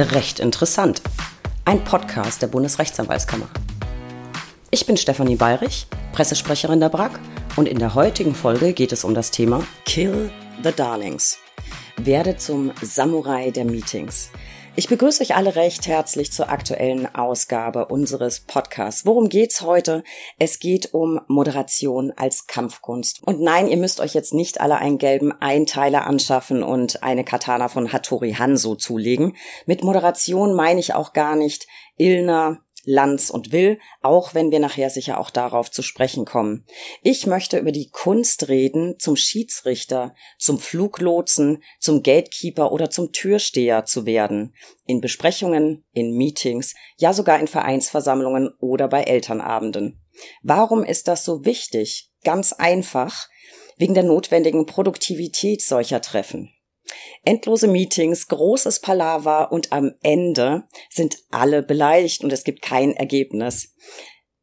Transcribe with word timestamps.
Recht 0.00 0.38
interessant. 0.38 1.02
Ein 1.64 1.82
Podcast 1.82 2.40
der 2.40 2.46
Bundesrechtsanwaltskammer. 2.46 3.48
Ich 4.70 4.86
bin 4.86 4.96
Stefanie 4.96 5.34
Bayrich, 5.34 5.88
Pressesprecherin 6.12 6.78
der 6.78 6.88
BRAG 6.88 7.18
und 7.56 7.66
in 7.66 7.80
der 7.80 7.96
heutigen 7.96 8.36
Folge 8.36 8.74
geht 8.74 8.92
es 8.92 9.02
um 9.02 9.12
das 9.12 9.32
Thema 9.32 9.64
Kill 9.86 10.30
the 10.62 10.70
Darlings. 10.70 11.38
Werde 11.96 12.36
zum 12.36 12.70
Samurai 12.80 13.50
der 13.50 13.64
Meetings. 13.64 14.30
Ich 14.78 14.86
begrüße 14.88 15.24
euch 15.24 15.34
alle 15.34 15.56
recht 15.56 15.88
herzlich 15.88 16.30
zur 16.30 16.50
aktuellen 16.50 17.12
Ausgabe 17.12 17.86
unseres 17.86 18.38
Podcasts. 18.38 19.04
Worum 19.04 19.28
geht's 19.28 19.62
heute? 19.62 20.04
Es 20.38 20.60
geht 20.60 20.94
um 20.94 21.20
Moderation 21.26 22.12
als 22.14 22.46
Kampfkunst. 22.46 23.20
Und 23.24 23.40
nein, 23.40 23.66
ihr 23.66 23.76
müsst 23.76 23.98
euch 23.98 24.14
jetzt 24.14 24.34
nicht 24.34 24.60
alle 24.60 24.76
einen 24.76 24.98
gelben 24.98 25.32
Einteiler 25.32 26.06
anschaffen 26.06 26.62
und 26.62 27.02
eine 27.02 27.24
Katana 27.24 27.66
von 27.66 27.92
Hattori 27.92 28.34
Hanzo 28.34 28.76
zulegen. 28.76 29.34
Mit 29.66 29.82
Moderation 29.82 30.54
meine 30.54 30.78
ich 30.78 30.94
auch 30.94 31.12
gar 31.12 31.34
nicht 31.34 31.66
Ilna, 31.96 32.60
Lanz 32.90 33.28
und 33.28 33.52
Will, 33.52 33.78
auch 34.00 34.32
wenn 34.32 34.50
wir 34.50 34.60
nachher 34.60 34.88
sicher 34.88 35.20
auch 35.20 35.28
darauf 35.28 35.70
zu 35.70 35.82
sprechen 35.82 36.24
kommen. 36.24 36.64
Ich 37.02 37.26
möchte 37.26 37.58
über 37.58 37.70
die 37.70 37.90
Kunst 37.90 38.48
reden, 38.48 38.98
zum 38.98 39.14
Schiedsrichter, 39.14 40.14
zum 40.38 40.58
Fluglotsen, 40.58 41.62
zum 41.78 42.02
Gatekeeper 42.02 42.72
oder 42.72 42.88
zum 42.88 43.12
Türsteher 43.12 43.84
zu 43.84 44.06
werden. 44.06 44.54
In 44.86 45.02
Besprechungen, 45.02 45.84
in 45.92 46.16
Meetings, 46.16 46.74
ja 46.96 47.12
sogar 47.12 47.38
in 47.38 47.46
Vereinsversammlungen 47.46 48.54
oder 48.58 48.88
bei 48.88 49.02
Elternabenden. 49.02 50.00
Warum 50.42 50.82
ist 50.82 51.08
das 51.08 51.26
so 51.26 51.44
wichtig? 51.44 52.10
Ganz 52.24 52.54
einfach, 52.54 53.28
wegen 53.76 53.92
der 53.92 54.04
notwendigen 54.04 54.64
Produktivität 54.64 55.60
solcher 55.60 56.00
Treffen. 56.00 56.54
Endlose 57.24 57.68
Meetings, 57.68 58.28
großes 58.28 58.80
Palaver 58.80 59.52
und 59.52 59.72
am 59.72 59.94
Ende 60.02 60.64
sind 60.90 61.18
alle 61.30 61.62
beleidigt 61.62 62.24
und 62.24 62.32
es 62.32 62.44
gibt 62.44 62.62
kein 62.62 62.94
Ergebnis. 62.94 63.74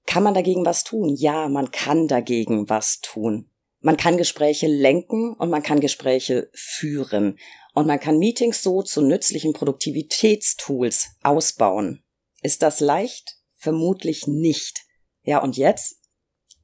Kann 0.05 0.23
man 0.23 0.33
dagegen 0.33 0.65
was 0.65 0.83
tun? 0.83 1.15
Ja, 1.15 1.49
man 1.49 1.71
kann 1.71 2.07
dagegen 2.07 2.69
was 2.69 2.99
tun. 3.01 3.49
Man 3.79 3.97
kann 3.97 4.17
Gespräche 4.17 4.67
lenken 4.67 5.33
und 5.33 5.49
man 5.49 5.63
kann 5.63 5.79
Gespräche 5.79 6.49
führen. 6.53 7.37
Und 7.73 7.87
man 7.87 7.99
kann 7.99 8.17
Meetings 8.17 8.63
so 8.63 8.81
zu 8.81 9.01
nützlichen 9.01 9.53
Produktivitätstools 9.53 11.09
ausbauen. 11.21 12.03
Ist 12.41 12.61
das 12.61 12.79
leicht? 12.79 13.37
Vermutlich 13.57 14.27
nicht. 14.27 14.85
Ja, 15.23 15.41
und 15.41 15.57
jetzt? 15.57 15.97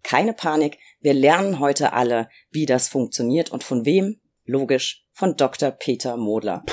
Keine 0.03 0.33
Panik. 0.33 0.77
Wir 0.99 1.13
lernen 1.13 1.59
heute 1.59 1.93
alle, 1.93 2.29
wie 2.49 2.65
das 2.65 2.87
funktioniert 2.87 3.51
und 3.51 3.63
von 3.63 3.85
wem. 3.85 4.21
Logisch, 4.45 5.00
von 5.21 5.37
Dr. 5.37 5.69
Peter 5.69 6.17
Modler. 6.17 6.65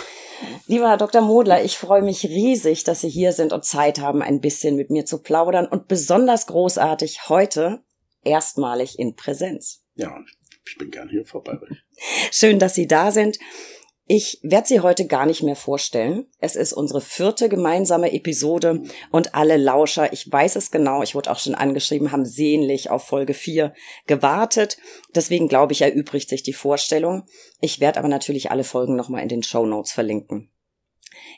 Lieber 0.66 0.88
Herr 0.88 0.96
Dr. 0.96 1.20
Modler, 1.20 1.62
ich 1.62 1.76
freue 1.76 2.00
mich 2.00 2.24
riesig, 2.24 2.82
dass 2.82 3.02
Sie 3.02 3.10
hier 3.10 3.32
sind 3.34 3.52
und 3.52 3.66
Zeit 3.66 4.00
haben, 4.00 4.22
ein 4.22 4.40
bisschen 4.40 4.74
mit 4.74 4.88
mir 4.88 5.04
zu 5.04 5.22
plaudern 5.22 5.66
und 5.66 5.86
besonders 5.86 6.46
großartig 6.46 7.28
heute 7.28 7.84
erstmalig 8.24 8.98
in 8.98 9.16
Präsenz. 9.16 9.84
Ja, 9.96 10.18
ich 10.66 10.78
bin 10.78 10.90
gern 10.90 11.10
hier 11.10 11.26
vorbei. 11.26 11.58
Schön, 12.32 12.58
dass 12.58 12.74
Sie 12.74 12.86
da 12.86 13.10
sind. 13.10 13.38
Ich 14.10 14.40
werde 14.42 14.66
sie 14.66 14.80
heute 14.80 15.06
gar 15.06 15.26
nicht 15.26 15.42
mehr 15.42 15.54
vorstellen. 15.54 16.24
Es 16.38 16.56
ist 16.56 16.72
unsere 16.72 17.02
vierte 17.02 17.50
gemeinsame 17.50 18.10
Episode 18.14 18.82
und 19.10 19.34
alle 19.34 19.58
Lauscher, 19.58 20.14
ich 20.14 20.32
weiß 20.32 20.56
es 20.56 20.70
genau, 20.70 21.02
ich 21.02 21.14
wurde 21.14 21.30
auch 21.30 21.38
schon 21.38 21.54
angeschrieben, 21.54 22.10
haben 22.10 22.24
sehnlich 22.24 22.88
auf 22.88 23.04
Folge 23.04 23.34
4 23.34 23.74
gewartet. 24.06 24.78
Deswegen 25.14 25.46
glaube 25.46 25.74
ich, 25.74 25.82
erübrigt 25.82 26.30
sich 26.30 26.42
die 26.42 26.54
Vorstellung. 26.54 27.24
Ich 27.60 27.80
werde 27.80 27.98
aber 27.98 28.08
natürlich 28.08 28.50
alle 28.50 28.64
Folgen 28.64 28.96
nochmal 28.96 29.22
in 29.22 29.28
den 29.28 29.42
Show 29.42 29.66
Notes 29.66 29.92
verlinken. 29.92 30.50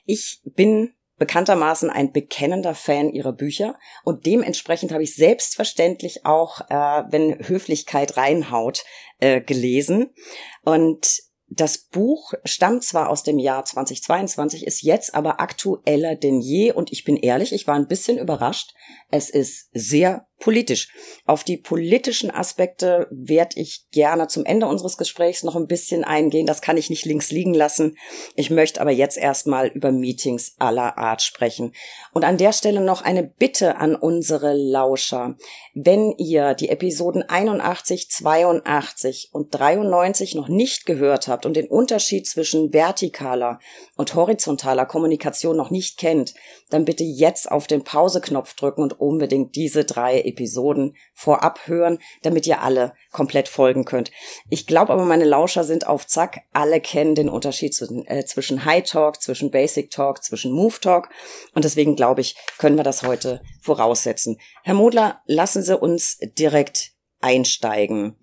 Ich 0.07 0.41
bin 0.45 0.95
bekanntermaßen 1.19 1.91
ein 1.91 2.13
bekennender 2.13 2.77
Fan 2.77 3.11
ihrer 3.11 3.33
Bücher 3.33 3.81
und 4.05 4.27
dementsprechend 4.27 4.93
habe 4.93 5.03
ich 5.03 5.17
selbstverständlich 5.17 6.25
auch, 6.25 6.61
äh, 6.71 7.03
wenn 7.11 7.37
Höflichkeit 7.49 8.17
reinhaut, 8.17 8.85
äh, 9.19 9.41
gelesen. 9.41 10.15
Und 10.63 11.30
das 11.51 11.79
Buch 11.79 12.33
stammt 12.45 12.85
zwar 12.85 13.11
aus 13.11 13.25
dem 13.25 13.39
Jahr 13.39 13.65
2022, 13.65 14.67
ist 14.67 14.83
jetzt 14.83 15.15
aber 15.15 15.41
aktueller 15.41 16.15
denn 16.15 16.41
je 16.41 16.73
und 16.73 16.93
ich 16.93 17.05
bin 17.05 17.17
ehrlich, 17.17 17.53
ich 17.53 17.67
war 17.67 17.75
ein 17.75 17.89
bisschen 17.89 18.19
überrascht. 18.19 18.75
Es 19.11 19.31
ist 19.31 19.69
sehr 19.73 20.29
politisch. 20.41 20.89
Auf 21.27 21.45
die 21.45 21.59
politischen 21.59 22.31
Aspekte 22.31 23.07
werde 23.11 23.61
ich 23.61 23.85
gerne 23.93 24.27
zum 24.27 24.45
Ende 24.45 24.67
unseres 24.67 24.97
Gesprächs 24.97 25.45
noch 25.45 25.55
ein 25.55 25.67
bisschen 25.67 26.03
eingehen. 26.03 26.47
Das 26.47 26.63
kann 26.63 26.79
ich 26.79 26.91
nicht 26.91 27.05
links 27.05 27.31
liegen 27.31 27.55
lassen. 27.55 27.97
Ich 28.35 28.51
möchte 28.51 28.81
aber 28.81 28.91
jetzt 28.91 29.19
erstmal 29.19 29.69
über 29.69 29.93
Meetings 29.93 30.55
aller 30.59 30.99
Art 30.99 31.23
sprechen. 31.23 31.73
Und 32.13 32.25
an 32.25 32.39
der 32.39 32.53
Stelle 32.53 32.81
noch 32.81 33.03
eine 33.03 33.23
Bitte 33.23 33.77
an 33.77 33.95
unsere 33.95 34.55
Lauscher. 34.55 35.37
Wenn 35.75 36.15
ihr 36.17 36.55
die 36.55 36.71
Episoden 36.71 37.23
81, 37.23 38.11
82 38.11 39.29
und 39.33 39.49
93 39.51 40.35
noch 40.35 40.49
nicht 40.49 40.87
gehört 40.87 41.29
habt 41.29 41.45
und 41.45 41.55
den 41.55 41.69
Unterschied 41.69 42.27
zwischen 42.27 42.73
vertikaler 42.73 43.61
und 43.97 44.15
horizontaler 44.15 44.87
Kommunikation 44.87 45.57
noch 45.57 45.71
nicht 45.71 45.99
kennt, 45.99 46.35
dann 46.71 46.87
bitte 46.87 47.05
jetzt 47.05 47.51
auf 47.51 47.67
den 47.67 47.85
Pauseknopf 47.85 48.55
drücken 48.55 48.83
und 48.83 48.99
unbedingt 48.99 49.55
diese 49.55 49.85
drei 49.85 50.30
Episoden 50.31 50.97
vorab 51.15 51.67
hören, 51.67 51.99
damit 52.23 52.47
ihr 52.47 52.63
alle 52.63 52.95
komplett 53.13 53.49
folgen 53.49 53.85
könnt. 53.85 54.11
Ich 54.49 54.67
glaube 54.67 54.93
aber, 54.93 55.05
meine 55.05 55.25
Lauscher 55.25 55.65
sind 55.65 55.87
auf 55.87 56.07
Zack. 56.07 56.41
Alle 56.53 56.81
kennen 56.81 57.15
den 57.15 57.29
Unterschied 57.29 57.75
zwischen, 57.75 58.07
äh, 58.07 58.25
zwischen 58.25 58.65
High 58.65 58.85
Talk, 58.85 59.21
zwischen 59.21 59.51
Basic 59.51 59.91
Talk, 59.91 60.25
zwischen 60.25 60.53
Move 60.53 60.81
Talk. 60.81 61.11
Und 61.55 61.65
deswegen 61.65 61.97
glaube 61.97 62.21
ich, 62.21 62.37
können 62.59 62.77
wir 62.77 62.85
das 62.85 63.03
heute 63.03 63.43
voraussetzen. 63.61 64.39
Herr 64.65 64.75
Modler, 64.75 65.21
lassen 65.27 65.63
Sie 65.63 65.79
uns 65.79 66.19
direkt 66.39 66.93
einsteigen. 67.21 68.17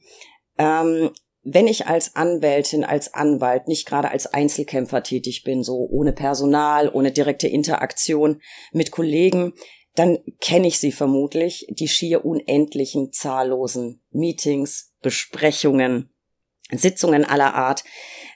Ähm, 0.57 1.11
wenn 1.49 1.67
ich 1.67 1.87
als 1.87 2.17
Anwältin, 2.17 2.83
als 2.83 3.13
Anwalt 3.13 3.69
nicht 3.69 3.87
gerade 3.87 4.11
als 4.11 4.27
Einzelkämpfer 4.27 5.01
tätig 5.01 5.43
bin, 5.43 5.63
so 5.63 5.87
ohne 5.89 6.11
Personal, 6.11 6.89
ohne 6.89 7.13
direkte 7.13 7.47
Interaktion 7.47 8.41
mit 8.73 8.91
Kollegen, 8.91 9.53
dann 9.97 10.19
kenne 10.39 10.67
ich 10.67 10.77
sie 10.77 10.91
vermutlich, 10.91 11.65
die 11.69 11.87
schier 11.87 12.23
unendlichen 12.23 13.11
zahllosen 13.11 13.99
Meetings, 14.11 14.93
Besprechungen, 15.01 16.13
Sitzungen 16.71 17.25
aller 17.25 17.55
Art. 17.55 17.83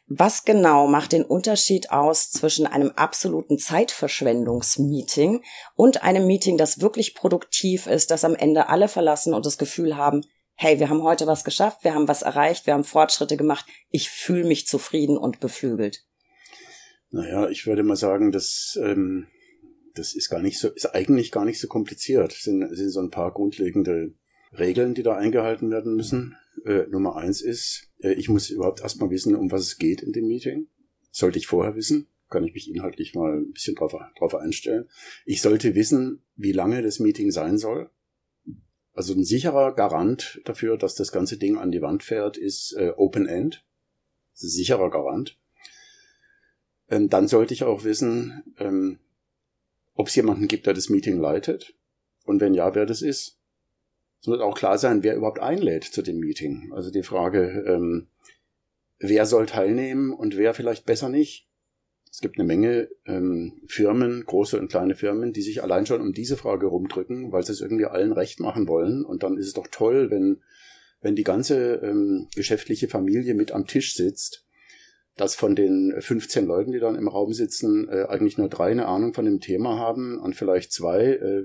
Was 0.08 0.44
genau 0.44 0.88
macht 0.88 1.12
den 1.12 1.24
Unterschied 1.24 1.92
aus 1.92 2.32
zwischen 2.32 2.66
einem 2.66 2.90
absoluten 2.96 3.60
Zeitverschwendungsmeeting 3.60 5.44
und 5.76 6.02
einem 6.02 6.26
Meeting, 6.26 6.58
das 6.58 6.82
wirklich 6.82 7.14
produktiv 7.14 7.86
ist, 7.86 8.10
das 8.10 8.26
am 8.26 8.34
Ende 8.34 8.68
alle 8.70 8.88
verlassen 8.88 9.36
und 9.36 9.46
das 9.46 9.60
Gefühl 9.60 9.96
haben, 9.96 10.24
hey, 10.56 10.80
wir 10.80 10.90
haben 10.90 11.04
heute 11.04 11.28
was 11.28 11.44
geschafft, 11.44 11.84
wir 11.84 11.94
haben 11.94 12.08
was 12.08 12.24
erreicht, 12.24 12.66
wir 12.66 12.74
haben 12.74 12.84
Fortschritte 12.84 13.38
gemacht, 13.38 13.68
ich 13.90 14.10
fühle 14.10 14.46
mich 14.46 14.66
zufrieden 14.66 15.18
und 15.18 15.40
beflügelt? 15.40 16.06
Naja, 17.12 17.50
ich 17.50 17.68
würde 17.68 17.84
mal 17.84 17.96
sagen, 17.96 18.32
dass 18.32 18.80
ähm, 18.82 19.28
das 19.96 20.14
ist 20.14 20.30
gar 20.30 20.42
nicht 20.42 20.60
so, 20.60 20.70
ist 20.70 20.94
eigentlich 20.94 21.32
gar 21.32 21.46
nicht 21.46 21.60
so 21.60 21.68
kompliziert. 21.68 22.34
Es 22.34 22.44
sind, 22.44 22.76
sind 22.76 22.90
so 22.90 23.00
ein 23.00 23.12
paar 23.12 23.32
grundlegende 23.32 24.14
Regeln, 24.58 24.94
die 24.94 25.04
da 25.04 25.16
eingehalten 25.16 25.72
werden 25.72 25.96
müssen. 25.96 26.36
Äh, 26.66 26.88
Nummer 26.90 27.16
eins 27.16 27.42
ist, 27.42 27.90
äh, 28.00 28.14
ich 28.14 28.30
muss 28.30 28.50
überhaupt 28.50 28.82
erstmal 28.82 29.10
wissen, 29.10 29.36
um 29.36 29.52
was 29.52 29.62
es 29.62 29.78
geht 29.78 30.02
in 30.02 30.12
dem 30.12 30.28
Meeting. 30.28 30.68
Sollte 31.12 31.38
ich 31.38 31.48
vorher 31.48 31.76
wissen, 31.76 32.08
kann 32.30 32.44
ich 32.44 32.54
mich 32.54 32.70
inhaltlich 32.70 33.16
mal 33.16 33.38
ein 33.38 33.52
bisschen 33.52 33.76
drauf, 33.76 33.96
drauf 34.18 34.36
einstellen. 34.36 34.90
Ich 35.26 35.42
sollte 35.42 35.76
wissen, 35.76 36.24
wie 36.36 36.52
lange 36.52 36.82
das 36.82 37.00
Meeting 37.00 37.32
sein 37.32 37.58
soll. 37.58 37.90
Also 38.94 39.14
ein 39.14 39.24
sicherer 39.24 39.74
Garant 39.74 40.42
dafür, 40.46 40.78
dass 40.78 40.96
das 40.96 41.12
ganze 41.12 41.38
Ding 41.38 41.58
an 41.58 41.72
die 41.72 41.82
Wand 41.82 42.04
fährt, 42.04 42.38
ist 42.38 42.74
äh, 42.74 42.92
Open 42.96 43.26
End. 43.26 43.64
Ist 44.34 44.54
sicherer 44.54 44.90
Garant. 44.90 45.38
Ähm, 46.90 47.10
dann 47.10 47.28
sollte 47.28 47.54
ich 47.54 47.64
auch 47.64 47.84
wissen, 47.84 48.44
ähm, 48.58 49.00
ob 49.96 50.08
es 50.08 50.16
jemanden 50.16 50.48
gibt, 50.48 50.66
der 50.66 50.74
das 50.74 50.90
Meeting 50.90 51.20
leitet 51.20 51.74
und 52.26 52.40
wenn 52.42 52.54
ja, 52.54 52.74
wer 52.76 52.86
das 52.86 53.02
ist. 53.02 53.38
Es 54.22 54.28
muss 54.28 54.40
auch 54.40 54.56
klar 54.56 54.78
sein, 54.78 55.04
wer 55.04 55.16
überhaupt 55.16 55.40
einlädt 55.40 55.84
zu 55.84 56.02
dem 56.02 56.20
Meeting. 56.20 56.72
Also 56.74 56.92
die 56.92 57.04
Frage, 57.04 57.66
ähm, 57.68 58.08
wer 59.00 59.26
soll 59.26 59.48
teilnehmen 59.48 60.14
und 60.14 60.38
wer 60.38 60.54
vielleicht 60.54 60.86
besser 60.86 61.10
nicht. 61.10 61.48
Es 62.12 62.20
gibt 62.20 62.38
eine 62.38 62.46
Menge 62.46 62.90
ähm, 63.06 63.62
Firmen, 63.68 64.24
große 64.26 64.60
und 64.60 64.68
kleine 64.68 64.96
Firmen, 64.96 65.34
die 65.34 65.42
sich 65.42 65.64
allein 65.64 65.86
schon 65.86 66.02
um 66.02 66.14
diese 66.14 66.38
Frage 66.38 66.68
rumdrücken, 66.68 67.32
weil 67.32 67.44
sie 67.44 67.54
es 67.54 67.62
irgendwie 67.62 67.86
allen 67.86 68.12
recht 68.12 68.40
machen 68.40 68.68
wollen. 68.68 69.06
Und 69.06 69.24
dann 69.24 69.38
ist 69.38 69.48
es 69.48 69.54
doch 69.54 69.68
toll, 69.72 70.12
wenn, 70.12 70.42
wenn 71.02 71.16
die 71.16 71.24
ganze 71.24 71.76
ähm, 71.76 72.28
geschäftliche 72.36 72.90
Familie 72.90 73.34
mit 73.34 73.54
am 73.54 73.66
Tisch 73.66 73.96
sitzt 73.96 74.46
dass 75.22 75.36
von 75.36 75.56
den 75.56 75.94
15 76.00 76.48
Leuten, 76.48 76.72
die 76.72 76.80
dann 76.80 76.96
im 76.96 77.08
Raum 77.08 77.32
sitzen, 77.32 77.88
äh, 77.90 78.08
eigentlich 78.10 78.40
nur 78.40 78.50
drei 78.50 78.72
eine 78.72 78.88
Ahnung 78.88 79.14
von 79.14 79.24
dem 79.24 79.40
Thema 79.40 79.78
haben 79.78 80.20
und 80.20 80.36
vielleicht 80.36 80.74
zwei 80.74 81.00
äh, 81.04 81.44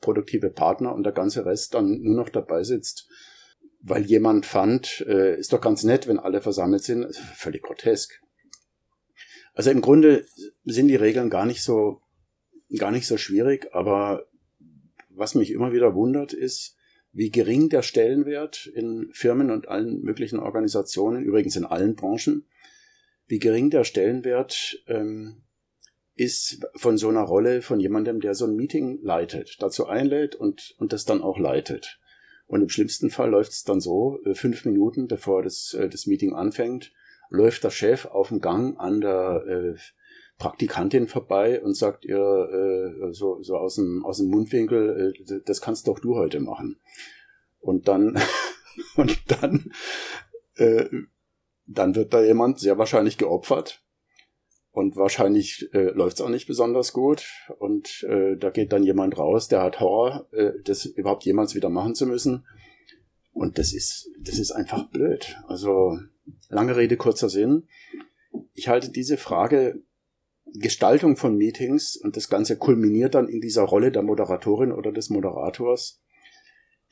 produktive 0.00 0.50
Partner 0.50 0.92
und 0.92 1.04
der 1.04 1.12
ganze 1.12 1.46
Rest 1.46 1.74
dann 1.74 2.02
nur 2.02 2.16
noch 2.16 2.30
dabei 2.30 2.64
sitzt, 2.64 3.08
weil 3.80 4.02
jemand 4.02 4.44
fand, 4.44 5.06
äh, 5.06 5.38
ist 5.38 5.52
doch 5.52 5.60
ganz 5.60 5.84
nett, 5.84 6.08
wenn 6.08 6.18
alle 6.18 6.40
versammelt 6.40 6.82
sind. 6.82 7.04
Also 7.04 7.22
völlig 7.36 7.62
grotesk. 7.62 8.20
Also 9.54 9.70
im 9.70 9.82
Grunde 9.82 10.26
sind 10.64 10.88
die 10.88 10.96
Regeln 10.96 11.30
gar 11.30 11.46
nicht 11.46 11.62
so, 11.62 12.00
gar 12.76 12.90
nicht 12.90 13.06
so 13.06 13.18
schwierig, 13.18 13.72
aber 13.72 14.26
was 15.10 15.36
mich 15.36 15.52
immer 15.52 15.72
wieder 15.72 15.94
wundert 15.94 16.32
ist, 16.32 16.76
wie 17.12 17.30
gering 17.30 17.68
der 17.68 17.82
Stellenwert 17.82 18.66
in 18.66 19.10
Firmen 19.12 19.52
und 19.52 19.68
allen 19.68 20.02
möglichen 20.02 20.40
Organisationen, 20.40 21.22
übrigens 21.22 21.54
in 21.54 21.64
allen 21.64 21.94
Branchen, 21.94 22.44
wie 23.26 23.38
gering 23.38 23.70
der 23.70 23.84
Stellenwert 23.84 24.82
ähm, 24.86 25.42
ist 26.14 26.66
von 26.74 26.96
so 26.96 27.08
einer 27.08 27.22
Rolle 27.22 27.60
von 27.60 27.78
jemandem, 27.78 28.20
der 28.20 28.34
so 28.34 28.46
ein 28.46 28.56
Meeting 28.56 28.98
leitet, 29.02 29.56
dazu 29.60 29.86
einlädt 29.86 30.34
und, 30.34 30.74
und 30.78 30.92
das 30.92 31.04
dann 31.04 31.22
auch 31.22 31.38
leitet. 31.38 32.00
Und 32.46 32.62
im 32.62 32.68
schlimmsten 32.68 33.10
Fall 33.10 33.30
läuft 33.30 33.52
es 33.52 33.64
dann 33.64 33.80
so, 33.80 34.20
äh, 34.24 34.34
fünf 34.34 34.64
Minuten 34.64 35.08
bevor 35.08 35.42
das, 35.42 35.74
äh, 35.74 35.88
das 35.88 36.06
Meeting 36.06 36.32
anfängt, 36.32 36.92
läuft 37.28 37.64
der 37.64 37.70
Chef 37.70 38.06
auf 38.06 38.28
dem 38.28 38.40
Gang 38.40 38.78
an 38.78 39.00
der 39.00 39.44
äh, 39.46 39.78
Praktikantin 40.38 41.08
vorbei 41.08 41.60
und 41.62 41.74
sagt 41.74 42.04
ihr 42.04 42.18
äh, 42.18 43.12
so, 43.12 43.42
so 43.42 43.56
aus, 43.56 43.76
dem, 43.76 44.04
aus 44.04 44.18
dem 44.18 44.28
Mundwinkel, 44.28 45.14
äh, 45.28 45.40
das 45.44 45.60
kannst 45.60 45.88
doch 45.88 45.98
du 45.98 46.14
heute 46.14 46.40
machen. 46.40 46.78
Und 47.58 47.88
dann, 47.88 48.18
und 48.96 49.18
dann, 49.28 49.72
äh, 50.56 50.86
dann 51.66 51.94
wird 51.94 52.14
da 52.14 52.22
jemand 52.22 52.60
sehr 52.60 52.78
wahrscheinlich 52.78 53.18
geopfert. 53.18 53.82
Und 54.70 54.96
wahrscheinlich 54.96 55.70
äh, 55.72 55.90
läuft 55.90 56.16
es 56.16 56.20
auch 56.20 56.28
nicht 56.28 56.46
besonders 56.46 56.92
gut. 56.92 57.26
Und 57.58 58.04
äh, 58.08 58.36
da 58.36 58.50
geht 58.50 58.72
dann 58.72 58.82
jemand 58.82 59.16
raus, 59.16 59.48
der 59.48 59.62
hat 59.62 59.80
Horror, 59.80 60.28
äh, 60.32 60.52
das 60.64 60.84
überhaupt 60.84 61.24
jemals 61.24 61.54
wieder 61.54 61.70
machen 61.70 61.94
zu 61.94 62.06
müssen. 62.06 62.46
Und 63.32 63.58
das 63.58 63.72
ist, 63.72 64.10
das 64.20 64.38
ist 64.38 64.52
einfach 64.52 64.90
blöd. 64.90 65.36
Also 65.46 65.98
lange 66.48 66.76
Rede, 66.76 66.96
kurzer 66.96 67.30
Sinn. 67.30 67.68
Ich 68.52 68.68
halte 68.68 68.90
diese 68.90 69.16
Frage 69.16 69.82
Gestaltung 70.54 71.16
von 71.16 71.36
Meetings 71.36 71.96
und 71.96 72.16
das 72.16 72.28
Ganze 72.28 72.56
kulminiert 72.56 73.14
dann 73.14 73.28
in 73.28 73.40
dieser 73.40 73.62
Rolle 73.62 73.90
der 73.90 74.02
Moderatorin 74.02 74.72
oder 74.72 74.92
des 74.92 75.10
Moderators. 75.10 76.02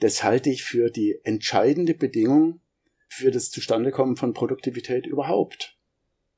Das 0.00 0.25
halte 0.25 0.50
ich 0.50 0.65
für 0.65 0.91
die 0.91 1.21
entscheidende 1.23 1.94
Bedingung 1.94 2.61
für 3.14 3.31
das 3.31 3.50
Zustandekommen 3.50 4.16
von 4.16 4.34
Produktivität 4.34 5.06
überhaupt. 5.06 5.76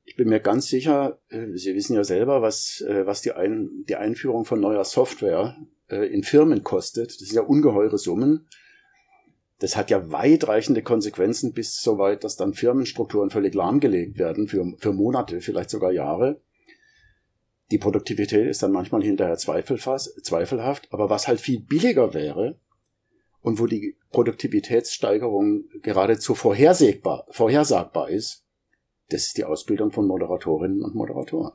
Ich 0.03 0.15
bin 0.15 0.29
mir 0.29 0.39
ganz 0.39 0.67
sicher, 0.67 1.19
äh, 1.29 1.47
Sie 1.55 1.75
wissen 1.75 1.95
ja 1.95 2.03
selber, 2.03 2.41
was, 2.41 2.81
äh, 2.87 3.05
was 3.05 3.21
die, 3.21 3.33
Ein 3.33 3.83
die 3.89 3.95
Einführung 3.95 4.45
von 4.45 4.61
neuer 4.61 4.85
Software 4.85 5.57
äh, 5.89 6.05
in 6.07 6.23
Firmen 6.23 6.63
kostet. 6.63 7.09
Das 7.09 7.27
sind 7.27 7.35
ja 7.35 7.41
ungeheure 7.41 7.97
Summen. 7.97 8.47
Das 9.59 9.75
hat 9.75 9.89
ja 9.89 10.11
weitreichende 10.11 10.83
Konsequenzen 10.83 11.53
bis 11.53 11.81
so 11.81 11.97
weit, 11.97 12.23
dass 12.23 12.35
dann 12.35 12.53
Firmenstrukturen 12.53 13.31
völlig 13.31 13.55
lahmgelegt 13.55 14.19
werden 14.19 14.47
für, 14.47 14.63
für 14.77 14.93
Monate, 14.93 15.41
vielleicht 15.41 15.71
sogar 15.71 15.91
Jahre. 15.91 16.39
Die 17.71 17.79
Produktivität 17.79 18.47
ist 18.47 18.61
dann 18.61 18.71
manchmal 18.71 19.03
hinterher 19.03 19.37
zweifelhaft, 19.37 20.87
aber 20.91 21.09
was 21.09 21.27
halt 21.27 21.41
viel 21.41 21.59
billiger 21.59 22.13
wäre 22.13 22.59
und 23.41 23.59
wo 23.59 23.65
die 23.65 23.95
Produktivitätssteigerung 24.11 25.65
geradezu 25.81 26.35
vorhersagbar, 26.35 27.25
vorhersagbar 27.29 28.09
ist, 28.09 28.43
das 29.09 29.23
ist 29.27 29.37
die 29.37 29.45
Ausbildung 29.45 29.91
von 29.91 30.05
Moderatorinnen 30.05 30.83
und 30.83 30.95
Moderatoren. 30.95 31.53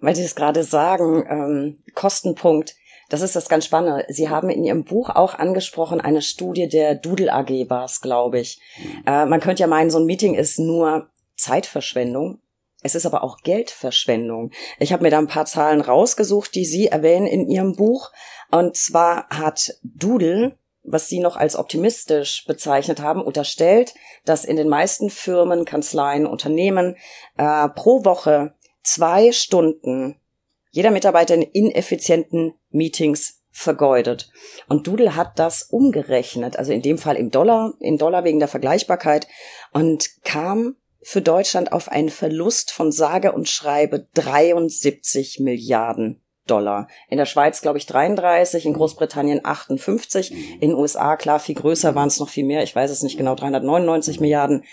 Weil 0.00 0.14
Sie 0.14 0.22
es 0.22 0.34
gerade 0.34 0.62
sagen, 0.62 1.24
ähm, 1.28 1.78
Kostenpunkt, 1.94 2.76
das 3.08 3.22
ist 3.22 3.34
das 3.34 3.48
ganz 3.48 3.64
Spannende. 3.64 4.04
Sie 4.08 4.28
haben 4.28 4.50
in 4.50 4.64
Ihrem 4.64 4.84
Buch 4.84 5.10
auch 5.10 5.34
angesprochen, 5.34 6.00
eine 6.00 6.22
Studie 6.22 6.68
der 6.68 6.94
Doodle 6.94 7.32
AG 7.32 7.70
war 7.70 7.84
es, 7.84 8.00
glaube 8.00 8.38
ich. 8.38 8.60
Mhm. 8.78 9.02
Äh, 9.06 9.26
man 9.26 9.40
könnte 9.40 9.62
ja 9.62 9.66
meinen, 9.66 9.90
so 9.90 9.98
ein 9.98 10.04
Meeting 10.04 10.34
ist 10.34 10.58
nur 10.58 11.08
Zeitverschwendung. 11.36 12.40
Es 12.82 12.94
ist 12.94 13.06
aber 13.06 13.24
auch 13.24 13.38
Geldverschwendung. 13.38 14.52
Ich 14.78 14.92
habe 14.92 15.02
mir 15.02 15.10
da 15.10 15.18
ein 15.18 15.26
paar 15.26 15.46
Zahlen 15.46 15.80
rausgesucht, 15.80 16.54
die 16.54 16.64
Sie 16.64 16.86
erwähnen 16.86 17.26
in 17.26 17.48
Ihrem 17.48 17.74
Buch. 17.74 18.12
Und 18.50 18.76
zwar 18.76 19.28
hat 19.30 19.74
Doodle, 19.82 20.56
was 20.84 21.08
Sie 21.08 21.18
noch 21.18 21.36
als 21.36 21.56
optimistisch 21.56 22.44
bezeichnet 22.46 23.00
haben, 23.00 23.20
unterstellt, 23.20 23.94
dass 24.24 24.44
in 24.44 24.56
den 24.56 24.68
meisten 24.68 25.10
Firmen, 25.10 25.64
Kanzleien, 25.64 26.26
Unternehmen 26.26 26.96
äh, 27.36 27.68
pro 27.68 28.04
Woche 28.04 28.54
zwei 28.84 29.32
Stunden 29.32 30.20
jeder 30.70 30.90
Mitarbeiter 30.90 31.34
in 31.34 31.42
ineffizienten 31.42 32.54
Meetings 32.70 33.42
vergeudet. 33.50 34.30
Und 34.68 34.86
Doodle 34.86 35.16
hat 35.16 35.38
das 35.38 35.64
umgerechnet, 35.64 36.56
also 36.56 36.72
in 36.72 36.82
dem 36.82 36.98
Fall 36.98 37.16
im 37.16 37.30
Dollar, 37.30 37.74
in 37.80 37.98
Dollar 37.98 38.22
wegen 38.22 38.38
der 38.38 38.46
Vergleichbarkeit 38.46 39.26
und 39.72 40.22
kam 40.22 40.76
für 41.08 41.22
Deutschland 41.22 41.72
auf 41.72 41.88
einen 41.88 42.10
Verlust 42.10 42.70
von 42.70 42.92
sage 42.92 43.32
und 43.32 43.48
schreibe 43.48 44.08
73 44.12 45.40
Milliarden 45.40 46.20
Dollar. 46.46 46.86
In 47.08 47.16
der 47.16 47.24
Schweiz, 47.24 47.62
glaube 47.62 47.78
ich, 47.78 47.86
33, 47.86 48.66
in 48.66 48.74
Großbritannien 48.74 49.40
58, 49.42 50.32
in 50.60 50.68
den 50.68 50.74
USA, 50.74 51.16
klar, 51.16 51.40
viel 51.40 51.54
größer 51.54 51.94
waren 51.94 52.08
es 52.08 52.20
noch 52.20 52.28
viel 52.28 52.44
mehr, 52.44 52.62
ich 52.62 52.76
weiß 52.76 52.90
es 52.90 53.02
nicht 53.02 53.16
genau, 53.16 53.34
399 53.34 54.20
Milliarden. 54.20 54.64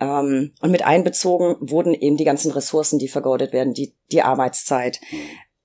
Ähm, 0.00 0.52
und 0.60 0.70
mit 0.70 0.86
einbezogen 0.86 1.56
wurden 1.58 1.94
eben 1.94 2.16
die 2.16 2.24
ganzen 2.24 2.52
Ressourcen, 2.52 3.00
die 3.00 3.08
vergeudet 3.08 3.52
werden, 3.52 3.74
die, 3.74 3.96
die 4.12 4.22
Arbeitszeit. 4.22 5.00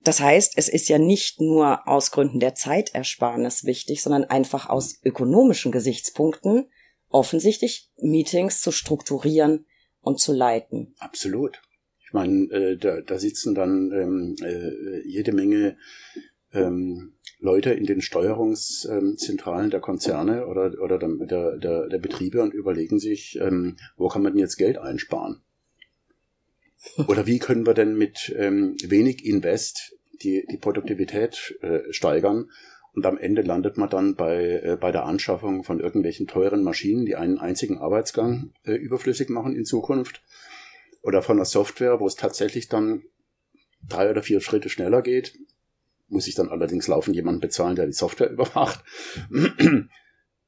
Das 0.02 0.22
heißt, 0.22 0.54
es 0.56 0.70
ist 0.70 0.90
ja 0.90 0.98
nicht 0.98 1.40
nur 1.40 1.88
aus 1.88 2.10
Gründen 2.10 2.40
der 2.40 2.56
Zeitersparnis 2.56 3.64
wichtig, 3.66 4.02
sondern 4.02 4.24
einfach 4.24 4.70
aus 4.72 5.00
ökonomischen 5.04 5.72
Gesichtspunkten 5.72 6.68
offensichtlich 7.12 7.92
Meetings 7.98 8.62
zu 8.62 8.72
strukturieren, 8.72 9.68
und 10.06 10.20
zu 10.20 10.34
leiten. 10.34 10.94
Absolut. 11.00 11.62
Ich 12.06 12.14
meine, 12.14 12.46
äh, 12.52 12.78
da, 12.78 13.02
da 13.02 13.18
sitzen 13.18 13.56
dann 13.56 13.92
ähm, 13.92 14.36
äh, 14.42 15.02
jede 15.08 15.34
Menge 15.34 15.78
ähm, 16.54 17.14
Leute 17.40 17.72
in 17.72 17.86
den 17.86 18.02
Steuerungszentralen 18.02 19.72
der 19.72 19.80
Konzerne 19.80 20.46
oder, 20.46 20.80
oder 20.80 21.00
der, 21.00 21.58
der, 21.58 21.88
der 21.90 21.98
Betriebe 21.98 22.42
und 22.42 22.54
überlegen 22.54 23.00
sich, 23.00 23.38
ähm, 23.42 23.78
wo 23.98 24.08
kann 24.08 24.22
man 24.22 24.34
denn 24.34 24.40
jetzt 24.40 24.58
Geld 24.58 24.78
einsparen? 24.78 25.42
Oder 27.08 27.26
wie 27.26 27.40
können 27.40 27.66
wir 27.66 27.74
denn 27.74 27.98
mit 27.98 28.32
ähm, 28.38 28.76
wenig 28.84 29.26
Invest 29.26 29.98
die, 30.22 30.46
die 30.52 30.58
Produktivität 30.58 31.58
äh, 31.62 31.92
steigern? 31.92 32.52
Und 32.96 33.06
am 33.06 33.18
Ende 33.18 33.42
landet 33.42 33.78
man 33.78 33.90
dann 33.90 34.16
bei, 34.16 34.62
äh, 34.64 34.78
bei 34.80 34.92
der 34.92 35.06
Anschaffung 35.06 35.64
von 35.64 35.82
irgendwelchen 35.82 36.28
teuren 36.28 36.64
Maschinen, 36.64 37.06
die 37.06 37.18
einen 37.18 37.38
einzigen 37.38 37.78
Arbeitsgang 37.78 38.54
äh, 38.64 38.72
überflüssig 38.72 39.30
machen 39.30 39.54
in 39.54 39.66
Zukunft. 39.66 40.24
Oder 41.02 41.22
von 41.22 41.36
der 41.36 41.46
Software, 41.46 42.00
wo 42.00 42.08
es 42.08 42.16
tatsächlich 42.16 42.70
dann 42.70 43.04
drei 43.88 44.10
oder 44.10 44.24
vier 44.24 44.40
Schritte 44.40 44.70
schneller 44.70 45.02
geht. 45.02 45.38
Muss 46.08 46.28
ich 46.28 46.36
dann 46.36 46.50
allerdings 46.50 46.88
laufen 46.88 47.14
jemanden 47.14 47.42
bezahlen, 47.42 47.76
der 47.76 47.86
die 47.86 47.92
Software 47.92 48.30
überwacht. 48.32 48.84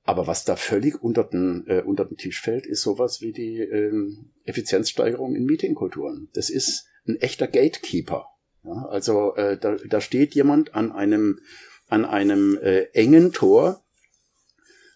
Aber 0.03 0.25
was 0.25 0.45
da 0.45 0.55
völlig 0.55 1.03
unter 1.03 1.25
den, 1.25 1.65
äh, 1.67 1.81
unter 1.81 2.05
den 2.05 2.15
Tisch 2.15 2.41
fällt, 2.41 2.65
ist 2.65 2.81
sowas 2.81 3.21
wie 3.21 3.33
die 3.33 3.59
ähm, 3.59 4.31
Effizienzsteigerung 4.45 5.35
in 5.35 5.43
Meetingkulturen. 5.43 6.29
Das 6.33 6.49
ist 6.49 6.87
ein 7.05 7.17
echter 7.17 7.47
Gatekeeper. 7.47 8.27
Ja, 8.63 8.85
also 8.85 9.35
äh, 9.35 9.57
da, 9.57 9.75
da 9.75 9.99
steht 9.99 10.33
jemand 10.33 10.75
an 10.75 10.93
einem 10.93 11.39
an 11.87 12.05
einem 12.05 12.57
äh, 12.57 12.83
engen 12.93 13.33
Tor. 13.33 13.83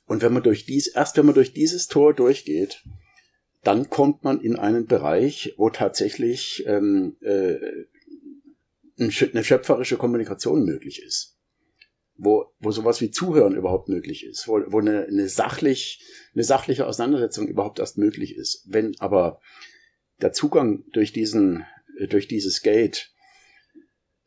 Und 0.06 0.22
wenn 0.22 0.34
man 0.34 0.44
durch 0.44 0.66
dies, 0.66 0.88
erst 0.88 1.18
wenn 1.18 1.26
man 1.26 1.36
durch 1.36 1.54
dieses 1.54 1.88
Tor 1.88 2.14
durchgeht, 2.14 2.84
dann 3.64 3.90
kommt 3.90 4.24
man 4.24 4.42
in 4.42 4.56
einen 4.56 4.88
Bereich, 4.88 5.54
wo 5.58 5.70
tatsächlich 5.70 6.64
ähm, 6.66 7.16
äh, 7.22 7.58
eine 8.98 9.44
schöpferische 9.44 9.98
Kommunikation 9.98 10.66
möglich 10.66 11.02
ist. 11.02 11.38
Wo, 12.18 12.46
wo 12.60 12.72
sowas 12.72 13.02
wie 13.02 13.10
Zuhören 13.10 13.56
überhaupt 13.56 13.90
möglich 13.90 14.26
ist, 14.26 14.48
wo, 14.48 14.62
wo 14.68 14.80
eine, 14.80 15.06
eine, 15.06 15.28
sachlich, 15.28 16.04
eine 16.36 16.44
sachliche 16.44 16.86
Auseinandersetzung 16.86 17.48
überhaupt 17.48 17.80
erst 17.80 17.98
möglich 17.98 18.36
ist. 18.36 18.64
Wenn 18.68 19.00
aber 19.00 19.40
der 20.22 20.32
Zugang 20.32 20.84
durch 20.92 21.14
diesen, 21.14 21.66
durch 22.10 22.28
dieses 22.28 22.62
Gate 22.62 23.12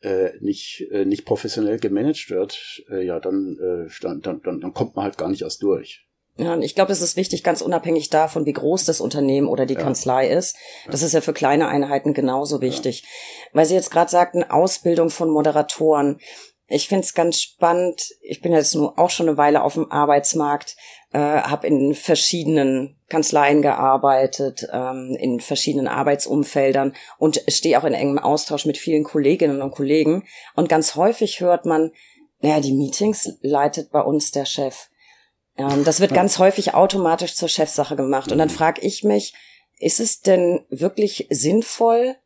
äh, 0.05 0.33
nicht, 0.39 0.87
äh, 0.91 1.03
nicht 1.03 1.25
professionell 1.25 1.79
gemanagt 1.79 2.29
wird, 2.29 2.83
äh, 2.91 3.03
ja, 3.03 3.19
dann, 3.19 3.57
äh, 3.59 3.91
dann, 4.01 4.21
dann, 4.21 4.61
dann 4.61 4.73
kommt 4.73 4.95
man 4.95 5.03
halt 5.03 5.17
gar 5.17 5.29
nicht 5.29 5.41
erst 5.41 5.63
durch. 5.63 6.05
Ja, 6.37 6.53
und 6.53 6.61
ich 6.61 6.75
glaube, 6.75 6.91
es 6.91 7.01
ist 7.01 7.15
wichtig, 7.15 7.43
ganz 7.43 7.61
unabhängig 7.61 8.09
davon, 8.09 8.45
wie 8.45 8.53
groß 8.53 8.85
das 8.85 8.99
Unternehmen 8.99 9.47
oder 9.47 9.65
die 9.65 9.75
ja. 9.75 9.79
Kanzlei 9.79 10.29
ist. 10.29 10.57
Das 10.91 11.01
ist 11.01 11.13
ja 11.13 11.21
für 11.21 11.33
kleine 11.33 11.69
Einheiten 11.69 12.13
genauso 12.13 12.61
wichtig. 12.61 13.01
Ja. 13.01 13.07
Weil 13.53 13.65
Sie 13.65 13.73
jetzt 13.73 13.89
gerade 13.89 14.11
sagten, 14.11 14.43
Ausbildung 14.43 15.09
von 15.09 15.29
Moderatoren. 15.29 16.19
Ich 16.67 16.87
finde 16.89 17.05
es 17.05 17.13
ganz 17.13 17.41
spannend. 17.41 18.09
Ich 18.21 18.41
bin 18.41 18.51
jetzt 18.51 18.75
nur 18.75 18.99
auch 18.99 19.09
schon 19.09 19.29
eine 19.29 19.37
Weile 19.37 19.63
auf 19.63 19.75
dem 19.75 19.89
Arbeitsmarkt, 19.91 20.75
äh, 21.15 21.43
habe 21.43 21.67
in 21.67 21.95
verschiedenen 21.95 22.97
Kanzleien 23.07 23.61
gearbeitet, 23.61 24.67
ähm, 24.73 25.15
in 25.17 25.39
verschiedenen 25.39 25.87
Arbeitsumfeldern 25.87 26.93
und 27.17 27.41
stehe 27.47 27.79
auch 27.79 27.85
in 27.85 27.93
engem 27.93 28.19
Austausch 28.19 28.65
mit 28.65 28.77
vielen 28.77 29.05
Kolleginnen 29.05 29.61
und 29.61 29.71
Kollegen. 29.71 30.25
Und 30.57 30.67
ganz 30.67 30.95
häufig 30.95 31.39
hört 31.39 31.65
man, 31.65 31.91
naja, 32.41 32.59
die 32.59 32.73
Meetings 32.73 33.37
leitet 33.39 33.91
bei 33.91 34.01
uns 34.01 34.31
der 34.31 34.43
Chef. 34.43 34.89
Ähm, 35.57 35.85
das 35.85 36.01
wird 36.01 36.13
ganz 36.13 36.37
häufig 36.37 36.73
automatisch 36.73 37.35
zur 37.35 37.47
Chefsache 37.47 37.95
gemacht. 37.95 38.33
Und 38.33 38.37
dann 38.37 38.49
frage 38.49 38.81
ich 38.81 39.05
mich, 39.05 39.33
ist 39.79 40.01
es 40.01 40.19
denn 40.19 40.65
wirklich 40.69 41.27
sinnvoll, 41.29 42.17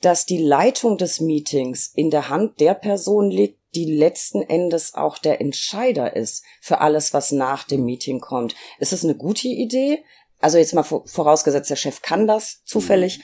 dass 0.00 0.26
die 0.26 0.42
Leitung 0.42 0.98
des 0.98 1.20
Meetings 1.20 1.92
in 1.94 2.10
der 2.10 2.28
Hand 2.28 2.58
der 2.58 2.74
Person 2.74 3.30
liegt, 3.30 3.61
die 3.74 3.96
letzten 3.96 4.42
Endes 4.42 4.94
auch 4.94 5.18
der 5.18 5.40
Entscheider 5.40 6.14
ist 6.14 6.44
für 6.60 6.80
alles, 6.80 7.14
was 7.14 7.32
nach 7.32 7.64
dem 7.64 7.84
Meeting 7.84 8.20
kommt. 8.20 8.54
Ist 8.78 8.92
es 8.92 9.04
eine 9.04 9.16
gute 9.16 9.48
Idee? 9.48 10.04
Also 10.38 10.58
jetzt 10.58 10.74
mal 10.74 10.82
vorausgesetzt, 10.82 11.70
der 11.70 11.76
Chef 11.76 12.02
kann 12.02 12.26
das 12.26 12.62
zufällig. 12.64 13.18
Mhm. 13.18 13.22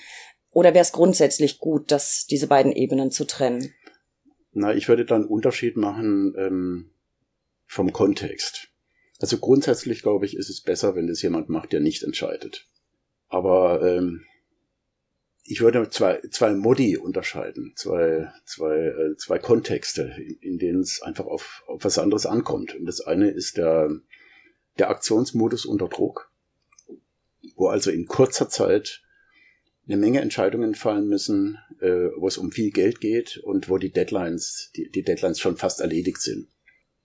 Oder 0.50 0.74
wäre 0.74 0.82
es 0.82 0.92
grundsätzlich 0.92 1.58
gut, 1.58 1.90
dass 1.90 2.26
diese 2.26 2.46
beiden 2.46 2.72
Ebenen 2.72 3.10
zu 3.10 3.24
trennen? 3.24 3.74
Na, 4.52 4.74
ich 4.74 4.88
würde 4.88 5.04
dann 5.04 5.22
einen 5.22 5.30
Unterschied 5.30 5.76
machen 5.76 6.34
ähm, 6.38 6.90
vom 7.66 7.92
Kontext. 7.92 8.68
Also 9.20 9.38
grundsätzlich 9.38 10.02
glaube 10.02 10.26
ich, 10.26 10.36
ist 10.36 10.48
es 10.48 10.62
besser, 10.62 10.94
wenn 10.94 11.08
es 11.08 11.22
jemand 11.22 11.48
macht, 11.48 11.72
der 11.72 11.80
nicht 11.80 12.02
entscheidet. 12.02 12.66
Aber 13.28 13.82
ähm, 13.82 14.24
ich 15.50 15.62
würde 15.62 15.88
zwei, 15.88 16.20
zwei 16.30 16.52
Modi 16.52 16.98
unterscheiden, 16.98 17.72
zwei, 17.74 18.30
zwei, 18.44 18.76
äh, 18.76 19.16
zwei 19.16 19.38
Kontexte, 19.38 20.14
in, 20.18 20.36
in 20.40 20.58
denen 20.58 20.80
es 20.80 21.00
einfach 21.00 21.24
auf, 21.24 21.64
auf 21.66 21.82
was 21.84 21.98
anderes 21.98 22.26
ankommt. 22.26 22.74
Und 22.74 22.84
das 22.84 23.00
eine 23.00 23.30
ist 23.30 23.56
der, 23.56 23.90
der 24.78 24.90
Aktionsmodus 24.90 25.64
unter 25.64 25.88
Druck, 25.88 26.30
wo 27.56 27.68
also 27.68 27.90
in 27.90 28.06
kurzer 28.06 28.50
Zeit 28.50 29.02
eine 29.86 29.96
Menge 29.96 30.20
Entscheidungen 30.20 30.74
fallen 30.74 31.08
müssen, 31.08 31.56
äh, 31.80 32.10
wo 32.16 32.28
es 32.28 32.36
um 32.36 32.52
viel 32.52 32.70
Geld 32.70 33.00
geht 33.00 33.38
und 33.38 33.70
wo 33.70 33.78
die 33.78 33.90
Deadlines, 33.90 34.70
die, 34.76 34.90
die 34.90 35.02
Deadlines 35.02 35.40
schon 35.40 35.56
fast 35.56 35.80
erledigt 35.80 36.20
sind. 36.20 36.48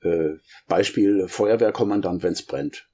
Äh, 0.01 0.33
Beispiel 0.67 1.29
Feuerwehrkommandant, 1.29 2.23
wenn 2.23 2.33
es 2.33 2.45
brennt. 2.45 2.89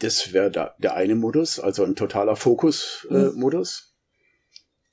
Das 0.00 0.34
wäre 0.34 0.50
da, 0.50 0.74
der 0.78 0.94
eine 0.94 1.14
Modus, 1.14 1.58
also 1.58 1.84
ein 1.84 1.96
totaler 1.96 2.36
Fokus-Modus. 2.36 3.78
Äh, 3.78 3.86
mhm. 3.88 3.91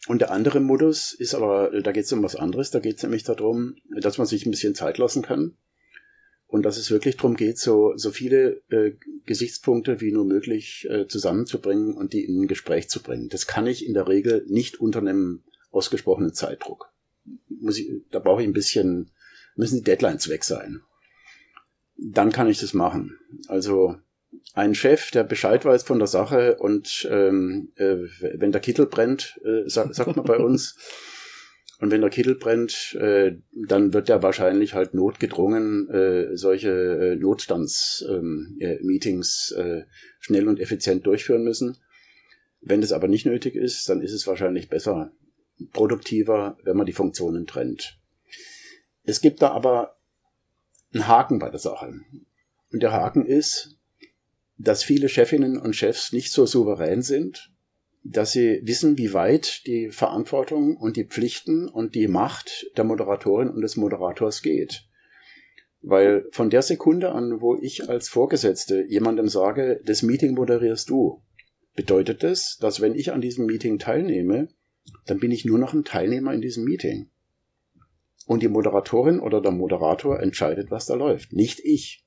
Und 0.08 0.22
der 0.22 0.32
andere 0.32 0.60
Modus 0.60 1.14
ist 1.14 1.36
aber, 1.36 1.82
da 1.82 1.92
geht 1.92 2.06
es 2.06 2.14
um 2.14 2.24
was 2.24 2.36
anderes. 2.36 2.72
Da 2.72 2.80
geht 2.80 2.98
es 2.98 3.04
nämlich 3.04 3.24
darum, 3.24 3.76
dass 4.00 4.18
man 4.18 4.28
sich 4.28 4.46
ein 4.46 4.52
bisschen 4.52 4.76
Zeit 4.76 4.98
lassen 4.98 5.22
kann. 5.22 5.58
Und 6.48 6.64
dass 6.64 6.78
es 6.78 6.90
wirklich 6.90 7.18
darum 7.18 7.36
geht, 7.36 7.60
so, 7.60 7.94
so 7.96 8.10
viele 8.10 8.64
äh, 8.70 8.94
Gesichtspunkte 9.26 10.02
wie 10.02 10.12
nur 10.12 10.26
möglich 10.26 10.88
äh, 10.90 11.08
zusammenzubringen 11.08 11.94
und 11.94 12.14
die 12.14 12.26
in 12.26 12.42
ein 12.42 12.48
Gespräch 12.48 12.90
zu 12.90 13.04
bringen. 13.04 13.30
Das 13.30 13.46
kann 13.46 13.68
ich 13.68 13.86
in 13.86 13.94
der 13.94 14.08
Regel 14.08 14.46
nicht 14.48 14.80
unter 14.80 15.00
einem 15.00 15.44
ausgesprochenen 15.70 16.34
Zeitdruck. 16.34 16.92
Muss 17.50 17.78
ich, 17.78 17.92
da 18.10 18.18
brauche 18.18 18.42
ich 18.42 18.48
ein 18.48 18.54
bisschen, 18.54 19.12
müssen 19.56 19.78
die 19.78 19.84
Deadlines 19.84 20.28
weg 20.30 20.44
sein. 20.44 20.82
Dann 21.98 22.32
kann 22.32 22.50
ich 22.50 22.60
das 22.60 22.74
machen. 22.74 23.20
Also 23.48 23.98
ein 24.54 24.76
Chef, 24.76 25.12
der 25.12 25.24
Bescheid 25.24 25.64
weiß 25.66 25.84
von 25.84 26.00
der 26.00 26.08
Sache 26.08 26.58
und 26.58 27.08
ähm, 27.10 27.72
äh, 27.76 27.98
wenn 28.36 28.52
der 28.52 28.62
Kittel 28.62 28.88
brennt, 28.88 29.40
äh, 29.44 29.70
sagt, 29.70 29.96
sagt 29.96 30.16
man 30.16 30.26
bei 30.26 30.38
uns, 30.38 30.76
und 31.80 31.92
wenn 31.92 32.02
der 32.02 32.10
Kittel 32.10 32.36
brennt, 32.36 32.98
äh, 33.00 33.38
dann 33.54 33.94
wird 33.94 34.10
er 34.10 34.22
wahrscheinlich 34.22 34.74
halt 34.74 34.94
notgedrungen 34.94 35.90
äh, 35.90 36.36
solche 36.36 36.72
äh, 36.72 37.16
Notstandsmeetings 37.16 39.56
ähm, 39.58 39.66
äh, 39.66 39.80
äh, 39.80 39.86
schnell 40.20 40.50
und 40.50 40.60
effizient 40.60 41.08
durchführen 41.08 41.44
müssen. 41.44 41.78
Wenn 42.60 42.82
das 42.82 42.92
aber 42.92 43.08
nicht 43.08 43.26
nötig 43.26 43.56
ist, 43.56 43.88
dann 43.88 44.02
ist 44.02 44.12
es 44.12 44.28
wahrscheinlich 44.28 44.68
besser, 44.68 45.14
produktiver, 45.72 46.58
wenn 46.64 46.76
man 46.76 46.86
die 46.86 46.92
Funktionen 46.92 47.48
trennt. 47.48 47.98
Es 49.04 49.22
gibt 49.22 49.42
da 49.42 49.52
aber 49.52 49.96
einen 50.94 51.08
Haken 51.08 51.40
bei 51.40 51.50
der 51.50 51.60
Sache. 51.60 51.94
Und 52.72 52.84
der 52.84 52.92
Haken 52.92 53.26
ist, 53.26 53.79
dass 54.60 54.84
viele 54.84 55.08
Chefinnen 55.08 55.58
und 55.58 55.76
Chefs 55.76 56.12
nicht 56.12 56.32
so 56.32 56.46
souverän 56.46 57.02
sind, 57.02 57.52
dass 58.04 58.34
sie 58.34 58.60
wissen, 58.64 58.98
wie 58.98 59.14
weit 59.14 59.66
die 59.66 59.90
Verantwortung 59.90 60.76
und 60.76 60.98
die 60.98 61.06
Pflichten 61.06 61.68
und 61.68 61.96
die 61.96 62.08
Macht 62.08 62.70
der 62.78 62.84
Moderatorin 62.84 63.50
und 63.50 63.62
des 63.62 63.78
Moderators 63.78 64.42
geht. 64.42 64.86
Weil 65.82 66.28
von 66.32 66.50
der 66.50 66.62
Sekunde 66.62 67.14
an, 67.14 67.40
wo 67.40 67.56
ich 67.56 67.90
als 67.90 68.10
Vorgesetzte 68.10 68.84
jemandem 68.86 69.30
sage, 69.30 69.82
das 69.86 70.04
Meeting 70.04 70.36
moderierst 70.36 70.90
du, 70.90 71.24
bedeutet 71.76 72.24
das, 72.24 72.58
dass 72.60 72.82
wenn 72.82 72.96
ich 72.96 73.14
an 73.14 73.22
diesem 73.22 73.46
Meeting 73.46 73.80
teilnehme, 73.80 74.50
dann 75.06 75.20
bin 75.20 75.32
ich 75.32 75.46
nur 75.46 75.58
noch 75.58 75.74
ein 75.74 75.86
Teilnehmer 75.86 76.34
in 76.34 76.42
diesem 76.42 76.66
Meeting. 76.66 77.10
Und 78.26 78.44
die 78.44 78.50
Moderatorin 78.50 79.22
oder 79.22 79.42
der 79.42 79.52
Moderator 79.52 80.20
entscheidet, 80.20 80.70
was 80.70 80.86
da 80.86 80.96
läuft, 80.96 81.32
nicht 81.32 81.62
ich. 81.64 82.06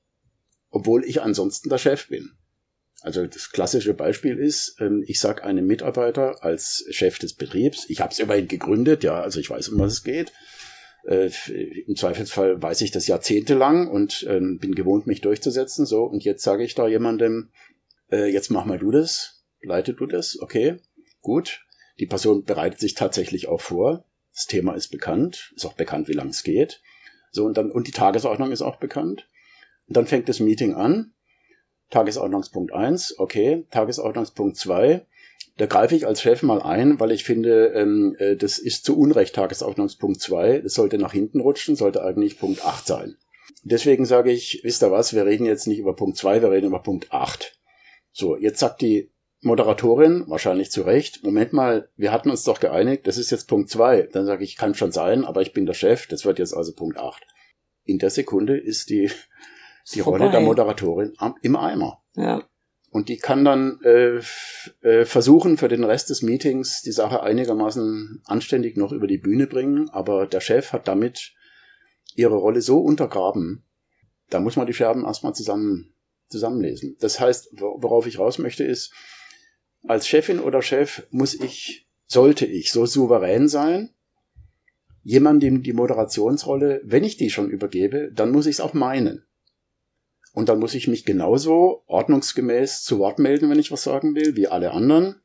Obwohl 0.69 1.03
ich 1.03 1.21
ansonsten 1.21 1.69
der 1.69 1.79
Chef 1.79 2.07
bin. 2.07 2.31
Also 3.03 3.27
das 3.27 3.51
klassische 3.51 3.93
Beispiel 3.93 4.39
ist, 4.39 4.77
ähm, 4.79 5.03
ich 5.05 5.19
sage 5.19 5.43
einem 5.43 5.67
Mitarbeiter 5.67 6.41
als 6.41 6.85
Chef 6.89 7.19
des 7.19 7.33
Betriebs, 7.33 7.85
ich 7.89 7.99
habe 7.99 8.13
es 8.13 8.19
immerhin 8.19 8.47
gegründet, 8.47 9.03
ja, 9.03 9.21
also 9.21 9.41
ich 9.41 9.49
weiß, 9.49 9.69
um 9.69 9.79
was 9.79 9.91
es 9.91 10.03
geht. 10.03 10.31
Äh, 11.05 11.29
Im 11.85 11.97
Zweifelsfall 11.97 12.61
weiß 12.61 12.79
ich 12.79 12.91
das 12.91 13.07
jahrzehntelang 13.07 13.89
und 13.89 14.25
ähm, 14.29 14.57
bin 14.57 14.73
gewohnt, 14.73 15.05
mich 15.05 15.19
durchzusetzen. 15.19 15.85
So, 15.85 16.05
und 16.05 16.23
jetzt 16.23 16.43
sage 16.43 16.63
ich 16.63 16.75
da 16.75 16.87
jemandem, 16.87 17.51
äh, 18.09 18.31
jetzt 18.31 18.49
mach 18.49 18.63
mal 18.63 18.79
du 18.79 18.89
das, 18.89 19.43
leite 19.61 19.93
du 19.93 20.05
das, 20.05 20.39
okay, 20.39 20.77
gut. 21.21 21.65
Die 21.99 22.05
Person 22.05 22.45
bereitet 22.45 22.79
sich 22.79 22.93
tatsächlich 22.93 23.49
auch 23.49 23.59
vor. 23.59 24.05
Das 24.33 24.45
Thema 24.45 24.75
ist 24.75 24.87
bekannt, 24.87 25.51
ist 25.57 25.65
auch 25.65 25.73
bekannt, 25.73 26.07
wie 26.07 26.13
lange 26.13 26.29
es 26.29 26.43
geht. 26.43 26.81
So, 27.31 27.43
und 27.43 27.57
dann, 27.57 27.69
und 27.69 27.87
die 27.87 27.91
Tagesordnung 27.91 28.53
ist 28.53 28.61
auch 28.61 28.77
bekannt. 28.77 29.27
Und 29.87 29.97
dann 29.97 30.07
fängt 30.07 30.29
das 30.29 30.39
Meeting 30.39 30.73
an 30.73 31.13
Tagesordnungspunkt 31.93 32.73
1, 32.73 33.19
okay. 33.19 33.65
Tagesordnungspunkt 33.69 34.57
2, 34.57 35.05
da 35.57 35.67
greife 35.67 35.95
ich 35.95 36.07
als 36.07 36.21
Chef 36.21 36.41
mal 36.41 36.59
ein, 36.59 36.99
weil 36.99 37.11
ich 37.11 37.23
finde, 37.23 37.67
ähm, 37.75 38.15
äh, 38.17 38.35
das 38.35 38.57
ist 38.57 38.83
zu 38.83 38.97
Unrecht 38.97 39.35
Tagesordnungspunkt 39.35 40.19
2. 40.19 40.59
Das 40.59 40.73
sollte 40.73 40.97
nach 40.97 41.13
hinten 41.13 41.39
rutschen, 41.39 41.75
sollte 41.75 42.03
eigentlich 42.03 42.39
Punkt 42.39 42.65
8 42.65 42.87
sein. 42.87 43.17
Deswegen 43.61 44.05
sage 44.05 44.31
ich, 44.31 44.61
wisst 44.63 44.81
ihr 44.81 44.91
was, 44.91 45.13
wir 45.13 45.25
reden 45.25 45.45
jetzt 45.45 45.67
nicht 45.67 45.77
über 45.77 45.95
Punkt 45.95 46.17
2, 46.17 46.41
wir 46.41 46.49
reden 46.49 46.67
über 46.67 46.81
Punkt 46.81 47.13
8. 47.13 47.59
So, 48.11 48.35
jetzt 48.37 48.59
sagt 48.59 48.81
die 48.81 49.11
Moderatorin, 49.41 50.23
wahrscheinlich 50.27 50.71
zu 50.71 50.81
Recht, 50.81 51.23
Moment 51.23 51.53
mal, 51.53 51.89
wir 51.95 52.11
hatten 52.11 52.31
uns 52.31 52.43
doch 52.43 52.59
geeinigt, 52.59 53.05
das 53.05 53.17
ist 53.17 53.29
jetzt 53.29 53.47
Punkt 53.47 53.69
2. 53.69 54.09
Dann 54.11 54.25
sage 54.25 54.43
ich, 54.43 54.57
kann 54.57 54.73
schon 54.73 54.91
sein, 54.91 55.25
aber 55.25 55.43
ich 55.43 55.53
bin 55.53 55.67
der 55.67 55.75
Chef, 55.75 56.07
das 56.07 56.25
wird 56.25 56.39
jetzt 56.39 56.55
also 56.55 56.73
Punkt 56.73 56.97
8. 56.97 57.21
In 57.83 57.99
der 57.99 58.09
Sekunde 58.09 58.57
ist 58.57 58.89
die 58.89 59.11
die 59.83 60.01
vorbei. 60.01 60.19
Rolle 60.19 60.31
der 60.31 60.41
Moderatorin 60.41 61.13
im 61.41 61.55
Eimer. 61.55 62.03
Ja. 62.15 62.43
Und 62.89 63.09
die 63.09 63.17
kann 63.17 63.43
dann 63.43 63.79
äh, 63.83 64.19
äh, 64.81 65.05
versuchen, 65.05 65.57
für 65.57 65.67
den 65.67 65.83
Rest 65.83 66.11
des 66.11 66.21
Meetings 66.21 66.83
die 66.83 66.91
Sache 66.91 67.23
einigermaßen 67.23 68.21
anständig 68.25 68.77
noch 68.77 68.91
über 68.91 69.07
die 69.07 69.17
Bühne 69.17 69.47
bringen, 69.47 69.89
aber 69.89 70.27
der 70.27 70.41
Chef 70.41 70.73
hat 70.73 70.87
damit 70.87 71.33
ihre 72.15 72.35
Rolle 72.35 72.61
so 72.61 72.79
untergraben, 72.79 73.65
da 74.29 74.39
muss 74.39 74.55
man 74.55 74.67
die 74.67 74.73
Scherben 74.73 75.05
erstmal 75.05 75.33
zusammen, 75.33 75.95
zusammenlesen. 76.29 76.95
Das 76.99 77.19
heißt, 77.19 77.55
worauf 77.59 78.05
ich 78.05 78.19
raus 78.19 78.37
möchte, 78.37 78.63
ist, 78.63 78.93
als 79.87 80.07
Chefin 80.07 80.39
oder 80.39 80.61
Chef 80.61 81.07
muss 81.09 81.33
ich, 81.33 81.87
sollte 82.05 82.45
ich 82.45 82.71
so 82.71 82.85
souverän 82.85 83.47
sein, 83.47 83.89
jemandem 85.01 85.63
die 85.63 85.73
Moderationsrolle, 85.73 86.81
wenn 86.83 87.03
ich 87.03 87.17
die 87.17 87.29
schon 87.29 87.49
übergebe, 87.49 88.11
dann 88.13 88.31
muss 88.31 88.45
ich 88.45 88.57
es 88.57 88.61
auch 88.61 88.73
meinen. 88.73 89.25
Und 90.33 90.49
dann 90.49 90.59
muss 90.59 90.73
ich 90.73 90.87
mich 90.87 91.05
genauso 91.05 91.83
ordnungsgemäß 91.85 92.83
zu 92.83 92.97
Wort 92.99 93.19
melden, 93.19 93.49
wenn 93.49 93.59
ich 93.59 93.71
was 93.71 93.83
sagen 93.83 94.15
will, 94.15 94.35
wie 94.35 94.47
alle 94.47 94.71
anderen. 94.71 95.21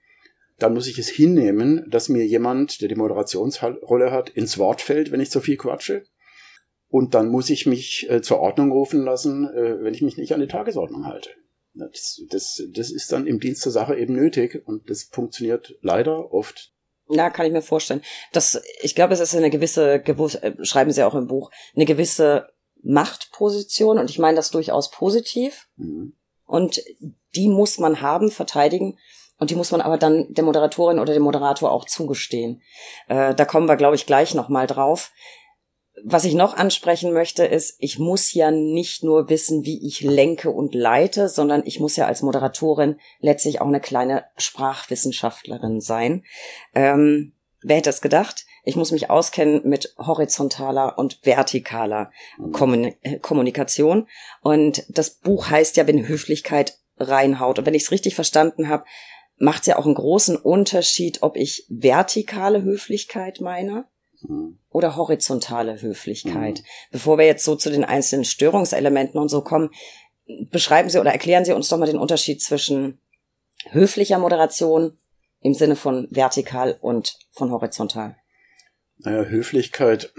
Dann 0.59 0.75
muss 0.75 0.87
ich 0.87 0.99
es 0.99 1.09
hinnehmen, 1.09 1.87
dass 1.89 2.11
mir 2.11 2.27
jemand, 2.27 2.83
der 2.83 2.89
die 2.89 2.95
Moderationsrolle 2.95 4.11
hat, 4.13 4.29
ins 4.29 4.59
Wort 4.59 4.83
fällt, 4.83 5.11
wenn 5.11 5.21
ich 5.21 5.31
zu 5.31 5.41
viel 5.41 5.57
quatsche. 5.57 6.05
Und 6.89 7.15
dann 7.15 7.29
muss 7.29 7.49
ich 7.49 7.67
mich 7.67 8.09
äh, 8.11 8.21
zur 8.23 8.41
Ordnung 8.41 8.71
rufen 8.71 9.03
lassen, 9.03 9.47
äh, 9.47 9.83
wenn 9.83 9.95
ich 9.95 10.03
mich 10.03 10.19
nicht 10.19 10.35
an 10.35 10.41
die 10.41 10.47
Tagesordnung 10.47 11.07
halte. 11.07 11.31
Das, 11.75 12.23
das, 12.31 12.63
das 12.75 12.91
ist 12.91 13.13
dann 13.13 13.27
im 13.27 13.41
Dienst 13.41 13.65
der 13.65 13.73
Sache 13.73 13.97
eben 13.97 14.15
nötig 14.15 14.63
und 14.67 14.91
das 14.91 15.05
funktioniert 15.05 15.77
leider 15.81 16.33
oft 16.33 16.73
na, 17.11 17.31
kann 17.31 17.47
ich 17.47 17.53
mir 17.53 17.63
vorstellen. 17.63 18.03
Das, 18.35 18.63
ich 18.83 18.95
glaube, 18.95 19.15
es 19.15 19.21
ist 19.21 19.35
eine 19.35 19.49
gewisse, 19.49 20.05
äh, 20.05 20.65
schreiben 20.65 20.91
Sie 20.91 21.03
auch 21.03 21.15
im 21.15 21.27
Buch, 21.27 21.51
eine 21.75 21.87
gewisse 21.87 22.49
Machtposition 22.83 23.99
und 23.99 24.11
ich 24.11 24.19
meine 24.19 24.37
das 24.37 24.51
durchaus 24.51 24.91
positiv. 24.91 25.69
Mhm. 25.77 26.15
Und 26.47 26.83
die 27.35 27.49
muss 27.49 27.79
man 27.79 28.01
haben, 28.01 28.31
verteidigen. 28.31 28.99
Und 29.39 29.51
die 29.51 29.55
muss 29.55 29.71
man 29.71 29.81
aber 29.81 29.99
dann 29.99 30.33
der 30.35 30.45
Moderatorin 30.45 30.99
oder 30.99 31.13
dem 31.13 31.23
Moderator 31.23 31.71
auch 31.71 31.85
zugestehen. 31.85 32.63
Äh, 33.07 33.35
da 33.35 33.45
kommen 33.45 33.69
wir, 33.69 33.77
glaube 33.77 33.95
ich, 33.95 34.07
gleich 34.07 34.35
nochmal 34.35 34.67
drauf. 34.67 35.13
Was 36.05 36.25
ich 36.25 36.35
noch 36.35 36.55
ansprechen 36.55 37.13
möchte, 37.13 37.45
ist, 37.45 37.77
ich 37.79 37.99
muss 37.99 38.33
ja 38.33 38.51
nicht 38.51 39.03
nur 39.03 39.29
wissen, 39.29 39.65
wie 39.65 39.87
ich 39.87 40.01
lenke 40.01 40.51
und 40.51 40.75
leite, 40.75 41.29
sondern 41.29 41.63
ich 41.67 41.81
muss 41.81 41.97
ja 41.97 42.07
als 42.07 42.23
Moderatorin 42.23 42.99
letztlich 43.21 43.61
auch 43.61 43.67
eine 43.67 43.81
kleine 43.81 44.25
Sprachwissenschaftlerin 44.37 45.81
sein. 45.81 46.25
Ähm, 46.75 47.33
wer 47.63 47.77
hätte 47.77 47.91
es 47.91 48.01
gedacht? 48.01 48.45
Ich 48.69 48.77
muss 48.77 48.93
mich 48.93 49.09
auskennen 49.09 49.63
mit 49.65 49.95
horizontaler 49.97 50.99
und 50.99 51.21
vertikaler 51.23 52.13
mhm. 52.37 52.95
äh, 53.01 53.19
Kommunikation. 53.19 54.07
Und 54.43 54.85
das 54.91 55.09
Buch 55.09 55.49
heißt 55.49 55.79
ja, 55.79 55.87
wenn 55.87 56.07
Höflichkeit 56.07 56.77
reinhaut. 56.99 57.59
Und 57.59 57.65
wenn 57.65 57.73
ich 57.73 57.85
es 57.85 57.93
richtig 57.93 58.15
verstanden 58.15 58.69
habe, 58.69 58.85
macht 59.39 59.63
es 59.63 59.69
ja 59.69 59.79
auch 59.79 59.87
einen 59.87 59.95
großen 59.95 60.37
Unterschied, 60.37 61.23
ob 61.23 61.37
ich 61.37 61.65
vertikale 61.71 62.63
Höflichkeit 62.63 63.41
meine 63.41 63.87
mhm. 64.21 64.59
oder 64.69 64.97
horizontale 64.97 65.81
Höflichkeit. 65.81 66.59
Mhm. 66.59 66.65
Bevor 66.91 67.17
wir 67.17 67.25
jetzt 67.25 67.47
so 67.47 67.57
zu 67.57 67.71
den 67.71 67.87
einzelnen 67.87 68.27
Störungselementen 68.27 69.19
und 69.19 69.31
so 69.31 69.41
kommen, 69.41 69.71
beschreiben 70.51 70.91
Sie 70.91 70.99
oder 70.99 71.13
erklären 71.13 71.47
Sie 71.47 71.55
uns 71.55 71.71
doch 71.71 71.79
mal 71.79 71.87
den 71.87 71.97
Unterschied 71.97 72.43
zwischen 72.43 73.01
höflicher 73.71 74.19
Moderation 74.19 74.99
im 75.41 75.55
Sinne 75.55 75.75
von 75.75 76.07
vertikal 76.11 76.77
und 76.83 77.19
von 77.31 77.51
horizontal. 77.51 78.19
Naja, 78.99 79.25
Höflichkeit, 79.25 80.13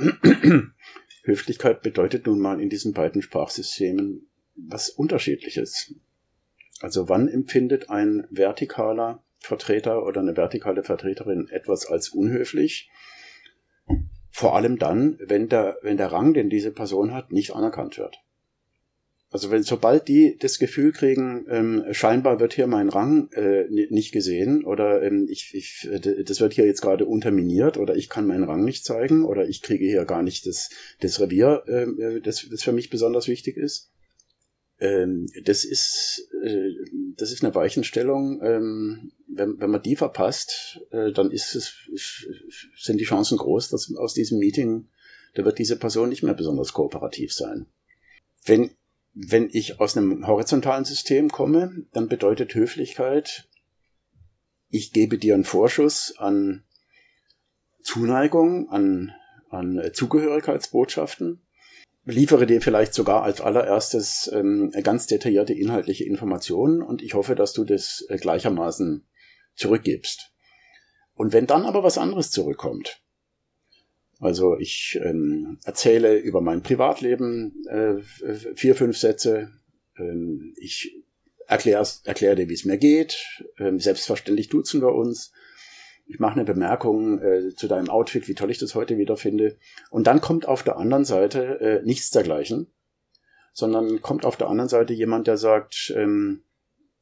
Höflichkeit 1.23 1.81
bedeutet 1.81 2.25
nun 2.27 2.39
mal 2.39 2.61
in 2.61 2.69
diesen 2.69 2.93
beiden 2.93 3.21
Sprachsystemen 3.21 4.29
was 4.55 4.89
Unterschiedliches. 4.89 5.93
Also 6.81 7.09
wann 7.09 7.27
empfindet 7.27 7.89
ein 7.89 8.27
vertikaler 8.31 9.23
Vertreter 9.39 10.05
oder 10.05 10.21
eine 10.21 10.35
vertikale 10.35 10.83
Vertreterin 10.83 11.47
etwas 11.49 11.85
als 11.85 12.09
unhöflich? 12.09 12.89
Vor 14.31 14.55
allem 14.55 14.77
dann, 14.77 15.17
wenn 15.21 15.49
der, 15.49 15.77
wenn 15.81 15.97
der 15.97 16.11
Rang, 16.11 16.33
den 16.33 16.49
diese 16.49 16.71
Person 16.71 17.13
hat, 17.13 17.31
nicht 17.31 17.53
anerkannt 17.53 17.97
wird. 17.97 18.21
Also 19.31 19.51
wenn 19.51 19.61
sobald 19.61 20.07
die 20.07 20.37
das 20.39 20.57
Gefühl 20.57 20.91
kriegen, 20.91 21.45
ähm, 21.49 21.85
scheinbar 21.91 22.39
wird 22.39 22.53
hier 22.53 22.65
mein 22.65 22.89
Rang 22.89 23.29
äh, 23.33 23.65
nicht 23.69 24.11
gesehen 24.11 24.63
oder 24.63 25.03
ähm, 25.03 25.27
ich, 25.29 25.53
ich, 25.53 25.87
das 26.25 26.41
wird 26.41 26.53
hier 26.53 26.65
jetzt 26.65 26.81
gerade 26.81 27.05
unterminiert 27.05 27.77
oder 27.77 27.95
ich 27.95 28.09
kann 28.09 28.25
meinen 28.25 28.43
Rang 28.43 28.63
nicht 28.63 28.85
zeigen 28.85 29.25
oder 29.25 29.47
ich 29.47 29.61
kriege 29.61 29.85
hier 29.85 30.05
gar 30.05 30.23
nicht 30.23 30.47
das, 30.47 30.71
das 30.99 31.19
Revier, 31.19 31.63
ähm, 31.67 31.99
äh, 32.01 32.21
das, 32.21 32.47
das 32.49 32.63
für 32.63 32.71
mich 32.71 32.89
besonders 32.89 33.27
wichtig 33.27 33.55
ist. 33.55 33.91
Ähm, 34.79 35.27
das 35.43 35.63
ist 35.63 36.27
äh, 36.43 36.71
das 37.15 37.31
ist 37.31 37.43
eine 37.43 37.53
Weichenstellung. 37.53 38.41
Ähm, 38.41 39.11
wenn, 39.27 39.59
wenn 39.59 39.69
man 39.69 39.83
die 39.83 39.95
verpasst, 39.95 40.81
äh, 40.89 41.11
dann 41.11 41.29
ist 41.29 41.53
es 41.53 41.75
sind 42.77 42.99
die 42.99 43.05
Chancen 43.05 43.37
groß, 43.37 43.69
dass 43.69 43.93
aus 43.95 44.15
diesem 44.15 44.39
Meeting 44.39 44.87
da 45.35 45.45
wird 45.45 45.59
diese 45.59 45.77
Person 45.77 46.09
nicht 46.09 46.23
mehr 46.23 46.33
besonders 46.33 46.73
kooperativ 46.73 47.31
sein. 47.31 47.67
Wenn 48.45 48.71
wenn 49.13 49.49
ich 49.51 49.79
aus 49.79 49.97
einem 49.97 50.27
horizontalen 50.27 50.85
System 50.85 51.29
komme, 51.29 51.85
dann 51.93 52.07
bedeutet 52.07 52.53
Höflichkeit, 52.53 53.47
ich 54.69 54.93
gebe 54.93 55.17
dir 55.17 55.33
einen 55.33 55.45
Vorschuss 55.45 56.13
an 56.17 56.63
Zuneigung, 57.81 58.69
an, 58.69 59.13
an 59.49 59.81
Zugehörigkeitsbotschaften, 59.93 61.41
liefere 62.05 62.45
dir 62.45 62.61
vielleicht 62.61 62.93
sogar 62.93 63.23
als 63.23 63.41
allererstes 63.41 64.29
ähm, 64.33 64.71
ganz 64.83 65.07
detaillierte 65.07 65.53
inhaltliche 65.53 66.05
Informationen 66.05 66.81
und 66.81 67.01
ich 67.01 67.13
hoffe, 67.13 67.35
dass 67.35 67.53
du 67.53 67.63
das 67.63 68.05
äh, 68.09 68.17
gleichermaßen 68.17 69.07
zurückgibst. 69.55 70.31
Und 71.13 71.33
wenn 71.33 71.47
dann 71.47 71.65
aber 71.65 71.83
was 71.83 71.97
anderes 71.97 72.31
zurückkommt, 72.31 73.01
also 74.19 74.57
ich 74.57 74.99
ähm, 75.01 75.59
erzähle 75.63 76.17
über 76.17 76.41
mein 76.41 76.61
Privatleben 76.61 77.63
äh, 77.67 77.95
vier, 78.55 78.75
fünf 78.75 78.97
Sätze. 78.97 79.51
Ähm, 79.97 80.53
ich 80.57 81.03
erkläre 81.47 81.85
erklär 82.03 82.35
dir, 82.35 82.49
wie 82.49 82.53
es 82.53 82.65
mir 82.65 82.77
geht. 82.77 83.25
Ähm, 83.57 83.79
selbstverständlich 83.79 84.49
duzen 84.49 84.81
wir 84.81 84.93
uns. 84.93 85.31
Ich 86.05 86.19
mache 86.19 86.33
eine 86.33 86.43
Bemerkung 86.43 87.21
äh, 87.21 87.55
zu 87.55 87.67
deinem 87.67 87.89
Outfit, 87.89 88.27
wie 88.27 88.33
toll 88.33 88.51
ich 88.51 88.57
das 88.57 88.75
heute 88.75 88.97
wieder 88.97 89.15
finde. 89.15 89.57
Und 89.89 90.07
dann 90.07 90.21
kommt 90.21 90.47
auf 90.47 90.63
der 90.63 90.77
anderen 90.77 91.05
Seite 91.05 91.59
äh, 91.61 91.85
nichts 91.85 92.09
dergleichen, 92.09 92.67
sondern 93.53 94.01
kommt 94.01 94.25
auf 94.25 94.35
der 94.35 94.49
anderen 94.49 94.69
Seite 94.69 94.93
jemand, 94.93 95.27
der 95.27 95.37
sagt, 95.37 95.93
ähm, 95.95 96.43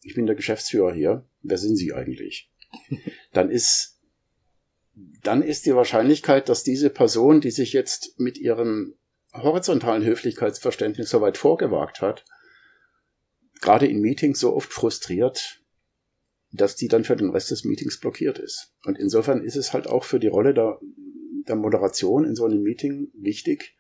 ich 0.04 0.14
bin 0.14 0.28
der 0.28 0.36
Geschäftsführer 0.36 0.94
hier. 0.94 1.26
Wer 1.42 1.58
sind 1.58 1.78
Sie 1.78 1.94
eigentlich? 1.94 2.52
Dann 3.34 3.50
ist 3.50 3.97
dann 5.24 5.42
ist 5.42 5.66
die 5.66 5.76
Wahrscheinlichkeit, 5.76 6.50
dass 6.50 6.64
diese 6.64 6.90
Person, 6.90 7.42
die 7.42 7.52
sich 7.52 7.74
jetzt 7.74 8.20
mit 8.20 8.38
ihrem 8.38 8.96
horizontalen 9.34 10.04
Höflichkeitsverständnis 10.04 11.10
so 11.10 11.22
weit 11.22 11.38
vorgewagt 11.38 12.02
hat, 12.02 12.26
gerade 13.62 13.88
in 13.88 14.02
Meetings 14.02 14.40
so 14.40 14.56
oft 14.56 14.72
frustriert, 14.72 15.62
dass 16.52 16.76
die 16.76 16.88
dann 16.88 17.04
für 17.04 17.16
den 17.16 17.30
Rest 17.30 17.52
des 17.52 17.64
Meetings 17.64 18.00
blockiert 18.00 18.40
ist. 18.40 18.74
Und 18.86 18.98
insofern 18.98 19.44
ist 19.44 19.56
es 19.56 19.74
halt 19.74 19.88
auch 19.88 20.04
für 20.04 20.20
die 20.20 20.28
Rolle 20.28 20.54
der, 20.54 20.80
der 21.48 21.56
Moderation 21.56 22.26
in 22.26 22.36
so 22.36 22.46
einem 22.46 22.62
Meeting 22.62 23.12
wichtig, 23.14 23.76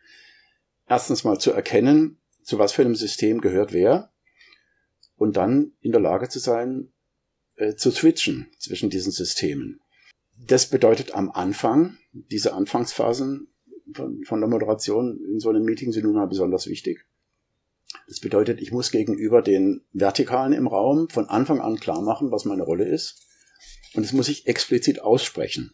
erstens 0.87 1.23
mal 1.23 1.39
zu 1.39 1.51
erkennen, 1.51 2.19
zu 2.43 2.59
was 2.59 2.73
für 2.73 2.81
einem 2.81 2.95
System 2.95 3.41
gehört 3.41 3.73
wer, 3.73 4.11
und 5.15 5.37
dann 5.37 5.73
in 5.81 5.91
der 5.91 6.01
Lage 6.01 6.29
zu 6.29 6.39
sein, 6.39 6.91
äh, 7.55 7.75
zu 7.75 7.89
switchen 7.91 8.51
zwischen 8.59 8.89
diesen 8.89 9.11
Systemen. 9.11 9.81
Das 10.45 10.69
bedeutet 10.69 11.13
am 11.13 11.31
Anfang, 11.31 11.97
diese 12.13 12.53
Anfangsphasen 12.53 13.47
von, 13.93 14.23
von 14.23 14.39
der 14.39 14.49
Moderation 14.49 15.19
in 15.31 15.39
so 15.39 15.49
einem 15.49 15.63
Meeting 15.63 15.91
sind 15.91 16.03
nun 16.03 16.15
mal 16.15 16.27
besonders 16.27 16.67
wichtig. 16.67 17.05
Das 18.07 18.19
bedeutet, 18.19 18.61
ich 18.61 18.71
muss 18.71 18.91
gegenüber 18.91 19.41
den 19.41 19.81
Vertikalen 19.93 20.53
im 20.53 20.67
Raum 20.67 21.09
von 21.09 21.27
Anfang 21.27 21.59
an 21.59 21.79
klar 21.79 22.01
machen, 22.01 22.31
was 22.31 22.45
meine 22.45 22.63
Rolle 22.63 22.85
ist. 22.85 23.25
Und 23.93 24.05
das 24.05 24.13
muss 24.13 24.29
ich 24.29 24.47
explizit 24.47 25.01
aussprechen. 25.01 25.73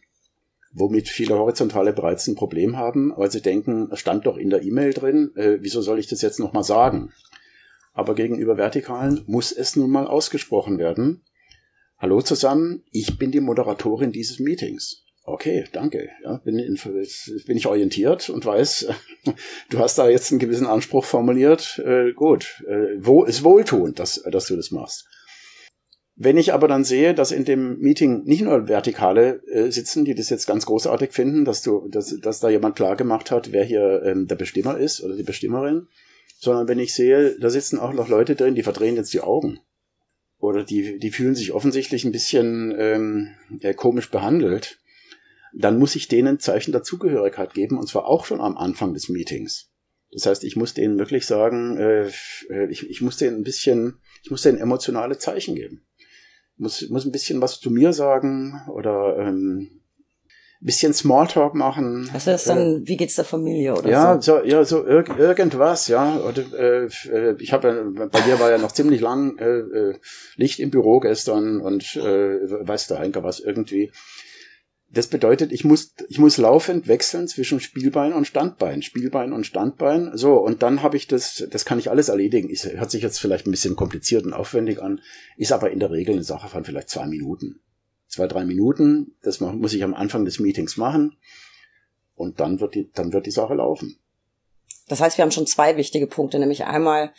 Womit 0.72 1.08
viele 1.08 1.36
Horizontale 1.36 1.92
bereits 1.92 2.26
ein 2.26 2.34
Problem 2.34 2.76
haben, 2.76 3.12
weil 3.16 3.30
sie 3.30 3.42
denken, 3.42 3.88
es 3.92 4.00
stand 4.00 4.26
doch 4.26 4.36
in 4.36 4.50
der 4.50 4.62
E-Mail 4.62 4.92
drin, 4.92 5.32
äh, 5.36 5.58
wieso 5.60 5.82
soll 5.82 5.98
ich 5.98 6.08
das 6.08 6.22
jetzt 6.22 6.40
nochmal 6.40 6.64
sagen? 6.64 7.12
Aber 7.92 8.16
gegenüber 8.16 8.56
Vertikalen 8.56 9.22
muss 9.26 9.52
es 9.52 9.76
nun 9.76 9.90
mal 9.90 10.08
ausgesprochen 10.08 10.78
werden, 10.78 11.22
Hallo 11.96 12.20
zusammen, 12.20 12.82
ich 12.90 13.18
bin 13.18 13.30
die 13.30 13.40
Moderatorin 13.40 14.10
dieses 14.10 14.40
Meetings. 14.40 15.04
Okay, 15.22 15.64
danke. 15.72 16.10
Ja, 16.22 16.36
bin, 16.44 16.58
in, 16.58 16.78
bin 17.46 17.56
ich 17.56 17.66
orientiert 17.66 18.28
und 18.28 18.44
weiß, 18.44 18.88
du 19.70 19.78
hast 19.78 19.96
da 19.96 20.08
jetzt 20.08 20.30
einen 20.30 20.40
gewissen 20.40 20.66
Anspruch 20.66 21.04
formuliert. 21.04 21.80
Äh, 21.84 22.12
gut, 22.12 22.62
äh, 22.68 22.98
wo 22.98 23.24
ist 23.24 23.44
wohltuend, 23.44 23.98
dass, 23.98 24.22
dass 24.30 24.46
du 24.46 24.56
das 24.56 24.70
machst. 24.70 25.06
Wenn 26.16 26.36
ich 26.36 26.52
aber 26.52 26.68
dann 26.68 26.84
sehe, 26.84 27.14
dass 27.14 27.32
in 27.32 27.44
dem 27.44 27.78
Meeting 27.78 28.24
nicht 28.24 28.42
nur 28.42 28.68
Vertikale 28.68 29.42
äh, 29.46 29.70
sitzen, 29.70 30.04
die 30.04 30.14
das 30.14 30.30
jetzt 30.30 30.46
ganz 30.46 30.66
großartig 30.66 31.12
finden, 31.12 31.44
dass 31.44 31.62
du, 31.62 31.88
dass, 31.88 32.14
dass 32.20 32.40
da 32.40 32.50
jemand 32.50 32.76
klar 32.76 32.96
gemacht 32.96 33.30
hat, 33.30 33.52
wer 33.52 33.64
hier 33.64 34.02
ähm, 34.04 34.26
der 34.26 34.36
Bestimmer 34.36 34.76
ist 34.76 35.02
oder 35.02 35.16
die 35.16 35.22
Bestimmerin, 35.22 35.86
sondern 36.38 36.68
wenn 36.68 36.78
ich 36.78 36.92
sehe, 36.92 37.38
da 37.40 37.50
sitzen 37.50 37.78
auch 37.78 37.92
noch 37.94 38.08
Leute 38.08 38.36
drin, 38.36 38.54
die 38.54 38.62
verdrehen 38.62 38.96
jetzt 38.96 39.14
die 39.14 39.22
Augen 39.22 39.60
oder 40.44 40.64
die, 40.64 40.98
die 40.98 41.10
fühlen 41.10 41.34
sich 41.34 41.52
offensichtlich 41.52 42.04
ein 42.04 42.12
bisschen 42.12 42.74
ähm, 42.78 43.34
ja, 43.60 43.72
komisch 43.72 44.10
behandelt, 44.10 44.80
dann 45.52 45.78
muss 45.78 45.96
ich 45.96 46.08
denen 46.08 46.40
Zeichen 46.40 46.72
der 46.72 46.82
Zugehörigkeit 46.82 47.54
geben, 47.54 47.78
und 47.78 47.88
zwar 47.88 48.06
auch 48.06 48.24
schon 48.24 48.40
am 48.40 48.56
Anfang 48.56 48.92
des 48.92 49.08
Meetings. 49.08 49.70
Das 50.10 50.26
heißt, 50.26 50.44
ich 50.44 50.56
muss 50.56 50.74
denen 50.74 50.98
wirklich 50.98 51.26
sagen, 51.26 51.76
äh, 51.76 52.10
äh 52.50 52.70
ich, 52.70 52.88
ich 52.88 53.00
muss 53.00 53.16
denen 53.16 53.38
ein 53.38 53.42
bisschen, 53.42 53.98
ich 54.22 54.30
muss 54.30 54.42
denen 54.42 54.58
emotionale 54.58 55.18
Zeichen 55.18 55.54
geben. 55.54 55.84
Muss, 56.56 56.88
muss 56.88 57.04
ein 57.04 57.12
bisschen 57.12 57.40
was 57.40 57.58
zu 57.58 57.70
mir 57.70 57.92
sagen 57.92 58.60
oder 58.72 59.18
ähm, 59.18 59.82
bisschen 60.60 60.94
Smalltalk 60.94 61.54
machen. 61.54 62.10
Also 62.12 62.30
das 62.30 62.42
ist 62.42 62.48
dann, 62.48 62.82
äh, 62.82 62.88
wie 62.88 62.96
geht's 62.96 63.16
der 63.16 63.24
Familie 63.24 63.74
oder 63.74 63.90
ja, 63.90 64.20
so? 64.20 64.38
so? 64.38 64.44
Ja, 64.44 64.64
so 64.64 64.84
irg 64.84 65.18
irgendwas, 65.18 65.88
ja. 65.88 66.18
Oder, 66.18 66.42
äh, 66.58 66.88
äh 67.10 67.36
ich 67.38 67.52
habe 67.52 67.92
bei 68.10 68.20
dir 68.20 68.40
war 68.40 68.50
ja 68.50 68.58
noch 68.58 68.72
ziemlich 68.72 69.00
lang 69.00 69.36
äh, 69.38 69.58
äh, 69.58 69.94
Licht 70.36 70.60
im 70.60 70.70
Büro 70.70 71.00
gestern 71.00 71.60
und 71.60 71.96
äh, 71.96 72.66
weiß 72.66 72.86
der 72.88 73.00
Henker 73.00 73.22
was 73.22 73.40
irgendwie. 73.40 73.92
Das 74.90 75.08
bedeutet, 75.08 75.50
ich 75.50 75.64
muss, 75.64 75.92
ich 76.08 76.18
muss 76.18 76.38
laufend 76.38 76.86
wechseln 76.86 77.26
zwischen 77.26 77.58
Spielbein 77.58 78.12
und 78.12 78.28
Standbein, 78.28 78.80
Spielbein 78.80 79.32
und 79.32 79.44
Standbein. 79.44 80.12
So, 80.14 80.34
und 80.34 80.62
dann 80.62 80.82
habe 80.82 80.96
ich 80.96 81.08
das, 81.08 81.44
das 81.50 81.64
kann 81.64 81.80
ich 81.80 81.90
alles 81.90 82.08
erledigen. 82.08 82.48
Ist, 82.48 82.64
hört 82.64 82.92
sich 82.92 83.02
jetzt 83.02 83.18
vielleicht 83.18 83.46
ein 83.46 83.50
bisschen 83.50 83.74
kompliziert 83.74 84.24
und 84.24 84.32
aufwendig 84.32 84.80
an, 84.80 85.00
ist 85.36 85.50
aber 85.50 85.72
in 85.72 85.80
der 85.80 85.90
Regel 85.90 86.14
eine 86.14 86.22
Sache 86.22 86.48
von 86.48 86.64
vielleicht 86.64 86.90
zwei 86.90 87.06
Minuten 87.06 87.60
zwei, 88.14 88.26
drei 88.26 88.44
Minuten. 88.44 89.14
Das 89.22 89.40
muss 89.40 89.74
ich 89.74 89.84
am 89.84 89.94
Anfang 89.94 90.24
des 90.24 90.38
Meetings 90.38 90.76
machen. 90.76 91.16
Und 92.14 92.40
dann 92.40 92.60
wird 92.60 92.74
die, 92.74 92.90
dann 92.92 93.12
wird 93.12 93.26
die 93.26 93.32
Sache 93.32 93.54
laufen. 93.54 93.98
Das 94.86 95.00
heißt, 95.00 95.16
wir 95.16 95.22
haben 95.22 95.32
schon 95.32 95.46
zwei 95.46 95.76
wichtige 95.76 96.06
Punkte, 96.06 96.38
nämlich 96.38 96.64
einmal 96.64 97.12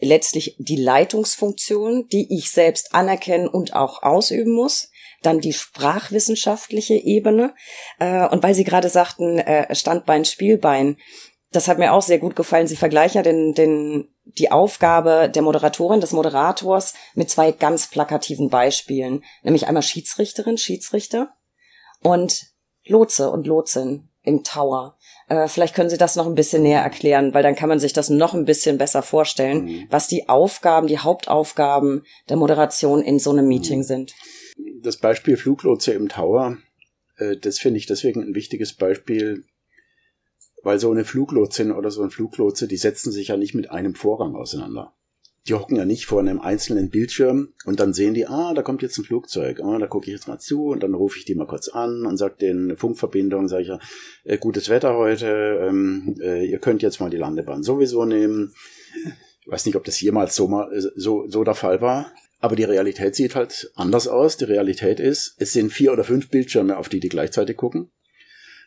letztlich 0.00 0.56
die 0.58 0.76
Leitungsfunktion, 0.76 2.08
die 2.08 2.34
ich 2.36 2.50
selbst 2.50 2.94
anerkennen 2.94 3.46
und 3.46 3.74
auch 3.74 4.02
ausüben 4.02 4.52
muss. 4.52 4.90
Dann 5.22 5.40
die 5.40 5.52
sprachwissenschaftliche 5.52 6.94
Ebene. 6.94 7.54
Äh, 7.98 8.26
und 8.28 8.42
weil 8.42 8.54
Sie 8.54 8.64
gerade 8.64 8.88
sagten, 8.88 9.38
äh, 9.38 9.74
Standbein, 9.74 10.24
Spielbein, 10.24 10.96
das 11.54 11.68
hat 11.68 11.78
mir 11.78 11.92
auch 11.92 12.02
sehr 12.02 12.18
gut 12.18 12.36
gefallen. 12.36 12.66
Sie 12.66 12.76
vergleichen 12.76 13.18
ja 13.18 13.22
den, 13.22 13.54
den, 13.54 14.08
die 14.24 14.50
Aufgabe 14.50 15.30
der 15.32 15.42
Moderatorin, 15.42 16.00
des 16.00 16.12
Moderators 16.12 16.94
mit 17.14 17.30
zwei 17.30 17.52
ganz 17.52 17.88
plakativen 17.88 18.50
Beispielen. 18.50 19.22
Nämlich 19.42 19.66
einmal 19.66 19.82
Schiedsrichterin, 19.82 20.58
Schiedsrichter 20.58 21.34
und 22.02 22.46
Lotse 22.86 23.30
und 23.30 23.46
Lotsin 23.46 24.08
im 24.22 24.42
Tower. 24.42 24.96
Äh, 25.28 25.48
vielleicht 25.48 25.74
können 25.74 25.90
Sie 25.90 25.98
das 25.98 26.16
noch 26.16 26.26
ein 26.26 26.34
bisschen 26.34 26.62
näher 26.62 26.82
erklären, 26.82 27.34
weil 27.34 27.42
dann 27.42 27.54
kann 27.54 27.68
man 27.68 27.78
sich 27.78 27.92
das 27.92 28.10
noch 28.10 28.34
ein 28.34 28.46
bisschen 28.46 28.78
besser 28.78 29.02
vorstellen, 29.02 29.64
mhm. 29.64 29.86
was 29.90 30.08
die 30.08 30.28
Aufgaben, 30.28 30.86
die 30.86 30.98
Hauptaufgaben 30.98 32.04
der 32.28 32.36
Moderation 32.36 33.02
in 33.02 33.18
so 33.18 33.30
einem 33.30 33.46
Meeting 33.46 33.80
mhm. 33.80 33.84
sind. 33.84 34.14
das 34.82 34.96
Beispiel 34.96 35.36
Fluglotse 35.36 35.92
im 35.92 36.08
Tower, 36.08 36.56
äh, 37.18 37.36
das 37.36 37.58
finde 37.58 37.78
ich 37.78 37.86
deswegen 37.86 38.22
ein 38.22 38.34
wichtiges 38.34 38.74
Beispiel, 38.74 39.44
weil 40.64 40.78
so 40.78 40.90
eine 40.90 41.04
Fluglotsin 41.04 41.70
oder 41.70 41.90
so 41.90 42.02
ein 42.02 42.10
Fluglotse, 42.10 42.66
die 42.66 42.76
setzen 42.76 43.12
sich 43.12 43.28
ja 43.28 43.36
nicht 43.36 43.54
mit 43.54 43.70
einem 43.70 43.94
Vorgang 43.94 44.34
auseinander. 44.34 44.92
Die 45.46 45.52
hocken 45.52 45.76
ja 45.76 45.84
nicht 45.84 46.06
vor 46.06 46.20
einem 46.20 46.40
einzelnen 46.40 46.88
Bildschirm 46.88 47.52
und 47.66 47.78
dann 47.78 47.92
sehen 47.92 48.14
die, 48.14 48.26
ah, 48.26 48.54
da 48.54 48.62
kommt 48.62 48.80
jetzt 48.80 48.96
ein 48.96 49.04
Flugzeug, 49.04 49.60
ah, 49.60 49.78
da 49.78 49.86
gucke 49.86 50.06
ich 50.06 50.12
jetzt 50.12 50.26
mal 50.26 50.38
zu 50.38 50.68
und 50.68 50.82
dann 50.82 50.94
rufe 50.94 51.18
ich 51.18 51.26
die 51.26 51.34
mal 51.34 51.46
kurz 51.46 51.68
an 51.68 52.06
und 52.06 52.16
sage 52.16 52.36
den 52.40 52.78
Funkverbindung, 52.78 53.46
sage 53.46 53.62
ich 53.62 53.68
ja, 53.68 53.78
äh, 54.24 54.38
gutes 54.38 54.70
Wetter 54.70 54.96
heute, 54.96 55.60
ähm, 55.68 56.16
äh, 56.18 56.46
ihr 56.46 56.58
könnt 56.60 56.80
jetzt 56.80 56.98
mal 56.98 57.10
die 57.10 57.18
Landebahn 57.18 57.62
sowieso 57.62 58.06
nehmen. 58.06 58.54
Ich 59.42 59.52
weiß 59.52 59.66
nicht, 59.66 59.76
ob 59.76 59.84
das 59.84 60.00
jemals 60.00 60.34
so 60.34 60.48
mal 60.48 60.70
so, 60.96 61.28
so 61.28 61.44
der 61.44 61.54
Fall 61.54 61.82
war. 61.82 62.10
Aber 62.40 62.56
die 62.56 62.64
Realität 62.64 63.14
sieht 63.14 63.34
halt 63.34 63.70
anders 63.74 64.08
aus. 64.08 64.36
Die 64.36 64.44
Realität 64.44 65.00
ist, 65.00 65.34
es 65.38 65.52
sind 65.52 65.72
vier 65.72 65.92
oder 65.92 66.04
fünf 66.04 66.28
Bildschirme, 66.28 66.76
auf 66.76 66.88
die 66.88 67.00
die 67.00 67.08
gleichzeitig 67.08 67.56
gucken. 67.56 67.90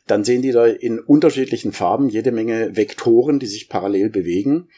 Dann 0.08 0.24
sehen 0.24 0.42
die 0.42 0.52
da 0.52 0.66
in 0.66 1.00
unterschiedlichen 1.00 1.74
Farben 1.74 2.10
jede 2.10 2.32
Menge 2.32 2.76
Vektoren, 2.76 3.40
die 3.40 3.48
sich 3.48 3.70
parallel 3.70 4.10
bewegen. 4.10 4.70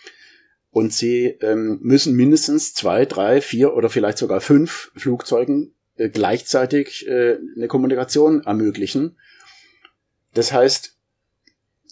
Und 0.71 0.93
sie 0.93 1.37
ähm, 1.41 1.79
müssen 1.81 2.15
mindestens 2.15 2.73
zwei, 2.73 3.05
drei, 3.05 3.41
vier 3.41 3.73
oder 3.73 3.89
vielleicht 3.89 4.17
sogar 4.17 4.41
fünf 4.41 4.91
Flugzeugen 4.95 5.73
äh, 5.95 6.09
gleichzeitig 6.09 7.07
äh, 7.07 7.37
eine 7.55 7.67
Kommunikation 7.67 8.43
ermöglichen. 8.43 9.17
Das 10.33 10.51
heißt, 10.51 10.95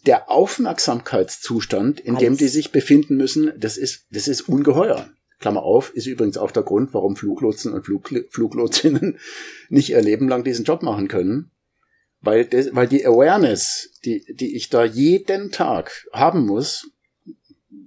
der 0.05 0.29
Aufmerksamkeitszustand, 0.29 1.99
in 1.99 2.15
Alles. 2.15 2.19
dem 2.21 2.37
die 2.37 2.47
sich 2.47 2.71
befinden 2.71 3.17
müssen, 3.17 3.51
das 3.57 3.77
ist, 3.77 4.05
das 4.11 4.27
ist 4.27 4.41
ungeheuer. 4.41 5.09
Klammer 5.39 5.63
auf, 5.63 5.93
ist 5.93 6.07
übrigens 6.07 6.37
auch 6.37 6.51
der 6.51 6.63
Grund, 6.63 6.93
warum 6.93 7.15
Fluglotsen 7.15 7.73
und 7.73 7.85
Flug, 7.85 8.09
Fluglotsinnen 8.29 9.19
nicht 9.69 9.89
ihr 9.89 10.01
Leben 10.01 10.27
lang 10.27 10.43
diesen 10.43 10.65
Job 10.65 10.81
machen 10.81 11.07
können. 11.07 11.51
Weil, 12.21 12.45
das, 12.45 12.73
weil 12.73 12.87
die 12.87 13.05
Awareness, 13.05 13.99
die, 14.03 14.25
die 14.33 14.55
ich 14.55 14.69
da 14.69 14.83
jeden 14.83 15.51
Tag 15.51 16.07
haben 16.11 16.45
muss, 16.45 16.91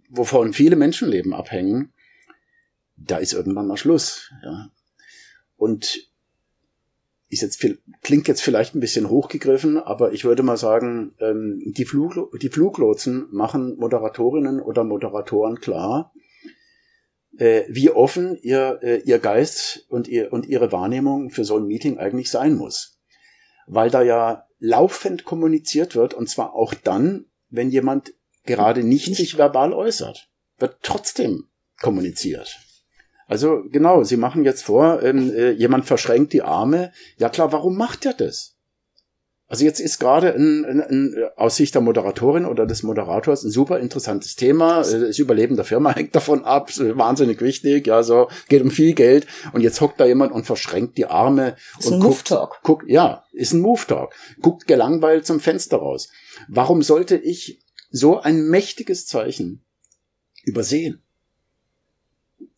wovon 0.09 0.53
viele 0.53 0.77
Menschenleben 0.77 1.35
abhängen, 1.35 1.93
da 2.97 3.17
ist 3.19 3.33
irgendwann 3.33 3.67
mal 3.67 3.77
Schluss. 3.77 4.31
Ja. 4.43 4.71
Und 5.57 6.11
ist 7.31 7.43
jetzt 7.43 7.65
klingt 8.03 8.27
jetzt 8.27 8.43
vielleicht 8.43 8.75
ein 8.75 8.81
bisschen 8.81 9.09
hochgegriffen, 9.09 9.79
aber 9.79 10.13
ich 10.13 10.25
würde 10.25 10.43
mal 10.43 10.57
sagen, 10.57 11.15
ähm, 11.21 11.63
die, 11.65 11.85
Fluglo 11.85 12.31
die 12.37 12.49
Fluglotsen 12.49 13.29
machen 13.31 13.77
Moderatorinnen 13.79 14.61
oder 14.61 14.83
Moderatoren 14.83 15.61
klar, 15.61 16.13
äh, 17.39 17.63
wie 17.69 17.91
offen 17.91 18.37
ihr, 18.43 18.81
äh, 18.83 19.01
ihr 19.03 19.21
Geist 19.21 19.87
und, 19.89 20.09
ihr, 20.09 20.33
und 20.33 20.47
ihre 20.47 20.73
Wahrnehmung 20.73 21.31
für 21.31 21.45
so 21.45 21.57
ein 21.57 21.67
Meeting 21.67 21.99
eigentlich 21.99 22.31
sein 22.31 22.57
muss. 22.57 23.00
Weil 23.67 23.91
da 23.91 24.03
ja 24.03 24.47
laufend 24.59 25.25
kommuniziert 25.25 25.95
wird, 25.95 26.15
und 26.15 26.29
zwar 26.29 26.55
auch 26.55 26.75
dann, 26.75 27.27
wenn 27.49 27.71
jemand 27.71 28.13
gerade 28.45 28.83
nicht 28.85 29.15
sich 29.17 29.39
verbal 29.39 29.73
äußert, 29.73 30.29
wird 30.59 30.79
trotzdem 30.83 31.49
kommuniziert. 31.81 32.59
Also 33.27 33.63
genau, 33.71 34.03
Sie 34.03 34.17
machen 34.17 34.45
jetzt 34.45 34.65
vor, 34.65 35.03
ähm, 35.03 35.33
äh, 35.33 35.51
jemand 35.53 35.87
verschränkt 35.87 36.33
die 36.33 36.43
Arme. 36.43 36.93
Ja 37.17 37.29
klar, 37.29 37.53
warum 37.53 37.77
macht 37.77 38.05
er 38.05 38.13
das? 38.13 38.57
Also 39.51 39.65
jetzt 39.65 39.81
ist 39.81 39.99
gerade 39.99 40.33
ein, 40.33 40.65
ein, 40.65 40.81
ein, 40.81 41.17
aus 41.35 41.57
Sicht 41.57 41.75
der 41.75 41.83
Moderatorin 41.83 42.47
oder 42.47 42.67
des 42.67 42.85
Moderators 42.85 43.43
ein 43.43 43.51
super 43.51 43.81
interessantes 43.81 44.37
Thema. 44.37 44.77
Das 44.77 45.19
Überleben 45.19 45.57
der 45.57 45.65
Firma 45.65 45.91
hängt 45.95 46.15
davon 46.15 46.45
ab, 46.45 46.71
wahnsinnig 46.79 47.41
wichtig, 47.41 47.89
ja, 47.89 48.05
so 48.05 48.29
geht 48.49 48.63
um 48.63 48.71
viel 48.71 48.95
Geld. 48.95 49.27
Und 49.53 49.63
jetzt 49.63 49.81
hockt 49.81 49.99
da 49.99 50.07
jemand 50.07 50.31
und 50.31 50.47
verschränkt 50.47 50.97
die 50.99 51.07
Arme 51.07 51.57
ist 51.81 51.89
und 51.89 51.95
ein 51.95 52.01
guckt, 52.01 52.13
Move 52.13 52.25
Talk. 52.25 52.63
guckt, 52.63 52.89
ja, 52.89 53.25
ist 53.33 53.53
ein 53.53 53.61
Move 53.61 53.85
Talk. 53.89 54.15
Guckt 54.41 54.69
gelangweilt 54.69 55.27
zum 55.27 55.41
Fenster 55.41 55.79
raus. 55.79 56.11
Warum 56.49 56.83
sollte 56.83 57.17
ich 57.17 57.61
so 57.91 58.21
ein 58.21 58.49
mächtiges 58.49 59.09
Zeichen 59.09 59.65
übersehen? 60.45 61.03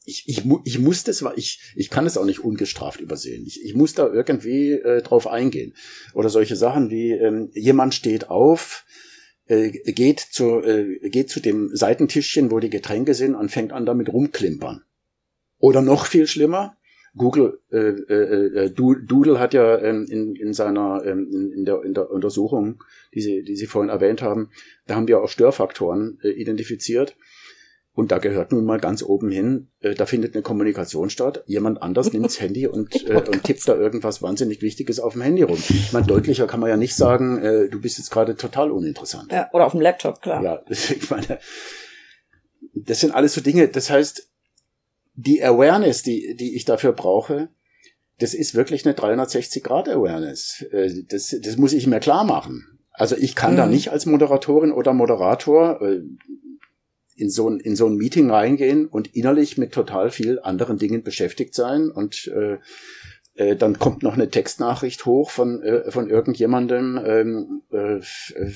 Ich, 0.04 0.28
ich, 0.28 0.44
ich 0.64 0.78
muss 0.78 1.04
das, 1.04 1.24
ich, 1.36 1.60
ich 1.76 1.90
kann 1.90 2.06
es 2.06 2.16
auch 2.16 2.24
nicht 2.24 2.40
ungestraft 2.40 3.00
übersehen. 3.00 3.44
Ich, 3.46 3.64
ich 3.64 3.74
muss 3.74 3.94
da 3.94 4.12
irgendwie 4.12 4.72
äh, 4.72 5.02
drauf 5.02 5.26
eingehen. 5.26 5.74
Oder 6.14 6.28
solche 6.28 6.56
Sachen 6.56 6.90
wie 6.90 7.12
ähm, 7.12 7.50
jemand 7.54 7.94
steht 7.94 8.30
auf, 8.30 8.84
äh, 9.46 9.70
geht 9.70 10.20
zu 10.20 10.62
äh, 10.62 11.08
geht 11.08 11.30
zu 11.30 11.40
dem 11.40 11.74
Seitentischchen, 11.74 12.50
wo 12.50 12.58
die 12.58 12.70
Getränke 12.70 13.14
sind, 13.14 13.34
und 13.34 13.50
fängt 13.50 13.72
an 13.72 13.86
damit 13.86 14.12
rumklimpern. 14.12 14.82
Oder 15.58 15.82
noch 15.82 16.06
viel 16.06 16.26
schlimmer, 16.26 16.76
Google 17.16 17.60
äh, 17.70 17.78
äh, 17.78 18.64
äh 18.64 18.70
Doodle 18.70 19.38
hat 19.38 19.52
ja 19.52 19.78
ähm, 19.78 20.06
in, 20.08 20.34
in 20.34 20.54
seiner 20.54 21.02
ähm, 21.04 21.28
in, 21.30 21.52
in, 21.52 21.64
der, 21.64 21.82
in 21.82 21.94
der 21.94 22.10
Untersuchung, 22.10 22.82
die 23.14 23.20
Sie, 23.20 23.42
die 23.42 23.56
Sie 23.56 23.66
vorhin 23.66 23.90
erwähnt 23.90 24.22
haben, 24.22 24.50
da 24.86 24.94
haben 24.94 25.08
wir 25.08 25.20
auch 25.20 25.28
Störfaktoren 25.28 26.18
äh, 26.22 26.30
identifiziert. 26.30 27.16
Und 27.94 28.10
da 28.10 28.18
gehört 28.18 28.52
nun 28.52 28.64
mal 28.64 28.80
ganz 28.80 29.02
oben 29.02 29.30
hin, 29.30 29.68
äh, 29.80 29.94
da 29.94 30.06
findet 30.06 30.34
eine 30.34 30.42
Kommunikation 30.42 31.10
statt. 31.10 31.44
Jemand 31.46 31.82
anders 31.82 32.12
nimmt 32.12 32.24
das 32.24 32.40
Handy 32.40 32.66
und, 32.66 33.08
äh, 33.08 33.16
und 33.16 33.44
tippt 33.44 33.68
da 33.68 33.74
irgendwas 33.74 34.22
wahnsinnig 34.22 34.62
Wichtiges 34.62 34.98
auf 34.98 35.12
dem 35.12 35.22
Handy 35.22 35.42
rum. 35.42 35.58
Ich 35.68 35.92
meine, 35.92 36.06
deutlicher 36.06 36.46
kann 36.46 36.60
man 36.60 36.70
ja 36.70 36.76
nicht 36.76 36.96
sagen, 36.96 37.42
äh, 37.42 37.68
du 37.68 37.80
bist 37.80 37.98
jetzt 37.98 38.10
gerade 38.10 38.34
total 38.36 38.70
uninteressant. 38.70 39.30
Ja, 39.30 39.50
oder 39.52 39.66
auf 39.66 39.72
dem 39.72 39.82
Laptop, 39.82 40.22
klar. 40.22 40.42
Ja, 40.42 40.62
ich 40.68 41.10
meine, 41.10 41.38
das 42.74 43.00
sind 43.00 43.14
alles 43.14 43.34
so 43.34 43.42
Dinge. 43.42 43.68
Das 43.68 43.90
heißt, 43.90 44.28
die 45.14 45.44
Awareness, 45.44 46.02
die, 46.02 46.34
die 46.36 46.56
ich 46.56 46.64
dafür 46.64 46.92
brauche, 46.92 47.50
das 48.18 48.34
ist 48.34 48.54
wirklich 48.54 48.86
eine 48.86 48.94
360-Grad-Awareness. 48.94 50.64
Äh, 50.70 50.90
das, 51.08 51.36
das 51.42 51.56
muss 51.58 51.74
ich 51.74 51.86
mir 51.86 52.00
klar 52.00 52.24
machen. 52.24 52.78
Also 52.92 53.16
ich 53.16 53.34
kann 53.34 53.52
mhm. 53.52 53.56
da 53.56 53.66
nicht 53.66 53.90
als 53.90 54.06
Moderatorin 54.06 54.72
oder 54.72 54.92
Moderator, 54.92 55.80
äh, 55.82 56.00
in 57.16 57.30
so 57.30 57.48
ein, 57.48 57.60
in 57.60 57.76
so 57.76 57.86
ein 57.86 57.96
Meeting 57.96 58.30
reingehen 58.30 58.86
und 58.86 59.14
innerlich 59.14 59.58
mit 59.58 59.72
total 59.72 60.10
viel 60.10 60.40
anderen 60.40 60.78
Dingen 60.78 61.02
beschäftigt 61.02 61.54
sein 61.54 61.90
und 61.90 62.28
äh, 62.28 62.58
äh, 63.34 63.56
dann 63.56 63.78
kommt 63.78 64.02
noch 64.02 64.14
eine 64.14 64.28
Textnachricht 64.28 65.06
hoch 65.06 65.30
von, 65.30 65.62
äh, 65.62 65.90
von 65.90 66.08
irgendjemandem. 66.08 67.00
Ähm, 67.04 67.62
äh, 67.70 67.96
äh, 67.96 68.52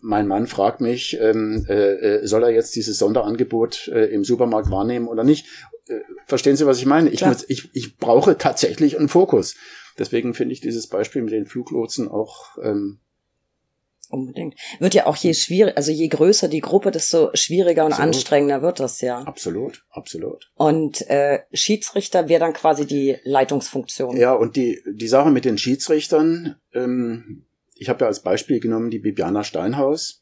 mein 0.00 0.28
Mann 0.28 0.46
fragt 0.46 0.80
mich, 0.80 1.18
ähm, 1.20 1.66
äh, 1.68 2.18
äh, 2.20 2.26
soll 2.26 2.44
er 2.44 2.50
jetzt 2.50 2.76
dieses 2.76 2.98
Sonderangebot 2.98 3.88
äh, 3.88 4.06
im 4.06 4.22
Supermarkt 4.22 4.70
wahrnehmen 4.70 5.08
oder 5.08 5.24
nicht? 5.24 5.46
Äh, 5.88 6.00
verstehen 6.26 6.56
Sie, 6.56 6.66
was 6.66 6.78
ich 6.78 6.86
meine? 6.86 7.10
Ich, 7.10 7.24
muss, 7.24 7.44
ich, 7.48 7.70
ich 7.72 7.96
brauche 7.96 8.38
tatsächlich 8.38 8.98
einen 8.98 9.08
Fokus. 9.08 9.56
Deswegen 9.98 10.34
finde 10.34 10.52
ich 10.52 10.60
dieses 10.60 10.86
Beispiel 10.88 11.22
mit 11.22 11.32
den 11.32 11.46
Fluglotsen 11.46 12.08
auch 12.08 12.58
ähm, 12.62 13.00
Unbedingt. 14.08 14.54
Wird 14.78 14.94
ja 14.94 15.06
auch 15.06 15.16
je 15.16 15.34
schwierig, 15.34 15.76
also 15.76 15.90
je 15.90 16.06
größer 16.06 16.48
die 16.48 16.60
Gruppe, 16.60 16.92
desto 16.92 17.30
schwieriger 17.34 17.84
und 17.84 17.92
absolut. 17.92 18.14
anstrengender 18.14 18.62
wird 18.62 18.78
das 18.78 19.00
ja. 19.00 19.18
Absolut, 19.22 19.84
absolut. 19.90 20.50
Und 20.54 21.08
äh, 21.10 21.40
Schiedsrichter 21.52 22.28
wäre 22.28 22.40
dann 22.40 22.52
quasi 22.52 22.86
die 22.86 23.16
Leitungsfunktion. 23.24 24.16
Ja, 24.16 24.32
und 24.32 24.54
die, 24.54 24.80
die 24.86 25.08
Sache 25.08 25.30
mit 25.30 25.44
den 25.44 25.58
Schiedsrichtern, 25.58 26.56
ähm, 26.72 27.46
ich 27.74 27.88
habe 27.88 28.00
ja 28.02 28.06
als 28.06 28.22
Beispiel 28.22 28.60
genommen 28.60 28.90
die 28.90 29.00
Bibiana 29.00 29.42
Steinhaus, 29.42 30.20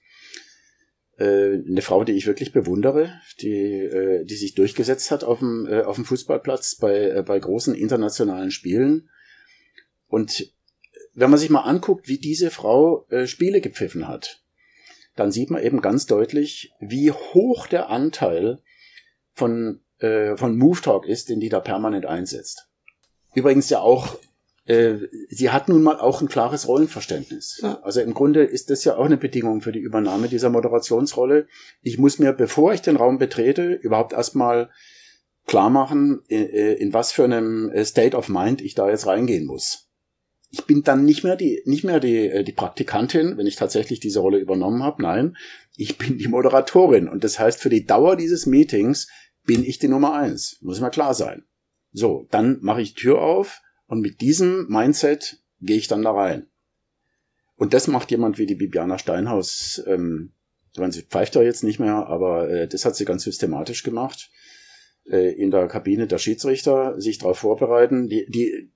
äh, 1.19 1.59
eine 1.69 1.83
Frau, 1.83 2.05
die 2.05 2.13
ich 2.13 2.27
wirklich 2.27 2.53
bewundere, 2.53 3.21
die, 3.41 3.53
äh, 3.53 4.25
die 4.25 4.37
sich 4.37 4.55
durchgesetzt 4.55 5.11
hat 5.11 5.25
auf 5.25 5.41
dem, 5.41 5.67
äh, 5.67 5.83
auf 5.83 5.97
dem 5.97 6.05
Fußballplatz 6.05 6.77
bei, 6.77 7.11
äh, 7.11 7.23
bei 7.25 7.39
großen 7.39 7.75
internationalen 7.75 8.51
Spielen. 8.51 9.11
Und 10.09 10.53
wenn 11.15 11.31
man 11.31 11.39
sich 11.39 11.51
mal 11.51 11.61
anguckt, 11.61 12.09
wie 12.09 12.19
diese 12.19 12.51
Frau 12.51 13.07
äh, 13.09 13.27
Spiele 13.27 13.61
gepfiffen 13.61 14.09
hat, 14.09 14.43
dann 15.17 15.31
sieht 15.31 15.51
man 15.51 15.63
eben 15.63 15.81
ganz 15.81 16.07
deutlich, 16.07 16.73
wie 16.81 17.13
hoch 17.13 17.67
der 17.67 17.89
Anteil 17.89 18.59
von, 19.33 19.81
äh, 19.99 20.37
von 20.37 20.57
Move 20.57 20.81
Talk 20.81 21.07
ist, 21.07 21.29
den 21.29 21.41
die 21.41 21.49
da 21.49 21.61
permanent 21.61 22.05
einsetzt. 22.05 22.69
Übrigens 23.35 23.71
ja 23.71 23.81
auch, 23.81 24.19
äh, 24.67 24.97
sie 25.29 25.51
hat 25.51 25.69
nun 25.69 25.83
mal 25.83 26.01
auch 26.01 26.21
ein 26.21 26.29
klares 26.29 26.67
Rollenverständnis. 26.67 27.61
Ja. 27.63 27.81
Also 27.83 28.01
im 28.01 28.15
Grunde 28.15 28.43
ist 28.43 28.71
das 28.71 28.85
ja 28.85 28.97
auch 28.97 29.05
eine 29.05 29.17
Bedingung 29.17 29.61
für 29.61 29.73
die 29.73 29.81
Übernahme 29.81 30.29
dieser 30.29 30.51
Moderationsrolle. 30.51 31.47
Ich 31.83 31.99
muss 31.99 32.19
mir, 32.19 32.33
bevor 32.33 32.73
ich 32.73 32.83
den 32.83 32.97
Raum 32.97 33.19
betrete, 33.19 33.73
überhaupt 33.73 34.13
erstmal 34.13 34.71
klar 35.47 35.71
machen, 35.71 36.23
in, 36.27 36.49
äh, 36.49 36.73
in 36.73 36.93
was 36.93 37.13
für 37.13 37.25
einem 37.25 37.71
äh, 37.71 37.85
State 37.85 38.17
of 38.17 38.29
Mind 38.29 38.63
ich 38.63 38.75
da 38.75 38.89
jetzt 38.89 39.07
reingehen 39.07 39.47
muss 39.47 39.84
ich 40.55 40.67
bin 40.67 40.85
dann 40.85 41.05
nicht 41.05 41.25
mehr 41.25 41.35
die, 41.35 41.63
nicht 41.65 41.83
mehr 41.83 41.99
die, 41.99 42.29
äh, 42.29 42.45
die 42.45 42.53
Praktikantin, 42.53 43.37
wenn 43.37 43.47
ich 43.47 43.57
tatsächlich 43.57 43.99
diese 43.99 44.21
Rolle 44.21 44.39
übernommen 44.39 44.85
habe. 44.85 45.03
Nein, 45.03 45.37
ich 45.77 45.99
bin 45.99 46.17
die 46.17 46.29
Moderatorin. 46.29 47.09
Und 47.09 47.25
das 47.25 47.41
heißt, 47.41 47.61
für 47.61 47.71
die 47.71 47.87
Dauer 47.87 48.15
dieses 48.15 48.47
Meetings 48.47 49.09
bin 49.45 49.65
ich 49.65 49.81
die 49.81 49.89
Nummer 49.89 50.15
eins. 50.15 50.59
Muss 50.61 50.81
mal 50.81 50.91
klar 50.91 51.13
sein. 51.13 51.43
So, 51.91 52.29
dann 52.31 52.59
mache 52.61 52.83
ich 52.83 52.95
Tür 52.95 53.21
auf 53.21 53.63
und 53.89 54.01
mit 54.01 54.21
diesem 54.21 54.69
Mindset 54.69 55.43
gehe 55.61 55.77
ich 55.77 55.89
dann 55.89 56.03
da 56.03 56.13
rein. 56.13 56.47
Und 57.57 57.75
das 57.75 57.89
macht 57.89 58.13
jemand 58.13 58.39
wie 58.39 58.47
die 58.47 58.55
Bibiana 58.55 58.99
Steinhaus. 58.99 59.83
Ähm, 59.89 60.35
ich 60.73 60.79
meine, 60.79 60.93
sie 60.93 61.03
pfeift 61.03 61.35
ja 61.35 61.43
jetzt 61.43 61.65
nicht 61.65 61.81
mehr, 61.81 62.07
aber 62.07 62.49
äh, 62.49 62.69
das 62.69 62.85
hat 62.85 62.95
sie 62.95 63.05
ganz 63.05 63.25
systematisch 63.25 63.83
gemacht. 63.83 64.31
äh, 65.11 65.33
in 65.33 65.51
der 65.51 65.69
Kabine 65.69 66.07
der 66.07 66.19
Schiedsrichter 66.19 67.01
sich 67.01 67.19
darauf 67.19 67.39
vorbereiten. 67.39 68.09
Die, 68.09 68.27
die, 68.29 68.73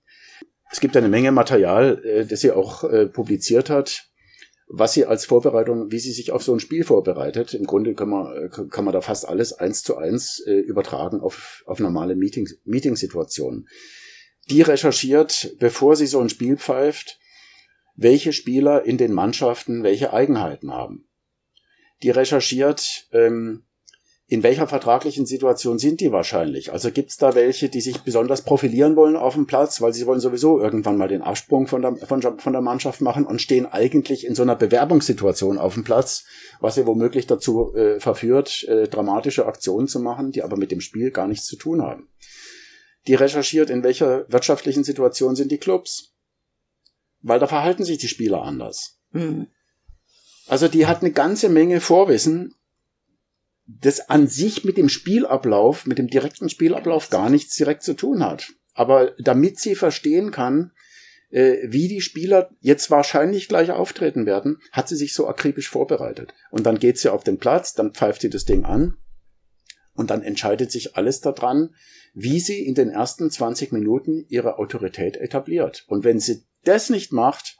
es 0.71 0.81
gibt 0.81 0.97
eine 0.97 1.09
Menge 1.09 1.33
Material, 1.33 2.03
äh, 2.05 2.27
das 2.27 2.41
sie 2.41 2.53
auch 2.53 2.85
äh, 2.85 3.07
publiziert 3.07 3.71
hat, 3.71 4.09
was 4.69 4.93
sie 4.93 5.07
als 5.07 5.25
Vorbereitung, 5.25 5.91
wie 5.91 5.99
sie 5.99 6.13
sich 6.13 6.31
auf 6.31 6.43
so 6.43 6.53
ein 6.53 6.61
Spiel 6.61 6.85
vorbereitet. 6.85 7.55
Im 7.55 7.65
Grunde 7.65 7.95
kann 7.95 8.11
man, 8.11 8.37
äh, 8.37 8.49
kann 8.49 8.85
man 8.85 8.93
da 8.93 9.01
fast 9.01 9.27
alles 9.27 9.53
eins 9.53 9.83
zu 9.83 9.97
eins 9.97 10.41
äh, 10.47 10.59
übertragen 10.59 11.21
auf, 11.21 11.63
auf 11.67 11.81
normale 11.81 12.17
Meeting, 12.17 12.49
Meetingsituationen. 12.65 13.67
Die 14.51 14.63
recherchiert, 14.63 15.57
bevor 15.59 15.97
sie 15.97 16.07
so 16.07 16.21
ein 16.21 16.29
Spiel 16.29 16.57
pfeift, 16.57 17.19
welche 17.97 18.33
Spieler 18.33 18.85
in 18.85 18.97
den 18.97 19.13
Mannschaften 19.13 19.83
welche 19.83 20.13
Eigenheiten 20.13 20.71
haben. 20.71 21.09
Die 22.03 22.11
recherchiert, 22.11 23.09
ähm, 23.13 23.65
in 24.31 24.43
welcher 24.43 24.67
vertraglichen 24.67 25.25
Situation 25.25 25.79
sind 25.79 26.01
die 26.01 26.12
wahrscheinlich? 26.12 26.71
Also 26.71 26.91
gibt 26.91 27.09
es 27.09 27.17
da 27.17 27.35
welche, 27.35 27.71
die 27.71 27.81
sich 27.81 28.03
besonders 28.03 28.43
profilieren 28.43 28.95
wollen 28.95 29.17
auf 29.17 29.35
dem 29.35 29.47
Platz, 29.47 29.81
weil 29.81 29.95
sie 29.95 30.05
wollen 30.05 30.21
sowieso 30.21 30.61
irgendwann 30.61 30.99
mal 30.99 31.09
den 31.09 31.23
Absprung 31.23 31.67
von 31.67 31.81
der, 31.81 31.97
von, 31.97 32.21
von 32.21 32.53
der 32.53 32.61
Mannschaft 32.61 33.01
machen 33.01 33.25
und 33.25 33.41
stehen 33.41 33.64
eigentlich 33.64 34.27
in 34.27 34.35
so 34.35 34.43
einer 34.43 34.55
Bewerbungssituation 34.55 35.57
auf 35.57 35.73
dem 35.75 35.85
Platz, 35.85 36.27
was 36.61 36.75
sie 36.75 36.85
womöglich 36.85 37.27
dazu 37.27 37.75
äh, 37.75 38.01
verführt, 38.01 38.64
äh, 38.64 38.87
dramatische 38.87 39.47
Aktionen 39.47 39.88
zu 39.88 39.99
machen, 39.99 40.31
die 40.31 40.43
aber 40.43 40.59
mit 40.59 40.73
dem 40.73 40.83
Spiel 40.83 41.11
gar 41.11 41.27
nichts 41.27 41.47
zu 41.47 41.57
tun 41.57 41.81
haben. 41.81 42.09
Die 43.07 43.14
recherchiert, 43.14 43.71
in 43.71 43.83
welcher 43.83 44.31
wirtschaftlichen 44.31 44.85
Situation 44.85 45.37
sind 45.37 45.51
die 45.51 45.59
Clubs. 45.59 46.12
Weil 47.23 47.41
da 47.41 47.47
verhalten 47.47 47.85
sich 47.85 47.97
die 47.97 48.09
Spieler 48.09 48.43
anders. 48.43 49.01
Mhm. 49.12 49.47
Also 50.49 50.69
die 50.69 50.87
hat 50.87 51.01
eine 51.01 51.12
ganze 51.12 51.49
Menge 51.49 51.81
Vorwissen, 51.81 52.55
das 53.69 54.09
an 54.09 54.27
sich 54.27 54.65
mit 54.65 54.79
dem 54.79 54.89
Spielablauf, 54.89 55.87
mit 55.87 55.99
dem 55.99 56.09
direkten 56.09 56.49
Spielablauf 56.49 57.11
gar 57.11 57.29
nichts 57.29 57.55
direkt 57.55 57.83
zu 57.83 57.95
tun 57.95 58.25
hat. 58.25 58.55
Aber 58.73 59.13
damit 59.19 59.59
sie 59.59 59.75
verstehen 59.75 60.31
kann, 60.31 60.73
äh, 61.31 61.59
wie 61.65 61.89
die 61.89 62.01
Spieler 62.01 62.51
jetzt 62.61 62.91
wahrscheinlich 62.91 63.49
gleich 63.49 63.71
auftreten 63.71 64.25
werden, 64.25 64.59
hat 64.73 64.89
sie 64.89 64.97
sich 64.97 65.13
so 65.13 65.29
akribisch 65.29 65.69
vorbereitet. 65.69 66.33
Und 66.51 66.65
dann 66.65 66.79
geht 66.79 66.97
sie 66.99 67.13
auf 67.13 67.25
den 67.25 67.39
Platz, 67.39 67.75
dann 67.75 67.93
pfeift 67.93 68.23
sie 68.23 68.31
das 68.31 68.47
Ding 68.47 68.65
an 68.65 68.97
und 69.93 70.11
dann 70.11 70.23
entscheidet 70.23 70.73
sich 70.73 70.97
alles 70.97 71.21
daran, 71.21 71.75
wie 72.15 72.41
sie 72.41 72.65
in 72.65 72.75
den 72.75 72.89
ersten 72.89 73.31
20 73.31 73.73
Minuten 73.73 74.25
ihre 74.29 74.59
Autorität 74.59 75.17
etabliert. 75.17 75.85
Und 75.89 76.05
wenn 76.05 76.21
sie 76.21 76.45
das 76.65 76.89
nicht 76.89 77.13
macht, 77.13 77.59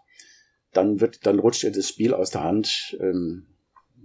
dann 0.73 1.01
wird, 1.01 1.27
dann 1.27 1.38
rutscht 1.38 1.64
ihr 1.64 1.73
das 1.73 1.88
Spiel 1.88 2.14
aus 2.14 2.31
der 2.31 2.44
Hand. 2.44 2.97
Ähm, 3.01 3.47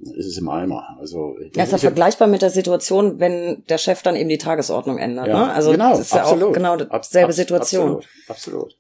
ist 0.06 0.26
es 0.26 0.38
im 0.38 0.50
Eimer. 0.50 0.98
Also 1.00 1.36
ja, 1.56 1.64
ist 1.64 1.72
ja 1.72 1.78
vergleichbar 1.78 2.28
mit 2.28 2.42
der 2.42 2.50
Situation, 2.50 3.20
wenn 3.20 3.64
der 3.70 3.78
Chef 3.78 4.02
dann 4.02 4.16
eben 4.16 4.30
die 4.30 4.38
Tagesordnung 4.38 4.98
ändert. 4.98 5.28
Ja, 5.28 5.48
ne? 5.48 5.54
Also 5.54 5.72
genau, 5.72 5.92
das 5.92 6.02
ist 6.02 6.14
absolut. 6.14 6.42
ja 6.42 6.48
auch 6.48 6.54
genau 6.54 6.76
dieselbe 6.78 7.30
Ab, 7.30 7.34
Situation. 7.34 7.96
Absolut, 7.96 8.08
absolut. 8.28 8.78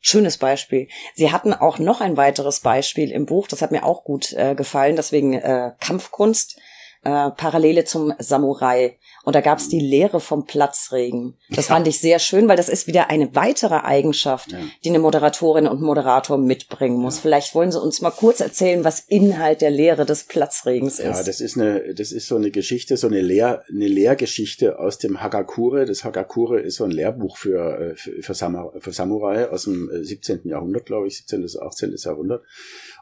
Schönes 0.00 0.36
Beispiel. 0.36 0.88
Sie 1.14 1.32
hatten 1.32 1.54
auch 1.54 1.78
noch 1.78 2.00
ein 2.00 2.16
weiteres 2.16 2.60
Beispiel 2.60 3.10
im 3.10 3.24
Buch, 3.24 3.48
das 3.48 3.62
hat 3.62 3.70
mir 3.70 3.84
auch 3.84 4.04
gut 4.04 4.32
äh, 4.34 4.54
gefallen, 4.54 4.96
deswegen 4.96 5.32
äh, 5.32 5.72
Kampfkunst, 5.80 6.58
äh, 7.04 7.30
Parallele 7.30 7.84
zum 7.84 8.12
Samurai. 8.18 8.98
Und 9.24 9.34
da 9.34 9.40
gab 9.40 9.58
es 9.58 9.68
die 9.70 9.80
Lehre 9.80 10.20
vom 10.20 10.44
Platzregen. 10.44 11.34
Das 11.48 11.68
fand 11.68 11.88
ich 11.88 11.98
sehr 11.98 12.18
schön, 12.18 12.46
weil 12.46 12.58
das 12.58 12.68
ist 12.68 12.86
wieder 12.86 13.08
eine 13.08 13.34
weitere 13.34 13.76
Eigenschaft, 13.76 14.52
ja. 14.52 14.58
die 14.84 14.90
eine 14.90 14.98
Moderatorin 14.98 15.66
und 15.66 15.80
Moderator 15.80 16.36
mitbringen 16.36 16.98
muss. 16.98 17.16
Ja. 17.16 17.22
Vielleicht 17.22 17.54
wollen 17.54 17.72
Sie 17.72 17.80
uns 17.80 18.02
mal 18.02 18.10
kurz 18.10 18.40
erzählen, 18.40 18.84
was 18.84 19.00
Inhalt 19.00 19.62
der 19.62 19.70
Lehre 19.70 20.04
des 20.04 20.24
Platzregens 20.24 20.98
ist. 20.98 21.04
Ja, 21.04 21.22
das 21.22 21.40
ist 21.40 21.56
eine, 21.56 21.94
das 21.94 22.12
ist 22.12 22.26
so 22.26 22.36
eine 22.36 22.50
Geschichte, 22.50 22.98
so 22.98 23.06
eine 23.06 23.22
Lehr, 23.22 23.64
eine 23.70 23.88
Lehrgeschichte 23.88 24.78
aus 24.78 24.98
dem 24.98 25.22
Hagakure. 25.22 25.86
Das 25.86 26.04
Hagakure 26.04 26.60
ist 26.60 26.76
so 26.76 26.84
ein 26.84 26.90
Lehrbuch 26.90 27.38
für, 27.38 27.78
äh, 27.78 27.96
für, 27.96 28.22
für, 28.22 28.34
Samurai, 28.34 28.80
für 28.80 28.92
Samurai 28.92 29.48
aus 29.48 29.64
dem 29.64 29.90
17. 29.90 30.44
Äh, 30.44 30.50
Jahrhundert, 30.50 30.84
glaube 30.84 31.06
ich, 31.06 31.16
17. 31.16 31.40
bis 31.40 31.58
18. 31.58 31.94
Jahrhundert. 31.96 32.44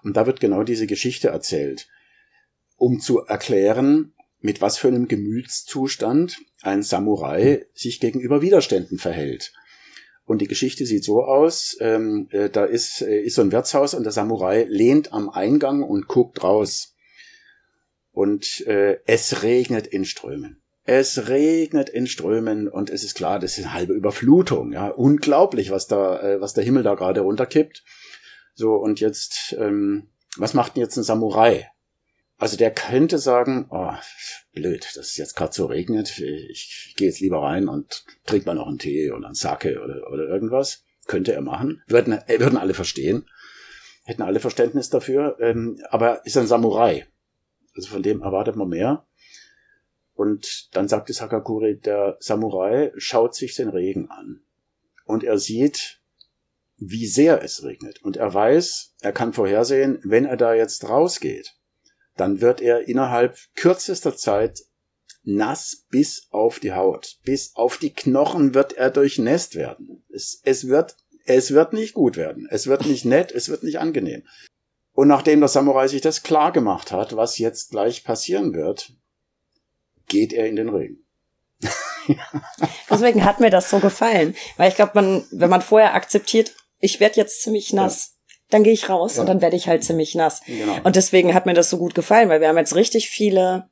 Und 0.05 0.17
da 0.17 0.27
wird 0.27 0.39
genau 0.39 0.63
diese 0.63 0.87
Geschichte 0.87 1.29
erzählt, 1.29 1.89
um 2.77 3.01
zu 3.01 3.21
erklären, 3.21 4.13
mit 4.43 4.61
was 4.61 4.79
für 4.79 4.89
einem 4.89 5.09
Gemütszustand 5.09 6.39
ein 6.63 6.83
Samurai 6.83 7.67
sich 7.75 8.01
gegenüber 8.01 8.43
Widerständen 8.43 8.99
verhält. 8.99 9.53
Und 10.25 10.41
die 10.41 10.49
Geschichte 10.49 10.87
sieht 10.87 11.05
so 11.05 11.25
aus, 11.25 11.77
ähm, 11.81 12.29
äh, 12.31 12.49
da 12.49 12.65
ist, 12.65 13.03
äh, 13.03 13.21
ist 13.21 13.35
so 13.35 13.43
ein 13.43 13.53
Wirtshaus 13.53 13.95
und 13.95 14.05
der 14.05 14.13
Samurai 14.13 14.67
lehnt 14.69 15.13
am 15.13 15.29
Eingang 15.29 15.83
und 15.83 16.07
guckt 16.07 16.43
raus. 16.43 16.95
Und 18.13 18.67
äh, 18.67 18.99
es 19.07 19.43
regnet 19.43 19.87
in 19.87 20.05
Strömen. 20.05 20.63
Es 20.85 21.29
regnet 21.29 21.89
in 21.89 22.07
Strömen 22.07 22.69
und 22.69 22.91
es 22.91 23.05
ist 23.05 23.15
klar, 23.15 23.39
das 23.39 23.57
ist 23.57 23.65
eine 23.65 23.75
halbe 23.75 23.95
Überflutung. 23.95 24.73
Ja, 24.73 24.89
unglaublich, 24.89 25.71
was 25.71 25.87
da, 25.87 26.21
äh, 26.21 26.41
was 26.41 26.55
der 26.55 26.65
Himmel 26.65 26.83
da 26.83 26.95
gerade 26.95 27.21
runterkippt. 27.21 27.85
So 28.55 28.75
und 28.75 29.01
jetzt, 29.01 29.57
ähm, 29.59 30.09
was 30.37 30.55
macht 30.55 30.77
denn 30.77 30.83
jetzt 30.83 30.97
ein 30.97 31.05
Samurai? 31.05 31.69
Also 32.43 32.57
der 32.57 32.75
könnte 32.75 33.19
sagen, 33.19 33.67
oh, 33.71 33.93
blöd, 34.53 34.85
dass 34.97 35.11
es 35.11 35.17
jetzt 35.17 35.37
gerade 35.37 35.53
so 35.53 35.67
regnet, 35.67 36.19
ich, 36.19 36.93
gehe 36.97 37.07
jetzt 37.07 37.21
lieber 37.21 37.41
rein 37.41 37.69
und 37.69 38.05
trinke 38.27 38.47
mal 38.47 38.55
noch 38.55 38.67
einen 38.67 38.81
Tee 38.81 39.13
oder 39.13 39.27
einen 39.27 39.37
Sake 39.37 39.81
oder, 39.81 40.11
oder 40.11 40.27
irgendwas. 40.27 40.83
Könnte 41.07 41.35
er 41.35 41.41
machen. 41.41 41.85
Würden, 41.87 42.15
äh, 42.27 42.41
würden 42.41 42.57
alle 42.57 42.75
verstehen. 42.75 43.29
Hätten 44.03 44.23
alle 44.23 44.41
Verständnis 44.41 44.91
dafür. 44.91 45.37
Ähm, 45.39 45.81
aber 45.91 46.27
ist 46.27 46.37
ein 46.37 46.49
Samurai. 46.49 47.07
Also 47.77 47.91
von 47.91 48.03
dem 48.03 48.23
erwartet 48.23 48.57
man 48.57 48.71
mehr. 48.71 49.07
Und 50.15 50.75
dann 50.75 50.89
sagte 50.89 51.13
Sakakuri, 51.13 51.79
der 51.79 52.17
Samurai 52.19 52.91
schaut 52.97 53.37
sich 53.37 53.55
den 53.55 53.69
Regen 53.69 54.11
an. 54.11 54.43
Und 55.05 55.23
er 55.23 55.39
sieht, 55.39 56.01
wie 56.77 57.07
sehr 57.07 57.45
es 57.45 57.63
regnet. 57.63 58.03
Und 58.03 58.17
er 58.17 58.35
weiß, 58.35 58.97
er 59.01 59.13
kann 59.13 59.33
vorhersehen, 59.33 60.01
wenn 60.03 60.25
er 60.25 60.37
da 60.37 60.55
jetzt 60.55 60.89
rausgeht, 60.89 61.55
dann 62.17 62.41
wird 62.41 62.61
er 62.61 62.89
innerhalb 62.89 63.37
kürzester 63.55 64.17
Zeit 64.17 64.63
nass 65.25 65.85
bis 65.91 66.29
auf 66.31 66.59
die 66.59 66.73
Haut. 66.73 67.19
Bis 67.25 67.55
auf 67.55 67.79
die 67.79 67.93
Knochen 67.93 68.55
wird 68.55 68.75
er 68.75 68.91
durchnässt 68.91 69.55
werden. 69.55 70.05
Es, 70.13 70.41
es 70.45 70.69
wird, 70.69 70.97
es 71.25 71.53
wird 71.53 71.73
nicht 71.73 71.95
gut 71.95 72.17
werden. 72.17 72.49
Es 72.51 72.67
wird 72.67 72.87
nicht 72.87 73.05
nett, 73.05 73.33
es 73.33 73.49
wird 73.49 73.63
nicht 73.63 73.79
angenehm. 73.79 74.25
Und 74.95 75.09
nachdem 75.09 75.41
der 75.41 75.49
Samurai 75.49 75.89
sich 75.89 76.03
das 76.03 76.23
klar 76.23 76.53
gemacht 76.53 76.93
hat, 76.93 77.17
was 77.17 77.39
jetzt 77.39 77.71
gleich 77.71 78.05
passieren 78.05 78.53
wird, 78.53 78.93
geht 80.07 80.33
er 80.33 80.47
in 80.47 80.57
den 80.57 80.69
Regen. 80.69 81.05
Deswegen 82.91 83.25
hat 83.25 83.41
mir 83.41 83.51
das 83.51 83.71
so 83.71 83.79
gefallen, 83.79 84.35
weil 84.57 84.69
ich 84.69 84.75
glaube, 84.75 84.93
man, 84.95 85.25
wenn 85.31 85.49
man 85.49 85.63
vorher 85.63 85.95
akzeptiert, 85.95 86.55
ich 86.81 87.01
werde 87.01 87.17
jetzt 87.17 87.43
ziemlich 87.43 87.73
nass, 87.73 88.12
dann 88.53 88.65
gehe 88.65 88.73
ich 88.73 88.89
raus 88.89 89.17
ja. 89.17 89.21
und 89.21 89.29
dann 89.29 89.41
werde 89.41 89.57
ich 89.57 89.69
halt 89.69 89.85
ziemlich 89.85 90.15
nass. 90.15 90.43
Genau. 90.47 90.77
Und 90.85 90.97
deswegen 90.97 91.35
hat 91.35 91.47
mir 91.47 91.55
das 91.55 91.71
so 91.71 91.79
gut 91.79 91.95
gefallen, 91.95 92.29
weil 92.29 92.41
wir 92.41 92.49
haben 92.49 92.59
jetzt 92.59 92.75
richtig 92.75 93.09
viele 93.09 93.69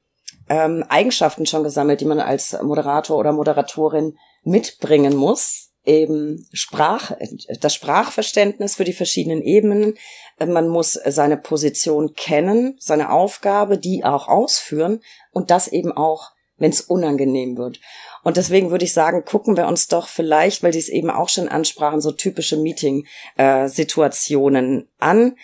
ähm, 0.48 0.84
Eigenschaften 0.88 1.46
schon 1.46 1.62
gesammelt, 1.62 2.00
die 2.00 2.06
man 2.06 2.20
als 2.20 2.60
Moderator 2.62 3.16
oder 3.16 3.32
Moderatorin 3.32 4.16
mitbringen 4.42 5.16
muss. 5.16 5.68
Eben 5.84 6.46
Sprach, 6.52 7.12
das 7.60 7.74
Sprachverständnis 7.74 8.76
für 8.76 8.84
die 8.84 8.92
verschiedenen 8.92 9.40
Ebenen. 9.40 9.94
Man 10.38 10.68
muss 10.68 10.92
seine 10.92 11.38
Position 11.38 12.14
kennen, 12.14 12.76
seine 12.78 13.10
Aufgabe, 13.10 13.78
die 13.78 14.04
auch 14.04 14.28
ausführen 14.28 15.00
und 15.32 15.50
das 15.50 15.68
eben 15.68 15.92
auch, 15.92 16.32
wenn 16.58 16.70
es 16.70 16.82
unangenehm 16.82 17.56
wird. 17.56 17.80
Und 18.22 18.36
deswegen 18.36 18.70
würde 18.70 18.84
ich 18.84 18.92
sagen, 18.92 19.24
gucken 19.24 19.56
wir 19.56 19.66
uns 19.66 19.88
doch 19.88 20.06
vielleicht, 20.08 20.62
weil 20.62 20.70
die 20.72 20.78
es 20.78 20.88
eben 20.88 21.10
auch 21.10 21.28
schon 21.28 21.48
ansprachen, 21.48 22.00
so 22.00 22.12
typische 22.12 22.56
Meeting-Situationen 22.56 24.88
an. 24.98 25.36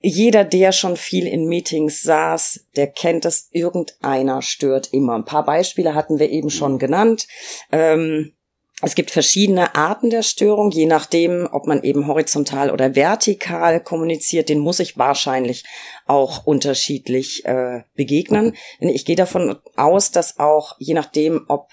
Jeder, 0.00 0.44
der 0.44 0.70
schon 0.70 0.96
viel 0.96 1.26
in 1.26 1.48
Meetings 1.48 2.02
saß, 2.02 2.66
der 2.76 2.86
kennt 2.86 3.24
es, 3.24 3.48
irgendeiner 3.50 4.42
stört 4.42 4.92
immer. 4.92 5.16
Ein 5.16 5.24
paar 5.24 5.44
Beispiele 5.44 5.94
hatten 5.94 6.20
wir 6.20 6.30
eben 6.30 6.50
schon 6.50 6.78
genannt. 6.78 7.26
Ähm, 7.72 8.32
es 8.80 8.94
gibt 8.94 9.10
verschiedene 9.10 9.74
Arten 9.74 10.08
der 10.08 10.22
Störung, 10.22 10.70
je 10.70 10.86
nachdem, 10.86 11.48
ob 11.50 11.66
man 11.66 11.82
eben 11.82 12.06
horizontal 12.06 12.70
oder 12.70 12.94
vertikal 12.94 13.82
kommuniziert. 13.82 14.48
Den 14.48 14.60
muss 14.60 14.78
ich 14.78 14.96
wahrscheinlich 14.96 15.64
auch 16.06 16.46
unterschiedlich 16.46 17.44
äh, 17.44 17.82
begegnen. 17.94 18.54
Denn 18.80 18.88
ich 18.88 19.04
gehe 19.04 19.16
davon 19.16 19.58
aus, 19.74 20.12
dass 20.12 20.38
auch 20.38 20.76
je 20.78 20.94
nachdem, 20.94 21.44
ob 21.48 21.70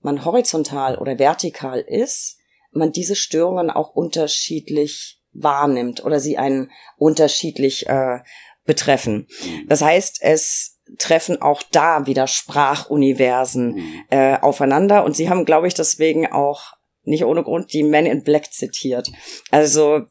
man 0.00 0.24
horizontal 0.24 0.98
oder 0.98 1.18
vertikal 1.20 1.78
ist, 1.78 2.38
man 2.72 2.90
diese 2.90 3.14
Störungen 3.14 3.70
auch 3.70 3.94
unterschiedlich 3.94 5.22
wahrnimmt 5.32 6.04
oder 6.04 6.18
sie 6.18 6.38
einen 6.38 6.72
unterschiedlich 6.96 7.86
äh, 7.88 8.18
betreffen. 8.64 9.28
Das 9.68 9.80
heißt, 9.80 10.18
es 10.22 10.71
treffen 10.98 11.40
auch 11.40 11.62
da 11.70 12.06
wieder 12.06 12.26
Sprachuniversen 12.26 13.74
mhm. 13.74 13.94
äh, 14.10 14.38
aufeinander. 14.40 15.04
Und 15.04 15.16
sie 15.16 15.28
haben, 15.28 15.44
glaube 15.44 15.68
ich, 15.68 15.74
deswegen 15.74 16.26
auch 16.30 16.74
nicht 17.04 17.24
ohne 17.24 17.42
Grund 17.42 17.72
die 17.72 17.82
Men 17.82 18.06
in 18.06 18.22
Black 18.22 18.52
zitiert. 18.52 19.10
Also 19.50 20.02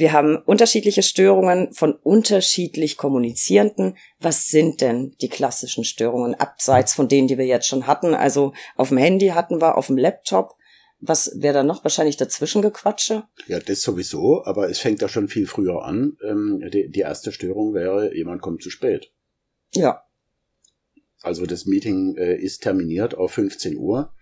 Wir 0.00 0.12
haben 0.12 0.38
unterschiedliche 0.38 1.02
Störungen 1.02 1.74
von 1.74 1.92
unterschiedlich 1.92 2.96
kommunizierenden. 2.96 3.98
Was 4.18 4.48
sind 4.48 4.80
denn 4.80 5.14
die 5.20 5.28
klassischen 5.28 5.84
Störungen, 5.84 6.34
abseits 6.34 6.94
von 6.94 7.06
denen, 7.06 7.28
die 7.28 7.36
wir 7.36 7.44
jetzt 7.44 7.66
schon 7.66 7.86
hatten? 7.86 8.14
Also 8.14 8.54
auf 8.76 8.88
dem 8.88 8.96
Handy 8.96 9.28
hatten 9.28 9.60
wir, 9.60 9.76
auf 9.76 9.88
dem 9.88 9.98
Laptop. 9.98 10.56
Was 11.00 11.32
wäre 11.36 11.52
da 11.52 11.62
noch? 11.62 11.84
Wahrscheinlich 11.84 12.16
dazwischen 12.16 12.62
gequatsche? 12.62 13.24
Ja, 13.46 13.58
das 13.58 13.82
sowieso, 13.82 14.42
aber 14.44 14.70
es 14.70 14.78
fängt 14.78 15.02
da 15.02 15.08
schon 15.08 15.28
viel 15.28 15.46
früher 15.46 15.84
an. 15.84 16.16
Ähm, 16.26 16.62
die, 16.72 16.90
die 16.90 17.00
erste 17.00 17.30
Störung 17.30 17.74
wäre, 17.74 18.14
jemand 18.16 18.40
kommt 18.40 18.62
zu 18.62 18.70
spät. 18.70 19.12
Ja. 19.74 20.02
Also 21.22 21.46
das 21.46 21.66
Meeting 21.66 22.16
äh, 22.16 22.36
ist 22.36 22.62
terminiert 22.62 23.14
auf 23.14 23.32
15 23.32 23.76
Uhr 23.76 24.12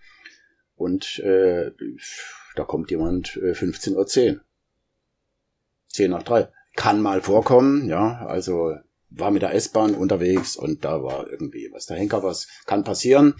und 0.75 1.19
äh, 1.19 1.71
da 2.55 2.63
kommt 2.63 2.91
jemand 2.91 3.37
äh, 3.37 3.51
15.10 3.51 3.95
Uhr. 3.95 4.41
10 5.89 6.11
nach 6.11 6.23
3. 6.23 6.49
Kann 6.75 7.01
mal 7.01 7.21
vorkommen, 7.21 7.87
ja, 7.87 8.25
also 8.25 8.75
war 9.09 9.31
mit 9.31 9.41
der 9.41 9.53
S-Bahn 9.55 9.95
unterwegs 9.95 10.55
und 10.55 10.85
da 10.85 11.03
war 11.03 11.29
irgendwie 11.29 11.69
was 11.71 11.87
der 11.87 11.97
Henker, 11.97 12.21
was 12.21 12.47
kann 12.65 12.83
passieren. 12.83 13.33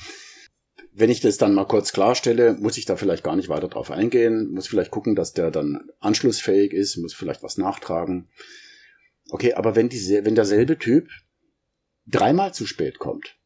Wenn 0.91 1.11
ich 1.11 1.21
das 1.21 1.37
dann 1.37 1.53
mal 1.53 1.67
kurz 1.67 1.93
klarstelle, 1.93 2.55
muss 2.55 2.77
ich 2.77 2.85
da 2.85 2.95
vielleicht 2.95 3.23
gar 3.23 3.35
nicht 3.35 3.49
weiter 3.49 3.67
drauf 3.67 3.91
eingehen, 3.91 4.49
muss 4.51 4.67
vielleicht 4.67 4.91
gucken, 4.91 5.15
dass 5.15 5.33
der 5.33 5.51
dann 5.51 5.89
anschlussfähig 5.99 6.73
ist, 6.73 6.97
muss 6.97 7.13
vielleicht 7.13 7.43
was 7.43 7.57
nachtragen. 7.57 8.29
Okay, 9.29 9.53
aber 9.53 9.75
wenn, 9.75 9.89
diese, 9.89 10.25
wenn 10.25 10.33
derselbe 10.33 10.77
Typ 10.77 11.07
dreimal 12.07 12.53
zu 12.53 12.65
spät 12.65 12.97
kommt, 12.97 13.38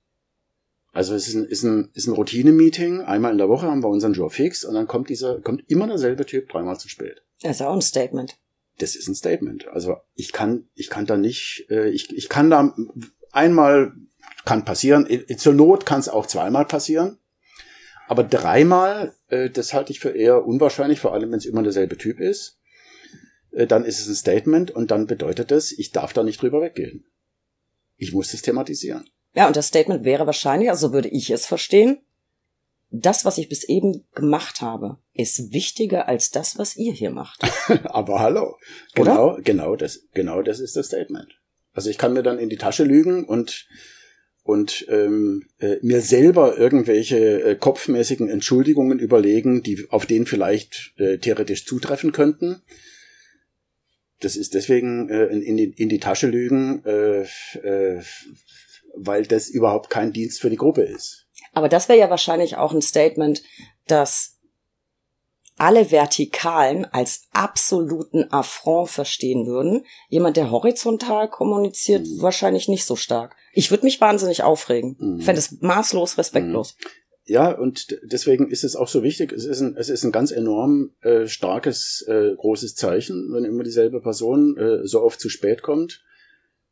also 0.93 1.13
es 1.13 1.27
ist 1.27 1.35
ein, 1.35 1.45
ist 1.45 1.63
ein, 1.63 1.89
ist 1.93 2.07
ein 2.07 2.13
Routine-Meeting, 2.13 3.01
einmal 3.01 3.33
in 3.33 3.37
der 3.37 3.49
Woche 3.49 3.67
haben 3.67 3.83
wir 3.83 3.89
unseren 3.89 4.13
Jour 4.13 4.29
fix 4.29 4.63
und 4.63 4.73
dann 4.73 4.87
kommt 4.87 5.09
dieser, 5.09 5.41
kommt 5.41 5.69
immer 5.69 5.87
derselbe 5.87 6.25
Typ 6.25 6.49
dreimal 6.49 6.79
zu 6.79 6.87
spät. 6.87 7.23
Das 7.41 7.57
ist 7.57 7.61
auch 7.61 7.73
ein 7.73 7.81
Statement 7.81 8.37
das 8.77 8.95
ist 8.95 9.07
ein 9.07 9.15
Statement. 9.15 9.67
Also 9.67 9.97
ich 10.15 10.31
kann, 10.31 10.67
ich 10.73 10.89
kann 10.89 11.05
da 11.05 11.17
nicht, 11.17 11.67
äh, 11.69 11.89
ich, 11.89 12.15
ich 12.15 12.29
kann 12.29 12.49
da 12.49 12.75
einmal 13.31 13.93
kann 14.45 14.65
passieren, 14.65 15.07
zur 15.37 15.53
Not 15.53 15.85
kann 15.85 15.99
es 15.99 16.09
auch 16.09 16.25
zweimal 16.25 16.65
passieren. 16.65 17.17
Aber 18.07 18.23
dreimal, 18.23 19.13
äh, 19.29 19.49
das 19.49 19.73
halte 19.73 19.91
ich 19.91 19.99
für 19.99 20.09
eher 20.09 20.45
unwahrscheinlich, 20.45 20.99
vor 20.99 21.13
allem 21.13 21.31
wenn 21.31 21.37
es 21.37 21.45
immer 21.45 21.63
derselbe 21.63 21.97
Typ 21.97 22.19
ist. 22.19 22.59
Äh, 23.51 23.67
dann 23.67 23.85
ist 23.85 24.01
es 24.01 24.07
ein 24.07 24.15
Statement 24.15 24.71
und 24.71 24.91
dann 24.91 25.07
bedeutet 25.07 25.51
es, 25.51 25.71
ich 25.71 25.91
darf 25.91 26.13
da 26.13 26.23
nicht 26.23 26.41
drüber 26.41 26.61
weggehen. 26.61 27.05
Ich 27.95 28.13
muss 28.13 28.31
das 28.31 28.41
thematisieren. 28.41 29.09
Ja, 29.35 29.47
und 29.47 29.55
das 29.55 29.67
Statement 29.67 30.03
wäre 30.03 30.25
wahrscheinlich, 30.25 30.69
also 30.69 30.93
würde 30.93 31.09
ich 31.09 31.29
es 31.29 31.45
verstehen, 31.45 31.99
das, 32.91 33.25
was 33.25 33.39
ich 33.39 33.49
bis 33.49 33.63
eben 33.63 34.05
gemacht 34.13 34.61
habe, 34.61 34.97
ist 35.13 35.51
wichtiger 35.51 36.07
als 36.07 36.29
das, 36.29 36.59
was 36.59 36.75
ihr 36.75 36.93
hier 36.93 37.09
macht. 37.09 37.41
Aber 37.85 38.19
hallo. 38.19 38.57
Genau, 38.93 39.33
Oder? 39.33 39.41
genau 39.41 39.75
das, 39.75 40.07
genau 40.13 40.43
das 40.43 40.59
ist 40.59 40.75
das 40.75 40.87
Statement. 40.87 41.39
Also 41.73 41.89
ich 41.89 41.97
kann 41.97 42.13
mir 42.13 42.21
dann 42.21 42.37
in 42.37 42.49
die 42.49 42.57
Tasche 42.57 42.83
lügen 42.83 43.25
und 43.25 43.67
und 44.43 44.85
ähm, 44.89 45.45
äh, 45.59 45.77
mir 45.81 46.01
selber 46.01 46.57
irgendwelche 46.57 47.41
äh, 47.43 47.55
kopfmäßigen 47.55 48.29
Entschuldigungen 48.29 48.99
überlegen, 48.99 49.63
die 49.63 49.87
auf 49.89 50.05
den 50.05 50.25
vielleicht 50.25 50.93
äh, 50.97 51.17
theoretisch 51.17 51.65
zutreffen 51.65 52.11
könnten. 52.11 52.61
Das 54.19 54.35
ist 54.35 54.53
deswegen 54.53 55.09
äh, 55.09 55.27
in, 55.27 55.55
die, 55.55 55.71
in 55.71 55.87
die 55.87 55.99
Tasche 55.99 56.27
lügen, 56.27 56.83
äh, 56.85 57.21
äh, 57.21 58.01
weil 58.95 59.25
das 59.25 59.49
überhaupt 59.49 59.89
kein 59.89 60.13
Dienst 60.13 60.41
für 60.41 60.49
die 60.49 60.55
Gruppe 60.55 60.83
ist. 60.83 61.27
Aber 61.53 61.69
das 61.69 61.89
wäre 61.89 61.99
ja 61.99 62.09
wahrscheinlich 62.09 62.57
auch 62.57 62.73
ein 62.73 62.81
Statement, 62.81 63.43
dass 63.87 64.33
alle 65.57 65.91
Vertikalen 65.91 66.85
als 66.85 67.27
absoluten 67.31 68.31
Affront 68.31 68.89
verstehen 68.89 69.45
würden. 69.45 69.85
Jemand, 70.09 70.35
der 70.35 70.51
horizontal 70.51 71.29
kommuniziert, 71.29 72.07
mhm. 72.07 72.21
wahrscheinlich 72.21 72.67
nicht 72.67 72.85
so 72.85 72.95
stark. 72.95 73.35
Ich 73.53 73.69
würde 73.69 73.85
mich 73.85 74.01
wahnsinnig 74.01 74.43
aufregen. 74.43 74.95
Mhm. 74.99 75.19
Ich 75.19 75.25
fände 75.25 75.39
es 75.39 75.61
maßlos 75.61 76.17
respektlos. 76.17 76.75
Mhm. 76.79 76.89
Ja, 77.25 77.51
und 77.51 77.99
deswegen 78.03 78.49
ist 78.49 78.63
es 78.65 78.75
auch 78.75 78.89
so 78.89 79.01
wichtig. 79.01 79.31
Es 79.31 79.45
ist 79.45 79.61
ein, 79.61 79.77
es 79.77 79.89
ist 79.89 80.03
ein 80.03 80.11
ganz 80.11 80.31
enorm 80.31 80.91
äh, 81.01 81.27
starkes, 81.27 82.03
äh, 82.07 82.35
großes 82.35 82.75
Zeichen, 82.75 83.31
wenn 83.31 83.45
immer 83.45 83.63
dieselbe 83.63 84.01
Person 84.01 84.57
äh, 84.57 84.85
so 84.85 85.01
oft 85.01 85.21
zu 85.21 85.29
spät 85.29 85.61
kommt 85.61 86.03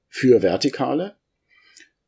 für 0.09 0.41
Vertikale. 0.41 1.15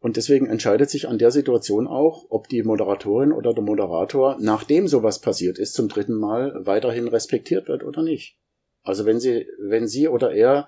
Und 0.04 0.18
deswegen 0.18 0.48
entscheidet 0.48 0.90
sich 0.90 1.08
an 1.08 1.18
der 1.18 1.32
Situation 1.32 1.88
auch, 1.88 2.26
ob 2.28 2.50
die 2.50 2.62
Moderatorin 2.62 3.32
oder 3.32 3.54
der 3.54 3.64
Moderator, 3.64 4.36
nachdem 4.38 4.90
sowas 4.90 5.20
passiert 5.22 5.58
ist, 5.58 5.76
zum 5.76 5.88
dritten 5.88 6.16
Mal 6.16 6.66
weiterhin 6.66 7.08
respektiert 7.08 7.70
wird 7.70 7.86
oder 7.86 8.04
nicht. 8.04 8.38
Also 8.82 9.06
wenn 9.06 9.22
sie, 9.22 9.48
wenn 9.58 9.88
sie 9.88 10.10
oder 10.10 10.34
er 10.34 10.68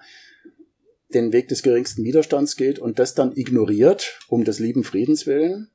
den 1.13 1.33
Weg 1.33 1.49
des 1.49 1.63
geringsten 1.63 2.05
Widerstands 2.05 2.55
geht 2.55 2.79
und 2.79 2.97
das 2.97 3.13
dann 3.13 3.35
ignoriert, 3.35 4.19
um 4.29 4.45
des 4.45 4.59
lieben 4.59 4.85
Friedens 4.85 5.27
willen, 5.27 5.69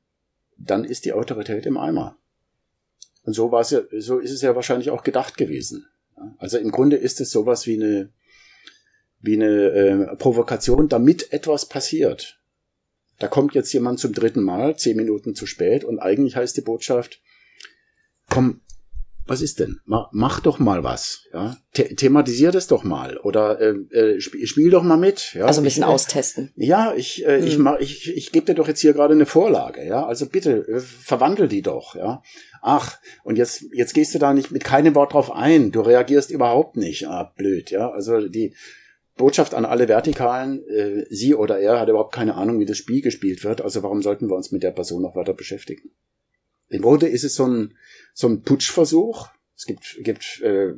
dann 0.57 0.83
ist 0.83 1.05
die 1.05 1.13
Autorität 1.13 1.67
im 1.67 1.77
Eimer. 1.77 2.17
Und 3.25 3.33
so 3.33 3.51
war 3.51 3.61
es 3.61 3.69
ja, 3.69 3.81
so 3.99 4.17
ist 4.17 4.31
es 4.31 4.41
ja 4.41 4.55
wahrscheinlich 4.55 4.89
auch 4.89 5.03
gedacht 5.03 5.37
gewesen. 5.37 5.85
Also 6.39 6.57
im 6.57 6.71
Grunde 6.71 6.95
ist 6.95 7.21
es 7.21 7.29
sowas 7.29 7.67
wie 7.67 7.75
eine, 7.75 8.09
wie 9.19 9.35
eine 9.35 9.67
äh, 9.69 10.15
Provokation, 10.15 10.89
damit 10.89 11.31
etwas 11.31 11.67
passiert. 11.67 12.40
Da 13.21 13.27
kommt 13.27 13.53
jetzt 13.53 13.71
jemand 13.71 13.99
zum 13.99 14.13
dritten 14.13 14.41
Mal, 14.41 14.77
zehn 14.77 14.97
Minuten 14.97 15.35
zu 15.35 15.45
spät 15.45 15.83
und 15.83 15.99
eigentlich 15.99 16.35
heißt 16.35 16.57
die 16.57 16.61
Botschaft, 16.61 17.21
komm, 18.27 18.61
was 19.27 19.43
ist 19.43 19.59
denn? 19.59 19.79
Mach, 19.85 20.39
doch 20.39 20.57
mal 20.57 20.83
was, 20.83 21.27
ja. 21.31 21.55
The 21.75 21.95
thematisier 21.95 22.51
das 22.51 22.65
doch 22.65 22.83
mal 22.83 23.17
oder 23.17 23.61
äh, 23.61 23.75
äh, 23.95 24.19
spiel, 24.19 24.47
spiel 24.47 24.71
doch 24.71 24.81
mal 24.81 24.97
mit, 24.97 25.35
ja. 25.35 25.45
Also 25.45 25.61
ein 25.61 25.65
bisschen 25.65 25.83
ich, 25.83 25.89
austesten. 25.89 26.51
Ja, 26.55 26.95
ich 26.95 27.23
äh, 27.23 27.39
hm. 27.39 27.47
ich 27.47 27.57
mach, 27.59 27.79
ich 27.79 28.09
ich 28.09 28.31
gebe 28.31 28.47
dir 28.47 28.55
doch 28.55 28.67
jetzt 28.67 28.81
hier 28.81 28.93
gerade 28.93 29.13
eine 29.13 29.27
Vorlage, 29.27 29.85
ja. 29.85 30.03
Also 30.03 30.25
bitte 30.25 30.67
äh, 30.67 30.79
verwandel 30.79 31.47
die 31.47 31.61
doch, 31.61 31.95
ja. 31.95 32.23
Ach, 32.63 32.97
und 33.23 33.37
jetzt 33.37 33.65
jetzt 33.71 33.93
gehst 33.93 34.15
du 34.15 34.19
da 34.19 34.33
nicht 34.33 34.49
mit 34.49 34.63
keinem 34.63 34.95
Wort 34.95 35.13
drauf 35.13 35.31
ein. 35.31 35.71
Du 35.71 35.81
reagierst 35.81 36.31
überhaupt 36.31 36.75
nicht. 36.75 37.07
Ah, 37.07 37.31
blöd, 37.35 37.69
ja. 37.69 37.91
Also 37.91 38.27
die 38.27 38.55
Botschaft 39.21 39.53
an 39.53 39.65
alle 39.65 39.87
Vertikalen, 39.87 40.67
äh, 40.67 41.05
sie 41.09 41.33
oder 41.33 41.59
er 41.59 41.79
hat 41.79 41.87
überhaupt 41.87 42.13
keine 42.13 42.35
Ahnung, 42.35 42.59
wie 42.59 42.65
das 42.65 42.77
Spiel 42.77 43.01
gespielt 43.01 43.43
wird, 43.43 43.61
also 43.61 43.83
warum 43.83 44.01
sollten 44.01 44.29
wir 44.29 44.35
uns 44.35 44.51
mit 44.51 44.63
der 44.63 44.71
Person 44.71 45.01
noch 45.01 45.15
weiter 45.15 45.33
beschäftigen? 45.33 45.91
Im 46.67 46.81
Grunde 46.81 47.07
ist 47.07 47.23
es 47.23 47.35
so 47.35 47.45
ein, 47.45 47.77
so 48.13 48.27
ein 48.27 48.41
Putschversuch. 48.43 49.29
Es 49.55 49.65
gibt, 49.65 49.99
gibt 50.01 50.41
äh, 50.41 50.73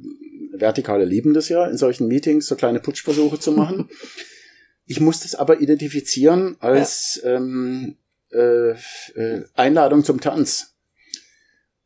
Vertikale 0.52 1.06
lieben 1.06 1.34
das 1.34 1.50
ja, 1.50 1.68
in 1.68 1.78
solchen 1.78 2.08
Meetings 2.08 2.48
so 2.48 2.56
kleine 2.56 2.80
Putschversuche 2.80 3.40
zu 3.40 3.52
machen. 3.52 3.90
ich 4.86 5.00
muss 5.00 5.22
das 5.22 5.36
aber 5.36 5.62
identifizieren 5.62 6.58
als 6.60 7.22
ja. 7.24 7.36
ähm, 7.36 7.98
äh, 8.32 8.72
äh, 8.72 9.46
Einladung 9.54 10.04
zum 10.04 10.20
Tanz. 10.20 10.73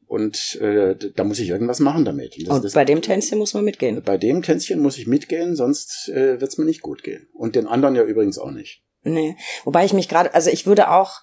Und 0.07 0.55
äh, 0.61 0.95
da 1.15 1.25
muss 1.25 1.39
ich 1.39 1.49
irgendwas 1.49 1.79
machen 1.79 2.05
damit. 2.05 2.37
Und, 2.37 2.47
das, 2.47 2.55
und 2.55 2.65
das, 2.65 2.73
bei 2.73 2.85
dem 2.85 3.01
Tänzchen 3.01 3.37
muss 3.37 3.53
man 3.53 3.65
mitgehen. 3.65 4.01
Bei 4.03 4.17
dem 4.17 4.41
Tänzchen 4.41 4.79
muss 4.79 4.97
ich 4.97 5.05
mitgehen, 5.05 5.55
sonst 5.55 6.09
äh, 6.09 6.39
wird 6.39 6.49
es 6.49 6.57
mir 6.57 6.65
nicht 6.65 6.81
gut 6.81 7.03
gehen. 7.03 7.27
Und 7.33 7.55
den 7.55 7.67
anderen 7.67 7.95
ja 7.95 8.03
übrigens 8.03 8.37
auch 8.37 8.51
nicht. 8.51 8.83
Nee. 9.03 9.35
Wobei 9.65 9.83
ich 9.83 9.93
mich 9.93 10.07
gerade, 10.07 10.33
also 10.33 10.49
ich 10.49 10.65
würde 10.65 10.91
auch, 10.91 11.21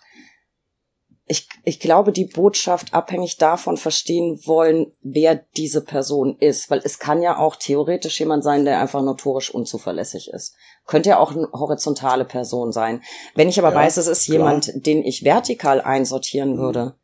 ich, 1.27 1.49
ich 1.65 1.81
glaube, 1.81 2.13
die 2.13 2.27
Botschaft 2.27 2.93
abhängig 2.93 3.39
davon 3.39 3.79
verstehen 3.79 4.39
wollen, 4.45 4.93
wer 5.01 5.37
diese 5.57 5.83
Person 5.83 6.37
ist. 6.39 6.71
Weil 6.71 6.83
es 6.85 6.99
kann 6.99 7.23
ja 7.23 7.39
auch 7.39 7.57
theoretisch 7.57 8.21
jemand 8.21 8.45
sein, 8.45 8.67
der 8.67 8.81
einfach 8.81 9.03
notorisch 9.03 9.51
unzuverlässig 9.51 10.29
ist. 10.29 10.55
Könnte 10.87 11.09
ja 11.09 11.19
auch 11.19 11.35
eine 11.35 11.49
horizontale 11.53 12.27
Person 12.27 12.73
sein. 12.73 13.03
Wenn 13.35 13.49
ich 13.49 13.59
aber 13.59 13.71
ja, 13.71 13.77
weiß, 13.77 13.97
es 13.97 14.09
ist 14.09 14.27
klar. 14.27 14.37
jemand, 14.37 14.87
den 14.87 15.03
ich 15.03 15.25
vertikal 15.25 15.81
einsortieren 15.81 16.57
mhm. 16.57 16.59
würde. 16.59 16.95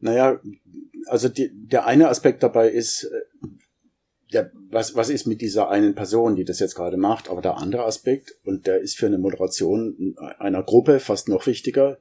Naja, 0.00 0.38
also 1.06 1.28
die, 1.28 1.50
der 1.52 1.86
eine 1.86 2.08
Aspekt 2.08 2.42
dabei 2.42 2.68
ist, 2.70 3.04
äh, 3.04 3.46
ja, 4.28 4.46
was, 4.70 4.96
was 4.96 5.10
ist 5.10 5.26
mit 5.26 5.40
dieser 5.40 5.68
einen 5.68 5.94
Person, 5.94 6.34
die 6.34 6.44
das 6.44 6.58
jetzt 6.58 6.74
gerade 6.74 6.96
macht, 6.96 7.30
aber 7.30 7.40
der 7.40 7.56
andere 7.58 7.84
Aspekt, 7.84 8.32
und 8.44 8.66
der 8.66 8.80
ist 8.80 8.96
für 8.96 9.06
eine 9.06 9.18
Moderation 9.18 10.16
einer 10.38 10.62
Gruppe 10.62 10.98
fast 10.98 11.28
noch 11.28 11.46
wichtiger, 11.46 11.98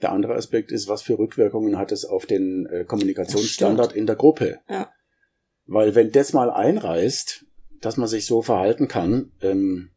der 0.00 0.12
andere 0.12 0.34
Aspekt 0.34 0.72
ist, 0.72 0.88
was 0.88 1.02
für 1.02 1.18
Rückwirkungen 1.18 1.76
hat 1.76 1.92
es 1.92 2.04
auf 2.04 2.24
den 2.26 2.66
äh, 2.66 2.84
Kommunikationsstandard 2.84 3.92
in 3.92 4.06
der 4.06 4.16
Gruppe. 4.16 4.60
Ja. 4.68 4.90
Weil 5.66 5.94
wenn 5.94 6.12
das 6.12 6.32
mal 6.32 6.50
einreißt, 6.50 7.44
dass 7.80 7.96
man 7.96 8.08
sich 8.08 8.24
so 8.26 8.42
verhalten 8.42 8.88
kann, 8.88 9.32
ähm, 9.42 9.90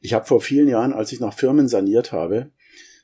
ich 0.00 0.14
habe 0.14 0.26
vor 0.26 0.40
vielen 0.40 0.68
Jahren, 0.68 0.92
als 0.92 1.12
ich 1.12 1.20
noch 1.20 1.34
Firmen 1.34 1.68
saniert 1.68 2.12
habe, 2.12 2.52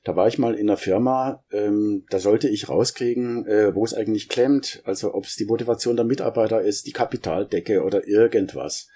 da 0.04 0.14
war 0.14 0.28
ich 0.28 0.38
mal 0.38 0.54
in 0.54 0.68
einer 0.68 0.76
Firma, 0.76 1.44
ähm, 1.50 2.04
da 2.10 2.18
sollte 2.18 2.48
ich 2.48 2.68
rauskriegen, 2.68 3.46
äh, 3.46 3.74
wo 3.74 3.84
es 3.84 3.94
eigentlich 3.94 4.28
klemmt, 4.28 4.82
also 4.84 5.14
ob 5.14 5.24
es 5.24 5.36
die 5.36 5.46
Motivation 5.46 5.96
der 5.96 6.04
Mitarbeiter 6.04 6.60
ist, 6.60 6.86
die 6.86 6.92
Kapitaldecke 6.92 7.82
oder 7.82 8.06
irgendwas. 8.06 8.88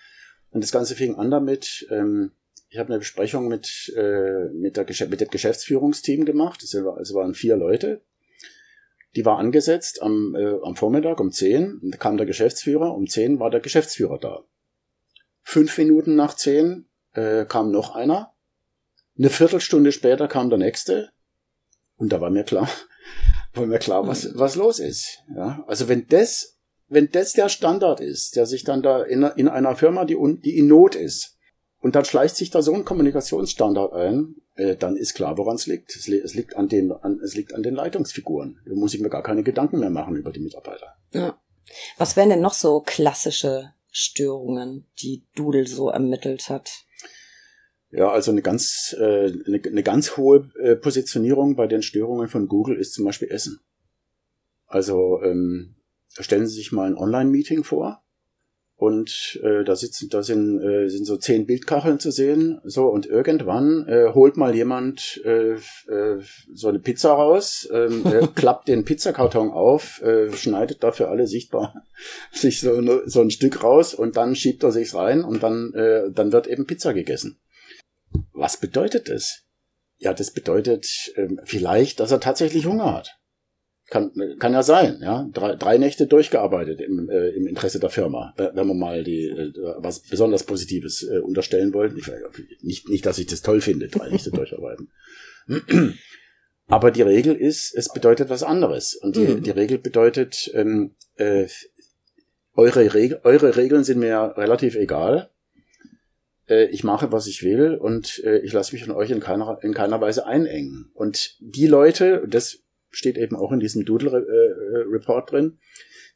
Und 0.50 0.62
das 0.62 0.70
Ganze 0.70 0.94
fing 0.94 1.16
an 1.16 1.30
damit, 1.30 1.86
ähm, 1.90 2.32
ich 2.68 2.78
habe 2.78 2.90
eine 2.90 2.98
Besprechung 2.98 3.48
mit, 3.48 3.90
äh, 3.96 4.50
mit, 4.52 4.76
der 4.76 4.86
mit 5.09 5.20
dem 5.22 5.30
Geschäftsführungsteam 5.30 6.26
gemacht, 6.26 6.62
es 6.62 6.74
also 6.74 7.14
waren 7.14 7.34
vier 7.34 7.56
Leute. 7.56 8.02
Die 9.16 9.24
war 9.24 9.38
angesetzt 9.38 10.02
am, 10.02 10.34
äh, 10.34 10.56
am 10.62 10.76
Vormittag 10.76 11.18
um 11.20 11.32
10, 11.32 11.80
da 11.90 11.96
kam 11.96 12.18
der 12.18 12.26
Geschäftsführer, 12.26 12.94
um 12.94 13.06
10 13.06 13.40
war 13.40 13.50
der 13.50 13.61
Geschäftsführer 13.61 14.18
da. 14.18 14.44
Fünf 15.42 15.78
Minuten 15.78 16.14
nach 16.14 16.34
zehn 16.34 16.84
äh, 17.14 17.46
kam 17.46 17.70
noch 17.70 17.94
einer. 17.94 18.34
Eine 19.19 19.31
Viertelstunde 19.31 19.93
später 19.93 20.29
kam 20.29 20.49
der 20.49 20.59
nächste. 20.59 21.11
Und 21.97 22.12
da 22.12 22.21
war 22.21 22.31
mir 22.31 22.45
klar, 22.45 22.69
war 23.55 23.66
mir 23.66 23.79
klar, 23.79 24.07
was, 24.07 24.39
was 24.39 24.55
los 24.55 24.79
ist. 24.79 25.19
Ja, 25.35 25.64
also 25.66 25.89
wenn 25.89 26.07
das, 26.07 26.59
wenn 26.87 27.11
das 27.11 27.33
der 27.33 27.49
Standard 27.49 28.01
ist, 28.01 28.37
der 28.37 28.47
sich 28.47 28.64
dann 28.64 28.83
da 28.83 29.03
in, 29.03 29.23
in 29.23 29.49
einer 29.49 29.75
Firma, 29.75 30.05
die, 30.05 30.16
die 30.43 30.57
in 30.57 30.69
Not 30.69 30.95
ist, 30.95 31.37
und 31.81 31.95
dann 31.95 32.05
schleicht 32.05 32.37
sich 32.37 32.51
da 32.51 32.61
so 32.61 32.75
ein 32.75 32.85
Kommunikationsstandard 32.85 33.93
ein, 33.93 34.35
äh, 34.57 34.77
dann 34.77 34.97
ist 34.97 35.14
klar, 35.14 35.39
woran 35.39 35.55
es 35.55 35.66
liegt. 35.66 35.95
Es, 35.95 36.09
es 36.09 36.35
liegt 36.35 36.57
an 36.57 36.69
den, 36.69 36.91
an, 36.91 37.21
es 37.23 37.35
liegt 37.35 37.55
an 37.55 37.62
den 37.62 37.75
Leitungsfiguren. 37.75 38.61
Da 38.66 38.75
muss 38.75 38.95
ich 38.95 39.01
mir 39.01 39.11
gar 39.11 39.23
keine 39.23 39.45
Gedanken 39.45 39.79
mehr 39.79 39.91
machen 39.91 40.16
über 40.16 40.33
die 40.33 40.41
Mitarbeiter. 40.41 40.97
Ja. 41.12 41.41
Was 41.97 42.16
wären 42.16 42.31
denn 42.31 42.41
noch 42.41 42.55
so 42.55 42.81
klassische 42.81 43.75
Störungen, 43.91 44.87
die 45.01 45.25
Doodle 45.37 45.66
so 45.66 45.89
ermittelt 45.89 46.49
hat? 46.49 46.85
Ja, 47.91 48.11
also 48.11 48.30
eine 48.30 48.43
ganz, 48.43 48.95
äh, 48.99 49.32
eine, 49.47 49.62
eine 49.64 49.82
ganz 49.82 50.16
hohe 50.16 50.51
äh, 50.61 50.76
Positionierung 50.76 51.57
bei 51.57 51.66
den 51.66 51.82
Störungen 51.82 52.28
von 52.28 52.47
Google 52.47 52.76
ist 52.76 52.93
zum 52.93 53.05
Beispiel 53.05 53.30
Essen. 53.30 53.61
Also 54.66 55.22
ähm, 55.22 55.76
stellen 56.18 56.47
Sie 56.47 56.55
sich 56.55 56.72
mal 56.72 56.86
ein 56.86 56.99
Online-Meeting 56.99 57.64
vor 57.64 58.03
und 58.78 59.41
äh, 59.43 59.64
da 59.64 59.74
sitzen, 59.74 60.09
da 60.09 60.22
sind, 60.22 60.61
äh, 60.61 60.89
sind 60.89 61.05
so 61.05 61.16
zehn 61.16 61.47
Bildkacheln 61.47 61.99
zu 61.99 62.12
sehen, 62.12 62.61
so 62.62 62.86
und 62.86 63.07
irgendwann 63.07 63.89
äh, 63.89 64.12
holt 64.14 64.36
mal 64.36 64.55
jemand 64.55 65.20
äh, 65.24 65.55
äh, 65.55 66.20
so 66.53 66.68
eine 66.68 66.78
Pizza 66.78 67.12
raus, 67.12 67.68
ähm, 67.72 68.05
äh, 68.07 68.26
klappt 68.36 68.68
den 68.68 68.84
Pizzakarton 68.84 69.51
auf, 69.51 70.01
äh, 70.03 70.30
schneidet 70.32 70.84
dafür 70.84 71.09
alle 71.09 71.26
sichtbar 71.26 71.74
sich 72.32 72.61
so, 72.61 73.03
so 73.07 73.20
ein 73.20 73.30
Stück 73.30 73.64
raus 73.64 73.95
und 73.95 74.16
dann 74.16 74.36
schiebt 74.36 74.62
er 74.62 74.70
sich's 74.70 74.95
rein 74.95 75.24
und 75.24 75.43
dann 75.43 75.72
äh, 75.74 76.12
dann 76.12 76.30
wird 76.30 76.47
eben 76.47 76.66
Pizza 76.66 76.95
gegessen. 76.95 77.41
Was 78.32 78.59
bedeutet 78.59 79.09
das? 79.09 79.44
Ja, 79.98 80.14
das 80.14 80.32
bedeutet 80.32 80.86
ähm, 81.16 81.40
vielleicht, 81.44 82.00
dass 82.00 82.12
er 82.12 82.20
tatsächlich 82.20 82.66
Hunger 82.66 82.94
hat. 82.94 83.18
Kann, 83.90 84.12
kann 84.38 84.52
ja 84.52 84.62
sein, 84.62 84.98
ja. 85.00 85.28
Drei, 85.32 85.56
drei 85.56 85.78
Nächte 85.78 86.06
durchgearbeitet 86.06 86.80
im, 86.82 87.09
äh, 87.09 87.30
im 87.30 87.46
Interesse 87.46 87.80
der 87.80 87.88
Firma, 87.88 88.34
wenn 88.36 88.66
man 88.66 88.78
mal 88.78 89.02
die 89.02 89.28
äh, 89.28 89.52
was 89.78 90.00
besonders 90.00 90.44
Positives 90.44 91.02
äh, 91.02 91.20
unterstellen 91.20 91.72
wollte. 91.72 91.96
Nicht, 92.61 92.88
nicht, 92.90 93.06
dass 93.06 93.18
ich 93.18 93.26
das 93.26 93.40
toll 93.40 93.62
finde, 93.62 93.88
drei 93.88 94.11
Nächte 94.11 94.30
durcharbeiten. 94.30 94.90
Aber 96.66 96.90
die 96.90 97.02
Regel 97.02 97.34
ist, 97.34 97.74
es 97.74 97.90
bedeutet 97.90 98.28
was 98.28 98.42
anderes. 98.42 98.94
Und 98.94 99.16
die, 99.16 99.26
mhm. 99.26 99.42
die 99.42 99.50
Regel 99.50 99.78
bedeutet, 99.78 100.50
ähm, 100.52 100.94
äh, 101.16 101.46
eure, 102.54 102.92
Reg 102.92 103.20
eure 103.24 103.56
Regeln 103.56 103.84
sind 103.84 104.00
mir 104.00 104.34
relativ 104.36 104.74
egal. 104.74 105.30
Äh, 106.49 106.66
ich 106.66 106.84
mache, 106.84 107.12
was 107.12 107.26
ich 107.26 107.42
will 107.42 107.74
und 107.74 108.22
äh, 108.24 108.38
ich 108.38 108.53
lasse 108.53 108.72
mich 108.74 108.84
von 108.84 108.94
euch 108.94 109.11
in 109.11 109.20
keiner, 109.20 109.59
in 109.62 109.74
keiner 109.74 110.01
Weise 110.01 110.26
einengen. 110.26 110.90
Und 110.94 111.36
die 111.40 111.66
Leute, 111.66 112.24
das 112.28 112.61
steht 112.90 113.18
eben 113.18 113.36
auch 113.36 113.53
in 113.53 113.61
diesem 113.61 113.84
Doodle-Report 113.84 115.28
äh, 115.28 115.30
drin. 115.30 115.59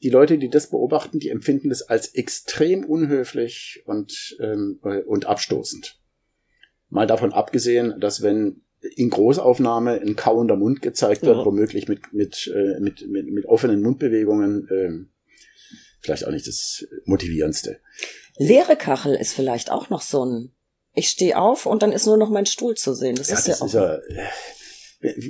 Die 0.03 0.11
Leute, 0.11 0.39
die 0.39 0.49
das 0.49 0.71
beobachten, 0.71 1.21
die 1.21 1.29
empfinden 1.29 1.69
das 1.69 1.83
als 1.83 2.09
extrem 2.15 2.85
unhöflich 2.85 3.83
und, 3.87 4.37
ähm, 4.41 4.81
und 5.07 5.27
abstoßend. 5.27 6.01
Mal 6.89 7.07
davon 7.07 7.33
abgesehen, 7.33 8.01
dass 8.01 8.23
wenn 8.23 8.63
in 8.97 9.11
Großaufnahme 9.11 10.01
ein 10.01 10.17
kauender 10.17 10.57
Mund 10.57 10.83
gezeigt 10.83 11.23
wird, 11.23 11.37
ja. 11.37 11.45
womöglich 11.45 11.89
mit, 11.89 12.13
mit, 12.13 12.53
äh, 12.53 12.81
mit, 12.81 13.09
mit, 13.09 13.31
mit 13.31 13.47
offenen 13.47 13.81
Mundbewegungen, 13.81 14.69
äh, 14.69 15.07
vielleicht 16.01 16.27
auch 16.27 16.33
nicht 16.33 16.49
das 16.49 16.87
Motivierendste. 17.05 17.79
Leere 18.43 18.77
Kachel 18.77 19.15
ist 19.15 19.35
vielleicht 19.35 19.71
auch 19.71 19.91
noch 19.91 20.03
so 20.03 20.25
ein 20.25 20.53
ich 20.95 21.09
stehe 21.09 21.39
auf 21.39 21.67
und 21.67 21.83
dann 21.83 21.93
ist 21.93 22.07
nur 22.07 22.17
noch 22.17 22.31
mein 22.31 22.47
Stuhl 22.47 22.75
zu 22.75 22.95
sehen. 22.95 23.17
Das 23.17 23.31
ja, 23.31 23.39
ist 23.39 23.49
das 23.49 23.59
ja 23.59 23.63
auch. 23.63 23.99
Ist 23.99 24.17
ja, 24.17 24.25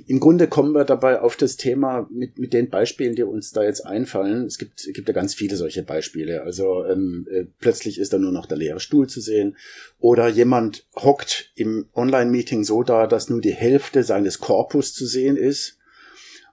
im 0.07 0.21
Grunde 0.21 0.49
kommen 0.49 0.73
wir 0.73 0.85
dabei 0.85 1.21
auf 1.21 1.37
das 1.37 1.57
Thema 1.57 2.07
mit, 2.11 2.39
mit 2.39 2.53
den 2.53 2.69
Beispielen, 2.69 3.15
die 3.15 3.23
uns 3.23 3.53
da 3.53 3.63
jetzt 3.63 3.87
einfallen. 3.87 4.45
Es 4.45 4.59
gibt, 4.59 4.87
gibt 4.93 5.09
ja 5.09 5.15
ganz 5.15 5.35
viele 5.35 5.57
solche 5.57 5.83
Beispiele. 5.83 6.43
Also 6.43 6.85
ähm, 6.85 7.27
äh, 7.31 7.45
plötzlich 7.59 7.99
ist 7.99 8.13
da 8.13 8.19
nur 8.19 8.33
noch 8.33 8.45
der 8.45 8.59
leere 8.59 8.81
Stuhl 8.81 9.09
zu 9.09 9.23
sehen. 9.23 9.57
Oder 9.99 10.29
jemand 10.29 10.87
hockt 10.97 11.53
im 11.55 11.89
Online-Meeting 11.95 12.65
so 12.65 12.83
da, 12.83 13.07
dass 13.07 13.31
nur 13.31 13.41
die 13.41 13.55
Hälfte 13.55 14.03
seines 14.03 14.41
Korpus 14.41 14.93
zu 14.93 15.07
sehen 15.07 15.39
ist. 15.39 15.79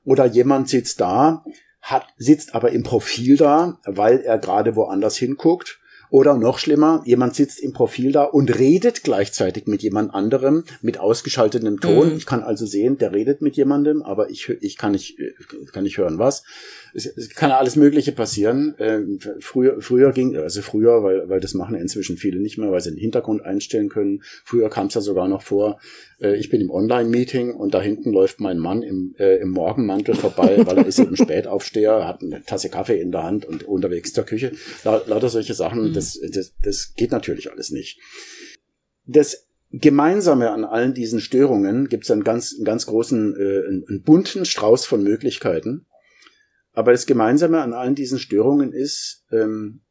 Oder 0.06 0.26
jemand 0.26 0.70
sitzt 0.70 1.02
da, 1.02 1.44
hat, 1.82 2.06
sitzt 2.16 2.56
aber 2.56 2.72
im 2.72 2.84
Profil 2.84 3.36
da, 3.36 3.82
weil 3.84 4.22
er 4.22 4.38
gerade 4.38 4.78
woanders 4.78 5.18
hinguckt 5.18 5.79
oder 6.10 6.36
noch 6.38 6.58
schlimmer, 6.58 7.02
jemand 7.06 7.36
sitzt 7.36 7.60
im 7.60 7.74
Profil 7.74 8.12
da 8.12 8.24
und 8.24 8.58
redet 8.58 9.04
gleichzeitig 9.04 9.68
mit 9.68 9.84
jemand 9.84 10.14
anderem 10.14 10.64
mit 10.82 11.00
ausgeschaltetem 11.00 11.80
Ton. 11.80 12.10
Mhm. 12.10 12.18
Ich 12.18 12.26
kann 12.26 12.42
also 12.42 12.66
sehen, 12.66 12.98
der 12.98 13.14
redet 13.14 13.42
mit 13.42 13.56
jemandem, 13.56 14.02
aber 14.02 14.30
ich, 14.30 14.50
ich 14.62 14.78
kann 14.78 14.94
nicht, 14.94 15.18
kann 15.72 15.84
nicht 15.84 15.98
hören, 15.98 16.18
was. 16.18 16.44
Es, 16.94 17.06
es 17.06 17.30
kann 17.30 17.52
alles 17.52 17.76
Mögliche 17.76 18.12
passieren. 18.12 18.76
Ähm, 18.80 19.20
früher, 19.40 19.82
früher 19.82 20.12
ging, 20.12 20.36
also 20.36 20.62
früher, 20.62 21.04
weil, 21.04 21.30
weil 21.30 21.40
das 21.40 21.54
machen 21.54 21.76
inzwischen 21.76 22.18
viele 22.18 22.40
nicht 22.40 22.58
mehr, 22.58 22.72
weil 22.72 22.82
sie 22.82 22.90
den 22.90 23.00
Hintergrund 23.00 23.44
einstellen 23.44 23.90
können. 23.90 24.24
Früher 24.44 24.70
kam 24.70 24.88
es 24.88 24.96
ja 24.96 25.02
sogar 25.02 25.28
noch 25.28 25.44
vor, 25.44 25.80
äh, 26.22 26.36
ich 26.36 26.50
bin 26.50 26.62
im 26.62 26.72
Online-Meeting 26.72 27.54
und 27.54 27.74
da 27.74 27.82
hinten 27.82 28.12
läuft 28.12 28.40
mein 28.40 28.58
Mann 28.58 28.82
im, 28.82 29.16
äh, 29.20 29.38
im 29.38 29.52
Morgenmantel 29.52 30.16
vorbei, 30.16 30.58
weil 30.66 30.80
er 30.80 30.86
ist 30.86 31.00
eben 31.00 31.16
Spätaufsteher, 31.18 32.08
hat 32.08 32.22
eine 32.22 32.44
Tasse 32.44 32.70
Kaffee 32.70 33.00
in 33.00 33.12
der 33.12 33.24
Hand 33.24 33.46
und 33.46 33.64
unterwegs 33.64 34.14
zur 34.14 34.24
Küche. 34.24 34.52
La 34.84 35.02
lauter 35.06 35.30
solche 35.30 35.54
Sachen, 35.54 35.90
mhm. 35.90 35.94
Das, 36.00 36.20
das, 36.32 36.54
das 36.64 36.94
geht 36.96 37.12
natürlich 37.12 37.52
alles 37.52 37.72
nicht. 37.72 38.00
Das 39.06 39.48
Gemeinsame 39.72 40.52
an 40.52 40.64
allen 40.64 40.94
diesen 40.94 41.20
Störungen 41.20 41.90
gibt 41.90 42.06
es 42.06 42.12
einen 42.12 42.24
ganz, 42.24 42.56
einen 42.56 42.66
ganz 42.66 42.86
großen, 42.86 43.36
äh, 43.36 43.68
einen, 43.68 43.86
einen 43.88 44.02
bunten 44.04 44.46
Strauß 44.46 44.86
von 44.86 45.04
Möglichkeiten. 45.04 45.86
Aber 46.74 46.92
das 46.92 47.06
Gemeinsame 47.06 47.62
an 47.62 47.74
allen 47.74 47.96
diesen 47.96 48.20
Störungen 48.20 48.74
ist, 48.74 49.26
ähm, 49.32 49.82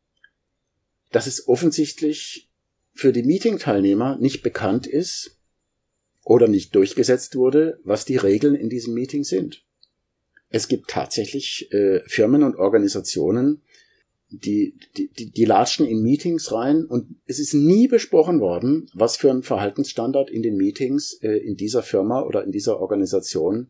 dass 1.13 1.27
es 1.27 1.49
offensichtlich 1.49 2.51
für 2.93 3.13
die 3.13 3.23
Meeting-Teilnehmer 3.23 4.19
nicht 4.19 4.43
bekannt 4.43 4.87
ist, 4.87 5.39
oder 6.29 6.47
nicht 6.47 6.75
durchgesetzt 6.75 7.37
wurde, 7.37 7.81
was 7.85 8.05
die 8.05 8.19
Regeln 8.19 8.55
in 8.55 8.69
diesem 8.69 8.93
Meeting 8.93 9.25
sind. 9.25 9.65
Es 10.51 10.69
gibt 10.69 10.91
tatsächlich 10.91 11.73
äh, 11.73 12.01
Firmen 12.07 12.43
und 12.43 12.57
Organisationen, 12.57 13.63
die, 14.31 14.75
die, 14.97 15.09
die, 15.09 15.31
die 15.31 15.45
latschen 15.45 15.87
in 15.87 16.03
Meetings 16.03 16.53
rein 16.53 16.85
und 16.85 17.17
es 17.27 17.39
ist 17.39 17.55
nie 17.55 17.89
besprochen 17.89 18.41
worden, 18.41 18.89
was 18.93 19.17
für 19.17 19.31
ein 19.31 19.43
Verhaltensstandard 19.43 20.31
in 20.31 20.43
den 20.43 20.57
Meetings 20.57 21.15
äh, 21.23 21.39
in 21.39 21.57
dieser 21.57 21.83
Firma 21.83 22.23
oder 22.23 22.45
in 22.45 22.53
dieser 22.53 22.81
Organisation 22.81 23.69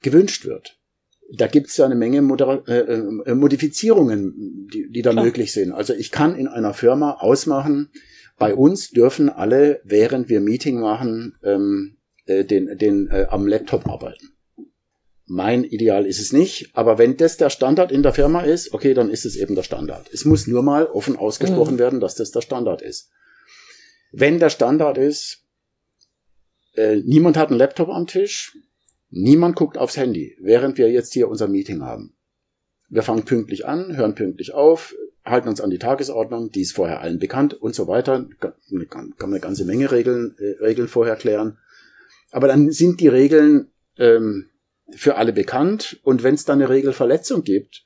gewünscht 0.00 0.44
wird. 0.44 0.78
Da 1.34 1.46
gibt 1.46 1.68
es 1.68 1.76
ja 1.76 1.86
eine 1.86 1.94
Menge 1.94 2.22
Moder 2.22 2.62
äh, 2.68 3.30
äh, 3.30 3.34
Modifizierungen, 3.34 4.68
die, 4.72 4.90
die 4.90 5.02
da 5.02 5.10
Klar. 5.10 5.24
möglich 5.24 5.52
sind. 5.52 5.72
Also 5.72 5.94
ich 5.94 6.10
kann 6.10 6.36
in 6.36 6.46
einer 6.46 6.74
Firma 6.74 7.12
ausmachen, 7.12 7.88
bei 8.38 8.54
uns 8.54 8.90
dürfen 8.90 9.28
alle, 9.28 9.80
während 9.84 10.28
wir 10.28 10.40
Meeting 10.40 10.80
machen, 10.80 11.36
ähm, 11.42 11.96
äh, 12.26 12.44
den, 12.44 12.76
den 12.78 13.08
äh, 13.08 13.26
am 13.30 13.46
Laptop 13.46 13.88
arbeiten. 13.88 14.31
Mein 15.34 15.64
Ideal 15.64 16.04
ist 16.04 16.20
es 16.20 16.34
nicht, 16.34 16.68
aber 16.74 16.98
wenn 16.98 17.16
das 17.16 17.38
der 17.38 17.48
Standard 17.48 17.90
in 17.90 18.02
der 18.02 18.12
Firma 18.12 18.42
ist, 18.42 18.74
okay, 18.74 18.92
dann 18.92 19.08
ist 19.08 19.24
es 19.24 19.34
eben 19.34 19.54
der 19.54 19.62
Standard. 19.62 20.10
Es 20.12 20.26
muss 20.26 20.46
nur 20.46 20.62
mal 20.62 20.84
offen 20.84 21.16
ausgesprochen 21.16 21.76
mhm. 21.76 21.78
werden, 21.78 22.00
dass 22.00 22.16
das 22.16 22.32
der 22.32 22.42
Standard 22.42 22.82
ist. 22.82 23.08
Wenn 24.12 24.38
der 24.38 24.50
Standard 24.50 24.98
ist, 24.98 25.46
äh, 26.74 26.96
niemand 26.96 27.38
hat 27.38 27.48
einen 27.48 27.58
Laptop 27.58 27.88
am 27.88 28.06
Tisch, 28.06 28.58
niemand 29.08 29.56
guckt 29.56 29.78
aufs 29.78 29.96
Handy, 29.96 30.36
während 30.38 30.76
wir 30.76 30.90
jetzt 30.90 31.14
hier 31.14 31.28
unser 31.30 31.48
Meeting 31.48 31.80
haben. 31.80 32.14
Wir 32.90 33.02
fangen 33.02 33.24
pünktlich 33.24 33.64
an, 33.64 33.96
hören 33.96 34.14
pünktlich 34.14 34.52
auf, 34.52 34.94
halten 35.24 35.48
uns 35.48 35.62
an 35.62 35.70
die 35.70 35.78
Tagesordnung, 35.78 36.50
die 36.50 36.60
ist 36.60 36.72
vorher 36.74 37.00
allen 37.00 37.18
bekannt 37.18 37.54
und 37.54 37.74
so 37.74 37.88
weiter. 37.88 38.28
Kann, 38.38 38.52
kann 38.90 39.16
man 39.18 39.30
eine 39.30 39.40
ganze 39.40 39.64
Menge 39.64 39.92
Regeln, 39.92 40.36
äh, 40.38 40.62
Regeln 40.62 40.88
vorher 40.88 41.16
klären. 41.16 41.56
Aber 42.32 42.48
dann 42.48 42.70
sind 42.70 43.00
die 43.00 43.08
Regeln 43.08 43.70
ähm, 43.96 44.50
für 44.96 45.16
alle 45.16 45.32
bekannt 45.32 46.00
und 46.02 46.22
wenn 46.22 46.34
es 46.34 46.44
dann 46.44 46.60
eine 46.60 46.70
Regelverletzung 46.70 47.42
gibt, 47.42 47.84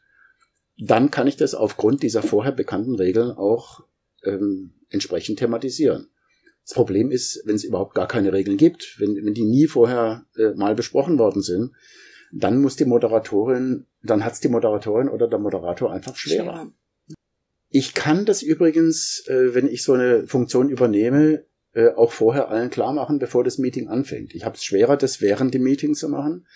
dann 0.79 1.11
kann 1.11 1.27
ich 1.27 1.37
das 1.37 1.55
aufgrund 1.55 2.03
dieser 2.03 2.23
vorher 2.23 2.53
bekannten 2.53 2.97
Regeln 2.97 3.31
auch 3.31 3.85
ähm, 4.25 4.75
entsprechend 4.91 5.39
thematisieren. 5.39 6.09
Das 6.65 6.75
Problem 6.75 7.11
ist, 7.11 7.43
wenn 7.45 7.55
es 7.55 7.65
überhaupt 7.65 7.95
gar 7.95 8.09
keine 8.09 8.33
Regeln 8.33 8.57
gibt, 8.57 8.97
wenn, 8.99 9.15
wenn 9.25 9.35
die 9.35 9.45
nie 9.45 9.69
vorher 9.69 10.27
äh, 10.37 10.51
mal 10.55 10.75
besprochen 10.75 11.19
worden 11.19 11.41
sind, 11.41 11.73
dann 12.33 12.61
muss 12.61 12.77
die 12.77 12.85
Moderatorin, 12.85 13.87
dann 14.03 14.25
hat's 14.25 14.41
die 14.41 14.49
Moderatorin 14.49 15.09
oder 15.09 15.29
der 15.29 15.39
Moderator 15.39 15.93
einfach 15.93 16.17
schwerer. 16.17 16.43
schwerer. 16.43 16.73
Ich 17.69 17.95
kann 17.95 18.27
das 18.27 18.43
übrigens, 18.43 19.25
äh, 19.29 19.55
wenn 19.55 19.69
ich 19.69 19.83
so 19.83 19.93
eine 19.93 20.27
Funktion 20.27 20.69
übernehme, 20.69 21.45
äh, 21.73 21.91
auch 21.91 22.13
vorher 22.13 22.49
allen 22.49 22.71
klar 22.71 22.93
machen, 22.93 23.19
bevor 23.19 23.45
das 23.45 23.59
Meeting 23.59 23.89
anfängt. 23.89 24.35
Ich 24.35 24.45
habe 24.45 24.57
es 24.57 24.65
schwerer, 24.65 24.97
das 24.97 25.21
während 25.21 25.55
dem 25.55 25.63
Meeting 25.63 25.95
zu 25.95 26.09
machen. 26.09 26.47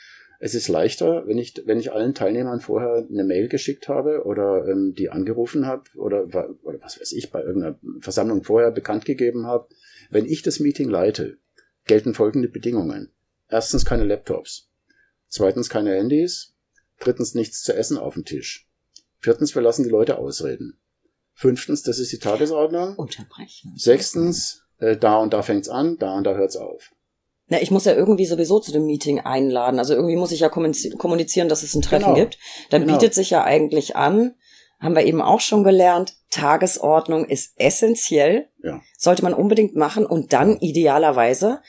Es 0.43 0.55
ist 0.55 0.69
leichter, 0.69 1.27
wenn 1.27 1.37
ich, 1.37 1.63
wenn 1.67 1.79
ich 1.79 1.93
allen 1.93 2.15
Teilnehmern 2.15 2.61
vorher 2.61 3.07
eine 3.07 3.25
Mail 3.25 3.49
geschickt 3.49 3.89
habe 3.89 4.25
oder 4.25 4.67
ähm, 4.67 4.95
die 4.95 5.11
angerufen 5.11 5.67
habe 5.67 5.85
oder, 5.97 6.25
oder 6.63 6.81
was 6.81 6.99
weiß 6.99 7.13
ich, 7.13 7.31
bei 7.31 7.43
irgendeiner 7.43 7.79
Versammlung 8.01 8.43
vorher 8.43 8.71
bekannt 8.71 9.05
gegeben 9.05 9.47
habe. 9.47 9.69
Wenn 10.09 10.25
ich 10.25 10.41
das 10.41 10.59
Meeting 10.59 10.89
leite, 10.89 11.37
gelten 11.85 12.15
folgende 12.15 12.49
Bedingungen. 12.49 13.11
Erstens 13.51 13.85
keine 13.85 14.05
Laptops. 14.05 14.71
Zweitens 15.29 15.69
keine 15.69 15.95
Handys. 15.95 16.55
Drittens 17.01 17.35
nichts 17.35 17.63
zu 17.63 17.75
essen 17.75 17.99
auf 17.99 18.15
dem 18.15 18.25
Tisch. 18.25 18.67
Viertens, 19.19 19.55
wir 19.55 19.61
lassen 19.61 19.85
die 19.85 19.91
Leute 19.91 20.17
ausreden. 20.17 20.79
Fünftens, 21.35 21.83
das 21.83 21.99
ist 21.99 22.13
die 22.13 22.19
Tagesordnung. 22.19 22.97
Unterbrechen. 22.97 23.75
Sechstens, 23.77 24.65
äh, 24.79 24.97
da 24.97 25.19
und 25.19 25.35
da 25.35 25.43
fängt's 25.43 25.69
an, 25.69 25.99
da 25.99 26.17
und 26.17 26.25
da 26.25 26.35
hört's 26.35 26.57
auf. 26.57 26.93
Na, 27.51 27.61
ich 27.61 27.71
muss 27.71 27.85
ja 27.85 27.93
irgendwie 27.95 28.27
sowieso 28.27 28.61
zu 28.61 28.73
dem 28.73 28.87
Meeting 28.87 29.21
einladen. 29.21 29.79
Also 29.79 29.95
irgendwie 29.95 30.17
muss 30.17 30.33
ich 30.33 30.41
ja 30.41 30.49
kommunizieren, 30.49 31.49
dass 31.49 31.63
es 31.63 31.75
ein 31.75 31.83
Treffen 31.83 32.15
Genau. 32.15 32.17
gibt. 32.17 32.39
Dann 32.71 32.83
Genau. 32.83 32.95
bietet 32.95 33.13
sich 33.15 33.31
ja 33.31 33.45
eigentlich 33.45 33.97
an, 33.97 34.35
haben 34.79 34.95
wir 34.97 35.05
eben 35.05 35.21
auch 35.21 35.41
schon 35.41 35.65
gelernt, 35.65 36.15
Tagesordnung 36.31 37.25
ist 37.27 37.53
essentiell. 37.57 38.49
Ja. 38.63 38.81
Sollte 38.97 39.23
man 39.25 39.35
unbedingt 39.35 39.75
machen 39.77 40.07
und 40.07 40.33
dann 40.33 40.57
idealerweise 40.59 41.61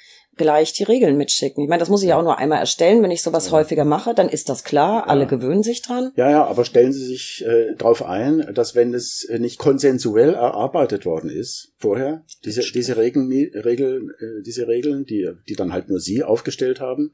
gleich 0.41 0.73
die 0.73 0.83
Regeln 0.83 1.17
mitschicken. 1.17 1.63
Ich 1.63 1.69
meine, 1.69 1.79
das 1.79 1.89
muss 1.89 2.01
ich 2.01 2.09
ja 2.09 2.17
auch 2.17 2.23
nur 2.23 2.37
einmal 2.37 2.59
erstellen. 2.59 3.01
Wenn 3.03 3.11
ich 3.11 3.21
sowas 3.21 3.47
Ja. 3.47 3.51
häufiger 3.53 3.85
mache, 3.85 4.13
dann 4.13 4.27
ist 4.29 4.49
das 4.49 4.63
klar. 4.63 5.07
Alle 5.09 5.21
Ja. 5.23 5.27
gewöhnen 5.27 5.63
sich 5.63 5.81
dran. 5.81 6.11
Ja, 6.15 6.29
ja, 6.29 6.45
aber 6.45 6.65
stellen 6.65 6.91
Sie 6.93 7.05
sich 7.05 7.45
äh, 7.45 7.75
darauf 7.77 8.03
ein, 8.03 8.51
dass 8.53 8.75
wenn 8.75 8.93
es 8.93 9.23
äh, 9.25 9.39
nicht 9.39 9.57
konsensuell 9.59 10.33
erarbeitet 10.33 11.05
worden 11.05 11.29
ist 11.29 11.73
vorher, 11.77 12.23
diese, 12.45 12.61
diese 12.61 12.97
Regeln, 12.97 13.29
Regeln, 13.31 14.09
äh, 14.19 14.41
diese 14.43 14.67
Regeln, 14.67 15.05
die, 15.05 15.29
die 15.47 15.55
dann 15.55 15.71
halt 15.73 15.89
nur 15.89 15.99
Sie 15.99 16.23
aufgestellt 16.23 16.79
haben, 16.79 17.13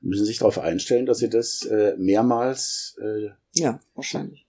müssen 0.00 0.24
Sie 0.24 0.28
sich 0.28 0.38
darauf 0.38 0.58
einstellen, 0.58 1.06
dass 1.06 1.18
Sie 1.18 1.30
das 1.30 1.64
äh, 1.64 1.94
mehrmals, 1.96 2.96
äh, 3.00 3.30
Ja, 3.56 3.80
wahrscheinlich. 3.94 4.46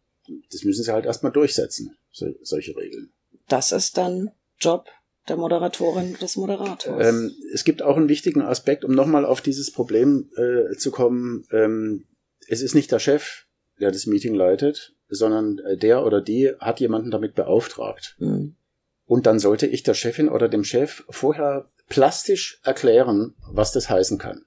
das 0.51 0.63
müssen 0.63 0.84
Sie 0.84 0.91
halt 0.91 1.05
erstmal 1.05 1.32
durchsetzen, 1.32 1.95
so, 2.11 2.28
solche 2.41 2.76
Regeln. 2.76 3.09
Das 3.47 3.71
ist 3.71 3.97
dann 3.97 4.32
Job 4.59 4.88
der 5.28 5.38
Moderatorin, 5.38 6.15
des 6.21 6.36
Moderators. 6.36 7.07
Ähm, 7.07 7.32
es 7.53 7.63
gibt 7.63 7.82
auch 7.82 7.97
einen 7.97 8.09
wichtigen 8.09 8.41
Aspekt, 8.41 8.86
um 8.86 8.91
nochmal 8.91 9.26
auf 9.26 9.41
dieses 9.41 9.71
Problem 9.71 10.30
äh, 10.36 10.76
zu 10.76 10.91
kommen. 10.91 11.45
Ähm, 11.51 12.05
es 12.47 12.61
ist 12.61 12.76
nicht 12.76 12.91
der 12.91 12.99
Chef, 12.99 13.45
der 13.80 13.91
das 13.91 14.05
Meeting 14.05 14.36
leitet, 14.36 14.95
sondern 15.09 15.59
äh, 15.59 15.78
der 15.78 16.05
oder 16.05 16.21
die 16.21 16.51
hat 16.59 16.80
jemanden 16.80 17.11
damit 17.11 17.36
beauftragt. 17.36 18.15
Hm. 18.19 18.55
Und 19.05 19.26
dann 19.26 19.39
sollte 19.39 19.67
ich 19.67 19.84
der 19.84 19.93
Chefin 19.93 20.30
oder 20.30 20.49
dem 20.49 20.63
Chef 20.63 21.03
vorher 21.09 21.69
plastisch 21.89 22.59
erklären, 22.63 23.36
was 23.51 23.71
das 23.71 23.89
heißen 23.89 24.17
kann. 24.17 24.45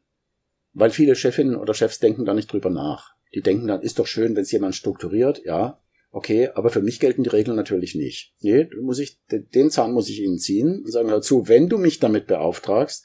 Weil 0.73 0.91
viele 0.91 1.15
Chefinnen 1.15 1.57
oder 1.57 1.75
Chefs 1.75 2.01
denken 2.01 2.25
da 2.25 2.35
nicht 2.35 2.53
drüber 2.53 2.71
nach. 2.71 3.15
Die 3.35 3.43
denken 3.43 3.69
dann, 3.69 3.83
ist 3.83 3.99
doch 3.99 4.07
schön, 4.07 4.35
wenn 4.35 4.43
es 4.43 4.53
jemand 4.53 4.75
strukturiert, 4.75 5.45
ja, 5.45 5.81
okay, 6.11 6.51
aber 6.55 6.71
für 6.71 6.83
mich 6.83 7.01
gelten 7.01 7.23
die 7.23 7.31
Regeln 7.31 7.57
natürlich 7.57 7.95
nicht. 7.95 8.35
Nee, 8.41 8.69
muss 8.81 8.99
ich, 8.99 9.19
den 9.31 9.71
Zahn 9.71 9.93
muss 9.93 10.09
ich 10.09 10.21
ihnen 10.21 10.39
ziehen 10.39 10.83
und 10.85 10.91
sagen 10.91 11.09
dazu, 11.09 11.49
wenn 11.49 11.69
du 11.69 11.79
mich 11.79 11.99
damit 11.99 12.27
beauftragst, 12.27 13.05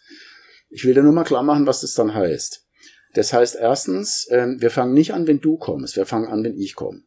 ich 0.70 0.86
will 0.86 0.94
dir 0.94 1.04
nur 1.04 1.14
mal 1.14 1.24
klar 1.24 1.44
machen, 1.44 1.68
was 1.68 1.82
das 1.82 1.94
dann 1.94 2.14
heißt. 2.14 2.66
Das 3.14 3.32
heißt 3.32 3.56
erstens, 3.56 4.28
ähm, 4.32 4.60
wir 4.60 4.72
fangen 4.72 4.94
nicht 4.94 5.14
an, 5.14 5.28
wenn 5.28 5.40
du 5.40 5.58
kommst, 5.58 5.96
wir 5.96 6.06
fangen 6.06 6.28
an, 6.28 6.44
wenn 6.44 6.58
ich 6.58 6.76
komme. 6.76 7.04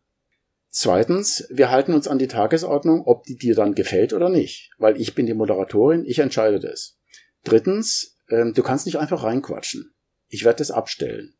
Zweitens, 0.78 1.46
wir 1.50 1.70
halten 1.70 1.94
uns 1.94 2.06
an 2.06 2.18
die 2.18 2.28
Tagesordnung, 2.28 3.02
ob 3.06 3.24
die 3.24 3.36
dir 3.36 3.54
dann 3.54 3.74
gefällt 3.74 4.12
oder 4.12 4.28
nicht, 4.28 4.70
weil 4.78 5.00
ich 5.00 5.14
bin 5.14 5.26
die 5.26 5.34
Moderatorin, 5.34 6.04
ich 6.04 6.18
entscheide 6.18 6.60
das. 6.60 6.98
Drittens, 7.44 8.18
ähm, 8.28 8.52
du 8.54 8.62
kannst 8.62 8.86
nicht 8.86 8.98
einfach 8.98 9.24
reinquatschen. 9.24 9.94
Ich 10.28 10.44
werde 10.44 10.58
das 10.58 10.70
abstellen. 10.70 11.34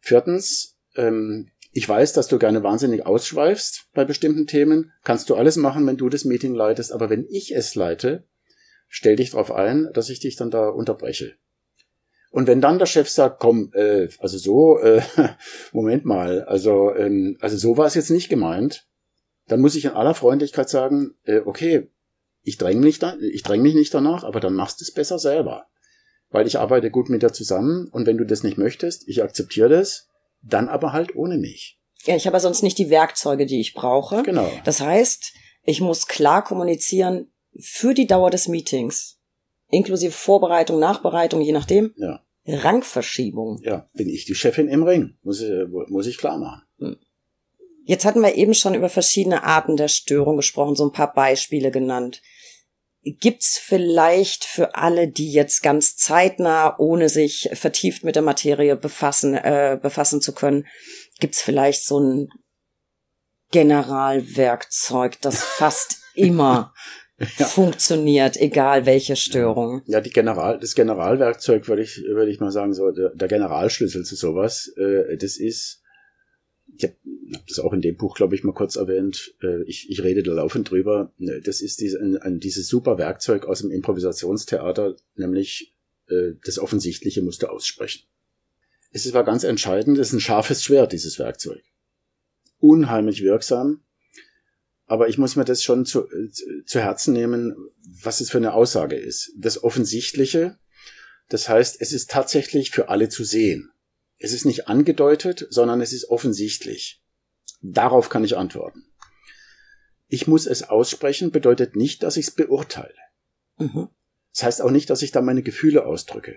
Viertens, 0.00 0.78
ähm, 0.94 1.50
ich 1.76 1.86
weiß, 1.86 2.14
dass 2.14 2.26
du 2.26 2.38
gerne 2.38 2.62
wahnsinnig 2.62 3.04
ausschweifst 3.04 3.90
bei 3.92 4.06
bestimmten 4.06 4.46
Themen. 4.46 4.92
Kannst 5.04 5.28
du 5.28 5.34
alles 5.34 5.56
machen, 5.56 5.86
wenn 5.86 5.98
du 5.98 6.08
das 6.08 6.24
Meeting 6.24 6.54
leitest, 6.54 6.90
aber 6.90 7.10
wenn 7.10 7.26
ich 7.28 7.54
es 7.54 7.74
leite, 7.74 8.24
stell 8.88 9.16
dich 9.16 9.32
darauf 9.32 9.52
ein, 9.52 9.90
dass 9.92 10.08
ich 10.08 10.18
dich 10.18 10.36
dann 10.36 10.50
da 10.50 10.70
unterbreche. 10.70 11.34
Und 12.30 12.46
wenn 12.46 12.62
dann 12.62 12.78
der 12.78 12.86
Chef 12.86 13.10
sagt, 13.10 13.40
komm, 13.40 13.72
äh, 13.74 14.08
also 14.20 14.38
so, 14.38 14.78
äh, 14.78 15.02
Moment 15.72 16.06
mal, 16.06 16.44
also, 16.44 16.94
ähm, 16.94 17.36
also 17.42 17.58
so 17.58 17.76
war 17.76 17.84
es 17.84 17.94
jetzt 17.94 18.08
nicht 18.08 18.30
gemeint, 18.30 18.86
dann 19.46 19.60
muss 19.60 19.74
ich 19.74 19.84
in 19.84 19.90
aller 19.90 20.14
Freundlichkeit 20.14 20.70
sagen, 20.70 21.14
äh, 21.24 21.40
okay, 21.44 21.90
ich 22.40 22.56
dränge 22.56 22.80
mich, 22.80 23.00
da, 23.00 23.18
ich 23.20 23.42
dräng 23.42 23.60
mich 23.60 23.74
nicht 23.74 23.92
danach, 23.92 24.24
aber 24.24 24.40
dann 24.40 24.54
machst 24.54 24.80
du 24.80 24.84
es 24.84 24.94
besser 24.94 25.18
selber. 25.18 25.66
Weil 26.30 26.46
ich 26.46 26.58
arbeite 26.58 26.90
gut 26.90 27.10
mit 27.10 27.22
dir 27.22 27.34
zusammen 27.34 27.90
und 27.92 28.06
wenn 28.06 28.16
du 28.16 28.24
das 28.24 28.44
nicht 28.44 28.56
möchtest, 28.56 29.06
ich 29.08 29.22
akzeptiere 29.22 29.68
das, 29.68 30.08
dann 30.48 30.68
aber 30.68 30.92
halt 30.92 31.14
ohne 31.16 31.38
mich. 31.38 31.78
Ja, 32.04 32.14
ich 32.16 32.26
habe 32.26 32.38
sonst 32.40 32.62
nicht 32.62 32.78
die 32.78 32.90
Werkzeuge, 32.90 33.46
die 33.46 33.60
ich 33.60 33.74
brauche. 33.74 34.22
Genau. 34.22 34.50
Das 34.64 34.80
heißt, 34.80 35.32
ich 35.64 35.80
muss 35.80 36.06
klar 36.06 36.44
kommunizieren 36.44 37.32
für 37.58 37.94
die 37.94 38.06
Dauer 38.06 38.30
des 38.30 38.48
Meetings, 38.48 39.18
inklusive 39.68 40.12
Vorbereitung, 40.12 40.78
Nachbereitung, 40.78 41.40
je 41.40 41.52
nachdem, 41.52 41.92
Ja. 41.96 42.22
Rangverschiebung. 42.46 43.60
Ja, 43.64 43.88
bin 43.94 44.08
ich 44.08 44.24
die 44.24 44.34
Chefin 44.36 44.68
im 44.68 44.84
Ring, 44.84 45.16
muss, 45.22 45.42
muss 45.88 46.06
ich 46.06 46.18
klar 46.18 46.38
machen. 46.38 46.96
Jetzt 47.84 48.04
hatten 48.04 48.20
wir 48.20 48.34
eben 48.34 48.54
schon 48.54 48.74
über 48.74 48.88
verschiedene 48.88 49.44
Arten 49.44 49.76
der 49.76 49.88
Störung 49.88 50.36
gesprochen, 50.36 50.74
so 50.76 50.84
ein 50.84 50.92
paar 50.92 51.12
Beispiele 51.12 51.70
genannt. 51.70 52.20
Gibt's 53.20 53.56
vielleicht 53.58 54.44
für 54.44 54.74
alle, 54.74 55.06
die 55.06 55.30
jetzt 55.30 55.62
ganz 55.62 55.96
zeitnah, 55.96 56.76
ohne 56.78 57.08
sich 57.08 57.48
vertieft 57.52 58.02
mit 58.02 58.16
der 58.16 58.22
Materie 58.22 58.74
befassen, 58.76 59.34
äh, 59.34 59.78
befassen 59.80 60.20
zu 60.20 60.34
können, 60.34 60.66
gibt's 61.20 61.40
vielleicht 61.40 61.84
so 61.84 62.00
ein 62.00 62.28
Generalwerkzeug, 63.52 65.20
das 65.20 65.42
fast 65.44 65.98
immer 66.14 66.74
Ja. 67.38 67.46
funktioniert, 67.46 68.36
egal 68.36 68.84
welche 68.84 69.16
Störung. 69.16 69.82
Ja, 69.86 70.00
die 70.02 70.10
General, 70.10 70.58
das 70.58 70.74
Generalwerkzeug 70.74 71.66
würde 71.68 71.82
ich, 71.82 72.02
würde 72.08 72.30
ich 72.30 72.40
mal 72.40 72.50
sagen, 72.50 72.74
so 72.74 72.90
der, 72.90 73.10
der 73.14 73.28
Generalschlüssel 73.28 74.04
zu 74.04 74.16
sowas, 74.16 74.70
äh, 74.76 75.16
das 75.16 75.38
ist, 75.38 75.80
ich 76.76 76.84
habe 76.84 76.96
hab 77.34 77.46
das 77.46 77.58
auch 77.58 77.72
in 77.72 77.80
dem 77.80 77.96
Buch, 77.96 78.14
glaube 78.14 78.34
ich, 78.34 78.44
mal 78.44 78.52
kurz 78.52 78.76
erwähnt, 78.76 79.34
äh, 79.42 79.62
ich, 79.64 79.90
ich 79.90 80.02
rede 80.02 80.22
da 80.22 80.32
laufend 80.32 80.70
drüber, 80.70 81.12
äh, 81.18 81.40
das 81.40 81.60
ist 81.60 81.80
diese, 81.80 82.00
ein, 82.00 82.16
ein, 82.16 82.40
dieses 82.40 82.68
super 82.68 82.98
Werkzeug 82.98 83.46
aus 83.46 83.60
dem 83.60 83.70
Improvisationstheater, 83.70 84.96
nämlich 85.16 85.74
äh, 86.08 86.32
das 86.44 86.58
Offensichtliche 86.58 87.22
musst 87.22 87.42
du 87.42 87.48
aussprechen. 87.48 88.06
Es 88.92 89.06
aber 89.08 89.24
ganz 89.24 89.44
entscheidend, 89.44 89.98
es 89.98 90.08
ist 90.08 90.14
ein 90.14 90.20
scharfes 90.20 90.62
Schwert, 90.62 90.92
dieses 90.92 91.18
Werkzeug. 91.18 91.62
Unheimlich 92.58 93.22
wirksam, 93.22 93.82
aber 94.86 95.08
ich 95.08 95.18
muss 95.18 95.36
mir 95.36 95.44
das 95.44 95.62
schon 95.62 95.84
zu, 95.84 96.06
zu, 96.30 96.44
zu 96.64 96.80
Herzen 96.80 97.12
nehmen, 97.12 97.54
was 98.02 98.20
es 98.20 98.30
für 98.30 98.38
eine 98.38 98.54
Aussage 98.54 98.96
ist. 98.96 99.32
Das 99.36 99.62
Offensichtliche, 99.62 100.58
das 101.28 101.48
heißt, 101.48 101.80
es 101.80 101.92
ist 101.92 102.10
tatsächlich 102.10 102.70
für 102.70 102.88
alle 102.88 103.08
zu 103.08 103.24
sehen. 103.24 103.70
Es 104.18 104.32
ist 104.32 104.46
nicht 104.46 104.68
angedeutet, 104.68 105.46
sondern 105.50 105.80
es 105.80 105.92
ist 105.92 106.08
offensichtlich. 106.08 107.02
Darauf 107.72 108.08
kann 108.08 108.24
ich 108.24 108.36
antworten. 108.36 108.84
Ich 110.08 110.26
muss 110.26 110.46
es 110.46 110.62
aussprechen, 110.62 111.32
bedeutet 111.32 111.74
nicht, 111.74 112.02
dass 112.02 112.16
ich 112.16 112.28
es 112.28 112.34
beurteile. 112.34 112.94
Mhm. 113.58 113.88
Das 114.32 114.44
heißt 114.44 114.62
auch 114.62 114.70
nicht, 114.70 114.88
dass 114.90 115.02
ich 115.02 115.10
da 115.10 115.20
meine 115.20 115.42
Gefühle 115.42 115.84
ausdrücke. 115.86 116.36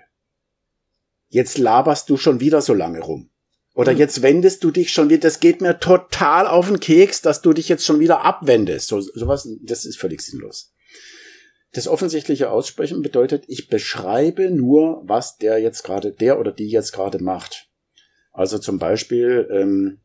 Jetzt 1.28 1.58
laberst 1.58 2.10
du 2.10 2.18
schon 2.18 2.40
wieder 2.40 2.62
so 2.62 2.74
lange 2.74 3.02
rum. 3.02 3.30
Oder 3.76 3.94
Mhm. 3.94 4.00
jetzt 4.00 4.22
wendest 4.24 4.64
du 4.64 4.72
dich 4.72 4.92
schon 4.92 5.10
wieder, 5.10 5.22
das 5.22 5.40
geht 5.40 5.62
mir 5.62 5.80
total 5.80 6.48
auf 6.48 6.68
den 6.68 6.80
Keks, 6.80 7.22
dass 7.22 7.42
du 7.42 7.54
dich 7.54 7.70
jetzt 7.70 7.86
schon 7.86 8.00
wieder 8.00 8.26
abwendest. 8.26 8.88
So, 8.88 9.00
sowas, 9.00 9.48
das 9.62 9.86
ist 9.86 9.98
völlig 9.98 10.22
sinnlos. 10.22 10.74
Das 11.72 11.88
offensichtliche 11.88 12.50
Aussprechen 12.50 13.04
bedeutet, 13.04 13.44
ich 13.48 13.68
beschreibe 13.68 14.50
nur, 14.50 15.04
was 15.06 15.38
der 15.38 15.60
jetzt 15.60 15.84
gerade, 15.84 16.12
der 16.12 16.40
oder 16.40 16.52
die 16.52 16.68
jetzt 16.68 16.94
gerade 16.94 17.24
macht. 17.24 17.70
Also 18.32 18.58
zum 18.58 18.80
Beispiel, 18.80 19.48
ähm, 19.52 20.00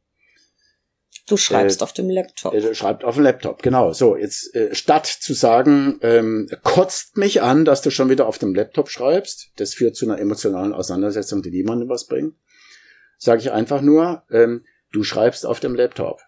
Du 1.27 1.37
schreibst 1.39 1.81
Äh, 1.81 1.85
auf 1.85 1.93
dem 1.95 2.11
Laptop. 2.11 2.53
er 2.55 2.75
schreibt 2.75 3.03
auf 3.05 3.15
dem 3.15 3.25
Laptop, 3.25 3.63
genau. 3.63 3.93
So, 3.93 4.15
jetzt 4.17 4.55
äh, 4.55 4.75
statt 4.75 5.07
zu 5.07 5.33
sagen, 5.33 5.99
ähm, 6.03 6.49
kotzt 6.63 7.17
mich 7.17 7.41
an, 7.41 7.65
dass 7.65 7.81
du 7.81 7.91
schon 7.91 8.11
wieder 8.11 8.27
auf 8.27 8.39
dem 8.39 8.55
Laptop 8.55 8.91
schreibst, 8.91 9.51
das 9.57 9.73
führt 9.75 9.97
zu 9.97 10.05
einer 10.05 10.19
emotionalen 10.19 10.73
Auseinandersetzung, 10.75 11.43
die 11.43 11.51
niemandem 11.51 11.89
was 11.89 12.07
bringt, 12.07 12.35
sage 13.17 13.41
ich 13.41 13.53
einfach 13.53 13.81
nur, 13.81 14.23
ähm, 14.31 14.65
du 14.93 15.03
schreibst 15.03 15.47
auf 15.47 15.61
dem 15.61 15.75
Laptop. 15.75 16.21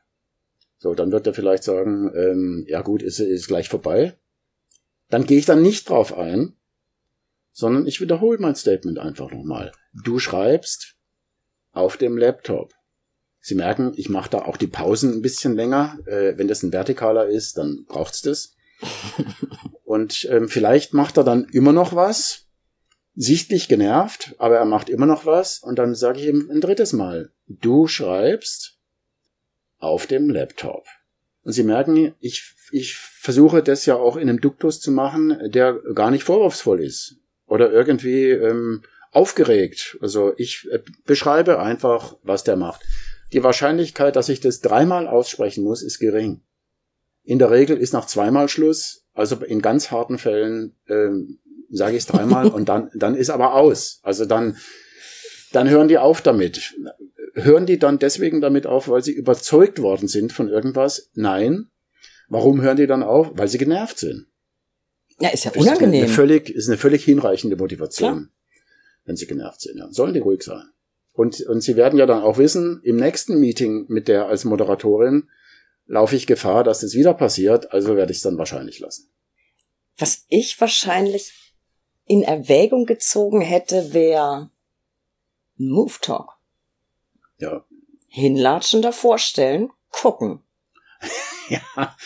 So, 0.79 0.95
dann 0.95 1.13
wird 1.13 1.27
er 1.27 1.35
vielleicht 1.35 1.65
sagen, 1.65 2.11
ähm, 2.15 2.65
ja 2.69 2.81
gut, 2.83 3.03
ist, 3.03 3.19
ist 3.19 3.49
gleich 3.49 3.69
vorbei. 3.69 4.15
Dann 5.11 5.27
gehe 5.27 5.39
ich 5.39 5.47
dann 5.47 5.63
nicht 5.63 5.89
drauf 5.91 6.17
ein, 6.17 6.55
sondern 7.53 7.87
ich 7.87 8.01
wiederhole 8.01 8.39
mein 8.39 8.55
Statement 8.55 8.99
einfach 8.99 9.31
nochmal. 9.31 9.73
Du 9.93 10.19
schreibst 10.19 10.97
auf 11.73 11.97
dem 11.97 12.17
Laptop. 12.17 12.73
Sie 13.47 13.55
merken, 13.55 13.93
ich 13.95 14.09
mache 14.09 14.29
da 14.29 14.39
auch 14.39 14.57
die 14.57 14.67
Pausen 14.67 15.13
ein 15.13 15.23
bisschen 15.23 15.55
länger. 15.55 16.01
Äh, 16.05 16.37
wenn 16.37 16.49
das 16.49 16.65
ein 16.65 16.73
vertikaler 16.73 17.29
ist, 17.29 17.57
dann 17.59 17.85
braucht's 17.87 18.21
das. 18.23 18.57
Und 19.85 20.27
ähm, 20.33 20.49
vielleicht 20.49 20.95
macht 20.95 21.17
er 21.17 21.23
dann 21.23 21.45
immer 21.53 21.73
noch 21.73 21.95
was. 21.95 22.49
sichtlich 23.15 23.69
genervt, 23.69 24.35
aber 24.39 24.57
er 24.57 24.65
macht 24.65 24.89
immer 24.89 25.07
noch 25.07 25.27
was 25.27 25.61
und 25.61 25.79
dann 25.79 25.95
sage 25.95 26.21
ich 26.21 26.27
ihm 26.27 26.51
ein 26.51 26.61
drittes 26.61 26.93
Mal, 26.93 27.31
du 27.47 27.87
schreibst 27.87 28.79
auf 29.79 30.09
dem 30.09 30.29
Laptop. 30.29 30.85
Und 31.45 31.53
Sie 31.53 31.63
merken, 31.63 32.17
ich, 32.19 32.53
ich 32.73 32.97
versuche 32.97 33.63
das 33.63 33.87
ja 33.87 33.95
auch 33.95 34.17
in 34.17 34.29
einem 34.29 34.41
Duktus 34.41 34.81
zu 34.81 34.91
machen, 34.91 35.39
der 35.53 35.75
gar 35.95 36.11
nicht 36.11 36.25
vorwurfsvoll 36.25 36.83
ist 36.83 37.17
oder 37.47 37.71
irgendwie 37.71 38.31
ähm, 38.31 38.83
aufgeregt. 39.13 39.97
Also 40.01 40.35
ich 40.37 40.69
äh, 40.73 40.81
beschreibe 41.05 41.61
einfach, 41.61 42.17
was 42.25 42.43
der 42.43 42.57
macht. 42.57 42.83
Die 43.33 43.43
Wahrscheinlichkeit, 43.43 44.17
dass 44.17 44.29
ich 44.29 44.41
das 44.41 44.61
dreimal 44.61 45.09
aussprechen 45.09 45.65
muss, 45.65 45.83
ist 45.83 45.99
gering. 45.99 46.43
In 47.25 47.39
der 47.39 47.51
Regel 47.51 47.77
ist 47.77 47.93
nach 47.93 48.07
zweimal 48.07 48.49
Schluss. 48.49 49.05
Also 49.15 49.37
in 49.37 49.63
ganz 49.63 49.91
harten 49.91 50.19
Fällen 50.19 50.77
ähm, 50.89 51.39
sage 51.71 51.97
ich 51.97 52.05
es 52.05 52.07
dreimal 52.07 52.47
und 52.53 52.69
dann, 52.69 52.91
dann 52.95 53.15
ist 53.15 53.31
aber 53.31 53.55
aus. 53.55 54.01
Also 54.03 54.25
dann, 54.25 54.57
dann 55.53 55.69
hören 55.69 55.89
die 55.89 55.99
auf 55.99 56.23
damit. 56.23 56.75
Hören 57.35 57.67
die 57.67 57.79
dann 57.79 57.99
deswegen 57.99 58.41
damit 58.41 58.67
auf, 58.67 58.89
weil 58.89 59.03
sie 59.03 59.13
überzeugt 59.13 59.81
worden 59.81 60.09
sind 60.09 60.33
von 60.33 60.49
irgendwas? 60.49 61.11
Nein. 61.15 61.69
Warum 62.29 62.61
hören 62.63 62.77
die 62.77 62.87
dann 62.87 63.03
auf? 63.03 63.33
Weil 63.35 63.49
sie 63.49 63.59
genervt 63.59 63.99
sind. 63.99 64.27
Ja, 65.21 65.31
ist 65.31 65.45
ja 65.45 65.53
unangenehm. 65.53 66.05
Ist 66.05 66.09
eine 66.09 66.15
völlig, 66.15 66.51
ist 66.51 66.69
eine 66.69 66.77
völlig 66.77 67.05
hinreichende 67.05 67.57
Motivation, 67.57 68.13
Klar. 68.13 68.29
wenn 69.05 69.17
sie 69.17 69.27
genervt 69.27 69.63
sind. 69.63 69.79
Ja. 69.79 69.89
Sollen 69.91 70.15
die 70.15 70.21
ruhig 70.21 70.43
sein. 70.43 70.65
Und, 71.17 71.41
und 71.41 71.63
sie 71.63 71.77
werden 71.77 71.99
ja 71.99 72.05
dann 72.05 72.23
auch 72.23 72.37
wissen, 72.37 72.81
im 72.85 72.97
nächsten 72.97 73.41
Meeting 73.41 73.87
mit 73.89 74.07
der 74.07 74.27
als 74.27 74.45
Moderatorin 74.45 75.31
laufe 75.87 76.15
ich 76.15 76.27
Gefahr, 76.27 76.63
dass 76.63 76.81
das 76.81 76.93
wieder 76.95 77.15
passiert, 77.15 77.73
also 77.73 77.97
werde 77.97 78.13
ich 78.13 78.19
es 78.19 78.23
dann 78.23 78.37
wahrscheinlich 78.37 78.81
lassen. 78.81 79.09
Was 79.97 80.27
ich 80.29 80.61
wahrscheinlich 80.61 81.55
in 82.05 82.23
Erwägung 82.23 82.85
gezogen 82.85 83.41
hätte, 83.41 83.95
wäre 83.95 84.51
Move 85.57 85.95
Talk. 86.03 86.35
Ja. 87.39 87.65
Hinlatschen 88.09 88.83
davor 88.83 89.19
stellen, 89.19 89.71
gucken. 89.89 90.43
ja. 91.49 91.97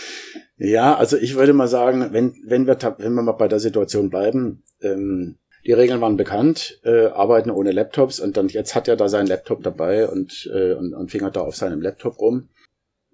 Ja, 0.57 0.95
also 0.95 1.17
ich 1.17 1.35
würde 1.35 1.53
mal 1.53 1.69
sagen, 1.69 2.13
wenn, 2.13 2.37
wenn 2.45 2.67
wir, 2.67 2.79
wenn 2.99 3.15
wir 3.15 3.23
mal 3.23 3.33
bei 3.33 3.49
der 3.49 3.61
Situation 3.61 4.09
bleiben, 4.09 4.63
ähm, 4.83 5.40
die 5.65 5.73
Regeln 5.73 6.01
waren 6.01 6.17
bekannt, 6.17 6.81
äh, 6.85 7.07
arbeiten 7.07 7.51
ohne 7.51 7.73
Laptops 7.73 8.21
und 8.21 8.37
dann 8.37 8.49
jetzt 8.49 8.75
hat 8.75 8.89
er 8.89 8.97
da 8.97 9.09
seinen 9.09 9.27
Laptop 9.27 9.63
dabei 9.63 10.09
und, 10.09 10.51
äh, 10.53 10.73
und, 10.73 10.95
und 10.95 11.11
fingert 11.11 11.37
da 11.37 11.43
auf 11.43 11.57
seinem 11.57 11.83
Laptop 11.83 12.21
rum. 12.21 12.49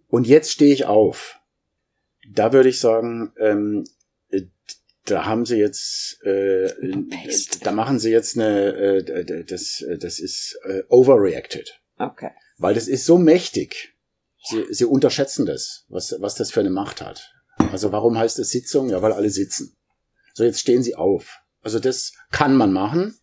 Und 0.09 0.27
jetzt 0.27 0.53
stehe 0.53 0.73
ich 0.73 0.85
auf. 0.87 1.41
Da 2.33 2.53
würde 2.53 2.69
ich 2.69 2.81
sagen, 2.81 3.33
ähm, 3.39 3.85
da 5.05 5.25
haben 5.25 5.47
sie 5.47 5.57
jetzt, 5.57 6.23
äh, 6.25 6.73
da 7.63 7.73
machen 7.73 7.99
sie 7.99 8.11
jetzt 8.11 8.37
eine, 8.37 8.69
äh, 8.69 9.45
das, 9.45 9.85
das 9.99 10.19
ist 10.19 10.59
äh, 10.65 10.83
overreacted. 10.89 11.81
Okay. 11.99 12.31
Weil 12.59 12.75
das 12.75 12.89
ist 12.89 13.07
so 13.07 13.19
mächtig. 13.19 13.95
Sie, 14.45 14.65
sie 14.71 14.85
unterschätzen 14.85 15.47
das, 15.47 15.85
was, 15.89 16.15
was 16.21 16.35
das 16.35 16.51
für 16.51 16.61
eine 16.61 16.71
Macht 16.71 17.01
hat. 17.01 17.33
Also 17.73 17.91
warum 17.93 18.19
heißt 18.19 18.39
es 18.39 18.51
Sitzung? 18.51 18.91
Ja, 18.91 19.03
weil 19.03 19.13
alle 19.13 19.31
sitzen. 19.31 19.77
So, 20.35 20.45
jetzt 20.45 20.61
stehen 20.61 20.83
sie 20.83 20.95
auf. 20.95 21.41
Also 21.67 21.81
das 21.81 22.13
kann 22.31 22.55
man 22.55 22.73
machen, 22.73 23.19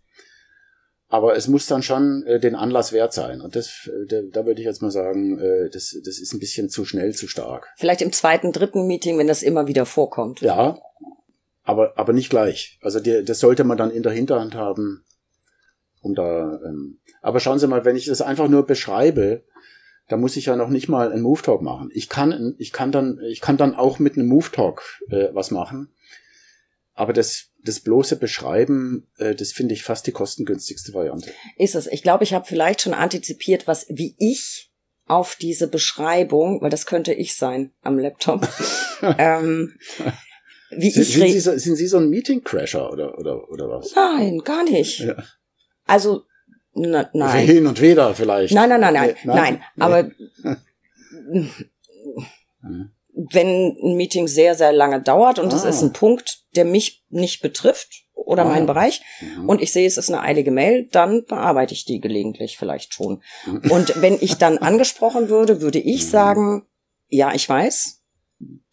aber 1.07 1.37
es 1.37 1.47
muss 1.47 1.65
dann 1.65 1.81
schon 1.81 2.23
äh, 2.23 2.41
den 2.41 2.55
Anlass 2.55 2.91
wert 2.91 3.13
sein. 3.13 3.39
Und 3.39 3.55
das, 3.55 3.89
äh, 4.09 4.21
da, 4.29 4.45
würde 4.45 4.59
ich 4.59 4.65
jetzt 4.65 4.81
mal 4.81 4.91
sagen, 4.91 5.39
äh, 5.39 5.69
das, 5.69 5.97
das 6.03 6.19
ist 6.19 6.33
ein 6.33 6.41
bisschen 6.41 6.67
zu 6.67 6.83
schnell, 6.83 7.15
zu 7.15 7.29
stark. 7.29 7.71
Vielleicht 7.77 8.01
im 8.01 8.11
zweiten, 8.11 8.51
dritten 8.51 8.85
Meeting, 8.85 9.17
wenn 9.17 9.27
das 9.27 9.43
immer 9.43 9.67
wieder 9.67 9.85
vorkommt. 9.85 10.41
Ja, 10.41 10.77
aber, 11.63 11.97
aber 11.97 12.11
nicht 12.11 12.29
gleich. 12.29 12.79
Also 12.81 12.99
die, 12.99 13.23
das 13.23 13.39
sollte 13.39 13.63
man 13.63 13.77
dann 13.77 13.91
in 13.91 14.03
der 14.03 14.11
Hinterhand 14.11 14.55
haben, 14.55 15.05
um 16.01 16.13
da. 16.13 16.59
Ähm, 16.65 16.99
aber 17.21 17.39
schauen 17.39 17.59
Sie 17.59 17.67
mal, 17.67 17.85
wenn 17.85 17.95
ich 17.95 18.07
das 18.07 18.21
einfach 18.21 18.49
nur 18.49 18.65
beschreibe, 18.65 19.45
da 20.09 20.17
muss 20.17 20.35
ich 20.35 20.47
ja 20.47 20.57
noch 20.57 20.67
nicht 20.67 20.89
mal 20.89 21.13
einen 21.13 21.21
Move 21.21 21.43
Talk 21.43 21.61
machen. 21.61 21.91
Ich 21.93 22.09
kann, 22.09 22.55
ich 22.57 22.73
kann 22.73 22.91
dann, 22.91 23.21
ich 23.25 23.39
kann 23.39 23.55
dann 23.55 23.73
auch 23.73 23.99
mit 23.99 24.17
einem 24.17 24.27
Move 24.27 24.51
Talk 24.51 24.83
äh, 25.07 25.29
was 25.31 25.49
machen. 25.49 25.93
Aber 26.95 27.13
das, 27.13 27.49
das 27.63 27.79
bloße 27.79 28.17
Beschreiben, 28.17 29.07
äh, 29.17 29.35
das 29.35 29.51
finde 29.51 29.73
ich 29.73 29.83
fast 29.83 30.05
die 30.05 30.11
kostengünstigste 30.11 30.93
Variante. 30.93 31.31
Ist 31.57 31.75
es. 31.75 31.87
Ich 31.87 32.03
glaube, 32.03 32.23
ich 32.23 32.33
habe 32.33 32.45
vielleicht 32.45 32.81
schon 32.81 32.93
antizipiert, 32.93 33.67
was, 33.67 33.87
wie 33.89 34.15
ich 34.19 34.71
auf 35.05 35.35
diese 35.35 35.67
Beschreibung, 35.67 36.61
weil 36.61 36.69
das 36.69 36.85
könnte 36.85 37.13
ich 37.13 37.35
sein 37.35 37.71
am 37.81 37.99
Laptop, 37.99 38.47
ähm, 39.17 39.75
wie 40.71 40.89
sind, 40.89 41.03
ich 41.03 41.13
sind 41.13 41.27
Sie, 41.27 41.39
so, 41.39 41.57
sind 41.57 41.75
Sie 41.75 41.87
so 41.87 41.97
ein 41.97 42.09
Meeting-Crasher 42.09 42.91
oder, 42.91 43.17
oder, 43.17 43.49
oder 43.49 43.69
was? 43.69 43.93
Nein, 43.95 44.39
gar 44.39 44.63
nicht. 44.63 44.99
Ja. 44.99 45.15
Also, 45.85 46.23
na, 46.73 47.09
nein. 47.13 47.45
Hin 47.45 47.67
und 47.67 47.81
wieder 47.81 48.15
vielleicht. 48.15 48.53
Nein, 48.53 48.69
nein, 48.69 48.81
nein, 48.81 48.93
nein, 48.93 49.09
nee, 49.09 49.15
nein. 49.25 49.35
nein. 49.35 49.61
Aber 49.77 50.09
wenn 53.13 53.47
ein 53.47 53.95
Meeting 53.95 54.27
sehr, 54.27 54.55
sehr 54.55 54.73
lange 54.73 55.01
dauert 55.01 55.39
und 55.39 55.53
es 55.53 55.65
ah. 55.65 55.69
ist 55.69 55.81
ein 55.81 55.93
Punkt, 55.93 56.42
der 56.55 56.65
mich 56.65 57.03
nicht 57.09 57.41
betrifft 57.41 58.05
oder 58.13 58.43
ah. 58.43 58.49
meinen 58.49 58.67
Bereich 58.67 59.01
mhm. 59.21 59.49
und 59.49 59.61
ich 59.61 59.71
sehe, 59.71 59.87
es 59.87 59.97
ist 59.97 60.09
eine 60.09 60.21
eilige 60.21 60.51
Mail, 60.51 60.87
dann 60.91 61.25
bearbeite 61.25 61.73
ich 61.73 61.85
die 61.85 61.99
gelegentlich 61.99 62.57
vielleicht 62.57 62.93
schon. 62.93 63.21
Mhm. 63.45 63.71
Und 63.71 64.01
wenn 64.01 64.17
ich 64.19 64.35
dann 64.35 64.57
angesprochen 64.59 65.29
würde, 65.29 65.61
würde 65.61 65.79
ich 65.79 66.03
mhm. 66.03 66.09
sagen, 66.09 66.65
ja, 67.09 67.33
ich 67.33 67.47
weiß, 67.47 68.01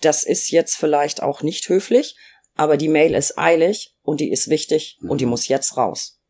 das 0.01 0.25
ist 0.25 0.51
jetzt 0.51 0.77
vielleicht 0.77 1.23
auch 1.23 1.43
nicht 1.43 1.69
höflich, 1.69 2.17
aber 2.55 2.77
die 2.77 2.89
Mail 2.89 3.15
ist 3.15 3.39
eilig 3.39 3.95
und 4.03 4.21
die 4.21 4.31
ist 4.31 4.49
wichtig 4.49 4.99
mhm. 5.01 5.11
und 5.11 5.21
die 5.21 5.27
mhm. 5.27 5.31
muss 5.31 5.49
jetzt 5.49 5.77
raus. 5.77 6.21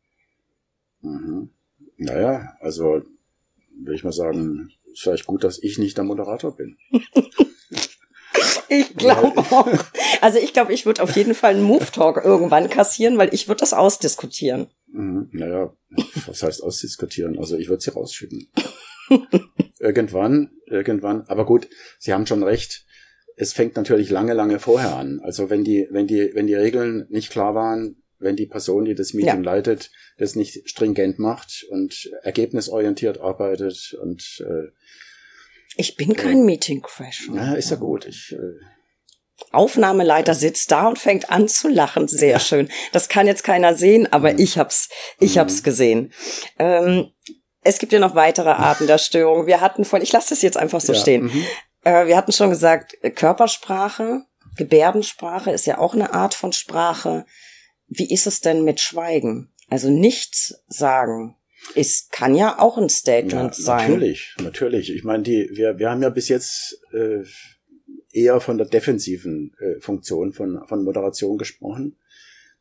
Mhm. 1.03 1.51
Naja, 1.97 2.57
also 2.61 3.03
würde 3.83 3.95
ich 3.95 4.05
mal 4.05 4.13
sagen, 4.13 4.71
ist 4.93 5.03
vielleicht 5.03 5.27
gut, 5.27 5.45
dass 5.45 5.63
ich 5.63 5.79
nicht 5.79 5.97
der 5.97 6.05
Moderator 6.05 6.57
bin. 6.57 6.77
ich 8.69 8.97
glaube 8.97 9.39
auch. 9.39 9.85
Also 10.21 10.39
ich 10.39 10.53
glaube, 10.53 10.73
ich 10.73 10.87
würde 10.87 11.03
auf 11.03 11.17
jeden 11.17 11.35
Fall 11.35 11.55
einen 11.55 11.63
Move 11.63 11.87
Talk 11.93 12.23
irgendwann 12.25 12.69
kassieren, 12.69 13.19
weil 13.19 13.33
ich 13.33 13.49
würde 13.49 13.61
das 13.61 13.73
ausdiskutieren. 13.73 14.69
Mhm. 14.93 15.29
Naja, 15.33 15.73
was 16.27 16.43
heißt 16.43 16.63
ausdiskutieren? 16.63 17.39
Also 17.39 17.57
ich 17.57 17.69
würde 17.69 17.83
sie 17.83 17.93
rausschicken. 17.93 18.49
irgendwann, 19.79 20.51
irgendwann. 20.67 21.23
Aber 21.27 21.47
gut, 21.47 21.69
Sie 21.99 22.13
haben 22.13 22.27
schon 22.27 22.43
recht 22.43 22.87
es 23.41 23.55
fängt 23.55 23.77
natürlich 23.77 24.11
lange, 24.11 24.35
lange 24.35 24.59
vorher 24.59 24.97
an. 24.97 25.21
Also 25.21 25.49
wenn 25.49 25.65
die, 25.65 25.89
wenn 25.91 26.07
die, 26.07 26.31
wenn 26.35 26.47
die 26.47 26.55
Regeln 26.55 27.07
nicht 27.09 27.31
klar 27.31 27.55
waren, 27.55 27.97
wenn 28.19 28.37
die 28.37 28.47
Person, 28.47 28.85
die 28.85 28.95
das 28.95 29.15
Meeting 29.15 29.43
ja. 29.43 29.53
leitet, 29.53 29.91
das 30.19 30.37
nicht 30.37 30.69
stringent 30.69 31.19
macht 31.19 31.65
und 31.71 32.11
ergebnisorientiert 32.23 33.19
arbeitet 33.19 33.97
und 34.01 34.45
äh, 34.47 34.69
ich 35.77 35.97
bin 35.97 36.15
kein 36.15 36.39
äh, 36.39 36.45
Meeting 36.45 36.83
Crash. 36.83 37.29
Ja, 37.33 37.55
ist 37.55 37.71
ja 37.71 37.77
gut. 37.77 38.07
Ich, 38.07 38.33
äh, 38.33 38.37
Aufnahmeleiter 39.53 40.35
sitzt 40.35 40.71
da 40.71 40.89
und 40.89 40.99
fängt 40.99 41.31
an 41.31 41.49
zu 41.49 41.69
lachen. 41.69 42.09
Sehr 42.09 42.39
schön. 42.41 42.69
Das 42.93 43.09
kann 43.09 43.27
jetzt 43.27 43.43
keiner 43.43 43.75
sehen, 43.75 44.11
aber 44.13 44.33
mhm. 44.33 44.39
ich 44.39 44.59
hab's, 44.59 44.89
ich 45.19 45.39
hab's 45.39 45.61
mhm. 45.61 45.65
gesehen. 45.65 46.13
Ähm, 46.59 47.11
es 47.63 47.79
gibt 47.79 47.93
ja 47.93 47.99
noch 47.99 48.15
weitere 48.15 48.51
Arten 48.51 48.87
der 48.87 48.99
Störung. 48.99 49.47
Wir 49.47 49.61
hatten 49.61 49.85
von, 49.85 50.03
ich 50.03 50.13
lasse 50.13 50.31
das 50.31 50.43
jetzt 50.43 50.57
einfach 50.57 50.81
so 50.81 50.93
ja. 50.93 50.99
stehen. 50.99 51.25
Mhm. 51.25 51.45
Äh, 51.85 52.07
wir 52.07 52.17
hatten 52.17 52.33
schon 52.33 52.51
gesagt, 52.51 52.97
Körpersprache, 53.17 54.23
Gebärdensprache 54.57 55.51
ist 55.51 55.67
ja 55.67 55.79
auch 55.79 55.95
eine 55.95 56.13
Art 56.13 56.35
von 56.35 56.53
Sprache. 56.53 57.27
Wie 57.89 58.11
ist 58.11 58.27
es 58.27 58.41
denn 58.41 58.65
mit 58.65 58.81
Schweigen? 58.81 59.53
Also 59.69 59.91
nichts 59.91 60.63
sagen. 60.69 61.37
Es 61.75 62.09
kann 62.11 62.35
ja 62.35 62.59
auch 62.59 62.79
ein 62.79 62.89
Statement 62.89 63.57
ja, 63.57 63.63
sein. 63.63 63.91
Natürlich, 63.91 64.35
natürlich. 64.41 64.95
Ich 64.95 65.05
meine, 65.05 65.23
die, 65.23 65.51
wir, 65.53 65.79
wir 65.79 65.91
haben 65.91 66.03
ja 66.03 66.11
bis 66.11 66.29
jetzt 66.29 66.81
äh, 66.93 67.23
eher 68.13 68.41
von 68.41 68.59
der 68.59 68.67
defensiven 68.67 69.55
äh, 69.59 69.81
Funktion 69.81 70.33
von, 70.33 70.67
von 70.67 70.85
Moderation 70.85 71.39
gesprochen. 71.39 71.97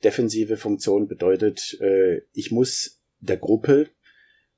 Defensive 0.04 0.58
Funktion 0.58 1.08
bedeutet, 1.08 1.78
äh, 1.82 2.22
ich 2.34 2.52
muss 2.52 3.02
der 3.20 3.38
Gruppe 3.38 3.90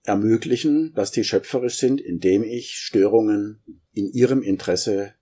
ermöglichen, 0.04 0.94
dass 0.94 1.12
die 1.12 1.24
schöpferisch 1.24 1.78
sind, 1.78 2.02
indem 2.02 2.44
ich 2.44 2.72
Störungen 2.72 3.62
in 3.94 4.12
ihrem 4.12 4.42
Interesse 4.42 5.14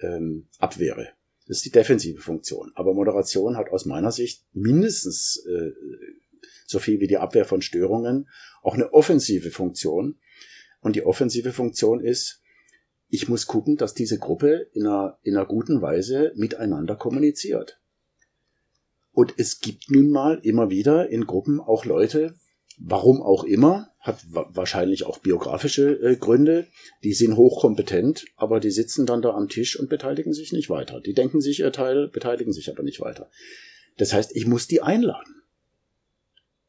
ähm, 0.00 0.48
abwehre. 0.58 1.08
Das 1.46 1.58
ist 1.58 1.66
die 1.66 1.70
defensive 1.70 2.20
Funktion. 2.20 2.72
Aber 2.74 2.92
Moderation 2.92 3.56
hat 3.56 3.70
aus 3.70 3.86
meiner 3.86 4.12
Sicht 4.12 4.44
mindestens 4.52 5.44
äh, 5.48 5.70
so 6.66 6.78
viel 6.78 7.00
wie 7.00 7.06
die 7.06 7.18
Abwehr 7.18 7.44
von 7.44 7.62
Störungen 7.62 8.28
auch 8.62 8.74
eine 8.74 8.92
offensive 8.92 9.50
Funktion. 9.50 10.18
Und 10.80 10.96
die 10.96 11.06
offensive 11.06 11.52
Funktion 11.52 12.00
ist, 12.00 12.42
ich 13.08 13.28
muss 13.28 13.46
gucken, 13.46 13.76
dass 13.76 13.94
diese 13.94 14.18
Gruppe 14.18 14.68
in 14.72 14.86
einer, 14.86 15.18
in 15.22 15.36
einer 15.36 15.46
guten 15.46 15.80
Weise 15.80 16.32
miteinander 16.34 16.96
kommuniziert. 16.96 17.80
Und 19.12 19.34
es 19.38 19.60
gibt 19.60 19.90
nun 19.90 20.10
mal 20.10 20.40
immer 20.42 20.68
wieder 20.68 21.08
in 21.08 21.26
Gruppen 21.26 21.60
auch 21.60 21.84
Leute, 21.84 22.34
warum 22.78 23.22
auch 23.22 23.44
immer, 23.44 23.88
hat 23.98 24.24
wahrscheinlich 24.30 25.04
auch 25.04 25.18
biografische 25.18 25.98
äh, 26.00 26.16
Gründe. 26.16 26.66
Die 27.02 27.14
sind 27.14 27.36
hochkompetent, 27.36 28.26
aber 28.36 28.60
die 28.60 28.70
sitzen 28.70 29.06
dann 29.06 29.22
da 29.22 29.30
am 29.30 29.48
Tisch 29.48 29.78
und 29.78 29.88
beteiligen 29.88 30.32
sich 30.32 30.52
nicht 30.52 30.70
weiter. 30.70 31.00
Die 31.00 31.14
denken 31.14 31.40
sich 31.40 31.60
ihr 31.60 31.72
Teil, 31.72 32.08
beteiligen 32.08 32.52
sich 32.52 32.70
aber 32.70 32.82
nicht 32.82 33.00
weiter. 33.00 33.30
Das 33.96 34.12
heißt, 34.12 34.36
ich 34.36 34.46
muss 34.46 34.66
die 34.66 34.82
einladen. 34.82 35.35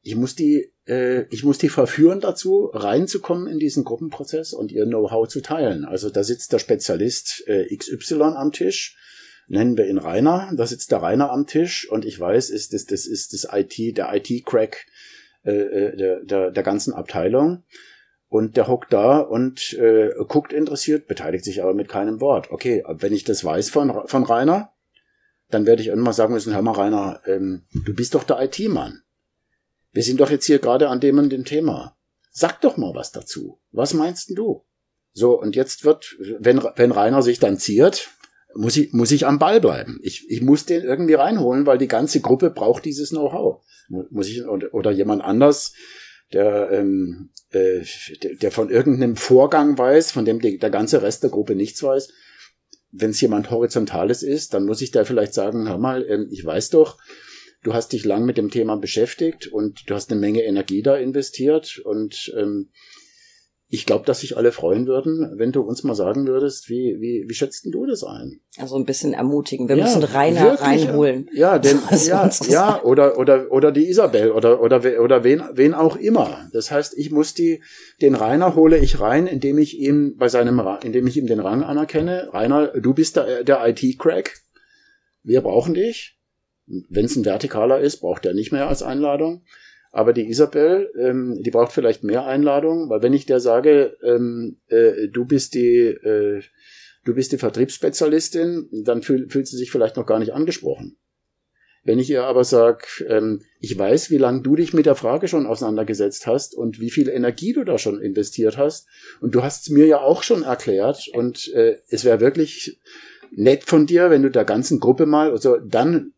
Ich 0.07 0.15
muss 0.15 0.35
die, 0.35 0.71
äh, 0.87 1.25
ich 1.31 1.43
muss 1.43 1.57
die 1.57 1.67
verführen 1.67 2.21
dazu, 2.21 2.69
reinzukommen 2.73 3.45
in 3.47 3.59
diesen 3.59 3.83
Gruppenprozess 3.83 4.53
und 4.53 4.71
ihr 4.71 4.85
Know-how 4.85 5.27
zu 5.27 5.41
teilen. 5.41 5.83
Also 5.83 6.09
da 6.09 6.23
sitzt 6.23 6.53
der 6.53 6.59
Spezialist 6.59 7.43
äh, 7.47 7.75
XY 7.75 8.21
am 8.37 8.53
Tisch, 8.53 8.95
nennen 9.47 9.75
wir 9.75 9.85
ihn 9.87 9.97
Rainer, 9.97 10.49
da 10.55 10.65
sitzt 10.65 10.91
der 10.91 11.01
Rainer 11.01 11.29
am 11.29 11.45
Tisch 11.45 11.89
und 11.89 12.05
ich 12.05 12.17
weiß, 12.17 12.49
ist 12.49 12.73
das, 12.73 12.85
das 12.85 13.05
ist 13.05 13.33
das 13.33 13.47
IT, 13.51 13.97
der 13.97 14.15
IT-Crack 14.15 14.85
äh, 15.43 15.51
äh, 15.51 15.97
der, 15.97 16.23
der, 16.23 16.51
der 16.51 16.63
ganzen 16.63 16.93
Abteilung. 16.93 17.63
Und 18.29 18.55
der 18.55 18.67
hockt 18.67 18.91
da 18.91 19.19
und 19.19 19.73
äh, 19.73 20.11
guckt 20.27 20.53
interessiert, 20.53 21.07
beteiligt 21.07 21.43
sich 21.43 21.63
aber 21.63 21.73
mit 21.73 21.89
keinem 21.89 22.21
Wort. 22.21 22.51
Okay, 22.51 22.83
wenn 22.87 23.13
ich 23.13 23.25
das 23.25 23.43
weiß 23.43 23.69
von, 23.69 24.05
von 24.05 24.23
Rainer, 24.23 24.73
dann 25.49 25.65
werde 25.65 25.81
ich 25.81 25.89
irgendwann 25.89 26.13
sagen 26.13 26.33
müssen, 26.33 26.53
hör 26.53 26.61
mal 26.61 26.71
Rainer, 26.71 27.21
ähm, 27.25 27.63
du 27.73 27.93
bist 27.93 28.15
doch 28.15 28.23
der 28.23 28.41
IT-Mann. 28.41 29.01
Wir 29.91 30.03
sind 30.03 30.19
doch 30.19 30.29
jetzt 30.29 30.45
hier 30.45 30.59
gerade 30.59 30.89
an 30.89 30.99
dem 30.99 31.17
und 31.17 31.29
dem 31.29 31.45
Thema. 31.45 31.97
Sag 32.31 32.61
doch 32.61 32.77
mal 32.77 32.93
was 32.93 33.11
dazu. 33.11 33.59
Was 33.71 33.93
meinst 33.93 34.29
denn 34.29 34.35
du? 34.35 34.63
So, 35.13 35.39
und 35.39 35.55
jetzt 35.55 35.85
wird, 35.85 36.15
wenn, 36.39 36.61
wenn 36.75 36.91
Rainer 36.91 37.23
sich 37.23 37.39
dann 37.39 37.57
ziert, 37.57 38.09
muss 38.53 38.77
ich, 38.77 38.93
muss 38.93 39.11
ich 39.11 39.25
am 39.25 39.39
Ball 39.39 39.59
bleiben. 39.59 39.99
Ich, 40.03 40.29
ich 40.29 40.41
muss 40.41 40.65
den 40.65 40.83
irgendwie 40.83 41.15
reinholen, 41.15 41.65
weil 41.65 41.77
die 41.77 41.87
ganze 41.87 42.21
Gruppe 42.21 42.49
braucht 42.49 42.85
dieses 42.85 43.09
Know-how. 43.09 43.63
Muss 43.89 44.27
ich, 44.27 44.45
oder, 44.45 44.73
oder 44.73 44.91
jemand 44.91 45.23
anders, 45.23 45.73
der, 46.33 46.69
ähm, 46.71 47.29
äh, 47.51 47.81
der, 48.21 48.35
der 48.35 48.51
von 48.51 48.69
irgendeinem 48.69 49.15
Vorgang 49.15 49.77
weiß, 49.77 50.11
von 50.11 50.25
dem 50.25 50.39
die, 50.41 50.57
der 50.57 50.69
ganze 50.69 51.01
Rest 51.01 51.23
der 51.23 51.29
Gruppe 51.29 51.55
nichts 51.55 51.81
weiß. 51.81 52.09
Wenn 52.91 53.11
es 53.11 53.21
jemand 53.21 53.49
Horizontales 53.49 54.23
ist, 54.23 54.53
dann 54.53 54.65
muss 54.65 54.81
ich 54.81 54.91
da 54.91 55.05
vielleicht 55.05 55.33
sagen, 55.33 55.67
hör 55.67 55.77
mal, 55.77 56.05
ähm, 56.09 56.27
ich 56.31 56.45
weiß 56.45 56.69
doch, 56.69 56.97
du 57.67 57.73
hast 57.73 57.91
dich 57.91 58.05
lang 58.05 58.25
mit 58.25 58.37
dem 58.37 58.49
Thema 58.49 58.77
beschäftigt 58.77 59.47
und 59.47 59.89
du 59.89 59.93
hast 59.93 60.09
eine 60.09 60.21
Menge 60.21 60.43
Energie 60.43 60.81
da 60.81 60.95
investiert 60.95 61.79
und 61.83 62.33
ähm, 62.37 62.69
ich 63.67 63.85
glaube, 63.85 64.05
dass 64.05 64.21
sich 64.21 64.37
alle 64.37 64.53
freuen 64.53 64.87
würden, 64.87 65.33
wenn 65.37 65.51
du 65.51 65.59
uns 65.59 65.83
mal 65.83 65.93
sagen 65.93 66.25
würdest, 66.25 66.69
wie, 66.69 66.95
wie, 67.01 67.25
wie 67.27 67.33
schätzt 67.33 67.65
du 67.65 67.85
das 67.85 68.05
ein? 68.05 68.39
Also 68.57 68.77
ein 68.77 68.85
bisschen 68.85 69.11
ermutigen. 69.11 69.67
Wir 69.67 69.75
ja, 69.75 69.83
müssen 69.83 70.03
Rainer 70.03 70.41
wirklich, 70.43 70.87
reinholen. 70.87 71.29
Ja, 71.33 71.59
denn, 71.59 71.81
ja, 72.05 72.31
ja, 72.47 72.81
oder, 72.83 73.17
oder, 73.17 73.51
oder 73.51 73.73
die 73.73 73.89
Isabel 73.89 74.31
oder, 74.31 74.61
oder, 74.61 74.81
oder 75.01 75.25
wen, 75.25 75.43
wen 75.51 75.73
auch 75.73 75.97
immer. 75.97 76.47
Das 76.53 76.71
heißt, 76.71 76.97
ich 76.97 77.11
muss 77.11 77.33
die, 77.33 77.61
den 78.01 78.15
Rainer 78.15 78.55
hole 78.55 78.77
ich 78.77 79.01
rein, 79.01 79.27
indem 79.27 79.57
ich 79.57 79.77
ihm 79.77 80.15
bei 80.15 80.29
seinem, 80.29 80.61
indem 80.83 81.05
ich 81.05 81.17
ihm 81.17 81.27
den 81.27 81.41
Rang 81.41 81.63
anerkenne. 81.63 82.29
Rainer, 82.31 82.67
du 82.67 82.93
bist 82.93 83.17
der, 83.17 83.43
der 83.43 83.67
IT-Crack. 83.67 84.39
Wir 85.23 85.41
brauchen 85.41 85.73
dich. 85.73 86.16
Wenn 86.67 87.05
es 87.05 87.15
ein 87.15 87.23
Vertikaler 87.23 87.79
ist, 87.79 87.97
braucht 87.97 88.25
er 88.25 88.33
nicht 88.33 88.51
mehr 88.51 88.67
als 88.67 88.83
Einladung. 88.83 89.43
Aber 89.91 90.13
die 90.13 90.27
Isabel, 90.27 90.91
ähm, 90.99 91.41
die 91.41 91.51
braucht 91.51 91.71
vielleicht 91.71 92.03
mehr 92.03 92.25
Einladung, 92.25 92.89
weil 92.89 93.01
wenn 93.01 93.13
ich 93.13 93.25
der 93.25 93.39
sage, 93.39 93.97
ähm, 94.03 94.57
äh, 94.67 95.07
du 95.07 95.25
bist 95.25 95.55
die, 95.55 95.87
äh, 95.87 96.41
du 97.05 97.15
bist 97.15 97.31
die 97.31 97.37
Vertriebsspezialistin, 97.37 98.67
dann 98.83 99.01
fühl, 99.01 99.29
fühlt 99.29 99.47
sie 99.47 99.57
sich 99.57 99.71
vielleicht 99.71 99.95
noch 99.95 100.05
gar 100.05 100.19
nicht 100.19 100.33
angesprochen. 100.33 100.97
Wenn 101.83 101.99
ich 101.99 102.09
ihr 102.09 102.25
aber 102.25 102.43
sage, 102.43 102.85
ähm, 103.07 103.43
ich 103.61 103.77
weiß, 103.77 104.11
wie 104.11 104.17
lange 104.17 104.41
du 104.41 104.57
dich 104.57 104.73
mit 104.73 104.85
der 104.85 104.95
Frage 104.95 105.29
schon 105.29 105.45
auseinandergesetzt 105.45 106.27
hast 106.27 106.53
und 106.53 106.81
wie 106.81 106.91
viel 106.91 107.07
Energie 107.07 107.53
du 107.53 107.63
da 107.63 107.77
schon 107.77 108.01
investiert 108.01 108.57
hast, 108.57 108.87
und 109.21 109.35
du 109.35 109.41
hast 109.41 109.63
es 109.63 109.69
mir 109.69 109.85
ja 109.85 110.01
auch 110.01 110.21
schon 110.21 110.43
erklärt, 110.43 111.07
und 111.13 111.47
äh, 111.53 111.77
es 111.87 112.03
wäre 112.03 112.19
wirklich 112.19 112.77
nett 113.31 113.63
von 113.63 113.85
dir, 113.85 114.09
wenn 114.09 114.21
du 114.21 114.29
der 114.29 114.43
ganzen 114.43 114.81
Gruppe 114.81 115.05
mal, 115.05 115.31
also 115.31 115.57
dann 115.57 116.11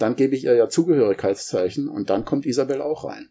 dann 0.00 0.16
gebe 0.16 0.34
ich 0.34 0.44
ihr 0.44 0.54
ja 0.54 0.68
Zugehörigkeitszeichen 0.68 1.88
und 1.88 2.10
dann 2.10 2.24
kommt 2.24 2.46
Isabel 2.46 2.80
auch 2.80 3.04
rein. 3.04 3.30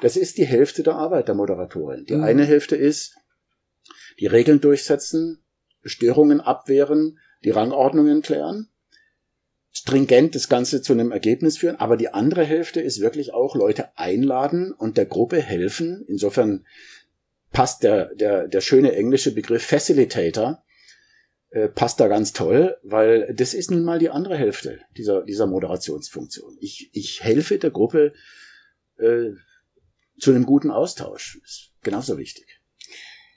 Das 0.00 0.16
ist 0.16 0.38
die 0.38 0.44
Hälfte 0.44 0.82
der 0.82 0.94
Arbeit 0.94 1.28
der 1.28 1.34
Moderatorin. 1.34 2.04
Die 2.04 2.14
mhm. 2.14 2.24
eine 2.24 2.44
Hälfte 2.44 2.76
ist, 2.76 3.16
die 4.20 4.26
Regeln 4.26 4.60
durchsetzen, 4.60 5.42
Störungen 5.82 6.40
abwehren, 6.40 7.18
die 7.44 7.50
Rangordnungen 7.50 8.22
klären, 8.22 8.68
stringent 9.70 10.34
das 10.34 10.48
Ganze 10.48 10.82
zu 10.82 10.92
einem 10.92 11.10
Ergebnis 11.10 11.58
führen, 11.58 11.76
aber 11.76 11.96
die 11.96 12.08
andere 12.08 12.44
Hälfte 12.44 12.80
ist 12.80 13.00
wirklich 13.00 13.34
auch 13.34 13.56
Leute 13.56 13.96
einladen 13.98 14.72
und 14.72 14.96
der 14.96 15.06
Gruppe 15.06 15.40
helfen. 15.40 16.04
Insofern 16.06 16.64
passt 17.52 17.82
der, 17.82 18.14
der, 18.14 18.48
der 18.48 18.60
schöne 18.60 18.94
englische 18.94 19.34
Begriff 19.34 19.64
Facilitator 19.64 20.63
äh, 21.54 21.68
passt 21.68 22.00
da 22.00 22.08
ganz 22.08 22.32
toll, 22.32 22.76
weil 22.82 23.32
das 23.32 23.54
ist 23.54 23.70
nun 23.70 23.84
mal 23.84 24.00
die 24.00 24.10
andere 24.10 24.36
Hälfte 24.36 24.80
dieser, 24.96 25.22
dieser 25.22 25.46
Moderationsfunktion. 25.46 26.56
Ich, 26.60 26.90
ich 26.92 27.22
helfe 27.22 27.58
der 27.58 27.70
Gruppe 27.70 28.12
äh, 28.98 29.30
zu 30.18 30.32
einem 30.32 30.46
guten 30.46 30.72
Austausch. 30.72 31.38
Ist 31.44 31.70
genauso 31.82 32.18
wichtig. 32.18 32.60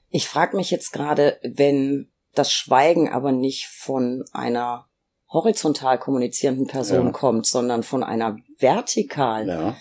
Ich 0.10 0.28
frage 0.28 0.58
mich 0.58 0.72
jetzt 0.72 0.94
gerade, 0.94 1.40
wenn 1.44 2.12
das 2.34 2.52
Schweigen 2.52 3.08
aber 3.08 3.32
nicht 3.32 3.68
von 3.68 4.26
einer 4.32 4.90
horizontal 5.30 6.00
kommunizierenden 6.00 6.66
Person 6.66 7.08
ja. 7.08 7.12
kommt, 7.12 7.46
sondern 7.46 7.84
von 7.84 8.04
einer 8.04 8.40
vertikal. 8.58 9.48
Ja, 9.48 9.78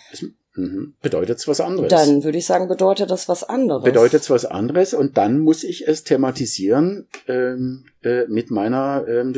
Mhm. 0.57 0.95
Bedeutet 1.03 1.39
es 1.39 1.47
was 1.47 1.61
anderes? 1.61 1.91
Dann 1.91 2.25
würde 2.25 2.39
ich 2.39 2.47
sagen, 2.47 2.67
bedeutet 2.67 3.11
das 3.11 3.29
was 3.29 3.45
anderes. 3.45 3.85
Bedeutet 3.85 4.23
es 4.23 4.31
was 4.31 4.45
anderes 4.45 4.95
und 4.95 5.17
dann 5.17 5.39
muss 5.39 5.65
ich 5.65 5.87
es 5.87 6.03
thematisieren 6.03 7.07
ähm, 7.29 7.85
äh, 8.03 8.27
mit 8.27 8.51
meiner 8.51 9.07
ähm, 9.07 9.35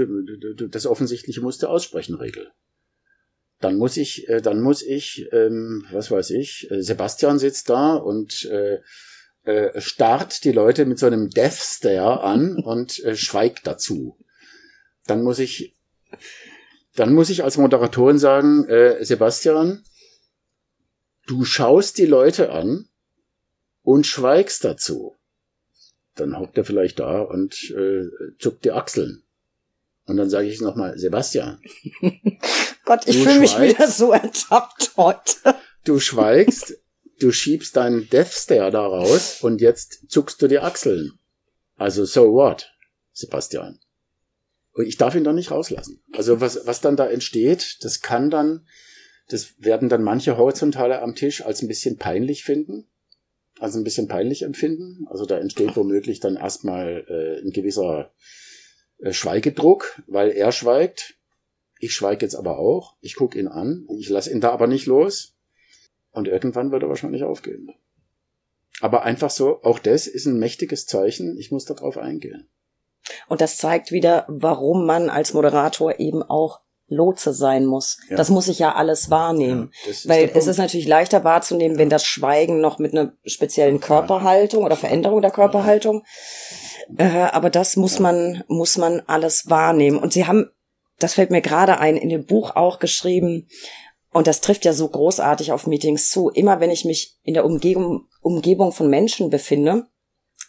das 0.71 0.87
offensichtliche 0.87 1.41
musste 1.41 1.69
aussprechen 1.69 2.15
Regel. 2.15 2.49
Dann 3.61 3.77
muss 3.77 3.97
ich, 3.97 4.29
äh, 4.29 4.41
dann 4.41 4.61
muss 4.61 4.83
ich, 4.83 5.29
ähm, 5.33 5.85
was 5.91 6.11
weiß 6.11 6.31
ich, 6.31 6.71
äh, 6.71 6.83
Sebastian 6.83 7.41
sitzt 7.41 7.69
da 7.69 7.95
und 7.95 8.45
äh, 8.45 8.79
äh, 9.45 9.81
starrt 9.81 10.45
die 10.45 10.53
Leute 10.53 10.85
mit 10.85 10.99
so 10.99 11.07
einem 11.07 11.31
Death 11.31 11.55
Stare 11.55 12.23
an 12.23 12.57
und 12.63 13.03
äh, 13.05 13.17
schweigt 13.17 13.67
dazu. 13.67 14.17
Dann 15.07 15.23
muss 15.23 15.41
ich, 15.41 15.75
dann 16.95 17.15
muss 17.15 17.31
ich 17.31 17.43
als 17.43 17.57
Moderatorin 17.57 18.19
sagen, 18.19 18.69
äh, 18.69 19.05
Sebastian, 19.05 19.83
Du 21.29 21.45
schaust 21.45 21.99
die 21.99 22.07
Leute 22.07 22.53
an 22.53 22.89
und 23.83 24.07
schweigst 24.07 24.65
dazu. 24.65 25.15
Dann 26.15 26.39
hockt 26.39 26.57
er 26.57 26.65
vielleicht 26.65 27.01
da 27.01 27.21
und 27.21 27.71
äh, 27.71 28.09
zuckt 28.39 28.65
die 28.65 28.73
Achseln. 28.73 29.23
Und 30.07 30.17
dann 30.17 30.31
sage 30.31 30.49
ich 30.49 30.63
nochmal, 30.63 30.99
Sebastian. 30.99 31.61
Gott, 32.87 33.07
ich 33.07 33.23
fühle 33.23 33.41
mich 33.41 33.61
wieder 33.61 33.89
so 33.89 34.13
ertappt 34.13 34.93
heute. 34.97 35.55
Du 35.85 36.01
schweigst, 36.01 36.79
du 37.21 37.31
schiebst 37.31 37.77
deinen 37.77 38.09
Death 38.09 38.33
Stare 38.33 38.71
da 38.71 38.87
raus 38.87 39.41
und 39.43 39.61
jetzt 39.61 40.11
zuckst 40.11 40.41
du 40.41 40.49
die 40.49 40.61
Achseln. 40.61 41.19
Also 41.77 42.07
so 42.07 42.33
what, 42.33 42.73
Sebastian? 43.13 43.79
Und 44.73 44.87
ich 44.87 44.97
darf 44.97 45.15
ihn 45.15 45.25
doch 45.25 45.35
nicht 45.35 45.51
rauslassen. 45.51 46.03
Also 46.11 46.41
was, 46.41 46.67
was 46.67 46.81
dann 46.81 46.97
da 46.97 47.07
entsteht, 47.07 47.85
das 47.85 48.01
kann 48.01 48.31
dann 48.31 48.67
das 49.29 49.55
werden 49.59 49.89
dann 49.89 50.03
manche 50.03 50.37
Horizontale 50.37 51.03
am 51.03 51.15
Tisch 51.15 51.45
als 51.45 51.63
ein 51.63 51.69
bisschen 51.69 51.99
peinlich 51.99 52.45
finden, 52.45 52.89
also 53.59 53.79
ein 53.79 53.85
bisschen 53.85 54.09
peinlich 54.09 54.43
empfinden. 54.43 55.07
Also 55.09 55.27
da 55.27 55.39
entsteht 55.39 55.77
womöglich 55.77 56.21
dann 56.21 56.37
erstmal 56.37 57.05
äh, 57.09 57.45
ein 57.45 57.51
gewisser 57.51 58.13
äh, 58.99 59.13
Schweigedruck, 59.13 60.03
weil 60.07 60.31
er 60.31 60.53
schweigt. 60.53 61.15
Ich 61.79 61.93
schweige 61.93 62.25
jetzt 62.25 62.35
aber 62.35 62.59
auch. 62.59 62.97
Ich 63.01 63.15
gucke 63.15 63.39
ihn 63.39 63.49
an. 63.49 63.87
Ich 63.99 64.09
lasse 64.09 64.33
ihn 64.33 64.41
da 64.41 64.51
aber 64.51 64.67
nicht 64.67 64.87
los. 64.87 65.37
Und 66.11 66.27
irgendwann 66.27 66.73
wird 66.73 66.83
er 66.83 66.89
wahrscheinlich 66.89 67.23
aufgehen. 67.23 67.71
Aber 68.81 69.03
einfach 69.03 69.31
so, 69.31 69.63
auch 69.63 69.79
das 69.79 70.07
ist 70.07 70.27
ein 70.27 70.39
mächtiges 70.39 70.87
Zeichen. 70.87 71.37
Ich 71.39 71.51
muss 71.51 71.65
darauf 71.65 71.99
eingehen. 71.99 72.49
Und 73.29 73.41
das 73.41 73.57
zeigt 73.57 73.93
wieder, 73.93 74.25
warum 74.29 74.87
man 74.87 75.11
als 75.11 75.35
Moderator 75.35 75.99
eben 76.01 76.23
auch 76.23 76.61
Lotse 76.89 77.33
sein 77.33 77.67
muss. 77.67 77.99
Ja. 78.09 78.17
Das 78.17 78.31
muss 78.31 78.49
ich 78.49 78.59
ja 78.59 78.75
alles 78.75 79.11
wahrnehmen. 79.11 79.73
Ja, 79.87 80.11
Weil 80.11 80.31
es 80.35 80.47
ist 80.47 80.57
natürlich 80.59 80.87
leichter 80.87 81.23
wahrzunehmen, 81.25 81.77
ja. 81.77 81.81
wenn 81.81 81.91
das 81.91 82.05
Schweigen 82.05 82.61
noch 82.61 82.79
mit 82.79 82.93
einer 82.93 83.13
speziellen 83.25 83.81
Körperhaltung 83.81 84.65
oder 84.65 84.77
Veränderung 84.77 85.21
der 85.21 85.31
Körperhaltung. 85.31 86.05
Äh, 86.97 87.29
aber 87.33 87.51
das 87.51 87.77
muss 87.77 87.99
man, 87.99 88.43
muss 88.49 88.79
man 88.79 89.03
alles 89.07 89.51
wahrnehmen. 89.51 89.99
Und 89.99 90.13
sie 90.13 90.27
haben, 90.27 90.51
das 90.99 91.15
fällt 91.15 91.31
mir 91.31 91.43
gerade 91.43 91.79
ein, 91.79 91.97
in 91.97 92.09
dem 92.09 92.25
Buch 92.25 92.57
auch 92.57 92.79
geschrieben, 92.79 93.49
und 94.11 94.27
das 94.27 94.41
trifft 94.41 94.65
ja 94.65 94.73
so 94.73 94.89
großartig 94.89 95.53
auf 95.53 95.67
Meetings 95.67 96.11
zu. 96.11 96.31
Immer 96.31 96.61
wenn 96.61 96.71
ich 96.71 96.85
mich 96.85 97.19
in 97.23 97.35
der 97.35 97.45
Umgebung, 97.45 98.07
Umgebung 98.23 98.73
von 98.73 98.89
Menschen 98.89 99.31
befinde, 99.31 99.87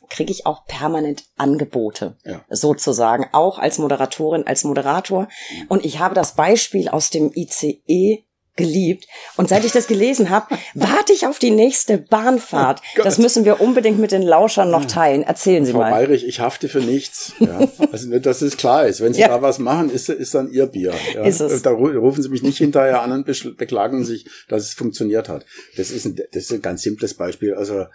kriege 0.10 0.32
ich 0.32 0.46
auch 0.46 0.66
permanent 0.66 1.24
Angebote, 1.38 2.18
ja. 2.26 2.44
sozusagen, 2.50 3.28
auch 3.32 3.60
als 3.60 3.78
Moderatorin, 3.78 4.48
als 4.48 4.64
Moderator. 4.64 5.28
Und 5.68 5.86
ich 5.86 6.00
habe 6.00 6.16
das 6.16 6.36
Beispiel 6.36 6.90
aus 6.90 7.10
dem 7.10 7.32
ICE 7.36 8.26
geliebt. 8.60 9.08
Und 9.38 9.48
seit 9.50 9.64
ich 9.64 9.72
das 9.72 9.88
gelesen 9.88 10.30
habe, 10.30 10.58
warte 10.76 11.14
ich 11.14 11.26
auf 11.26 11.40
die 11.40 11.50
nächste 11.50 11.98
Bahnfahrt. 11.98 12.82
Oh 13.00 13.04
das 13.04 13.18
müssen 13.18 13.46
wir 13.46 13.62
unbedingt 13.62 14.00
mit 14.00 14.12
den 14.12 14.22
Lauschern 14.22 14.70
noch 14.70 14.86
teilen. 14.86 15.24
Erzählen 15.24 15.66
Sie 15.66 15.72
Frau 15.72 15.80
mal. 15.80 15.92
Frau 15.92 15.96
Bayrich, 15.96 16.28
ich 16.28 16.40
hafte 16.42 16.70
für 16.70 16.80
nichts. 16.80 17.34
Ja. 17.40 17.68
Also 17.92 18.10
nur, 18.10 18.20
dass 18.20 18.42
es 18.42 18.58
klar 18.58 18.86
ist. 18.86 19.02
Wenn 19.02 19.14
Sie 19.14 19.22
ja. 19.22 19.30
da 19.30 19.42
was 19.42 19.60
machen, 19.60 19.90
ist, 19.90 20.10
ist 20.10 20.36
dann 20.36 20.52
Ihr 20.52 20.66
Bier. 20.68 20.94
Ja. 21.16 21.24
Ist 21.24 21.40
es. 21.40 21.62
Da 21.62 21.72
rufen 21.72 22.22
Sie 22.22 22.28
mich 22.28 22.44
nicht 22.44 22.58
hinterher 22.58 23.02
an 23.02 23.12
und 23.14 23.26
beklagen 23.58 24.04
sich, 24.04 24.26
dass 24.50 24.64
es 24.64 24.74
funktioniert 24.74 25.30
hat. 25.30 25.46
Das 25.78 25.90
ist 25.90 26.06
ein, 26.06 26.16
das 26.16 26.44
ist 26.44 26.52
ein 26.52 26.62
ganz 26.62 26.82
simples 26.82 27.14
Beispiel. 27.14 27.56
Also 27.56 27.86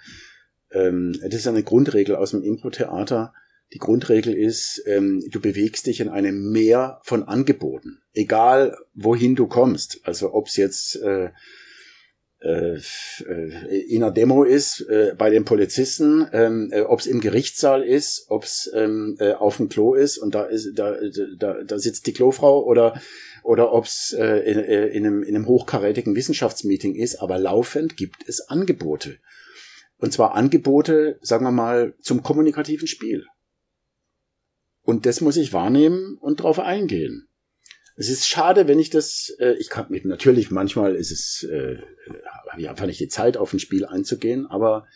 ähm, 0.74 1.18
das 1.22 1.34
ist 1.34 1.48
eine 1.48 1.62
Grundregel 1.62 2.16
aus 2.16 2.32
dem 2.32 2.42
Impro-Theater 2.42 3.32
die 3.72 3.78
Grundregel 3.78 4.34
ist, 4.34 4.82
ähm, 4.86 5.24
du 5.30 5.40
bewegst 5.40 5.86
dich 5.86 6.00
in 6.00 6.08
einem 6.08 6.50
Meer 6.52 7.00
von 7.02 7.24
Angeboten, 7.24 8.02
egal 8.12 8.76
wohin 8.94 9.34
du 9.34 9.48
kommst. 9.48 10.00
Also 10.04 10.32
ob 10.32 10.46
es 10.46 10.56
jetzt 10.56 10.96
äh, 11.02 11.30
äh, 12.40 12.78
in 13.88 14.02
einer 14.02 14.12
Demo 14.12 14.44
ist, 14.44 14.80
äh, 14.82 15.14
bei 15.16 15.30
den 15.30 15.44
Polizisten, 15.44 16.28
ähm, 16.32 16.70
äh, 16.72 16.82
ob 16.82 17.00
es 17.00 17.06
im 17.06 17.20
Gerichtssaal 17.20 17.82
ist, 17.82 18.26
ob 18.28 18.44
es 18.44 18.70
ähm, 18.74 19.16
äh, 19.18 19.32
auf 19.32 19.56
dem 19.56 19.68
Klo 19.68 19.94
ist 19.94 20.18
und 20.18 20.34
da 20.34 20.44
ist 20.44 20.74
da, 20.74 20.96
da, 21.38 21.62
da 21.64 21.78
sitzt 21.78 22.06
die 22.06 22.12
Klofrau 22.12 22.62
oder 22.64 23.00
oder 23.42 23.72
ob 23.72 23.86
es 23.86 24.14
äh, 24.16 24.38
in, 24.50 24.58
äh, 24.58 24.86
in, 24.86 25.04
einem, 25.04 25.22
in 25.22 25.34
einem 25.34 25.46
hochkarätigen 25.46 26.14
Wissenschaftsmeeting 26.14 26.94
ist, 26.94 27.16
aber 27.16 27.38
laufend 27.38 27.96
gibt 27.96 28.28
es 28.28 28.48
Angebote. 28.48 29.18
Und 29.98 30.12
zwar 30.12 30.34
Angebote, 30.34 31.18
sagen 31.22 31.44
wir 31.44 31.52
mal, 31.52 31.94
zum 32.00 32.22
kommunikativen 32.22 32.88
Spiel. 32.88 33.26
Und 34.82 35.06
das 35.06 35.20
muss 35.20 35.36
ich 35.36 35.52
wahrnehmen 35.52 36.18
und 36.20 36.42
drauf 36.42 36.58
eingehen. 36.58 37.28
Es 37.96 38.08
ist 38.08 38.26
schade, 38.26 38.66
wenn 38.66 38.80
ich 38.80 38.90
das, 38.90 39.34
äh, 39.38 39.54
ich 39.58 39.70
kann 39.70 39.86
mit, 39.88 40.04
natürlich 40.04 40.50
manchmal 40.50 40.96
ist 40.96 41.12
es, 41.12 41.44
äh, 41.48 41.78
habe 42.50 42.60
ich 42.60 42.68
einfach 42.68 42.86
nicht 42.86 43.00
die 43.00 43.08
Zeit, 43.08 43.36
auf 43.36 43.52
ein 43.52 43.60
Spiel 43.60 43.86
einzugehen, 43.86 44.46
aber 44.46 44.86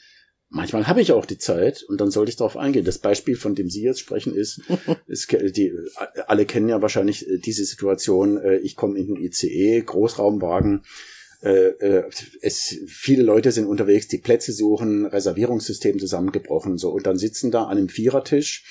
manchmal 0.48 0.88
habe 0.88 1.00
ich 1.00 1.12
auch 1.12 1.24
die 1.24 1.38
Zeit 1.38 1.84
und 1.84 2.00
dann 2.00 2.10
sollte 2.10 2.30
ich 2.30 2.36
darauf 2.36 2.56
eingehen. 2.56 2.84
Das 2.84 2.98
Beispiel, 2.98 3.36
von 3.36 3.54
dem 3.54 3.70
Sie 3.70 3.82
jetzt 3.82 4.00
sprechen, 4.00 4.34
ist, 4.34 4.62
ist 5.06 5.30
die, 5.30 5.72
alle 6.26 6.44
kennen 6.44 6.68
ja 6.68 6.82
wahrscheinlich 6.82 7.28
äh, 7.28 7.38
diese 7.38 7.64
Situation, 7.64 8.36
äh, 8.36 8.56
ich 8.58 8.74
komme 8.74 8.98
in 8.98 9.06
den 9.06 9.16
ICE, 9.16 9.82
Großraumwagen, 9.82 10.82
äh, 11.42 11.68
äh, 11.68 12.10
es, 12.40 12.76
viele 12.86 13.22
Leute 13.22 13.52
sind 13.52 13.66
unterwegs, 13.66 14.08
die 14.08 14.18
Plätze 14.18 14.52
suchen, 14.52 15.06
Reservierungssystem 15.06 15.98
zusammengebrochen, 15.98 16.78
so, 16.78 16.90
und 16.90 17.06
dann 17.06 17.16
sitzen 17.16 17.50
da 17.50 17.64
an 17.64 17.78
einem 17.78 17.88
Vierertisch 17.88 18.64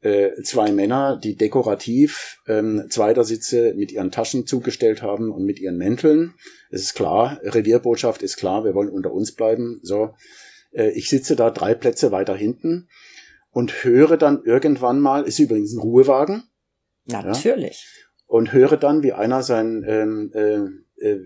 äh, 0.00 0.42
zwei 0.42 0.72
Männer, 0.72 1.16
die 1.16 1.36
dekorativ 1.36 2.38
ähm, 2.48 2.86
Zweitersitze 2.90 3.74
mit 3.74 3.92
ihren 3.92 4.10
Taschen 4.10 4.46
zugestellt 4.46 5.00
haben 5.00 5.30
und 5.30 5.44
mit 5.44 5.60
ihren 5.60 5.76
Mänteln. 5.76 6.34
Es 6.70 6.82
ist 6.82 6.94
klar, 6.94 7.40
Revierbotschaft 7.44 8.22
ist 8.22 8.36
klar, 8.36 8.64
wir 8.64 8.74
wollen 8.74 8.88
unter 8.88 9.12
uns 9.12 9.32
bleiben. 9.32 9.78
So, 9.82 10.14
äh, 10.72 10.90
ich 10.90 11.08
sitze 11.08 11.36
da 11.36 11.50
drei 11.50 11.74
Plätze 11.74 12.10
weiter 12.10 12.34
hinten 12.34 12.88
und 13.50 13.84
höre 13.84 14.16
dann 14.16 14.42
irgendwann 14.44 14.98
mal, 14.98 15.24
ist 15.24 15.38
übrigens 15.38 15.72
ein 15.72 15.78
Ruhewagen. 15.78 16.44
Natürlich. 17.04 17.86
Ja, 17.86 18.02
und 18.26 18.52
höre 18.52 18.78
dann, 18.78 19.02
wie 19.02 19.12
einer 19.12 19.42
sein 19.42 19.84
ähm, 19.86 20.32
äh, 20.34 21.06
äh, 21.06 21.20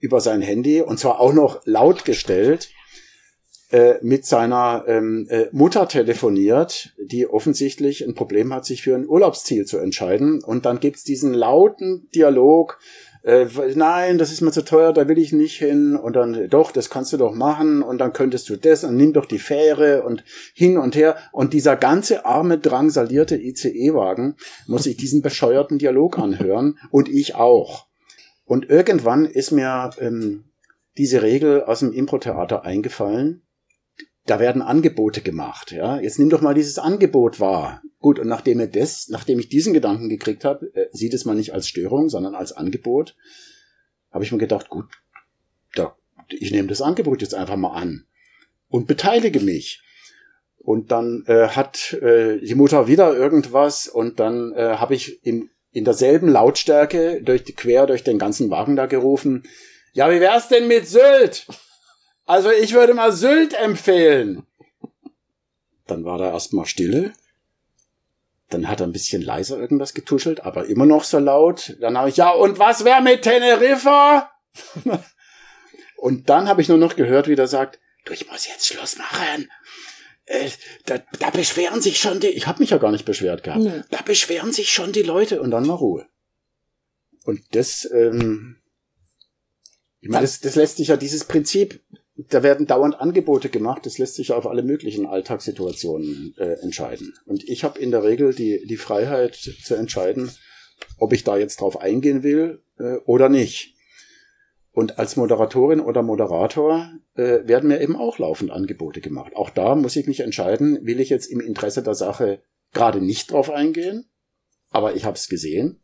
über 0.00 0.20
sein 0.20 0.42
Handy 0.42 0.82
und 0.82 0.98
zwar 0.98 1.20
auch 1.20 1.32
noch 1.32 1.60
laut 1.64 2.04
gestellt 2.04 2.70
äh, 3.70 3.94
mit 4.02 4.26
seiner 4.26 4.84
ähm, 4.88 5.28
äh, 5.30 5.46
Mutter 5.52 5.86
telefoniert, 5.86 6.92
die 6.98 7.28
offensichtlich 7.28 8.04
ein 8.04 8.14
Problem 8.14 8.52
hat, 8.52 8.64
sich 8.64 8.82
für 8.82 8.96
ein 8.96 9.08
Urlaubsziel 9.08 9.64
zu 9.64 9.78
entscheiden. 9.78 10.42
Und 10.42 10.66
dann 10.66 10.80
gibt's 10.80 11.04
diesen 11.04 11.32
lauten 11.32 12.08
Dialog, 12.12 12.80
äh, 13.22 13.46
nein, 13.74 14.18
das 14.18 14.32
ist 14.32 14.40
mir 14.40 14.50
zu 14.50 14.64
teuer, 14.64 14.92
da 14.92 15.06
will 15.06 15.18
ich 15.18 15.32
nicht 15.32 15.58
hin. 15.58 15.94
Und 15.94 16.16
dann, 16.16 16.48
doch, 16.48 16.72
das 16.72 16.90
kannst 16.90 17.12
du 17.12 17.16
doch 17.16 17.34
machen. 17.34 17.82
Und 17.82 17.98
dann 17.98 18.12
könntest 18.12 18.48
du 18.48 18.56
das 18.56 18.82
und 18.82 18.96
nimm 18.96 19.12
doch 19.12 19.26
die 19.26 19.38
Fähre 19.38 20.02
und 20.02 20.24
hin 20.54 20.78
und 20.78 20.96
her. 20.96 21.16
Und 21.32 21.52
dieser 21.52 21.76
ganze 21.76 22.24
arme, 22.24 22.58
drangsalierte 22.58 23.36
ICE-Wagen 23.36 24.36
muss 24.66 24.84
sich 24.84 24.96
diesen 24.96 25.22
bescheuerten 25.22 25.78
Dialog 25.78 26.18
anhören. 26.18 26.78
Und 26.90 27.08
ich 27.08 27.34
auch. 27.34 27.89
Und 28.50 28.68
irgendwann 28.68 29.26
ist 29.26 29.52
mir 29.52 29.90
ähm, 29.98 30.44
diese 30.98 31.22
Regel 31.22 31.62
aus 31.62 31.80
dem 31.80 31.92
Impro-Theater 31.92 32.64
eingefallen 32.64 33.42
da 34.26 34.38
werden 34.38 34.62
Angebote 34.62 35.22
gemacht, 35.22 35.72
ja. 35.72 35.98
Jetzt 35.98 36.18
nimm 36.18 36.30
doch 36.30 36.40
mal 36.40 36.54
dieses 36.54 36.78
Angebot 36.78 37.40
wahr. 37.40 37.82
Gut, 37.98 38.18
und 38.18 38.28
nachdem 38.28 38.60
er 38.60 38.68
das, 38.68 39.08
nachdem 39.08 39.40
ich 39.40 39.48
diesen 39.48 39.72
Gedanken 39.72 40.08
gekriegt 40.08 40.44
habe, 40.44 40.72
äh, 40.74 40.86
sieht 40.92 41.14
es 41.14 41.24
mal 41.24 41.34
nicht 41.34 41.52
als 41.52 41.68
Störung, 41.68 42.08
sondern 42.08 42.34
als 42.34 42.52
Angebot, 42.52 43.16
habe 44.12 44.24
ich 44.24 44.32
mir 44.32 44.38
gedacht, 44.38 44.68
gut, 44.68 44.86
da, 45.74 45.96
ich 46.28 46.52
nehme 46.52 46.68
das 46.68 46.80
Angebot 46.80 47.22
jetzt 47.22 47.34
einfach 47.34 47.56
mal 47.56 47.72
an 47.74 48.06
und 48.68 48.86
beteilige 48.86 49.40
mich. 49.40 49.82
Und 50.58 50.92
dann 50.92 51.24
äh, 51.26 51.48
hat 51.48 51.94
äh, 51.94 52.38
die 52.38 52.54
Mutter 52.54 52.86
wieder 52.86 53.16
irgendwas 53.16 53.88
und 53.88 54.20
dann 54.20 54.52
äh, 54.52 54.76
habe 54.76 54.94
ich 54.94 55.24
in, 55.24 55.50
in 55.72 55.84
derselben 55.84 56.28
Lautstärke 56.28 57.22
durch 57.22 57.44
die, 57.44 57.54
quer 57.54 57.86
durch 57.86 58.04
den 58.04 58.18
ganzen 58.18 58.50
Wagen 58.50 58.76
da 58.76 58.86
gerufen, 58.86 59.44
ja, 59.92 60.10
wie 60.10 60.20
wär's 60.20 60.48
denn 60.48 60.68
mit 60.68 60.88
Sylt? 60.88 61.46
Also 62.26 62.50
ich 62.50 62.72
würde 62.74 62.94
mal 62.94 63.12
Sylt 63.12 63.54
empfehlen. 63.54 64.46
Dann 65.86 66.04
war 66.04 66.18
da 66.18 66.32
erstmal 66.32 66.66
Stille. 66.66 67.12
Dann 68.48 68.68
hat 68.68 68.80
er 68.80 68.86
ein 68.86 68.92
bisschen 68.92 69.22
leiser 69.22 69.58
irgendwas 69.58 69.94
getuschelt, 69.94 70.40
aber 70.40 70.66
immer 70.66 70.86
noch 70.86 71.04
so 71.04 71.18
laut. 71.18 71.76
Dann 71.80 71.98
habe 71.98 72.08
ich, 72.08 72.16
ja, 72.16 72.30
und 72.30 72.58
was 72.58 72.84
wäre 72.84 73.02
mit 73.02 73.22
Teneriffa? 73.22 74.30
und 75.96 76.28
dann 76.28 76.48
habe 76.48 76.60
ich 76.60 76.68
nur 76.68 76.78
noch 76.78 76.96
gehört, 76.96 77.28
wie 77.28 77.36
der 77.36 77.48
sagt, 77.48 77.80
du, 78.04 78.12
ich 78.12 78.30
muss 78.30 78.46
jetzt 78.46 78.66
Schluss 78.66 78.96
machen. 78.96 79.50
Äh, 80.30 80.48
da, 80.86 80.98
da 81.18 81.30
beschweren 81.30 81.80
sich 81.80 81.98
schon 81.98 82.20
die, 82.20 82.28
ich 82.28 82.46
habe 82.46 82.60
mich 82.60 82.70
ja 82.70 82.78
gar 82.78 82.92
nicht 82.92 83.04
beschwert 83.04 83.42
gehabt, 83.42 83.64
nee. 83.64 83.82
da 83.90 84.00
beschweren 84.02 84.52
sich 84.52 84.70
schon 84.70 84.92
die 84.92 85.02
Leute 85.02 85.42
und 85.42 85.50
dann 85.50 85.66
war 85.66 85.78
Ruhe. 85.78 86.06
Und 87.24 87.40
das, 87.52 87.88
ähm, 87.92 88.56
ich 90.00 90.08
meine, 90.08 90.22
das, 90.22 90.40
das 90.40 90.54
lässt 90.54 90.76
sich 90.76 90.88
ja 90.88 90.96
dieses 90.96 91.24
Prinzip 91.24 91.80
da 92.28 92.42
werden 92.42 92.66
dauernd 92.66 93.00
Angebote 93.00 93.48
gemacht. 93.48 93.86
Das 93.86 93.98
lässt 93.98 94.16
sich 94.16 94.32
auf 94.32 94.46
alle 94.46 94.62
möglichen 94.62 95.06
Alltagssituationen 95.06 96.34
äh, 96.38 96.60
entscheiden. 96.62 97.14
Und 97.24 97.48
ich 97.48 97.64
habe 97.64 97.78
in 97.78 97.90
der 97.90 98.02
Regel 98.02 98.34
die, 98.34 98.66
die 98.66 98.76
Freiheit 98.76 99.34
zu 99.34 99.74
entscheiden, 99.74 100.30
ob 100.98 101.12
ich 101.12 101.24
da 101.24 101.36
jetzt 101.36 101.60
drauf 101.60 101.80
eingehen 101.80 102.22
will 102.22 102.62
äh, 102.78 102.96
oder 103.06 103.28
nicht. 103.28 103.74
Und 104.72 104.98
als 104.98 105.16
Moderatorin 105.16 105.80
oder 105.80 106.02
Moderator 106.02 106.92
äh, 107.14 107.40
werden 107.44 107.68
mir 107.68 107.80
eben 107.80 107.96
auch 107.96 108.18
laufend 108.18 108.50
Angebote 108.50 109.00
gemacht. 109.00 109.34
Auch 109.34 109.50
da 109.50 109.74
muss 109.74 109.96
ich 109.96 110.06
mich 110.06 110.20
entscheiden, 110.20 110.78
will 110.86 111.00
ich 111.00 111.10
jetzt 111.10 111.26
im 111.26 111.40
Interesse 111.40 111.82
der 111.82 111.94
Sache 111.94 112.42
gerade 112.72 113.00
nicht 113.00 113.32
drauf 113.32 113.50
eingehen, 113.50 114.08
aber 114.70 114.94
ich 114.94 115.04
habe 115.04 115.16
es 115.16 115.28
gesehen, 115.28 115.80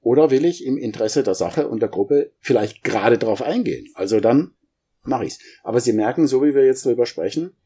oder 0.00 0.30
will 0.30 0.44
ich 0.44 0.64
im 0.64 0.76
Interesse 0.76 1.24
der 1.24 1.34
Sache 1.34 1.68
und 1.68 1.80
der 1.80 1.88
Gruppe 1.88 2.32
vielleicht 2.38 2.84
gerade 2.84 3.18
drauf 3.18 3.42
eingehen? 3.42 3.90
Also 3.94 4.20
dann 4.20 4.54
mache 5.02 5.24
ich's. 5.24 5.40
Aber 5.64 5.80
Sie 5.80 5.92
merken, 5.92 6.28
so 6.28 6.44
wie 6.44 6.54
wir 6.54 6.64
jetzt 6.64 6.86
darüber 6.86 7.06
sprechen, 7.06 7.56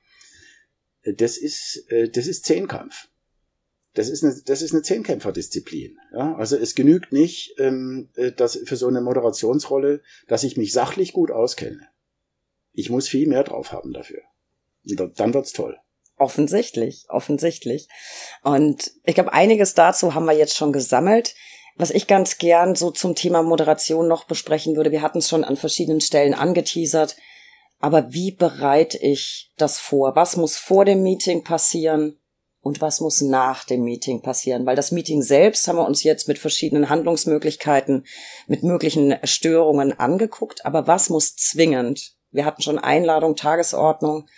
äh, 1.03 1.13
das 1.13 1.37
ist, 1.37 1.85
äh, 1.89 2.09
das 2.09 2.27
ist 2.27 2.47
Zehnkampf. 2.47 3.10
Das 3.95 4.09
ist 4.09 4.23
eine, 4.23 4.41
das 4.45 4.63
ist 4.63 4.73
eine 4.73 4.83
Zehnkämpferdisziplin. 4.83 5.99
Ja? 6.13 6.35
Also 6.37 6.57
es 6.57 6.75
genügt 6.75 7.13
nicht, 7.13 7.55
ähm, 7.59 8.09
äh, 8.15 8.33
dass 8.33 8.57
für 8.57 8.77
so 8.77 8.87
eine 8.87 9.01
Moderationsrolle, 9.01 10.03
dass 10.29 10.45
ich 10.45 10.57
mich 10.57 10.73
sachlich 10.73 11.13
gut 11.13 11.31
auskenne. 11.31 11.89
Ich 12.73 12.89
muss 12.89 13.09
viel 13.09 13.27
mehr 13.27 13.43
drauf 13.43 13.73
haben 13.73 13.93
dafür. 13.93 14.23
Und 14.89 15.19
dann 15.19 15.35
wird's 15.35 15.53
toll. 15.53 15.77
Offensichtlich, 16.17 17.07
offensichtlich. 17.09 17.89
Und 18.43 18.93
ich 19.05 19.15
glaube, 19.15 19.33
einiges 19.33 19.75
dazu 19.75 20.15
haben 20.15 20.27
wir 20.27 20.37
jetzt 20.37 20.57
schon 20.57 20.73
gesammelt. 20.73 21.35
Was 21.77 21.91
ich 21.91 22.07
ganz 22.07 22.37
gern 22.37 22.75
so 22.75 22.91
zum 22.91 23.15
Thema 23.15 23.43
Moderation 23.43 24.07
noch 24.07 24.25
besprechen 24.25 24.77
würde, 24.77 24.93
wir 24.93 25.01
hatten 25.01 25.19
es 25.19 25.31
schon 25.31 25.45
an 25.45 25.57
verschiedenen 25.57 26.03
Stellen 26.03 26.35
angeteasert, 26.35 27.17
aber 27.79 28.13
wie 28.13 28.33
bereite 28.33 28.99
ich 28.99 29.51
das 29.57 29.79
vor? 29.79 30.15
Was 30.15 30.37
muss 30.37 30.59
vor 30.59 30.85
dem 30.85 31.03
Meeting 31.03 31.43
passieren? 31.43 32.20
Und 32.63 32.81
was 32.81 33.01
muss 33.01 33.23
nach 33.23 33.65
dem 33.65 33.83
Meeting 33.85 34.21
passieren? 34.21 34.67
Weil 34.67 34.77
das 34.77 34.93
Meeting 34.93 35.23
selbst 35.23 35.67
haben 35.67 35.77
wir 35.77 35.87
uns 35.87 36.03
jetzt 36.03 36.29
mit 36.29 36.39
verschiedenen 36.39 36.91
Handlungsmöglichkeiten, 36.91 38.05
mit 38.47 38.63
möglichen 38.63 39.17
Störungen 39.25 39.99
angeguckt. 39.99 40.67
Aber 40.67 40.87
was 40.87 41.09
muss 41.09 41.37
zwingend? 41.37 42.17
Wir 42.31 42.45
hatten 42.45 42.63
schon 42.63 42.79
Einladung, 42.79 43.35
Tagesordnung, 43.35 44.29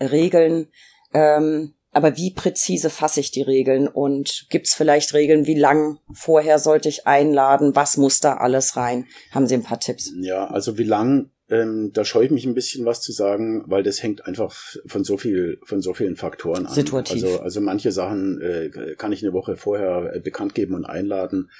Regeln. 0.00 0.68
Ähm, 1.14 1.74
aber 1.92 2.16
wie 2.16 2.32
präzise 2.32 2.90
fasse 2.90 3.20
ich 3.20 3.30
die 3.30 3.42
Regeln? 3.42 3.88
Und 3.88 4.46
gibt 4.50 4.66
es 4.66 4.74
vielleicht 4.74 5.14
Regeln, 5.14 5.46
wie 5.46 5.58
lang 5.58 5.98
vorher 6.12 6.58
sollte 6.58 6.88
ich 6.88 7.06
einladen? 7.06 7.74
Was 7.76 7.96
muss 7.96 8.20
da 8.20 8.34
alles 8.34 8.76
rein? 8.76 9.06
Haben 9.30 9.46
Sie 9.46 9.54
ein 9.54 9.62
paar 9.62 9.80
Tipps? 9.80 10.12
Ja, 10.20 10.48
also 10.48 10.78
wie 10.78 10.84
lang 10.84 11.30
ähm, 11.50 11.92
da 11.92 12.04
scheue 12.04 12.26
ich 12.26 12.30
mich 12.30 12.44
ein 12.44 12.54
bisschen 12.54 12.84
was 12.84 13.00
zu 13.00 13.12
sagen, 13.12 13.64
weil 13.66 13.82
das 13.82 14.02
hängt 14.02 14.26
einfach 14.26 14.54
von 14.86 15.04
so 15.04 15.16
viel, 15.16 15.58
von 15.64 15.80
so 15.80 15.94
vielen 15.94 16.16
Faktoren 16.16 16.66
an. 16.66 16.74
Situativ. 16.74 17.24
Also, 17.24 17.40
also 17.40 17.60
manche 17.60 17.90
Sachen 17.90 18.40
äh, 18.40 18.94
kann 18.96 19.12
ich 19.12 19.22
eine 19.22 19.32
Woche 19.32 19.56
vorher 19.56 20.14
äh, 20.14 20.20
bekannt 20.20 20.54
geben 20.54 20.74
und 20.74 20.84
einladen. 20.84 21.50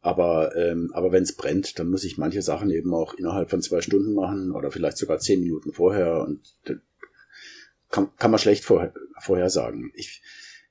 Aber, 0.00 0.54
ähm, 0.54 0.90
aber 0.92 1.12
wenn 1.12 1.22
es 1.22 1.34
brennt, 1.34 1.78
dann 1.78 1.88
muss 1.88 2.04
ich 2.04 2.18
manche 2.18 2.42
Sachen 2.42 2.70
eben 2.70 2.92
auch 2.94 3.14
innerhalb 3.14 3.50
von 3.50 3.62
zwei 3.62 3.80
Stunden 3.80 4.14
machen 4.14 4.52
oder 4.52 4.70
vielleicht 4.70 4.98
sogar 4.98 5.18
zehn 5.18 5.40
Minuten 5.40 5.72
vorher 5.72 6.20
und 6.20 6.42
kann, 7.90 8.10
kann 8.18 8.30
man 8.30 8.38
schlecht 8.38 8.64
vorher, 8.64 8.92
vorhersagen. 9.20 9.90
Ich, 9.94 10.22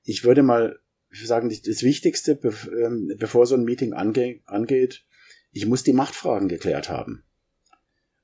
ich 0.03 0.23
würde 0.23 0.43
mal 0.43 0.79
sagen, 1.11 1.49
das 1.49 1.83
Wichtigste, 1.83 2.39
ähm, 2.79 3.13
bevor 3.17 3.45
so 3.45 3.55
ein 3.55 3.63
Meeting 3.63 3.93
ange, 3.93 4.39
angeht, 4.45 5.03
ich 5.51 5.65
muss 5.65 5.83
die 5.83 5.93
Machtfragen 5.93 6.47
geklärt 6.47 6.89
haben. 6.89 7.23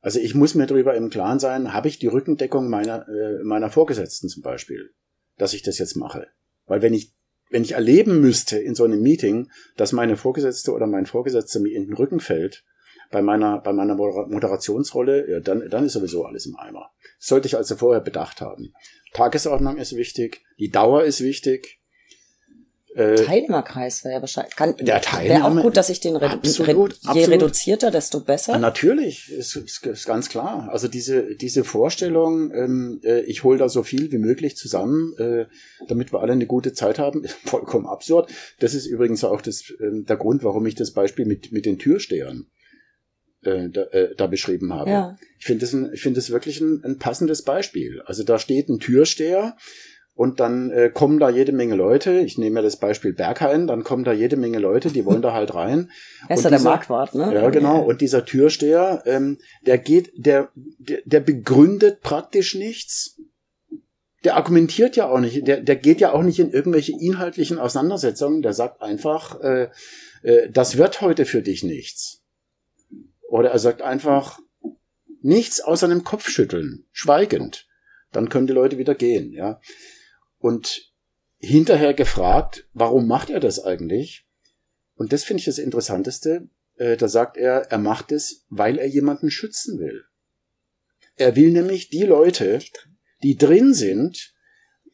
Also 0.01 0.19
ich 0.19 0.33
muss 0.35 0.55
mir 0.55 0.65
darüber 0.65 0.95
im 0.95 1.09
Klaren 1.09 1.39
sein, 1.39 1.73
habe 1.73 1.87
ich 1.87 1.99
die 1.99 2.07
Rückendeckung 2.07 2.69
meiner, 2.69 3.07
äh, 3.07 3.43
meiner 3.43 3.69
Vorgesetzten 3.69 4.29
zum 4.29 4.43
Beispiel, 4.43 4.91
dass 5.37 5.53
ich 5.53 5.61
das 5.61 5.77
jetzt 5.77 5.95
mache. 5.95 6.27
Weil 6.65 6.81
wenn 6.81 6.93
ich 6.93 7.13
wenn 7.49 7.63
ich 7.63 7.73
erleben 7.73 8.21
müsste 8.21 8.59
in 8.59 8.75
so 8.75 8.83
einem 8.83 9.01
Meeting, 9.01 9.49
dass 9.75 9.91
meine 9.91 10.17
Vorgesetzte 10.17 10.71
oder 10.71 10.87
mein 10.87 11.05
Vorgesetzter 11.05 11.59
mir 11.59 11.75
in 11.75 11.85
den 11.85 11.95
Rücken 11.95 12.19
fällt, 12.19 12.63
bei 13.11 13.23
meiner, 13.23 13.59
bei 13.59 13.73
meiner 13.73 13.95
Moderationsrolle, 13.95 15.29
ja, 15.29 15.39
dann, 15.39 15.67
dann 15.67 15.85
ist 15.85 15.93
sowieso 15.93 16.25
alles 16.25 16.45
im 16.45 16.55
Eimer. 16.57 16.91
Das 17.17 17.27
sollte 17.27 17.47
ich 17.47 17.57
also 17.57 17.75
vorher 17.75 18.01
bedacht 18.01 18.39
haben. 18.39 18.73
Tagesordnung 19.13 19.77
ist 19.77 19.95
wichtig, 19.95 20.43
die 20.59 20.69
Dauer 20.69 21.03
ist 21.03 21.21
wichtig, 21.21 21.78
Teilnehmerkreis 22.95 24.03
wäre 24.03 24.15
ja 24.15 24.21
wahrscheinlich. 24.21 24.55
Kann, 24.55 24.75
der 24.77 25.01
Teilnehmer, 25.01 25.45
wäre 25.45 25.59
auch 25.59 25.63
gut, 25.63 25.77
dass 25.77 25.89
ich 25.89 25.99
den 25.99 26.15
redu 26.15 26.35
absolut, 26.35 26.93
je 26.93 27.09
absolut. 27.09 27.29
reduzierter, 27.29 27.91
desto 27.91 28.21
besser. 28.21 28.53
Ja, 28.53 28.59
natürlich, 28.59 29.31
ist, 29.31 29.55
ist, 29.55 29.85
ist, 29.85 30.05
ganz 30.05 30.29
klar. 30.29 30.69
Also 30.71 30.87
diese 30.87 31.35
diese 31.35 31.63
Vorstellung, 31.63 32.51
ähm, 32.51 32.99
äh, 33.03 33.21
ich 33.21 33.43
hole 33.43 33.59
da 33.59 33.69
so 33.69 33.83
viel 33.83 34.11
wie 34.11 34.17
möglich 34.17 34.57
zusammen, 34.57 35.13
äh, 35.17 35.45
damit 35.87 36.11
wir 36.11 36.21
alle 36.21 36.33
eine 36.33 36.47
gute 36.47 36.73
Zeit 36.73 36.97
haben, 36.97 37.23
ist 37.23 37.35
vollkommen 37.45 37.85
absurd. 37.85 38.31
Das 38.59 38.73
ist 38.73 38.87
übrigens 38.87 39.23
auch 39.23 39.41
das, 39.41 39.69
äh, 39.69 40.03
der 40.03 40.17
Grund, 40.17 40.43
warum 40.43 40.65
ich 40.65 40.75
das 40.75 40.91
Beispiel 40.91 41.25
mit 41.25 41.51
mit 41.51 41.65
den 41.65 41.77
Türstehern 41.77 42.47
äh, 43.43 43.69
da, 43.69 43.83
äh, 43.83 44.15
da 44.15 44.27
beschrieben 44.27 44.73
habe. 44.73 44.89
Ja. 44.89 45.17
Ich 45.37 45.45
finde 45.45 45.61
das, 45.61 45.73
ein, 45.73 45.91
ich 45.93 46.01
finde 46.01 46.19
das 46.19 46.29
wirklich 46.29 46.59
ein, 46.59 46.83
ein 46.83 46.97
passendes 46.97 47.43
Beispiel. 47.43 48.01
Also 48.05 48.23
da 48.23 48.39
steht 48.39 48.69
ein 48.69 48.79
Türsteher, 48.79 49.55
und 50.19 50.41
dann 50.41 50.69
äh, 50.71 50.89
kommen 50.93 51.17
da 51.17 51.29
jede 51.29 51.53
Menge 51.53 51.75
Leute. 51.75 52.19
Ich 52.19 52.37
nehme 52.37 52.55
mir 52.55 52.61
das 52.61 52.75
Beispiel 52.75 53.13
Berghain, 53.13 53.67
dann 53.67 53.85
kommen 53.85 54.03
da 54.03 54.11
jede 54.11 54.35
Menge 54.35 54.59
Leute, 54.59 54.89
die 54.91 55.05
wollen 55.05 55.21
da 55.21 55.31
halt 55.31 55.55
rein. 55.55 55.91
Er 56.27 56.35
ist 56.35 56.43
ja 56.43 56.49
der 56.49 56.59
Marktwart, 56.59 57.15
ne? 57.15 57.33
Ja, 57.33 57.49
genau. 57.49 57.83
Und 57.83 58.01
dieser 58.01 58.25
Türsteher, 58.25 59.01
ähm, 59.05 59.37
der 59.65 59.77
geht, 59.77 60.11
der, 60.17 60.49
der, 60.55 60.99
der 61.05 61.21
begründet 61.21 62.01
praktisch 62.01 62.53
nichts. 62.53 63.17
Der 64.25 64.35
argumentiert 64.35 64.97
ja 64.97 65.07
auch 65.07 65.21
nicht. 65.21 65.47
Der, 65.47 65.61
der 65.61 65.77
geht 65.77 66.01
ja 66.01 66.11
auch 66.11 66.23
nicht 66.23 66.39
in 66.39 66.51
irgendwelche 66.51 66.91
inhaltlichen 66.99 67.57
Auseinandersetzungen. 67.57 68.41
Der 68.41 68.51
sagt 68.51 68.81
einfach, 68.81 69.39
äh, 69.39 69.69
äh, 70.23 70.49
das 70.51 70.77
wird 70.77 70.99
heute 70.99 71.23
für 71.23 71.41
dich 71.41 71.63
nichts. 71.63 72.25
Oder 73.29 73.51
er 73.51 73.59
sagt 73.59 73.81
einfach 73.81 74.37
nichts 75.21 75.61
außer 75.61 75.85
einem 75.85 76.03
Kopfschütteln, 76.03 76.87
schweigend. 76.91 77.67
Dann 78.11 78.27
können 78.27 78.47
die 78.47 78.53
Leute 78.53 78.77
wieder 78.77 78.95
gehen, 78.95 79.31
ja. 79.31 79.61
Und 80.39 80.91
hinterher 81.37 81.93
gefragt, 81.93 82.67
warum 82.73 83.07
macht 83.07 83.29
er 83.29 83.39
das 83.39 83.63
eigentlich? 83.63 84.25
Und 84.95 85.13
das 85.13 85.23
finde 85.23 85.39
ich 85.39 85.45
das 85.45 85.57
Interessanteste. 85.57 86.49
Äh, 86.75 86.97
da 86.97 87.07
sagt 87.07 87.37
er, 87.37 87.71
er 87.71 87.77
macht 87.77 88.11
es, 88.11 88.45
weil 88.49 88.77
er 88.77 88.87
jemanden 88.87 89.31
schützen 89.31 89.79
will. 89.79 90.03
Er 91.15 91.35
will 91.35 91.51
nämlich 91.51 91.89
die 91.89 92.03
Leute, 92.03 92.59
die 93.23 93.37
drin 93.37 93.73
sind, 93.73 94.33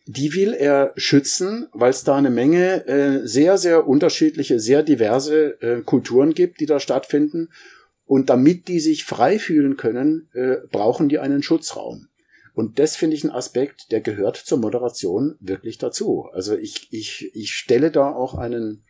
die 0.08 0.34
will 0.36 0.54
er 0.54 0.94
schützen, 0.96 1.68
weil 1.74 1.90
es 1.90 2.04
da 2.04 2.16
eine 2.16 2.30
Menge 2.30 2.88
äh, 2.88 3.28
sehr, 3.28 3.58
sehr 3.58 3.88
unterschiedliche, 3.88 4.60
sehr 4.60 4.84
diverse 4.84 5.60
äh, 5.62 5.82
Kulturen 5.82 6.34
gibt, 6.34 6.60
die 6.60 6.68
da 6.68 6.80
stattfinden. 6.80 7.50
Und 8.06 8.30
damit 8.30 8.68
die 8.68 8.80
sich 8.80 9.04
frei 9.04 9.40
fühlen 9.40 9.78
können, 9.78 10.30
äh, 10.34 10.58
brauchen 10.72 11.10
die 11.10 11.18
einen 11.18 11.42
Schutzraum. 11.42 12.08
Und 12.56 12.80
das 12.80 12.96
finde 12.96 13.18
ich 13.18 13.24
ein 13.26 13.32
Aspekt, 13.32 13.92
der 13.92 14.00
gehört 14.00 14.38
zur 14.38 14.58
Moderation 14.58 15.36
wirklich 15.42 15.78
dazu. 15.78 16.30
Also 16.32 16.56
ich, 16.56 16.88
ich, 16.92 17.30
ich 17.34 17.52
stelle 17.52 17.92
da 17.92 18.14
auch 18.14 18.34
einen, 18.36 18.86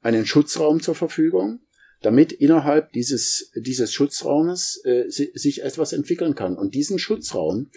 einen 0.00 0.24
Schutzraum 0.24 0.80
zur 0.80 0.94
Verfügung, 0.94 1.60
damit 2.00 2.32
innerhalb 2.32 2.92
dieses, 2.92 3.50
dieses 3.54 3.92
Schutzraumes 3.92 4.82
äh, 4.84 5.04
sich 5.08 5.62
etwas 5.62 5.92
entwickeln 5.92 6.34
kann. 6.34 6.56
Und 6.56 6.74
diesen 6.74 6.98
Schutzraum, 6.98 7.70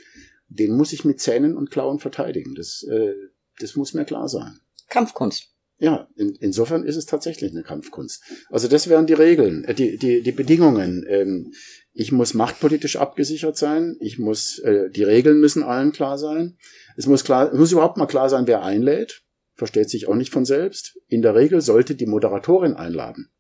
den 0.48 0.76
muss 0.76 0.94
ich 0.94 1.04
mit 1.04 1.20
Zähnen 1.20 1.58
und 1.58 1.72
Klauen 1.72 2.00
verteidigen. 2.00 2.56
Das, 2.56 2.84
äh, 2.84 3.14
das 3.60 3.76
muss 3.76 3.94
mir 3.94 4.06
klar 4.06 4.30
sein. 4.30 4.62
Kampfkunst. 4.90 5.50
Ja, 5.80 6.10
in, 6.16 6.36
insofern 6.36 6.84
ist 6.84 6.96
es 6.96 7.06
tatsächlich 7.06 7.52
eine 7.52 7.64
Kampfkunst. 7.64 8.24
Also 8.50 8.68
das 8.68 8.88
wären 8.88 9.08
die 9.08 9.14
Regeln, 9.14 9.66
äh, 9.66 9.76
die, 9.76 9.98
die, 9.98 10.22
die 10.22 10.32
Bedingungen. 10.32 11.06
Ähm, 11.08 11.54
ich 12.00 12.12
muss 12.12 12.36
machtpolitisch 12.36 12.98
abgesichert 12.98 13.58
sein. 13.58 13.98
Ich 14.00 14.20
muss, 14.20 14.60
äh, 14.60 14.92
die 14.92 15.02
Regeln 15.02 15.40
müssen 15.40 15.64
allen 15.64 15.92
klar 15.92 16.20
sein. 16.20 16.56
Es 16.96 17.08
muss 17.08 17.24
klar, 17.24 17.52
muss 17.56 17.72
überhaupt 17.72 17.98
mal 17.98 18.06
klar 18.06 18.30
sein, 18.30 18.46
wer 18.46 18.62
einlädt. 18.62 19.24
Versteht 19.56 19.90
sich 19.90 20.08
auch 20.08 20.14
nicht 20.14 20.32
von 20.32 20.46
selbst. 20.46 21.00
In 21.08 21.24
der 21.24 21.34
Regel 21.34 21.60
sollte 21.60 21.96
die 21.96 22.06
Moderatorin 22.06 22.76
einladen. 22.76 23.32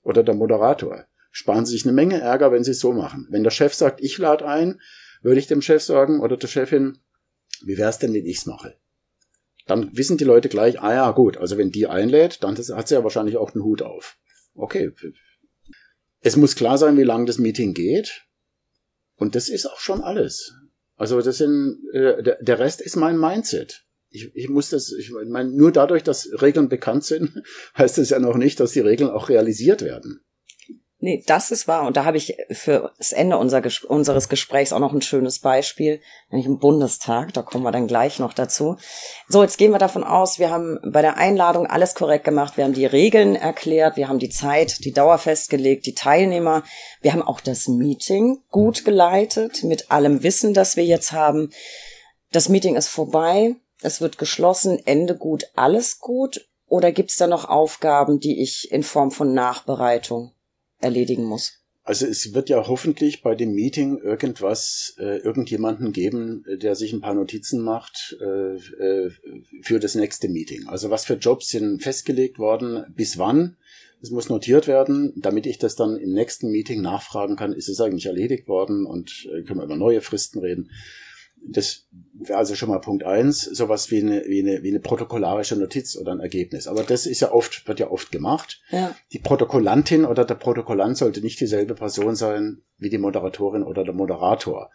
Oder 0.00 0.22
der 0.22 0.34
Moderator. 0.34 1.04
Sparen 1.30 1.66
Sie 1.66 1.72
sich 1.72 1.84
eine 1.84 1.92
Menge 1.92 2.18
Ärger, 2.18 2.52
wenn 2.52 2.64
Sie 2.64 2.70
es 2.70 2.80
so 2.80 2.94
machen. 2.94 3.26
Wenn 3.28 3.44
der 3.44 3.50
Chef 3.50 3.74
sagt, 3.74 4.02
ich 4.02 4.16
lade 4.16 4.46
ein, 4.46 4.80
würde 5.20 5.38
ich 5.38 5.46
dem 5.46 5.60
Chef 5.60 5.82
sagen 5.82 6.20
oder 6.20 6.38
der 6.38 6.48
Chefin, 6.48 6.96
wie 7.66 7.76
wäre 7.76 7.90
es 7.90 7.98
denn, 7.98 8.14
wenn 8.14 8.24
ich's 8.24 8.46
mache? 8.46 8.76
Dann 9.66 9.94
wissen 9.94 10.16
die 10.16 10.24
Leute 10.24 10.48
gleich, 10.48 10.80
ah 10.80 10.94
ja, 10.94 11.10
gut, 11.10 11.36
also 11.36 11.58
wenn 11.58 11.70
die 11.70 11.86
einlädt, 11.86 12.42
dann 12.42 12.56
hat 12.56 12.88
sie 12.88 12.94
ja 12.94 13.04
wahrscheinlich 13.04 13.36
auch 13.36 13.50
den 13.50 13.62
Hut 13.62 13.82
auf. 13.82 14.16
Okay, 14.54 14.90
es 16.26 16.36
muss 16.36 16.56
klar 16.56 16.76
sein, 16.76 16.96
wie 16.96 17.04
lang 17.04 17.24
das 17.24 17.38
Meeting 17.38 17.72
geht. 17.72 18.24
Und 19.14 19.36
das 19.36 19.48
ist 19.48 19.66
auch 19.66 19.78
schon 19.78 20.00
alles. 20.00 20.52
Also 20.96 21.20
das 21.20 21.38
sind, 21.38 21.78
äh, 21.92 22.20
der, 22.20 22.42
der 22.42 22.58
Rest 22.58 22.80
ist 22.80 22.96
mein 22.96 23.16
Mindset. 23.16 23.84
Ich, 24.08 24.34
ich 24.34 24.48
muss 24.48 24.70
das, 24.70 24.90
ich 24.90 25.12
meine, 25.12 25.50
nur 25.50 25.70
dadurch, 25.70 26.02
dass 26.02 26.28
Regeln 26.42 26.68
bekannt 26.68 27.04
sind, 27.04 27.44
heißt 27.78 27.98
es 27.98 28.10
ja 28.10 28.18
noch 28.18 28.36
nicht, 28.36 28.58
dass 28.58 28.72
die 28.72 28.80
Regeln 28.80 29.08
auch 29.08 29.28
realisiert 29.28 29.82
werden. 29.82 30.25
Nee, 31.06 31.22
das 31.24 31.52
ist 31.52 31.68
wahr. 31.68 31.86
Und 31.86 31.96
da 31.96 32.04
habe 32.04 32.16
ich 32.16 32.36
für 32.50 32.90
das 32.98 33.12
Ende 33.12 33.38
unser, 33.38 33.62
unseres 33.86 34.28
Gesprächs 34.28 34.72
auch 34.72 34.80
noch 34.80 34.92
ein 34.92 35.02
schönes 35.02 35.38
Beispiel, 35.38 36.00
nämlich 36.32 36.48
im 36.48 36.58
Bundestag. 36.58 37.32
Da 37.32 37.42
kommen 37.42 37.62
wir 37.62 37.70
dann 37.70 37.86
gleich 37.86 38.18
noch 38.18 38.32
dazu. 38.32 38.76
So, 39.28 39.40
jetzt 39.44 39.56
gehen 39.56 39.70
wir 39.70 39.78
davon 39.78 40.02
aus, 40.02 40.40
wir 40.40 40.50
haben 40.50 40.80
bei 40.84 41.02
der 41.02 41.16
Einladung 41.16 41.68
alles 41.68 41.94
korrekt 41.94 42.24
gemacht. 42.24 42.56
Wir 42.56 42.64
haben 42.64 42.72
die 42.72 42.86
Regeln 42.86 43.36
erklärt, 43.36 43.96
wir 43.96 44.08
haben 44.08 44.18
die 44.18 44.30
Zeit, 44.30 44.84
die 44.84 44.90
Dauer 44.90 45.18
festgelegt, 45.18 45.86
die 45.86 45.94
Teilnehmer. 45.94 46.64
Wir 47.02 47.12
haben 47.12 47.22
auch 47.22 47.38
das 47.38 47.68
Meeting 47.68 48.42
gut 48.50 48.84
geleitet 48.84 49.62
mit 49.62 49.92
allem 49.92 50.24
Wissen, 50.24 50.54
das 50.54 50.76
wir 50.76 50.86
jetzt 50.86 51.12
haben. 51.12 51.50
Das 52.32 52.48
Meeting 52.48 52.74
ist 52.74 52.88
vorbei. 52.88 53.54
Es 53.80 54.00
wird 54.00 54.18
geschlossen. 54.18 54.84
Ende 54.84 55.14
gut, 55.14 55.52
alles 55.54 56.00
gut. 56.00 56.48
Oder 56.66 56.90
gibt's 56.90 57.16
da 57.16 57.28
noch 57.28 57.48
Aufgaben, 57.48 58.18
die 58.18 58.42
ich 58.42 58.72
in 58.72 58.82
Form 58.82 59.12
von 59.12 59.34
Nachbereitung 59.34 60.32
erledigen 60.78 61.24
muss. 61.24 61.60
Also 61.86 62.04
es 62.06 62.34
wird 62.34 62.48
ja 62.48 62.66
hoffentlich 62.66 63.22
bei 63.22 63.36
dem 63.36 63.54
Meeting 63.54 63.98
irgendwas, 63.98 64.96
äh, 64.98 65.18
irgendjemanden 65.18 65.92
geben, 65.92 66.44
äh, 66.48 66.58
der 66.58 66.74
sich 66.74 66.92
ein 66.92 67.00
paar 67.00 67.14
Notizen 67.14 67.62
macht 67.62 68.16
äh, 68.20 68.56
äh, 68.56 69.10
für 69.62 69.78
das 69.78 69.94
nächste 69.94 70.28
Meeting. 70.28 70.66
Also 70.66 70.90
was 70.90 71.04
für 71.04 71.14
Jobs 71.14 71.48
sind 71.48 71.80
festgelegt 71.80 72.40
worden, 72.40 72.84
bis 72.96 73.18
wann. 73.18 73.56
Es 74.02 74.10
muss 74.10 74.28
notiert 74.28 74.66
werden, 74.66 75.12
damit 75.16 75.46
ich 75.46 75.58
das 75.58 75.76
dann 75.76 75.96
im 75.96 76.12
nächsten 76.12 76.50
Meeting 76.50 76.82
nachfragen 76.82 77.36
kann, 77.36 77.52
ist 77.52 77.68
es 77.68 77.80
eigentlich 77.80 78.06
erledigt 78.06 78.48
worden 78.48 78.84
und 78.84 79.28
äh, 79.32 79.42
können 79.42 79.60
wir 79.60 79.64
über 79.64 79.76
neue 79.76 80.00
Fristen 80.00 80.40
reden 80.40 80.70
das 81.48 81.86
wäre 82.14 82.38
also 82.38 82.54
schon 82.54 82.68
mal 82.68 82.80
Punkt 82.80 83.04
eins, 83.04 83.42
sowas 83.42 83.90
wie 83.90 84.00
eine, 84.00 84.24
wie 84.26 84.40
eine, 84.40 84.62
wie 84.62 84.70
eine 84.70 84.80
protokollarische 84.80 85.56
Notiz 85.56 85.96
oder 85.96 86.12
ein 86.12 86.20
Ergebnis. 86.20 86.66
Aber 86.66 86.82
das 86.82 87.06
ist 87.06 87.20
ja 87.20 87.32
oft, 87.32 87.66
wird 87.68 87.80
ja 87.80 87.90
oft 87.90 88.10
gemacht. 88.10 88.62
Ja. 88.70 88.94
Die 89.12 89.18
Protokollantin 89.18 90.04
oder 90.04 90.24
der 90.24 90.34
Protokollant 90.34 90.96
sollte 90.96 91.20
nicht 91.20 91.40
dieselbe 91.40 91.74
Person 91.74 92.16
sein 92.16 92.62
wie 92.78 92.90
die 92.90 92.98
Moderatorin 92.98 93.62
oder 93.62 93.84
der 93.84 93.94
Moderator. 93.94 94.70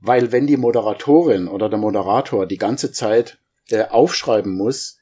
Weil 0.00 0.32
wenn 0.32 0.46
die 0.46 0.56
Moderatorin 0.56 1.46
oder 1.46 1.68
der 1.68 1.78
Moderator 1.78 2.46
die 2.46 2.58
ganze 2.58 2.92
Zeit 2.92 3.38
äh, 3.70 3.84
aufschreiben 3.84 4.52
muss, 4.52 4.98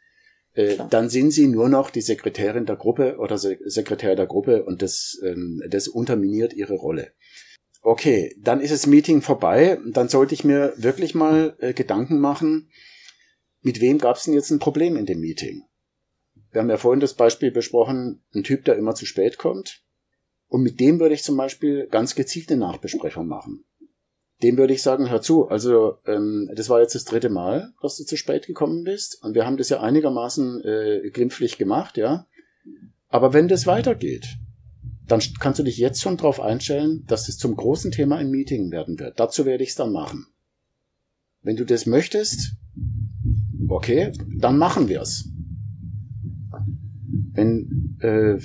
äh, 0.53 0.77
dann 0.91 1.09
sind 1.09 1.31
sie 1.31 1.47
nur 1.47 1.69
noch 1.69 1.91
die 1.91 2.03
Sekretärin 2.03 2.67
der 2.67 2.77
Gruppe 2.77 3.17
oder 3.19 3.39
Sekretär 3.39 4.17
der 4.17 4.27
Gruppe 4.27 4.65
und 4.65 4.83
das, 4.83 5.19
ähm, 5.25 5.63
das 5.69 5.89
unterminiert 5.89 6.53
ihre 6.53 6.75
Rolle. 6.75 7.13
Okay, 7.83 8.37
dann 8.39 8.61
ist 8.61 8.73
das 8.73 8.87
Meeting 8.87 9.23
vorbei. 9.23 9.79
Dann 9.87 10.09
sollte 10.09 10.35
ich 10.35 10.45
mir 10.45 10.75
wirklich 10.77 11.15
mal 11.15 11.57
äh, 11.61 11.73
Gedanken 11.73 12.21
machen, 12.21 12.71
mit 13.63 13.81
wem 13.81 13.99
gab 13.99 14.17
es 14.17 14.25
denn 14.25 14.35
jetzt 14.35 14.51
ein 14.51 14.59
Problem 14.59 14.97
in 14.97 15.07
dem 15.07 15.21
Meeting? 15.21 15.65
Wir 16.51 16.63
haben 16.63 16.71
ja 16.71 16.79
vorhin 16.79 17.01
das 17.01 17.15
Beispiel 17.15 17.51
besprochen, 17.51 18.23
ein 18.35 18.43
Typ, 18.43 18.65
der 18.65 18.77
immer 18.77 18.95
zu 18.95 19.07
spät 19.07 19.39
kommt. 19.39 19.83
Und 20.49 20.63
mit 20.63 20.81
dem 20.81 20.99
würde 20.99 21.15
ich 21.15 21.23
zum 21.23 21.37
Beispiel 21.37 21.87
ganz 21.89 22.15
gezielt 22.15 22.51
eine 22.51 22.61
Nachbesprechung 22.61 23.29
machen. 23.29 23.65
Dem 24.43 24.57
würde 24.57 24.73
ich 24.73 24.83
sagen, 24.83 25.11
hör 25.11 25.21
zu, 25.21 25.49
also 25.49 25.99
ähm, 26.07 26.51
das 26.55 26.69
war 26.71 26.81
jetzt 26.81 26.95
das 26.95 27.05
dritte 27.05 27.29
Mal, 27.29 27.73
dass 27.83 27.97
du 27.97 28.05
zu 28.05 28.17
spät 28.17 28.47
gekommen 28.47 28.83
bist. 28.85 29.23
Und 29.23 29.35
wir 29.35 29.47
haben 29.47 29.59
das 29.59 29.69
ja 29.69 29.81
einigermaßen 29.81 30.65
äh, 30.65 31.11
glimpflich 31.11 31.59
gemacht, 31.59 31.99
ja. 31.99 32.27
Aber 33.09 33.33
wenn 33.33 33.49
das 33.49 33.67
weitergeht, 33.67 34.27
dann 35.11 35.21
kannst 35.41 35.59
du 35.59 35.65
dich 35.65 35.79
jetzt 35.79 36.01
schon 36.01 36.17
darauf 36.17 36.41
einstellen, 36.41 37.05
dass 37.07 37.29
es 37.29 37.37
zum 37.37 37.57
großen 37.57 37.91
Thema 37.91 38.21
im 38.21 38.31
Meeting 38.31 38.71
werden 38.71 38.99
wird. 38.99 39.19
Dazu 39.19 39.45
werde 39.45 39.65
ich 39.65 39.71
es 39.71 39.75
dann 39.75 39.93
machen. 39.93 40.27
Wenn 41.43 41.57
du 41.57 41.65
das 41.65 41.87
möchtest, 41.87 42.53
okay, 43.69 44.13
dann 44.39 44.59
machen 44.59 44.89
wir 44.89 45.01
es. 45.01 45.29
Wenn, 47.33 47.97
äh, 48.01 48.39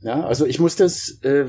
ja, 0.00 0.24
also 0.24 0.44
ich 0.46 0.58
muss 0.58 0.76
das, 0.76 1.20
äh, 1.22 1.46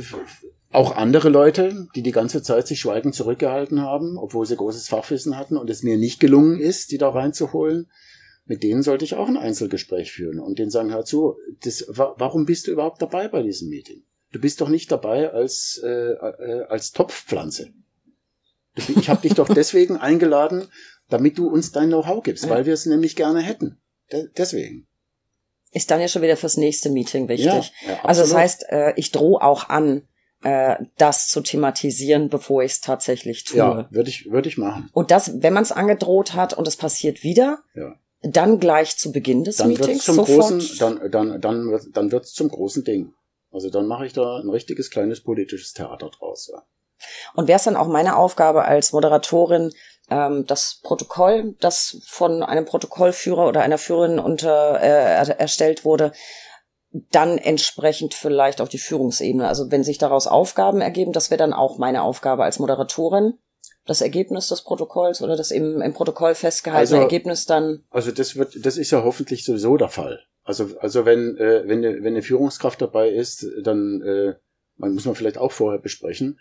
auch 0.73 0.95
andere 0.95 1.29
Leute, 1.29 1.87
die 1.95 2.01
die 2.01 2.11
ganze 2.11 2.41
Zeit 2.41 2.67
sich 2.67 2.79
schweigend 2.79 3.13
zurückgehalten 3.13 3.81
haben, 3.81 4.17
obwohl 4.17 4.45
sie 4.45 4.55
großes 4.55 4.87
Fachwissen 4.87 5.37
hatten 5.37 5.55
und 5.55 5.69
es 5.69 5.83
mir 5.83 5.97
nicht 5.97 6.19
gelungen 6.19 6.59
ist, 6.59 6.91
die 6.91 6.97
da 6.97 7.09
reinzuholen, 7.09 7.87
mit 8.45 8.63
denen 8.63 8.83
sollte 8.83 9.05
ich 9.05 9.15
auch 9.15 9.27
ein 9.27 9.37
Einzelgespräch 9.37 10.11
führen 10.11 10.39
und 10.39 10.59
denen 10.59 10.71
sagen, 10.71 10.91
hör 10.91 11.05
zu, 11.05 11.37
das, 11.63 11.85
warum 11.87 12.45
bist 12.45 12.67
du 12.67 12.71
überhaupt 12.71 13.01
dabei 13.01 13.27
bei 13.27 13.41
diesem 13.41 13.69
Meeting? 13.69 14.03
Du 14.31 14.39
bist 14.39 14.59
doch 14.61 14.69
nicht 14.69 14.91
dabei 14.91 15.31
als, 15.31 15.79
äh, 15.83 15.87
äh, 15.87 16.65
als 16.67 16.91
Topfpflanze. 16.91 17.69
Ich 18.75 19.09
habe 19.09 19.21
dich 19.21 19.35
doch 19.35 19.47
deswegen 19.53 19.97
eingeladen, 19.97 20.67
damit 21.09 21.37
du 21.37 21.47
uns 21.47 21.71
dein 21.71 21.89
Know-how 21.89 22.23
gibst, 22.23 22.49
weil 22.49 22.65
wir 22.65 22.73
es 22.73 22.85
nämlich 22.85 23.15
gerne 23.15 23.41
hätten. 23.41 23.79
De 24.11 24.27
deswegen. 24.35 24.87
Ist 25.71 25.89
dann 25.91 26.01
ja 26.01 26.07
schon 26.07 26.21
wieder 26.21 26.37
fürs 26.37 26.57
nächste 26.57 26.89
Meeting 26.89 27.27
wichtig. 27.29 27.73
Ja, 27.85 27.91
ja, 27.91 28.03
also 28.03 28.21
das 28.21 28.33
heißt, 28.33 28.65
äh, 28.69 28.93
ich 28.95 29.11
drohe 29.11 29.41
auch 29.41 29.69
an, 29.69 30.07
äh, 30.43 30.75
das 30.97 31.29
zu 31.29 31.41
thematisieren, 31.41 32.29
bevor 32.29 32.63
ich 32.63 32.73
es 32.73 32.81
tatsächlich 32.81 33.43
tue. 33.43 33.57
Ja, 33.57 33.87
würde 33.91 34.09
ich, 34.09 34.29
würde 34.29 34.49
ich 34.49 34.57
machen. 34.57 34.89
Und 34.93 35.09
das, 35.09 35.41
wenn 35.41 35.53
man 35.53 35.63
es 35.63 35.71
angedroht 35.71 36.33
hat 36.33 36.53
und 36.53 36.67
es 36.67 36.75
passiert 36.75 37.23
wieder, 37.23 37.63
ja. 37.75 37.95
Dann 38.23 38.59
gleich 38.59 38.97
zu 38.97 39.11
Beginn 39.11 39.43
des 39.43 39.57
dann 39.57 39.67
Meetings 39.67 39.87
wird's 39.89 40.05
zum 40.05 40.15
sofort. 40.15 40.51
Großen, 40.51 40.77
dann, 40.79 41.11
dann, 41.11 41.41
dann, 41.41 41.79
dann 41.91 42.11
wird's 42.11 42.33
zum 42.33 42.49
großen 42.49 42.83
Ding. 42.83 43.13
Also 43.51 43.69
dann 43.69 43.85
mache 43.85 44.05
ich 44.05 44.13
da 44.13 44.39
ein 44.39 44.49
richtiges 44.49 44.89
kleines 44.89 45.21
politisches 45.21 45.73
Theater 45.73 46.09
draus. 46.09 46.49
Ja. 46.51 46.63
Und 47.35 47.47
wäre 47.47 47.57
es 47.57 47.65
dann 47.65 47.75
auch 47.75 47.87
meine 47.87 48.15
Aufgabe 48.15 48.63
als 48.65 48.93
Moderatorin, 48.93 49.71
ähm, 50.09 50.45
das 50.47 50.79
Protokoll, 50.83 51.55
das 51.59 52.01
von 52.05 52.43
einem 52.43 52.65
Protokollführer 52.65 53.47
oder 53.47 53.61
einer 53.61 53.77
Führerin 53.77 54.19
unter 54.19 54.81
äh, 54.81 55.31
erstellt 55.33 55.85
wurde, 55.85 56.13
dann 57.11 57.37
entsprechend 57.37 58.13
vielleicht 58.13 58.61
auf 58.61 58.69
die 58.69 58.77
Führungsebene. 58.77 59.47
Also 59.47 59.71
wenn 59.71 59.83
sich 59.83 59.97
daraus 59.97 60.27
Aufgaben 60.27 60.79
ergeben, 60.81 61.11
das 61.11 61.29
wäre 61.29 61.39
dann 61.39 61.53
auch 61.53 61.77
meine 61.77 62.03
Aufgabe 62.03 62.43
als 62.43 62.59
Moderatorin, 62.59 63.39
das 63.85 64.01
Ergebnis 64.01 64.47
des 64.47 64.63
Protokolls 64.63 65.21
oder 65.21 65.35
das 65.35 65.51
im, 65.51 65.81
im 65.81 65.93
Protokoll 65.93 66.35
festgehaltene 66.35 66.97
also, 66.99 67.03
Ergebnis 67.03 67.45
dann. 67.45 67.83
Also 67.89 68.11
das 68.11 68.35
wird, 68.35 68.65
das 68.65 68.77
ist 68.77 68.91
ja 68.91 69.03
hoffentlich 69.03 69.43
sowieso 69.43 69.77
der 69.77 69.89
Fall. 69.89 70.21
Also, 70.43 70.69
also 70.79 71.05
wenn, 71.05 71.37
äh, 71.37 71.63
wenn, 71.67 71.79
eine, 71.79 71.97
wenn 71.97 72.13
eine 72.13 72.21
Führungskraft 72.21 72.81
dabei 72.81 73.09
ist, 73.09 73.45
dann 73.61 74.01
äh, 74.01 74.35
man 74.77 74.93
muss 74.93 75.05
man 75.05 75.15
vielleicht 75.15 75.37
auch 75.37 75.51
vorher 75.51 75.79
besprechen. 75.79 76.39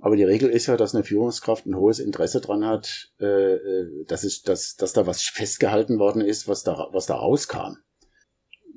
Aber 0.00 0.16
die 0.16 0.24
Regel 0.24 0.48
ist 0.48 0.66
ja, 0.66 0.76
dass 0.76 0.94
eine 0.94 1.04
Führungskraft 1.04 1.66
ein 1.66 1.76
hohes 1.76 1.98
Interesse 1.98 2.40
dran 2.40 2.64
hat, 2.64 3.12
äh, 3.20 3.54
äh 3.54 4.04
dass, 4.06 4.24
es, 4.24 4.42
dass, 4.42 4.76
dass 4.76 4.92
da 4.92 5.06
was 5.06 5.22
festgehalten 5.22 5.98
worden 5.98 6.22
ist, 6.22 6.48
was 6.48 6.62
da, 6.62 6.88
was 6.92 7.06
da 7.06 7.16
rauskam. 7.16 7.76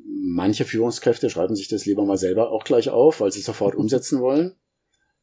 Manche 0.05 0.65
Führungskräfte 0.65 1.29
schreiben 1.29 1.55
sich 1.55 1.67
das 1.67 1.85
lieber 1.85 2.05
mal 2.05 2.17
selber 2.17 2.51
auch 2.51 2.63
gleich 2.63 2.89
auf, 2.89 3.21
weil 3.21 3.31
sie 3.31 3.41
sofort 3.41 3.75
umsetzen 3.75 4.19
wollen. 4.19 4.55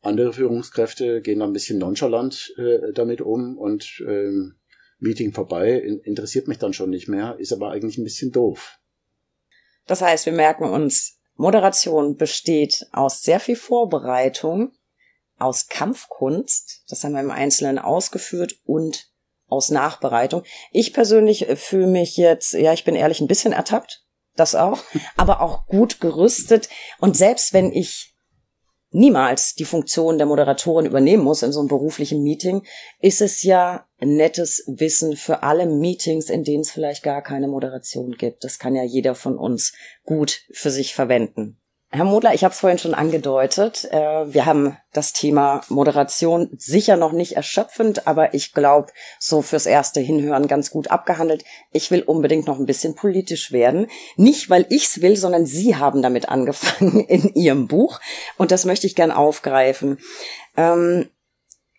Andere 0.02 0.32
Führungskräfte 0.32 1.22
gehen 1.22 1.38
da 1.38 1.46
ein 1.46 1.52
bisschen 1.52 1.78
nonchalant 1.78 2.54
äh, 2.58 2.92
damit 2.92 3.20
um 3.20 3.56
und 3.56 4.02
ähm, 4.06 4.56
Meeting 4.98 5.32
vorbei, 5.32 5.72
in, 5.72 6.00
interessiert 6.00 6.48
mich 6.48 6.58
dann 6.58 6.72
schon 6.72 6.90
nicht 6.90 7.08
mehr, 7.08 7.36
ist 7.38 7.52
aber 7.52 7.70
eigentlich 7.70 7.98
ein 7.98 8.04
bisschen 8.04 8.32
doof. 8.32 8.78
Das 9.86 10.02
heißt, 10.02 10.26
wir 10.26 10.32
merken 10.32 10.64
uns, 10.64 11.18
Moderation 11.36 12.16
besteht 12.16 12.86
aus 12.92 13.22
sehr 13.22 13.40
viel 13.40 13.56
Vorbereitung, 13.56 14.72
aus 15.38 15.68
Kampfkunst, 15.68 16.84
das 16.88 17.02
haben 17.02 17.12
wir 17.12 17.20
im 17.20 17.30
Einzelnen 17.30 17.78
ausgeführt, 17.78 18.56
und 18.64 19.08
aus 19.48 19.70
Nachbereitung. 19.70 20.44
Ich 20.70 20.92
persönlich 20.92 21.46
fühle 21.56 21.86
mich 21.86 22.16
jetzt, 22.16 22.54
ja, 22.54 22.72
ich 22.72 22.84
bin 22.84 22.94
ehrlich, 22.94 23.20
ein 23.20 23.28
bisschen 23.28 23.52
ertappt, 23.52 24.04
das 24.34 24.54
auch, 24.54 24.82
aber 25.16 25.40
auch 25.40 25.66
gut 25.66 26.00
gerüstet. 26.00 26.68
Und 26.98 27.16
selbst 27.16 27.52
wenn 27.52 27.72
ich 27.72 28.11
niemals 28.94 29.54
die 29.54 29.64
Funktion 29.64 30.18
der 30.18 30.26
Moderatorin 30.26 30.86
übernehmen 30.86 31.24
muss 31.24 31.42
in 31.42 31.52
so 31.52 31.60
einem 31.60 31.68
beruflichen 31.68 32.22
Meeting, 32.22 32.62
ist 33.00 33.20
es 33.20 33.42
ja 33.42 33.86
nettes 34.00 34.64
Wissen 34.66 35.16
für 35.16 35.42
alle 35.42 35.66
Meetings, 35.66 36.28
in 36.30 36.44
denen 36.44 36.62
es 36.62 36.70
vielleicht 36.70 37.02
gar 37.02 37.22
keine 37.22 37.48
Moderation 37.48 38.12
gibt. 38.12 38.44
Das 38.44 38.58
kann 38.58 38.74
ja 38.74 38.82
jeder 38.82 39.14
von 39.14 39.38
uns 39.38 39.72
gut 40.04 40.42
für 40.50 40.70
sich 40.70 40.94
verwenden. 40.94 41.61
Herr 41.94 42.04
Modler, 42.06 42.32
ich 42.32 42.42
habe 42.42 42.54
es 42.54 42.60
vorhin 42.60 42.78
schon 42.78 42.94
angedeutet. 42.94 43.86
Äh, 43.92 44.32
wir 44.32 44.46
haben 44.46 44.78
das 44.94 45.12
Thema 45.12 45.60
Moderation 45.68 46.48
sicher 46.56 46.96
noch 46.96 47.12
nicht 47.12 47.36
erschöpfend, 47.36 48.06
aber 48.06 48.32
ich 48.32 48.54
glaube, 48.54 48.90
so 49.18 49.42
fürs 49.42 49.66
erste 49.66 50.00
Hinhören 50.00 50.48
ganz 50.48 50.70
gut 50.70 50.90
abgehandelt. 50.90 51.44
Ich 51.70 51.90
will 51.90 52.00
unbedingt 52.00 52.46
noch 52.46 52.58
ein 52.58 52.64
bisschen 52.64 52.94
politisch 52.94 53.52
werden. 53.52 53.88
Nicht, 54.16 54.48
weil 54.48 54.64
ich's 54.70 55.02
will, 55.02 55.18
sondern 55.18 55.44
Sie 55.44 55.76
haben 55.76 56.00
damit 56.00 56.30
angefangen 56.30 57.00
in 57.08 57.34
Ihrem 57.34 57.68
Buch. 57.68 58.00
Und 58.38 58.52
das 58.52 58.64
möchte 58.64 58.86
ich 58.86 58.94
gern 58.94 59.10
aufgreifen. 59.10 59.98
Ähm, 60.56 61.10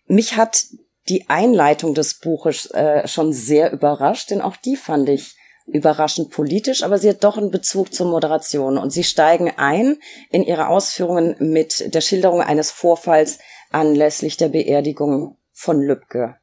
mich 0.06 0.36
hat 0.36 0.66
die 1.08 1.28
Einleitung 1.28 1.92
des 1.92 2.20
Buches 2.20 2.66
äh, 2.66 3.08
schon 3.08 3.32
sehr 3.32 3.72
überrascht, 3.72 4.30
denn 4.30 4.42
auch 4.42 4.56
die 4.56 4.76
fand 4.76 5.08
ich 5.08 5.34
überraschend 5.66 6.30
politisch, 6.30 6.82
aber 6.82 6.98
sie 6.98 7.08
hat 7.08 7.24
doch 7.24 7.38
einen 7.38 7.50
Bezug 7.50 7.94
zur 7.94 8.06
Moderation 8.06 8.76
und 8.78 8.90
sie 8.90 9.04
steigen 9.04 9.50
ein 9.56 9.98
in 10.30 10.42
ihre 10.42 10.68
Ausführungen 10.68 11.36
mit 11.38 11.94
der 11.94 12.00
Schilderung 12.00 12.42
eines 12.42 12.70
Vorfalls 12.70 13.38
anlässlich 13.70 14.36
der 14.36 14.48
Beerdigung 14.48 15.38
von 15.52 15.80
Lübcke. 15.80 16.36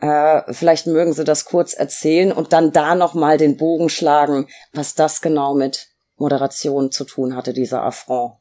Äh, 0.00 0.52
vielleicht 0.52 0.86
mögen 0.86 1.12
Sie 1.12 1.24
das 1.24 1.44
kurz 1.44 1.74
erzählen 1.74 2.32
und 2.32 2.52
dann 2.52 2.72
da 2.72 2.94
nochmal 2.94 3.38
den 3.38 3.56
Bogen 3.56 3.88
schlagen, 3.88 4.48
was 4.72 4.94
das 4.94 5.20
genau 5.20 5.54
mit 5.54 5.90
Moderation 6.16 6.90
zu 6.90 7.04
tun 7.04 7.36
hatte, 7.36 7.52
dieser 7.52 7.84
Affront. 7.84 8.34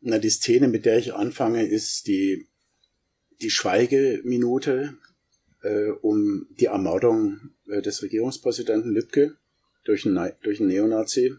Na, 0.00 0.18
die 0.18 0.30
Szene, 0.30 0.68
mit 0.68 0.84
der 0.84 0.98
ich 0.98 1.14
anfange, 1.14 1.64
ist 1.64 2.08
die, 2.08 2.48
die 3.40 3.50
Schweigeminute 3.50 4.98
äh, 5.62 5.90
um 6.02 6.46
die 6.58 6.66
Ermordung 6.66 7.53
des 7.66 8.02
Regierungspräsidenten 8.02 8.92
Lübcke 8.92 9.36
durch 9.84 10.06
einen, 10.06 10.32
durch 10.42 10.60
einen 10.60 10.68
Neonazi 10.68 11.34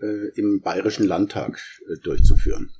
äh, 0.00 0.28
im 0.34 0.60
Bayerischen 0.60 1.06
Landtag 1.06 1.60
äh, 1.88 1.98
durchzuführen. 2.02 2.70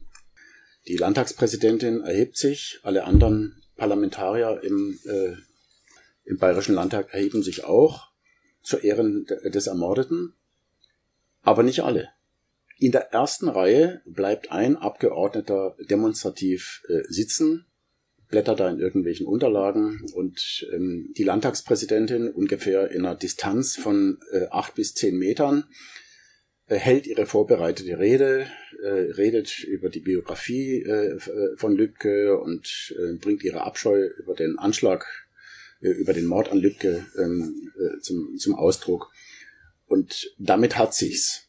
Die 0.86 0.96
Landtagspräsidentin 0.96 2.02
erhebt 2.02 2.36
sich, 2.36 2.78
alle 2.82 3.04
anderen 3.04 3.62
Parlamentarier 3.76 4.60
im, 4.62 4.98
äh, 5.04 5.34
im 6.24 6.38
Bayerischen 6.38 6.74
Landtag 6.74 7.12
erheben 7.12 7.42
sich 7.42 7.64
auch 7.64 8.12
zu 8.62 8.78
Ehren 8.78 9.26
des 9.26 9.66
Ermordeten, 9.66 10.34
aber 11.42 11.62
nicht 11.62 11.80
alle. 11.80 12.10
In 12.78 12.92
der 12.92 13.12
ersten 13.12 13.48
Reihe 13.48 14.02
bleibt 14.04 14.50
ein 14.52 14.76
Abgeordneter 14.76 15.76
demonstrativ 15.88 16.82
äh, 16.88 17.02
sitzen, 17.08 17.66
blättert 18.28 18.60
da 18.60 18.68
in 18.68 18.78
irgendwelchen 18.78 19.26
Unterlagen 19.26 20.04
und 20.14 20.66
ähm, 20.72 21.12
die 21.16 21.24
Landtagspräsidentin 21.24 22.30
ungefähr 22.30 22.90
in 22.90 23.06
einer 23.06 23.14
Distanz 23.14 23.76
von 23.76 24.18
äh, 24.32 24.46
acht 24.50 24.74
bis 24.74 24.94
zehn 24.94 25.16
Metern 25.16 25.64
äh, 26.66 26.76
hält 26.76 27.06
ihre 27.06 27.26
vorbereitete 27.26 27.98
Rede, 27.98 28.48
äh, 28.82 28.88
redet 28.88 29.62
über 29.64 29.88
die 29.88 30.00
Biografie 30.00 30.82
äh, 30.82 31.16
äh 31.16 31.56
von 31.56 31.76
Lübcke 31.76 32.38
und 32.38 32.94
äh, 32.98 33.16
bringt 33.18 33.44
ihre 33.44 33.62
Abscheu 33.62 34.08
über 34.18 34.34
den 34.34 34.58
Anschlag, 34.58 35.06
äh, 35.80 35.90
über 35.90 36.12
den 36.12 36.26
Mord 36.26 36.50
an 36.50 36.58
Lübcke 36.58 37.06
ähm, 37.18 37.70
äh, 37.78 38.00
zum, 38.00 38.36
zum 38.36 38.54
Ausdruck. 38.56 39.12
Und 39.86 40.34
damit 40.38 40.76
hat 40.76 40.94
sich's. 40.94 41.48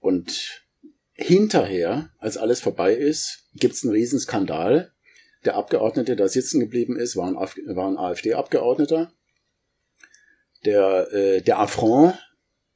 Und 0.00 0.64
hinterher, 1.12 2.10
als 2.18 2.36
alles 2.36 2.60
vorbei 2.60 2.94
ist, 2.94 3.44
gibt's 3.54 3.84
einen 3.84 3.92
Riesenskandal 3.92 4.92
der 5.44 5.56
Abgeordnete, 5.56 6.16
der 6.16 6.28
sitzen 6.28 6.60
geblieben 6.60 6.96
ist, 6.96 7.16
war 7.16 7.26
ein, 7.26 7.34
war 7.34 7.88
ein 7.88 7.96
AfD-Abgeordneter. 7.96 9.12
Der, 10.64 11.12
äh, 11.12 11.40
der 11.40 11.58
Affront, 11.58 12.14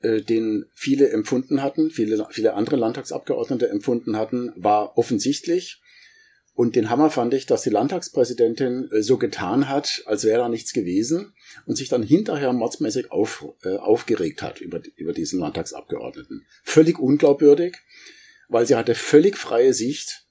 äh, 0.00 0.22
den 0.22 0.64
viele 0.74 1.10
empfunden 1.10 1.62
hatten, 1.62 1.90
viele, 1.90 2.26
viele 2.30 2.54
andere 2.54 2.76
Landtagsabgeordnete 2.76 3.68
empfunden 3.68 4.16
hatten, 4.16 4.52
war 4.56 4.96
offensichtlich. 4.96 5.82
Und 6.54 6.76
den 6.76 6.88
Hammer 6.88 7.10
fand 7.10 7.34
ich, 7.34 7.46
dass 7.46 7.62
die 7.62 7.70
Landtagspräsidentin 7.70 8.88
äh, 8.90 9.02
so 9.02 9.18
getan 9.18 9.68
hat, 9.68 10.02
als 10.06 10.24
wäre 10.24 10.38
da 10.38 10.48
nichts 10.48 10.72
gewesen 10.72 11.34
und 11.66 11.76
sich 11.76 11.88
dann 11.88 12.02
hinterher 12.02 12.52
mordsmäßig 12.52 13.10
auf, 13.10 13.44
äh, 13.64 13.76
aufgeregt 13.76 14.40
hat 14.40 14.60
über, 14.60 14.80
über 14.96 15.12
diesen 15.12 15.40
Landtagsabgeordneten. 15.40 16.46
Völlig 16.62 16.98
unglaubwürdig, 16.98 17.76
weil 18.48 18.66
sie 18.66 18.76
hatte 18.76 18.94
völlig 18.94 19.36
freie 19.36 19.74
Sicht 19.74 20.23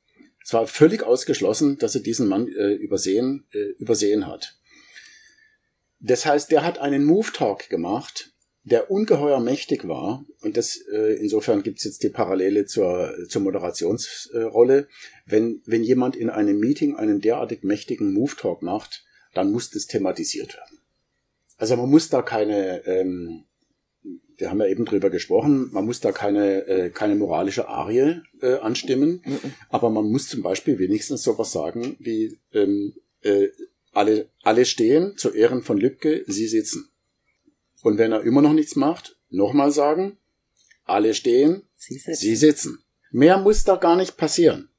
es 0.44 0.54
war 0.54 0.68
völlig 0.68 1.04
ausgeschlossen, 1.04 1.78
dass 1.78 1.96
er 1.96 2.02
diesen 2.02 2.28
Mann 2.28 2.48
äh, 2.48 2.74
übersehen, 2.74 3.46
äh, 3.54 3.72
übersehen 3.80 4.28
hat. 4.28 4.58
Das 6.00 6.26
heißt, 6.26 6.52
der 6.52 6.66
hat 6.66 6.80
einen 6.80 7.06
Move-Talk 7.06 7.70
gemacht, 7.70 8.34
der 8.64 8.92
ungeheuer 8.92 9.40
mächtig 9.40 9.88
war, 9.88 10.26
und 10.42 10.58
das 10.58 10.78
äh, 10.92 11.16
insofern 11.16 11.64
gibt's 11.64 11.84
jetzt 11.84 12.04
die 12.04 12.10
Parallele 12.10 12.66
zur, 12.66 13.14
zur 13.30 13.42
Moderationsrolle, 13.42 14.88
wenn, 15.26 15.62
wenn 15.66 15.84
jemand 15.84 16.16
in 16.16 16.30
einem 16.30 16.60
Meeting 16.60 16.96
einen 16.96 17.20
derartig 17.20 17.64
mächtigen 17.64 18.14
Move-Talk 18.14 18.62
macht, 18.62 19.06
dann 19.34 19.52
muss 19.52 19.70
das 19.70 19.88
thematisiert 19.88 20.56
werden. 20.56 20.80
Also 21.58 21.78
man 21.78 21.90
muss 21.90 22.10
da 22.10 22.22
keine, 22.22 22.86
ähm, 22.86 23.46
wir 24.38 24.50
haben 24.50 24.60
ja 24.60 24.68
eben 24.68 24.86
drüber 24.86 25.10
gesprochen, 25.10 25.70
man 25.72 25.86
muss 25.86 26.00
da 26.00 26.12
keine, 26.12 26.68
äh, 26.68 26.90
keine 26.90 27.16
moralische 27.16 27.68
Arie 27.68 28.22
äh, 28.42 28.56
anstimmen, 28.56 29.22
mhm. 29.26 29.54
aber 29.70 29.90
man 29.90 30.10
muss 30.10 30.28
zum 30.28 30.42
Beispiel 30.42 30.80
wenigstens 30.80 31.24
sowas 31.24 31.52
sagen 31.52 31.96
wie 32.00 32.38
ähm, 32.54 32.94
äh, 33.22 33.48
alle, 33.92 34.30
alle 34.42 34.66
stehen 34.66 35.18
zu 35.18 35.32
Ehren 35.32 35.62
von 35.62 35.78
Lübcke, 35.78 36.24
sie 36.28 36.48
sitzen. 36.48 36.90
Und 37.84 37.98
wenn 37.98 38.12
er 38.12 38.24
immer 38.24 38.42
noch 38.42 38.54
nichts 38.54 38.76
macht, 38.76 39.18
nochmal 39.30 39.72
sagen, 39.72 40.18
alle 40.86 41.14
stehen, 41.14 41.64
sie 41.76 41.96
sitzen. 41.96 42.16
sie 42.16 42.36
sitzen. 42.36 42.84
Mehr 43.12 43.38
muss 43.38 43.64
da 43.64 43.76
gar 43.76 43.96
nicht 43.96 44.18
passieren. 44.18 44.70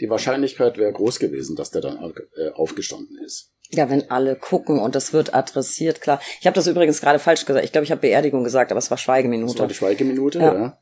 Die 0.00 0.10
Wahrscheinlichkeit 0.10 0.78
wäre 0.78 0.92
groß 0.92 1.18
gewesen, 1.18 1.56
dass 1.56 1.70
der 1.70 1.82
dann 1.82 2.14
äh, 2.36 2.50
aufgestanden 2.50 3.18
ist. 3.18 3.52
Ja, 3.70 3.90
wenn 3.90 4.10
alle 4.10 4.34
gucken 4.34 4.78
und 4.78 4.94
das 4.94 5.12
wird 5.12 5.34
adressiert, 5.34 6.00
klar. 6.00 6.20
Ich 6.40 6.46
habe 6.46 6.54
das 6.54 6.66
übrigens 6.66 7.00
gerade 7.00 7.18
falsch 7.18 7.44
gesagt. 7.44 7.64
Ich 7.64 7.72
glaube, 7.72 7.84
ich 7.84 7.90
habe 7.90 8.00
Beerdigung 8.00 8.42
gesagt, 8.42 8.70
aber 8.70 8.78
es 8.78 8.90
war 8.90 8.96
Schweigeminute. 8.96 9.52
Das 9.52 9.60
war 9.60 9.68
die 9.68 9.74
Schweigeminute, 9.74 10.38
ja. 10.38 10.54
ja. 10.54 10.78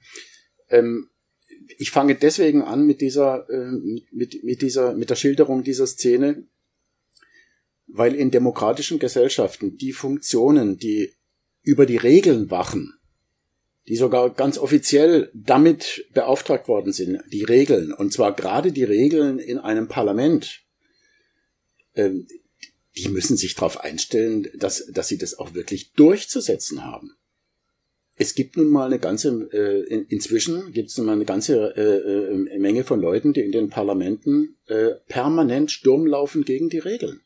Ähm, 0.69 1.11
ich 1.79 1.91
fange 1.91 2.15
deswegen 2.15 2.63
an 2.63 2.87
mit 2.87 3.01
dieser, 3.01 3.49
äh, 3.51 3.73
mit, 4.13 4.45
mit 4.45 4.63
dieser, 4.63 4.95
mit 4.95 5.11
der 5.11 5.17
Schilderung 5.17 5.65
dieser 5.65 5.87
Szene, 5.87 6.45
weil 7.89 8.15
in 8.15 8.31
demokratischen 8.31 8.99
Gesellschaften 8.99 9.77
die 9.77 9.93
Funktionen, 9.93 10.79
die 10.79 11.13
über 11.63 11.87
die 11.87 11.97
Regeln 11.97 12.51
wachen, 12.51 12.95
die 13.89 13.97
sogar 13.97 14.31
ganz 14.31 14.59
offiziell 14.59 15.31
damit 15.35 16.07
beauftragt 16.13 16.69
worden 16.69 16.93
sind, 16.93 17.21
die 17.33 17.45
Regeln, 17.45 17.93
und 17.93 18.13
zwar 18.13 18.35
gerade 18.35 18.73
die 18.73 18.85
Regeln 18.85 19.39
in 19.39 19.59
einem 19.59 19.89
Parlament, 19.89 20.63
ähm, 21.95 22.27
die 22.97 23.09
müssen 23.09 23.37
sich 23.37 23.55
darauf 23.55 23.81
einstellen, 23.81 24.49
dass, 24.55 24.87
dass 24.87 25.09
sie 25.09 25.19
das 25.19 25.39
auch 25.39 25.55
wirklich 25.55 25.93
durchzusetzen 25.93 26.85
haben. 26.85 27.17
Es 28.19 28.35
gibt 28.35 28.57
nun 28.57 28.69
mal 28.69 28.87
eine 28.87 28.99
ganze, 28.99 29.49
äh, 29.53 29.83
in, 29.93 30.07
inzwischen 30.07 30.73
gibt 30.73 30.89
es 30.89 30.97
nun 30.97 31.07
mal 31.07 31.13
eine 31.13 31.27
ganze 31.27 31.77
äh, 31.77 32.55
äh, 32.55 32.59
Menge 32.59 32.85
von 32.85 33.01
Leuten, 33.01 33.35
die 33.35 33.43
in 33.43 33.53
den 33.53 33.69
Parlamenten 33.69 34.57
äh, 34.69 34.93
permanent 35.07 35.71
Sturm 35.71 36.07
laufen 36.07 36.45
gegen 36.45 36.71
die 36.71 36.79
Regeln. 36.79 37.21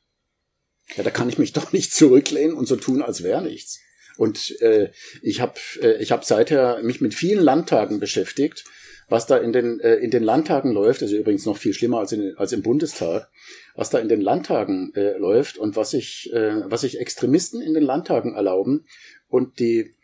Ja, 0.97 1.05
da 1.05 1.11
kann 1.11 1.29
ich 1.29 1.39
mich 1.39 1.53
doch 1.55 1.73
nicht 1.73 1.93
zurücklehnen 1.95 2.57
und 2.57 2.67
so 2.67 2.75
tun, 2.75 3.03
als 3.03 3.23
wäre 3.23 3.43
nichts. 3.43 3.79
Und 4.17 4.61
äh, 4.61 4.91
ich 5.23 5.41
habe 5.41 5.55
äh, 5.81 6.03
ich 6.03 6.11
hab 6.11 6.25
seither 6.25 6.83
mich 6.83 7.01
mit 7.01 7.15
vielen 7.15 7.43
Landtagen 7.43 8.01
beschäftigt, 8.01 8.65
was 9.09 9.27
da 9.27 9.39
in 9.39 9.53
den 9.53 9.79
äh, 9.81 9.95
in 9.95 10.11
den 10.11 10.25
Landtagen 10.25 10.73
läuft. 10.73 11.03
Ist 11.03 11.13
übrigens 11.13 11.47
noch 11.47 11.57
viel 11.57 11.73
schlimmer 11.73 12.01
als 12.01 12.13
in, 12.13 12.37
als 12.37 12.53
im 12.53 12.63
Bundestag, 12.63 13.31
was 13.75 13.91
da 13.91 13.99
in 13.99 14.09
den 14.09 14.21
Landtagen 14.21 14.93
äh, 14.95 15.17
läuft 15.17 15.59
und 15.59 15.77
was 15.77 15.91
sich 15.91 16.31
äh, 16.33 16.63
was 16.71 16.83
sich 16.83 16.99
Extremisten 16.99 17.61
in 17.61 17.75
den 17.75 17.83
Landtagen 17.83 18.35
erlauben 18.35 18.87
und 19.29 19.59
die 19.59 19.95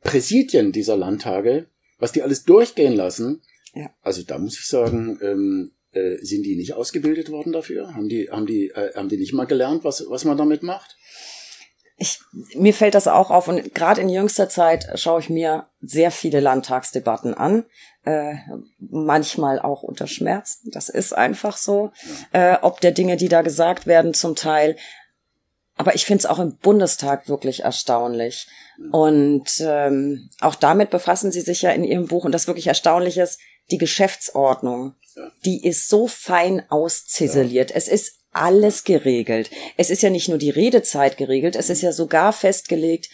Präsidien 0.00 0.72
dieser 0.72 0.96
Landtage, 0.96 1.66
was 1.98 2.12
die 2.12 2.22
alles 2.22 2.44
durchgehen 2.44 2.94
lassen. 2.94 3.42
Ja. 3.74 3.90
Also 4.02 4.22
da 4.22 4.38
muss 4.38 4.58
ich 4.58 4.66
sagen, 4.66 5.18
ähm, 5.22 5.72
äh, 5.92 6.16
sind 6.22 6.42
die 6.44 6.56
nicht 6.56 6.74
ausgebildet 6.74 7.30
worden 7.30 7.52
dafür? 7.52 7.94
Haben 7.94 8.08
die, 8.08 8.30
haben 8.30 8.46
die, 8.46 8.68
äh, 8.68 8.94
haben 8.94 9.08
die 9.08 9.16
nicht 9.16 9.32
mal 9.32 9.46
gelernt, 9.46 9.84
was, 9.84 10.04
was 10.08 10.24
man 10.24 10.36
damit 10.36 10.62
macht? 10.62 10.96
ich, 11.96 12.20
mir 12.54 12.74
fällt 12.74 12.94
das 12.94 13.06
auch 13.06 13.30
auf 13.30 13.48
und 13.48 13.74
gerade 13.74 14.00
in 14.00 14.08
jüngster 14.08 14.48
Zeit 14.48 14.86
schaue 14.98 15.20
ich 15.20 15.30
mir 15.30 15.68
sehr 15.80 16.10
viele 16.10 16.40
Landtagsdebatten 16.40 17.34
an, 17.34 17.64
äh, 18.04 18.34
manchmal 18.78 19.58
auch 19.58 19.82
unter 19.82 20.06
Schmerzen. 20.06 20.70
Das 20.70 20.88
ist 20.88 21.12
einfach 21.12 21.56
so. 21.56 21.92
Äh, 22.32 22.56
ob 22.62 22.80
der 22.80 22.92
Dinge, 22.92 23.16
die 23.16 23.28
da 23.28 23.42
gesagt 23.42 23.86
werden, 23.86 24.14
zum 24.14 24.36
Teil. 24.36 24.76
Aber 25.76 25.94
ich 25.94 26.04
finde 26.04 26.20
es 26.20 26.26
auch 26.26 26.38
im 26.38 26.56
Bundestag 26.56 27.28
wirklich 27.28 27.64
erstaunlich. 27.64 28.46
Und 28.92 29.48
ähm, 29.60 30.28
auch 30.40 30.54
damit 30.54 30.90
befassen 30.90 31.32
Sie 31.32 31.40
sich 31.40 31.62
ja 31.62 31.70
in 31.70 31.84
Ihrem 31.84 32.06
Buch. 32.06 32.24
Und 32.24 32.32
das 32.32 32.46
wirklich 32.46 32.66
erstaunlich 32.66 33.18
ist, 33.18 33.40
die 33.70 33.78
Geschäftsordnung, 33.78 34.94
die 35.44 35.66
ist 35.66 35.88
so 35.88 36.06
fein 36.06 36.62
ausziseliert. 36.68 37.70
Ja. 37.70 37.76
Es 37.76 37.88
ist 37.88 38.20
alles 38.34 38.84
geregelt. 38.84 39.50
Es 39.76 39.90
ist 39.90 40.02
ja 40.02 40.10
nicht 40.10 40.28
nur 40.28 40.38
die 40.38 40.50
Redezeit 40.50 41.16
geregelt, 41.16 41.56
es 41.56 41.70
ist 41.70 41.82
ja 41.82 41.92
sogar 41.92 42.32
festgelegt, 42.32 43.08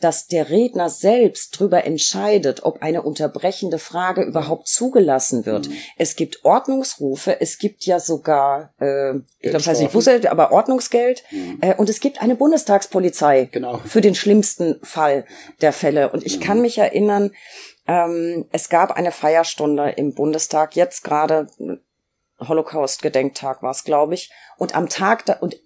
dass 0.00 0.26
der 0.26 0.50
Redner 0.50 0.90
selbst 0.90 1.56
darüber 1.58 1.84
entscheidet, 1.84 2.64
ob 2.64 2.82
eine 2.82 3.02
unterbrechende 3.02 3.78
Frage 3.78 4.22
überhaupt 4.22 4.68
zugelassen 4.68 5.46
wird. 5.46 5.68
Mhm. 5.68 5.76
Es 5.96 6.16
gibt 6.16 6.44
Ordnungsrufe, 6.44 7.40
es 7.40 7.58
gibt 7.58 7.84
ja 7.86 7.98
sogar, 7.98 8.74
äh, 8.80 9.16
ich 9.16 9.22
glaube, 9.40 9.58
das 9.58 9.66
heißt 9.66 9.80
nicht 9.80 9.92
Bußgeld, 9.92 10.26
aber 10.26 10.52
Ordnungsgeld 10.52 11.24
mhm. 11.30 11.58
äh, 11.62 11.74
und 11.74 11.88
es 11.88 12.00
gibt 12.00 12.20
eine 12.20 12.36
Bundestagspolizei 12.36 13.48
genau. 13.50 13.78
für 13.78 14.00
den 14.00 14.14
schlimmsten 14.14 14.78
Fall 14.82 15.24
der 15.60 15.72
Fälle. 15.72 16.10
Und 16.10 16.26
ich 16.26 16.38
mhm. 16.38 16.42
kann 16.42 16.60
mich 16.60 16.78
erinnern, 16.78 17.32
ähm, 17.88 18.46
es 18.52 18.68
gab 18.68 18.92
eine 18.92 19.12
Feierstunde 19.12 19.90
im 19.90 20.14
Bundestag, 20.14 20.76
jetzt 20.76 21.04
gerade 21.04 21.46
Holocaust-Gedenktag 22.40 23.62
war 23.62 23.70
es, 23.70 23.84
glaube 23.84 24.14
ich. 24.14 24.30
Und 24.58 24.74
am 24.74 24.88
Tag 24.88 25.24
da, 25.24 25.34
und 25.34 25.56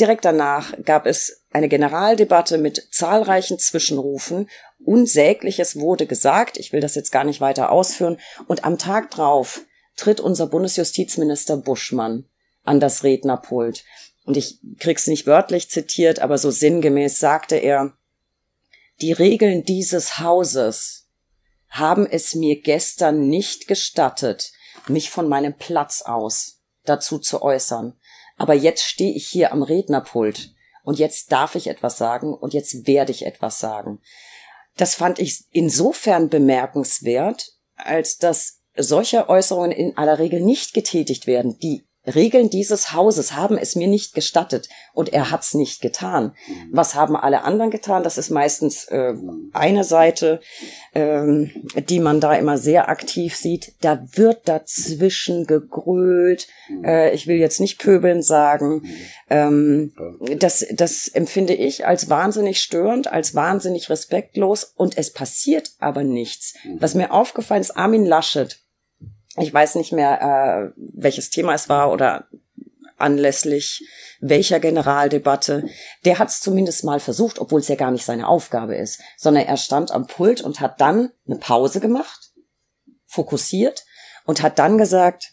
direkt 0.00 0.24
danach 0.24 0.72
gab 0.84 1.06
es 1.06 1.41
eine 1.52 1.68
Generaldebatte 1.68 2.58
mit 2.58 2.88
zahlreichen 2.90 3.58
Zwischenrufen. 3.58 4.48
Unsägliches 4.84 5.76
wurde 5.76 6.06
gesagt. 6.06 6.56
Ich 6.58 6.72
will 6.72 6.80
das 6.80 6.94
jetzt 6.94 7.12
gar 7.12 7.24
nicht 7.24 7.40
weiter 7.40 7.70
ausführen. 7.70 8.18
Und 8.48 8.64
am 8.64 8.78
Tag 8.78 9.10
drauf 9.10 9.62
tritt 9.96 10.20
unser 10.20 10.46
Bundesjustizminister 10.46 11.56
Buschmann 11.56 12.26
an 12.64 12.80
das 12.80 13.04
Rednerpult. 13.04 13.84
Und 14.24 14.36
ich 14.36 14.60
krieg's 14.78 15.06
nicht 15.06 15.26
wörtlich 15.26 15.70
zitiert, 15.70 16.20
aber 16.20 16.38
so 16.38 16.50
sinngemäß 16.50 17.18
sagte 17.18 17.56
er, 17.56 17.92
die 19.00 19.12
Regeln 19.12 19.64
dieses 19.64 20.20
Hauses 20.20 21.08
haben 21.68 22.06
es 22.06 22.34
mir 22.34 22.60
gestern 22.60 23.28
nicht 23.28 23.66
gestattet, 23.66 24.52
mich 24.86 25.10
von 25.10 25.28
meinem 25.28 25.56
Platz 25.56 26.02
aus 26.02 26.60
dazu 26.84 27.18
zu 27.18 27.42
äußern. 27.42 27.98
Aber 28.36 28.54
jetzt 28.54 28.84
stehe 28.84 29.14
ich 29.14 29.26
hier 29.26 29.52
am 29.52 29.62
Rednerpult 29.62 30.54
und 30.82 30.98
jetzt 30.98 31.32
darf 31.32 31.54
ich 31.54 31.68
etwas 31.68 31.98
sagen 31.98 32.34
und 32.34 32.54
jetzt 32.54 32.86
werde 32.86 33.12
ich 33.12 33.24
etwas 33.26 33.60
sagen. 33.60 34.00
Das 34.76 34.94
fand 34.94 35.18
ich 35.18 35.44
insofern 35.50 36.28
bemerkenswert, 36.28 37.52
als 37.76 38.18
dass 38.18 38.60
solche 38.76 39.28
Äußerungen 39.28 39.72
in 39.72 39.96
aller 39.96 40.18
Regel 40.18 40.40
nicht 40.40 40.72
getätigt 40.72 41.26
werden, 41.26 41.58
die 41.58 41.86
Regeln 42.06 42.50
dieses 42.50 42.92
Hauses 42.92 43.34
haben 43.34 43.56
es 43.56 43.76
mir 43.76 43.86
nicht 43.86 44.14
gestattet 44.14 44.68
und 44.92 45.12
er 45.12 45.30
hat's 45.30 45.54
nicht 45.54 45.80
getan. 45.80 46.34
Mhm. 46.48 46.68
Was 46.72 46.94
haben 46.96 47.14
alle 47.14 47.44
anderen 47.44 47.70
getan? 47.70 48.02
Das 48.02 48.18
ist 48.18 48.30
meistens 48.30 48.84
äh, 48.86 49.14
eine 49.52 49.84
Seite, 49.84 50.40
ähm, 50.94 51.52
die 51.88 52.00
man 52.00 52.20
da 52.20 52.34
immer 52.34 52.58
sehr 52.58 52.88
aktiv 52.88 53.36
sieht. 53.36 53.74
Da 53.82 54.04
wird 54.14 54.48
dazwischen 54.48 55.46
gegrölt. 55.46 56.48
Mhm. 56.68 56.84
Äh, 56.84 57.12
ich 57.12 57.28
will 57.28 57.36
jetzt 57.36 57.60
nicht 57.60 57.78
pöbeln 57.78 58.22
sagen. 58.22 58.82
Ähm, 59.30 59.92
das, 60.38 60.66
das 60.72 61.06
empfinde 61.06 61.54
ich 61.54 61.86
als 61.86 62.10
wahnsinnig 62.10 62.60
störend, 62.60 63.12
als 63.12 63.36
wahnsinnig 63.36 63.90
respektlos 63.90 64.64
und 64.64 64.98
es 64.98 65.12
passiert 65.12 65.70
aber 65.78 66.02
nichts. 66.02 66.54
Mhm. 66.64 66.80
Was 66.80 66.94
mir 66.94 67.12
aufgefallen 67.12 67.60
ist, 67.60 67.76
Armin 67.76 68.04
Laschet 68.04 68.61
ich 69.36 69.52
weiß 69.52 69.76
nicht 69.76 69.92
mehr, 69.92 70.20
äh, 70.20 70.72
welches 70.76 71.30
Thema 71.30 71.54
es 71.54 71.68
war 71.68 71.90
oder 71.90 72.26
anlässlich 72.98 73.82
welcher 74.20 74.60
Generaldebatte. 74.60 75.68
Der 76.04 76.18
hat 76.18 76.28
es 76.28 76.40
zumindest 76.40 76.84
mal 76.84 77.00
versucht, 77.00 77.38
obwohl 77.38 77.60
es 77.60 77.68
ja 77.68 77.74
gar 77.74 77.90
nicht 77.90 78.04
seine 78.04 78.28
Aufgabe 78.28 78.76
ist, 78.76 79.00
sondern 79.16 79.44
er 79.44 79.56
stand 79.56 79.90
am 79.90 80.06
Pult 80.06 80.40
und 80.40 80.60
hat 80.60 80.80
dann 80.80 81.10
eine 81.26 81.36
Pause 81.36 81.80
gemacht, 81.80 82.32
fokussiert 83.06 83.84
und 84.24 84.42
hat 84.42 84.58
dann 84.58 84.78
gesagt, 84.78 85.32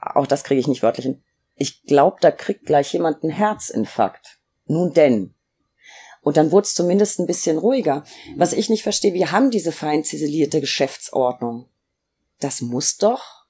auch 0.00 0.26
das 0.26 0.44
kriege 0.44 0.60
ich 0.60 0.68
nicht 0.68 0.82
wörtlich 0.82 1.06
hin, 1.06 1.22
ich 1.56 1.84
glaube, 1.84 2.18
da 2.20 2.30
kriegt 2.30 2.66
gleich 2.66 2.92
jemand 2.92 3.22
einen 3.22 3.32
Herzinfarkt. 3.32 4.38
Nun 4.66 4.92
denn. 4.92 5.34
Und 6.20 6.36
dann 6.36 6.50
wurde 6.50 6.66
es 6.66 6.74
zumindest 6.74 7.18
ein 7.18 7.26
bisschen 7.26 7.56
ruhiger. 7.56 8.04
Was 8.36 8.52
ich 8.52 8.68
nicht 8.68 8.82
verstehe, 8.82 9.14
wir 9.14 9.32
haben 9.32 9.50
diese 9.50 9.72
fein 9.72 10.04
ziselierte 10.04 10.60
Geschäftsordnung 10.60 11.68
das 12.40 12.60
muss 12.60 12.96
doch 12.96 13.46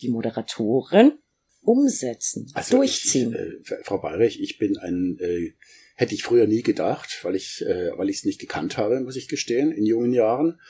die 0.00 0.08
Moderatorin 0.08 1.18
umsetzen, 1.60 2.50
also 2.54 2.76
durchziehen. 2.76 3.32
Ich, 3.62 3.70
äh, 3.70 3.82
Frau 3.82 3.98
Bayrich, 3.98 4.40
ich 4.40 4.58
bin 4.58 4.78
ein 4.78 5.18
äh, 5.20 5.52
Hätte 5.98 6.14
ich 6.14 6.24
früher 6.24 6.46
nie 6.46 6.62
gedacht, 6.62 7.20
weil 7.22 7.34
ich 7.36 7.64
äh, 7.64 7.90
weil 7.96 8.10
ich 8.10 8.18
es 8.18 8.24
nicht 8.26 8.38
gekannt 8.38 8.76
habe, 8.76 9.00
muss 9.00 9.16
ich 9.16 9.28
gestehen, 9.28 9.72
in 9.72 9.86
jungen 9.86 10.12
Jahren. 10.12 10.60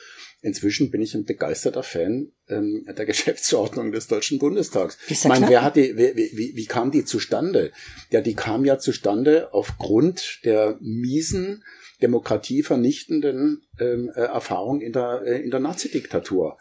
Inzwischen 0.41 0.89
bin 0.89 1.01
ich 1.01 1.15
ein 1.15 1.25
begeisterter 1.25 1.83
Fan 1.83 2.31
ähm, 2.47 2.85
der 2.97 3.05
Geschäftsordnung 3.05 3.91
des 3.91 4.07
Deutschen 4.07 4.39
Bundestags. 4.39 4.97
Ich 5.09 5.25
meine, 5.25 5.49
wer 5.49 5.63
hat 5.63 5.75
die, 5.75 5.97
wie, 5.97 6.15
wie, 6.15 6.55
wie 6.55 6.65
kam 6.65 6.91
die 6.91 7.03
zustande? 7.03 7.73
Ja, 8.09 8.21
die 8.21 8.35
kam 8.35 8.63
ja 8.63 8.79
zustande 8.79 9.53
aufgrund 9.53 10.39
der 10.45 10.77
miesen, 10.79 11.65
demokratievernichtenden 12.01 13.67
ähm, 13.81 14.09
äh, 14.15 14.21
Erfahrung 14.21 14.79
in 14.79 14.93
der, 14.93 15.23
äh, 15.25 15.41
in 15.41 15.51
der 15.51 15.59
Nazi-Diktatur. 15.59 16.57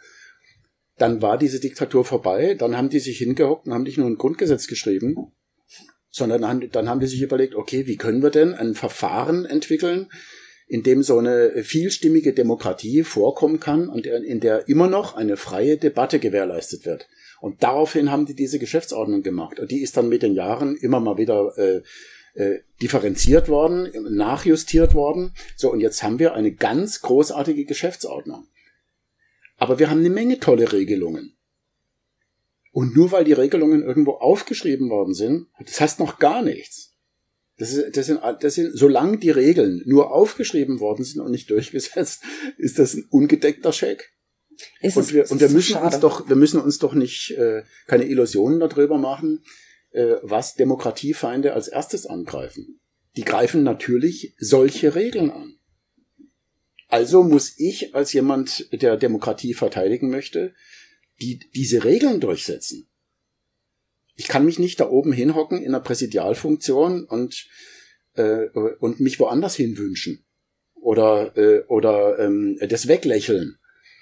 Dann 0.98 1.20
war 1.20 1.38
diese 1.38 1.60
Diktatur 1.60 2.04
vorbei, 2.04 2.54
dann 2.54 2.76
haben 2.76 2.88
die 2.88 3.00
sich 3.00 3.18
hingehockt 3.18 3.66
und 3.66 3.74
haben 3.74 3.82
nicht 3.82 3.98
nur 3.98 4.06
ein 4.06 4.16
Grundgesetz 4.16 4.66
geschrieben, 4.66 5.32
sondern 6.10 6.68
dann 6.70 6.88
haben 6.88 7.00
die 7.00 7.06
sich 7.06 7.20
überlegt, 7.20 7.54
okay, 7.54 7.86
wie 7.86 7.96
können 7.96 8.22
wir 8.22 8.30
denn 8.30 8.54
ein 8.54 8.74
Verfahren 8.74 9.44
entwickeln, 9.44 10.08
in 10.66 10.82
dem 10.82 11.02
so 11.02 11.18
eine 11.18 11.62
vielstimmige 11.62 12.32
Demokratie 12.32 13.04
vorkommen 13.04 13.60
kann 13.60 13.88
und 13.88 14.06
in 14.06 14.40
der 14.40 14.68
immer 14.68 14.88
noch 14.88 15.14
eine 15.14 15.36
freie 15.36 15.76
Debatte 15.76 16.18
gewährleistet 16.18 16.86
wird. 16.86 17.06
Und 17.40 17.62
daraufhin 17.62 18.10
haben 18.10 18.26
die 18.26 18.34
diese 18.34 18.58
Geschäftsordnung 18.58 19.22
gemacht. 19.22 19.60
Und 19.60 19.70
die 19.70 19.82
ist 19.82 19.96
dann 19.96 20.08
mit 20.08 20.22
den 20.22 20.34
Jahren 20.34 20.76
immer 20.76 21.00
mal 21.00 21.18
wieder 21.18 21.52
äh, 21.58 21.82
äh, 22.34 22.60
differenziert 22.82 23.48
worden, 23.48 23.90
nachjustiert 24.10 24.94
worden. 24.94 25.32
So, 25.56 25.70
und 25.70 25.80
jetzt 25.80 26.02
haben 26.02 26.18
wir 26.18 26.34
eine 26.34 26.52
ganz 26.52 27.02
großartige 27.02 27.64
Geschäftsordnung. 27.64 28.46
Aber 29.56 29.78
wir 29.78 29.90
haben 29.90 30.00
eine 30.00 30.10
Menge 30.10 30.38
tolle 30.38 30.72
Regelungen. 30.72 31.36
Und 32.72 32.94
nur 32.94 33.10
weil 33.12 33.24
die 33.24 33.32
Regelungen 33.32 33.82
irgendwo 33.82 34.12
aufgeschrieben 34.12 34.90
worden 34.90 35.14
sind, 35.14 35.46
das 35.58 35.80
heißt 35.80 35.98
noch 35.98 36.18
gar 36.18 36.42
nichts. 36.42 36.92
Das, 37.58 37.72
ist, 37.72 37.96
das, 37.96 38.06
sind, 38.06 38.20
das 38.40 38.54
sind, 38.54 38.76
solange 38.76 39.16
die 39.16 39.30
Regeln 39.30 39.82
nur 39.86 40.12
aufgeschrieben 40.12 40.78
worden 40.78 41.04
sind 41.04 41.22
und 41.22 41.30
nicht 41.30 41.48
durchgesetzt, 41.50 42.22
ist 42.58 42.78
das 42.78 42.94
ein 42.94 43.06
ungedeckter 43.10 43.72
Scheck. 43.72 44.12
Ist 44.80 44.96
und 44.96 45.12
wir, 45.12 45.24
es, 45.24 45.30
und 45.30 45.40
wir 45.40 45.48
müssen 45.48 45.76
uns 45.76 46.00
doch, 46.00 46.28
wir 46.28 46.36
müssen 46.36 46.60
uns 46.60 46.78
doch 46.78 46.94
nicht 46.94 47.30
äh, 47.32 47.62
keine 47.86 48.04
Illusionen 48.04 48.60
darüber 48.60 48.98
machen, 48.98 49.42
äh, 49.90 50.16
was 50.22 50.54
Demokratiefeinde 50.54 51.52
als 51.54 51.68
erstes 51.68 52.06
angreifen. 52.06 52.80
Die 53.16 53.24
greifen 53.24 53.62
natürlich 53.62 54.34
solche 54.38 54.94
Regeln 54.94 55.30
an. 55.30 55.55
Also 56.96 57.22
muss 57.22 57.58
ich 57.58 57.94
als 57.94 58.14
jemand, 58.14 58.72
der 58.72 58.96
Demokratie 58.96 59.52
verteidigen 59.52 60.08
möchte, 60.08 60.54
die, 61.20 61.40
diese 61.54 61.84
Regeln 61.84 62.20
durchsetzen. 62.20 62.88
Ich 64.14 64.28
kann 64.28 64.46
mich 64.46 64.58
nicht 64.58 64.80
da 64.80 64.88
oben 64.88 65.12
hinhocken 65.12 65.58
in 65.58 65.74
einer 65.74 65.80
Präsidialfunktion 65.80 67.04
und, 67.04 67.48
äh, 68.14 68.46
und 68.80 68.98
mich 69.00 69.20
woanders 69.20 69.56
hin 69.56 69.76
wünschen. 69.76 70.24
Oder, 70.74 71.36
äh, 71.36 71.64
oder 71.66 72.18
ähm, 72.18 72.58
das 72.66 72.88
weglächeln. 72.88 73.58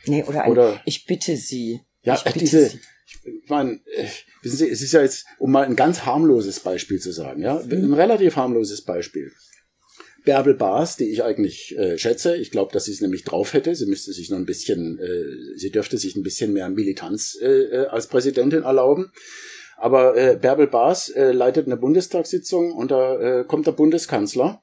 Nee, 0.07 0.23
oder, 0.23 0.45
ein, 0.45 0.53
oder 0.53 0.81
ich 0.85 1.05
bitte 1.05 1.37
Sie. 1.37 1.81
Ja, 2.03 2.15
bitte 2.25 2.39
diese, 2.39 2.69
Sie. 2.69 2.79
ich 3.25 3.49
meine, 3.49 3.81
äh, 3.97 4.07
wissen 4.43 4.59
Sie, 4.59 4.69
es 4.69 4.83
ist 4.83 4.93
ja 4.93 5.03
jetzt, 5.03 5.27
um 5.41 5.51
mal 5.51 5.65
ein 5.65 5.75
ganz 5.75 6.07
harmloses 6.07 6.61
Beispiel 6.61 7.01
zu 7.01 7.11
sagen, 7.11 7.43
ja, 7.43 7.61
mhm. 7.61 7.73
ein 7.73 7.95
relativ 7.95 8.37
harmloses 8.37 8.83
Beispiel. 8.83 9.33
Bärbel 10.25 10.55
Baas, 10.55 10.97
die 10.97 11.11
ich 11.11 11.23
eigentlich 11.23 11.77
äh, 11.77 11.99
schätze. 11.99 12.37
Ich 12.37 12.51
glaube, 12.51 12.73
dass 12.73 12.87
sie 12.87 12.93
es 12.93 13.01
nämlich 13.01 13.25
drauf 13.25 13.53
hätte. 13.53 13.75
Sie 13.75 13.87
müsste 13.87 14.13
sich 14.13 14.31
noch 14.31 14.39
ein 14.39 14.47
bisschen, 14.47 14.99
äh, 14.99 15.57
sie 15.59 15.71
dürfte 15.71 15.99
sich 15.99 16.17
ein 16.17 16.23
bisschen 16.23 16.53
mehr 16.53 16.69
Militanz 16.71 17.39
äh, 17.41 17.47
äh, 17.47 17.87
als 17.87 18.09
Präsidentin 18.09 18.63
erlauben. 18.63 19.13
Aber 19.77 20.17
äh, 20.17 20.37
Bärbel 20.37 20.67
Baas 20.67 21.11
äh, 21.11 21.33
leitet 21.33 21.67
eine 21.67 21.77
Bundestagssitzung 21.77 22.73
und 22.73 22.91
da 22.91 23.41
äh, 23.41 23.45
kommt 23.45 23.67
der 23.67 23.73
Bundeskanzler 23.73 24.63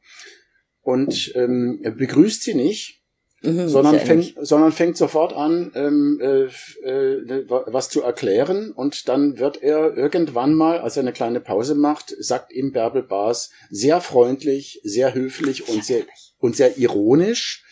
und 0.81 1.31
ähm, 1.35 1.81
begrüßt 1.97 2.41
sie 2.41 2.55
nicht, 2.55 3.00
Mhm, 3.43 3.69
sondern, 3.69 3.99
fängt, 3.99 4.35
sondern 4.39 4.71
fängt 4.71 4.97
sofort 4.97 5.33
an, 5.33 5.71
ähm, 5.73 6.19
äh, 6.21 6.43
äh, 6.87 7.45
was 7.47 7.89
zu 7.89 8.03
erklären 8.03 8.71
und 8.71 9.09
dann 9.09 9.39
wird 9.39 9.63
er 9.63 9.97
irgendwann 9.97 10.53
mal, 10.53 10.79
als 10.79 10.95
er 10.95 11.01
eine 11.01 11.13
kleine 11.13 11.39
Pause 11.39 11.73
macht, 11.73 12.15
sagt 12.19 12.53
ihm 12.53 12.71
Bärbel 12.71 13.01
Baas 13.01 13.49
sehr 13.71 13.99
freundlich, 13.99 14.79
sehr 14.83 15.15
höflich 15.15 15.67
und 15.69 15.83
sehr, 15.83 16.03
und 16.37 16.55
sehr 16.55 16.77
ironisch, 16.77 17.63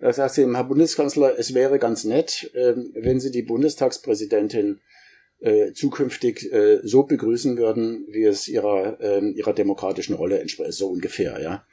da 0.00 0.12
sagt 0.12 0.34
sie, 0.34 0.46
Herr 0.50 0.64
Bundeskanzler, 0.64 1.38
es 1.38 1.54
wäre 1.54 1.78
ganz 1.78 2.04
nett, 2.04 2.50
äh, 2.54 2.74
wenn 2.94 3.20
Sie 3.20 3.30
die 3.30 3.42
Bundestagspräsidentin 3.42 4.80
äh, 5.40 5.72
zukünftig 5.72 6.52
äh, 6.52 6.80
so 6.84 7.02
begrüßen 7.02 7.58
würden, 7.58 8.06
wie 8.08 8.24
es 8.24 8.48
ihrer, 8.48 9.00
äh, 9.00 9.28
ihrer 9.30 9.52
demokratischen 9.52 10.14
Rolle 10.14 10.38
entspricht, 10.40 10.72
so 10.72 10.88
ungefähr, 10.88 11.40
ja. 11.40 11.66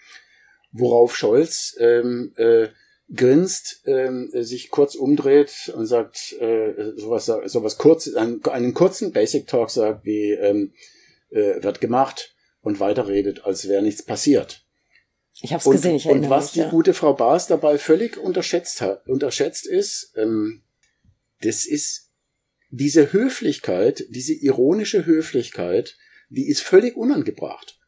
Worauf 0.71 1.15
Scholz 1.15 1.75
ähm, 1.79 2.33
äh, 2.35 2.67
grinst, 3.13 3.83
ähm, 3.85 4.29
sich 4.33 4.69
kurz 4.71 4.95
umdreht 4.95 5.71
und 5.75 5.85
sagt 5.85 6.33
äh, 6.39 6.93
sowas, 6.95 7.25
sowas 7.25 7.77
kurz, 7.77 8.13
einen, 8.15 8.43
einen 8.45 8.73
kurzen 8.73 9.11
Basic 9.11 9.47
Talk 9.47 9.69
sagt, 9.69 10.05
wie 10.05 10.31
ähm, 10.31 10.73
äh, 11.29 11.61
wird 11.61 11.81
gemacht 11.81 12.35
und 12.61 12.79
weiterredet, 12.79 13.45
als 13.45 13.67
wäre 13.67 13.83
nichts 13.83 14.03
passiert. 14.03 14.65
Ich 15.41 15.53
habe 15.53 15.61
es 15.63 15.69
gesehen. 15.69 15.95
Ich 15.95 16.07
und 16.07 16.29
was 16.29 16.45
mich, 16.45 16.51
die 16.53 16.59
ja. 16.59 16.69
gute 16.69 16.93
Frau 16.93 17.13
Baas 17.13 17.47
dabei 17.47 17.77
völlig 17.77 18.17
unterschätzt 18.17 18.81
hat, 18.81 19.07
unterschätzt 19.07 19.67
ist, 19.67 20.13
ähm, 20.15 20.63
das 21.41 21.65
ist 21.65 22.09
diese 22.69 23.13
Höflichkeit, 23.13 24.05
diese 24.09 24.33
ironische 24.33 25.05
Höflichkeit, 25.05 25.95
die 26.29 26.47
ist 26.47 26.61
völlig 26.61 26.95
unangebracht. 26.95 27.79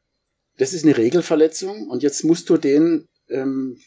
Das 0.57 0.73
ist 0.73 0.83
eine 0.83 0.97
Regelverletzung 0.97 1.89
und 1.89 2.03
jetzt 2.03 2.23
musst 2.23 2.49
du 2.49 2.57
den 2.57 3.07
ähm, 3.29 3.77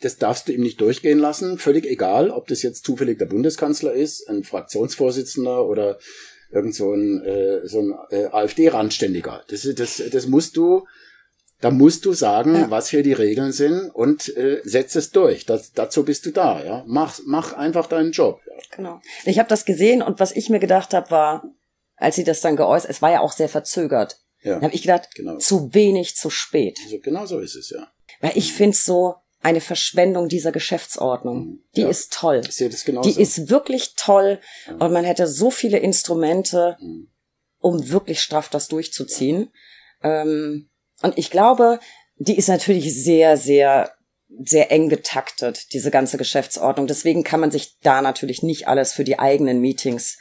das 0.00 0.18
darfst 0.18 0.48
du 0.48 0.52
ihm 0.52 0.62
nicht 0.62 0.80
durchgehen 0.80 1.18
lassen, 1.18 1.58
völlig 1.58 1.86
egal, 1.86 2.30
ob 2.30 2.48
das 2.48 2.62
jetzt 2.62 2.84
zufällig 2.84 3.18
der 3.18 3.26
Bundeskanzler 3.26 3.92
ist, 3.92 4.28
ein 4.28 4.44
Fraktionsvorsitzender 4.44 5.66
oder 5.66 5.98
irgend 6.52 6.74
so 6.74 6.92
ein, 6.92 7.22
äh, 7.24 7.66
so 7.66 7.80
ein 7.80 7.94
äh, 8.10 8.26
AfD-Randständiger. 8.26 9.44
Das, 9.48 9.68
das, 9.74 10.02
das 10.10 10.26
musst 10.26 10.56
du, 10.56 10.86
da 11.60 11.70
musst 11.70 12.04
du 12.04 12.12
sagen, 12.12 12.54
ja. 12.54 12.70
was 12.70 12.90
hier 12.90 13.02
die 13.02 13.14
Regeln 13.14 13.52
sind 13.52 13.90
und 13.90 14.36
äh, 14.36 14.60
setz 14.64 14.94
es 14.94 15.10
durch. 15.10 15.46
Das, 15.46 15.72
dazu 15.72 16.04
bist 16.04 16.26
du 16.26 16.30
da, 16.30 16.62
ja. 16.62 16.84
Mach, 16.86 17.18
mach 17.24 17.54
einfach 17.54 17.86
deinen 17.86 18.12
Job. 18.12 18.40
Ja. 18.46 18.52
Genau. 18.76 19.00
Ich 19.24 19.38
habe 19.38 19.48
das 19.48 19.64
gesehen 19.64 20.02
und 20.02 20.20
was 20.20 20.32
ich 20.32 20.50
mir 20.50 20.60
gedacht 20.60 20.92
habe, 20.92 21.10
war, 21.10 21.44
als 21.96 22.16
sie 22.16 22.24
das 22.24 22.40
dann 22.42 22.56
geäußert, 22.56 22.90
es 22.90 23.00
war 23.00 23.10
ja 23.10 23.20
auch 23.20 23.32
sehr 23.32 23.48
verzögert. 23.48 24.18
Ja. 24.42 24.54
Dann 24.54 24.64
habe 24.64 24.74
ich 24.74 24.82
gedacht, 24.82 25.08
genau. 25.14 25.38
zu 25.38 25.72
wenig, 25.72 26.14
zu 26.16 26.30
spät. 26.30 26.78
Also 26.84 26.98
genau 27.00 27.26
so 27.26 27.40
ist 27.40 27.56
es, 27.56 27.70
ja. 27.70 27.90
Weil 28.26 28.38
ich 28.38 28.52
finde 28.52 28.76
so, 28.76 29.16
eine 29.46 29.60
Verschwendung 29.60 30.28
dieser 30.28 30.50
Geschäftsordnung. 30.50 31.38
Mhm. 31.38 31.64
Die 31.76 31.82
ja, 31.82 31.88
ist 31.88 32.12
toll. 32.12 32.40
Ich 32.44 32.56
sehe 32.56 32.68
das 32.68 32.84
genauso. 32.84 33.08
Die 33.08 33.20
ist 33.20 33.48
wirklich 33.48 33.94
toll 33.94 34.40
ja. 34.66 34.72
und 34.74 34.92
man 34.92 35.04
hätte 35.04 35.28
so 35.28 35.52
viele 35.52 35.78
Instrumente, 35.78 36.76
mhm. 36.80 37.08
um 37.60 37.90
wirklich 37.90 38.20
straff 38.20 38.48
das 38.48 38.66
durchzuziehen. 38.66 39.52
Ja. 40.02 40.22
Ähm, 40.22 40.68
und 41.02 41.16
ich 41.16 41.30
glaube, 41.30 41.78
die 42.16 42.36
ist 42.36 42.48
natürlich 42.48 42.92
sehr, 43.00 43.36
sehr, 43.36 43.92
sehr 44.42 44.72
eng 44.72 44.88
getaktet, 44.88 45.72
diese 45.72 45.92
ganze 45.92 46.18
Geschäftsordnung. 46.18 46.88
Deswegen 46.88 47.22
kann 47.22 47.38
man 47.38 47.52
sich 47.52 47.78
da 47.82 48.02
natürlich 48.02 48.42
nicht 48.42 48.66
alles 48.66 48.94
für 48.94 49.04
die 49.04 49.20
eigenen 49.20 49.60
Meetings 49.60 50.18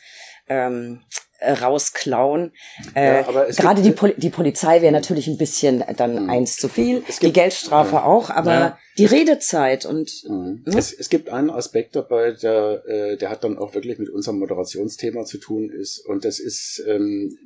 ähm, 0.48 1.04
äh, 1.40 1.52
rausklauen. 1.52 2.54
Äh, 2.96 3.22
ja, 3.22 3.46
Gerade 3.52 3.82
die, 3.82 3.92
Poli 3.92 4.14
die 4.18 4.30
Polizei 4.30 4.82
wäre 4.82 4.92
natürlich 4.92 5.28
ein 5.28 5.38
bisschen 5.38 5.84
dann 5.98 6.24
mhm. 6.24 6.30
eins 6.30 6.58
zu 6.58 6.70
viel, 6.70 7.04
die 7.22 7.34
Geldstrafe 7.34 7.96
ja. 7.96 8.04
auch, 8.04 8.30
aber 8.30 8.54
ja. 8.54 8.80
die 8.98 9.06
Redezeit 9.06 9.86
und 9.86 10.12
mhm. 10.28 10.64
ne? 10.66 10.78
es, 10.78 10.94
es, 10.94 11.10
gibt 11.10 11.30
einen 11.30 11.50
Aspekt 11.50 11.96
dabei, 11.96 12.32
der, 12.32 12.84
äh, 12.88 13.18
der 13.18 13.30
hat 13.30 13.44
dann 13.44 13.58
auch 13.58 13.74
wirklich 13.74 14.00
mit 14.00 14.10
unserem 14.10 14.40
Moderationsthema 14.40 15.26
zu 15.26 15.38
tun 15.38 15.70
ist 15.70 16.00
und 16.00 16.26
das 16.26 16.40
ist 16.40 16.84
ähm, 16.88 17.38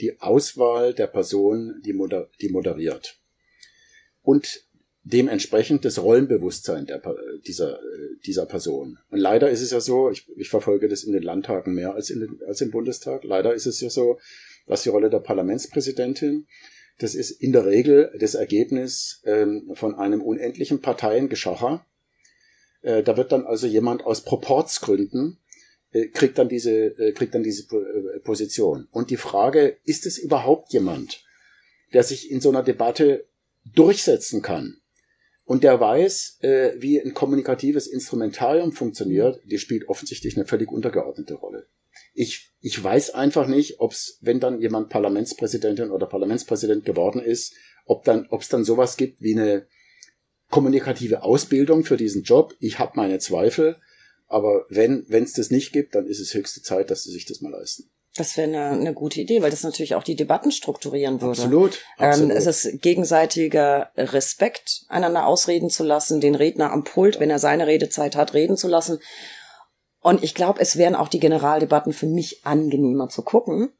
die 0.00 0.20
Auswahl 0.20 0.94
der 0.94 1.06
Person, 1.06 1.80
die, 1.84 1.92
moder 1.92 2.28
die 2.40 2.48
moderiert. 2.48 3.18
Und 4.22 4.64
dementsprechend 5.02 5.84
das 5.84 6.02
Rollenbewusstsein 6.02 6.86
der, 6.86 7.02
dieser, 7.46 7.80
dieser 8.26 8.46
Person. 8.46 8.98
Und 9.10 9.18
leider 9.18 9.50
ist 9.50 9.62
es 9.62 9.70
ja 9.70 9.80
so, 9.80 10.10
ich, 10.10 10.28
ich 10.36 10.50
verfolge 10.50 10.88
das 10.88 11.04
in 11.04 11.12
den 11.12 11.22
Landtagen 11.22 11.74
mehr 11.74 11.94
als, 11.94 12.10
in 12.10 12.20
den, 12.20 12.40
als 12.46 12.60
im 12.60 12.70
Bundestag, 12.70 13.24
leider 13.24 13.54
ist 13.54 13.66
es 13.66 13.80
ja 13.80 13.90
so, 13.90 14.18
dass 14.66 14.82
die 14.82 14.90
Rolle 14.90 15.10
der 15.10 15.20
Parlamentspräsidentin, 15.20 16.46
das 16.98 17.14
ist 17.14 17.30
in 17.30 17.52
der 17.52 17.64
Regel 17.64 18.12
das 18.20 18.34
Ergebnis 18.34 19.22
ähm, 19.24 19.70
von 19.74 19.94
einem 19.94 20.20
unendlichen 20.20 20.82
Parteiengeschacher. 20.82 21.86
Äh, 22.82 23.02
da 23.02 23.16
wird 23.16 23.32
dann 23.32 23.46
also 23.46 23.66
jemand 23.66 24.04
aus 24.04 24.22
Proportsgründen 24.22 25.38
äh, 25.92 26.06
kriegt 26.06 26.38
dann 26.38 26.48
diese 26.48 26.70
äh, 26.70 27.12
kriegt 27.12 27.34
dann 27.34 27.42
diese 27.42 27.62
äh, 27.74 28.20
Position. 28.20 28.86
Und 28.90 29.10
die 29.10 29.16
Frage, 29.16 29.78
ist 29.84 30.06
es 30.06 30.18
überhaupt 30.18 30.72
jemand, 30.72 31.24
der 31.92 32.02
sich 32.02 32.30
in 32.30 32.40
so 32.40 32.50
einer 32.50 32.62
Debatte 32.62 33.26
durchsetzen 33.74 34.42
kann? 34.42 34.79
Und 35.50 35.64
der 35.64 35.80
weiß, 35.80 36.38
äh, 36.42 36.74
wie 36.78 37.00
ein 37.00 37.12
kommunikatives 37.12 37.88
Instrumentarium 37.88 38.70
funktioniert, 38.70 39.40
die 39.44 39.58
spielt 39.58 39.88
offensichtlich 39.88 40.36
eine 40.36 40.46
völlig 40.46 40.70
untergeordnete 40.70 41.34
Rolle. 41.34 41.66
ich, 42.14 42.52
ich 42.60 42.80
weiß 42.80 43.10
einfach 43.14 43.48
nicht, 43.48 43.80
ob's, 43.80 44.18
wenn 44.20 44.38
dann 44.38 44.60
jemand 44.60 44.90
Parlamentspräsidentin 44.90 45.90
oder 45.90 46.06
Parlamentspräsident 46.06 46.84
geworden 46.84 47.20
ist, 47.20 47.52
ob 47.84 48.04
dann, 48.04 48.28
ob's 48.30 48.48
dann 48.48 48.62
sowas 48.62 48.96
gibt 48.96 49.22
wie 49.22 49.32
eine 49.32 49.66
kommunikative 50.50 51.24
Ausbildung 51.24 51.82
für 51.82 51.96
diesen 51.96 52.22
Job. 52.22 52.54
Ich 52.60 52.78
habe 52.78 52.92
meine 52.94 53.18
Zweifel, 53.18 53.76
aber 54.28 54.66
wenn 54.68 55.04
es 55.10 55.32
das 55.32 55.50
nicht 55.50 55.72
gibt, 55.72 55.96
dann 55.96 56.06
ist 56.06 56.20
es 56.20 56.32
höchste 56.32 56.62
Zeit, 56.62 56.92
dass 56.92 57.02
sie 57.02 57.10
sich 57.10 57.24
das 57.24 57.40
mal 57.40 57.50
leisten. 57.50 57.90
Das 58.16 58.36
wäre 58.36 58.48
eine, 58.48 58.70
eine 58.70 58.92
gute 58.92 59.20
Idee, 59.20 59.40
weil 59.40 59.50
das 59.50 59.62
natürlich 59.62 59.94
auch 59.94 60.02
die 60.02 60.16
Debatten 60.16 60.50
strukturieren 60.50 61.20
würde. 61.20 61.42
Absolut. 61.42 61.78
absolut. 61.96 62.30
Ähm, 62.30 62.36
es 62.36 62.46
ist 62.46 62.82
gegenseitiger 62.82 63.90
Respekt, 63.96 64.84
einander 64.88 65.26
ausreden 65.26 65.70
zu 65.70 65.84
lassen, 65.84 66.20
den 66.20 66.34
Redner 66.34 66.72
am 66.72 66.82
Pult, 66.82 67.20
wenn 67.20 67.30
er 67.30 67.38
seine 67.38 67.66
Redezeit 67.66 68.16
hat, 68.16 68.34
reden 68.34 68.56
zu 68.56 68.66
lassen. 68.66 68.98
Und 70.00 70.24
ich 70.24 70.34
glaube, 70.34 70.60
es 70.60 70.76
wären 70.76 70.96
auch 70.96 71.08
die 71.08 71.20
Generaldebatten 71.20 71.92
für 71.92 72.06
mich 72.06 72.44
angenehmer 72.44 73.08
zu 73.08 73.22
gucken, 73.22 73.70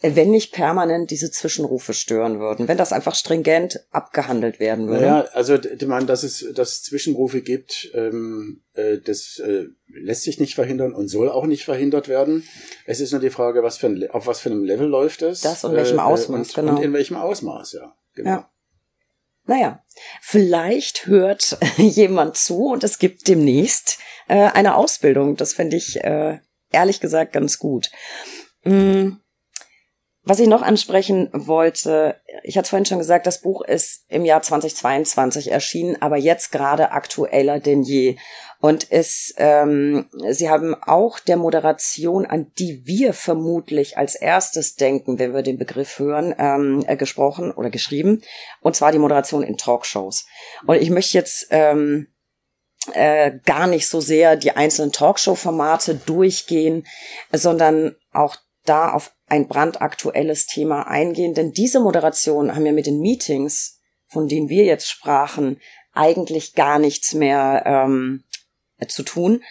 wenn 0.00 0.30
nicht 0.30 0.52
permanent 0.52 1.10
diese 1.10 1.30
Zwischenrufe 1.30 1.94
stören 1.94 2.38
würden, 2.38 2.68
wenn 2.68 2.76
das 2.76 2.92
einfach 2.92 3.14
stringent 3.14 3.80
abgehandelt 3.90 4.60
werden 4.60 4.88
würde. 4.88 5.04
Ja, 5.04 5.20
also 5.32 5.54
ich 5.54 5.86
meine, 5.86 6.06
dass 6.06 6.22
es, 6.22 6.46
dass 6.54 6.72
es 6.72 6.82
Zwischenrufe 6.82 7.40
gibt, 7.40 7.90
ähm, 7.94 8.62
äh, 8.74 8.98
das 8.98 9.38
äh, 9.38 9.66
lässt 9.88 10.22
sich 10.22 10.38
nicht 10.38 10.54
verhindern 10.54 10.92
und 10.92 11.08
soll 11.08 11.30
auch 11.30 11.46
nicht 11.46 11.64
verhindert 11.64 12.08
werden. 12.08 12.46
Es 12.84 13.00
ist 13.00 13.12
nur 13.12 13.20
die 13.20 13.30
Frage, 13.30 13.62
was 13.62 13.78
für 13.78 13.86
ein, 13.86 14.10
auf 14.10 14.26
was 14.26 14.40
für 14.40 14.50
einem 14.50 14.64
Level 14.64 14.86
läuft 14.86 15.22
es. 15.22 15.40
Das 15.40 15.64
und 15.64 15.74
welchem 15.74 15.98
äh, 15.98 16.02
Ausmaß, 16.02 16.48
und, 16.48 16.54
genau. 16.54 16.76
Und 16.76 16.82
in 16.82 16.92
welchem 16.92 17.16
Ausmaß, 17.16 17.72
ja. 17.72 17.96
Genau. 18.14 18.30
Ja. 18.30 18.50
Naja, 19.48 19.84
vielleicht 20.20 21.06
hört 21.06 21.56
jemand 21.78 22.36
zu 22.36 22.66
und 22.66 22.84
es 22.84 22.98
gibt 22.98 23.28
demnächst 23.28 23.98
äh, 24.28 24.34
eine 24.34 24.74
Ausbildung. 24.74 25.36
Das 25.36 25.54
fände 25.54 25.76
ich 25.76 26.02
äh, 26.04 26.40
ehrlich 26.70 27.00
gesagt 27.00 27.32
ganz 27.32 27.58
gut. 27.58 27.90
Mm 28.64 29.12
was 30.26 30.40
ich 30.40 30.48
noch 30.48 30.62
ansprechen 30.62 31.30
wollte, 31.32 32.16
ich 32.42 32.58
hatte 32.58 32.68
vorhin 32.68 32.84
schon 32.84 32.98
gesagt, 32.98 33.28
das 33.28 33.40
Buch 33.40 33.62
ist 33.62 34.04
im 34.08 34.24
Jahr 34.24 34.42
2022 34.42 35.52
erschienen, 35.52 36.02
aber 36.02 36.16
jetzt 36.16 36.50
gerade 36.50 36.90
aktueller 36.90 37.60
denn 37.60 37.82
je. 37.82 38.16
Und 38.60 38.90
es, 38.90 39.32
ähm, 39.36 40.06
Sie 40.28 40.50
haben 40.50 40.74
auch 40.74 41.20
der 41.20 41.36
Moderation, 41.36 42.26
an 42.26 42.50
die 42.58 42.82
wir 42.86 43.12
vermutlich 43.12 43.98
als 43.98 44.16
erstes 44.16 44.74
denken, 44.74 45.20
wenn 45.20 45.32
wir 45.32 45.42
den 45.42 45.58
Begriff 45.58 46.00
hören, 46.00 46.34
ähm, 46.38 46.84
äh, 46.88 46.96
gesprochen 46.96 47.52
oder 47.52 47.70
geschrieben, 47.70 48.20
und 48.62 48.74
zwar 48.74 48.90
die 48.90 48.98
Moderation 48.98 49.44
in 49.44 49.56
Talkshows. 49.56 50.26
Und 50.66 50.82
ich 50.82 50.90
möchte 50.90 51.16
jetzt 51.16 51.46
ähm, 51.50 52.08
äh, 52.94 53.38
gar 53.44 53.68
nicht 53.68 53.86
so 53.86 54.00
sehr 54.00 54.34
die 54.34 54.56
einzelnen 54.56 54.90
Talkshow-Formate 54.90 55.94
durchgehen, 55.94 56.84
sondern 57.30 57.94
auch 58.12 58.36
da 58.68 58.92
auf 58.92 59.12
ein 59.26 59.48
brandaktuelles 59.48 60.46
Thema 60.46 60.86
eingehen, 60.86 61.34
denn 61.34 61.52
diese 61.52 61.80
Moderation 61.80 62.54
haben 62.54 62.66
ja 62.66 62.72
mit 62.72 62.86
den 62.86 63.00
Meetings, 63.00 63.80
von 64.06 64.28
denen 64.28 64.48
wir 64.48 64.64
jetzt 64.64 64.88
sprachen, 64.88 65.60
eigentlich 65.92 66.54
gar 66.54 66.78
nichts 66.78 67.14
mehr 67.14 67.62
ähm, 67.66 68.24
zu 68.88 69.02
tun. 69.02 69.42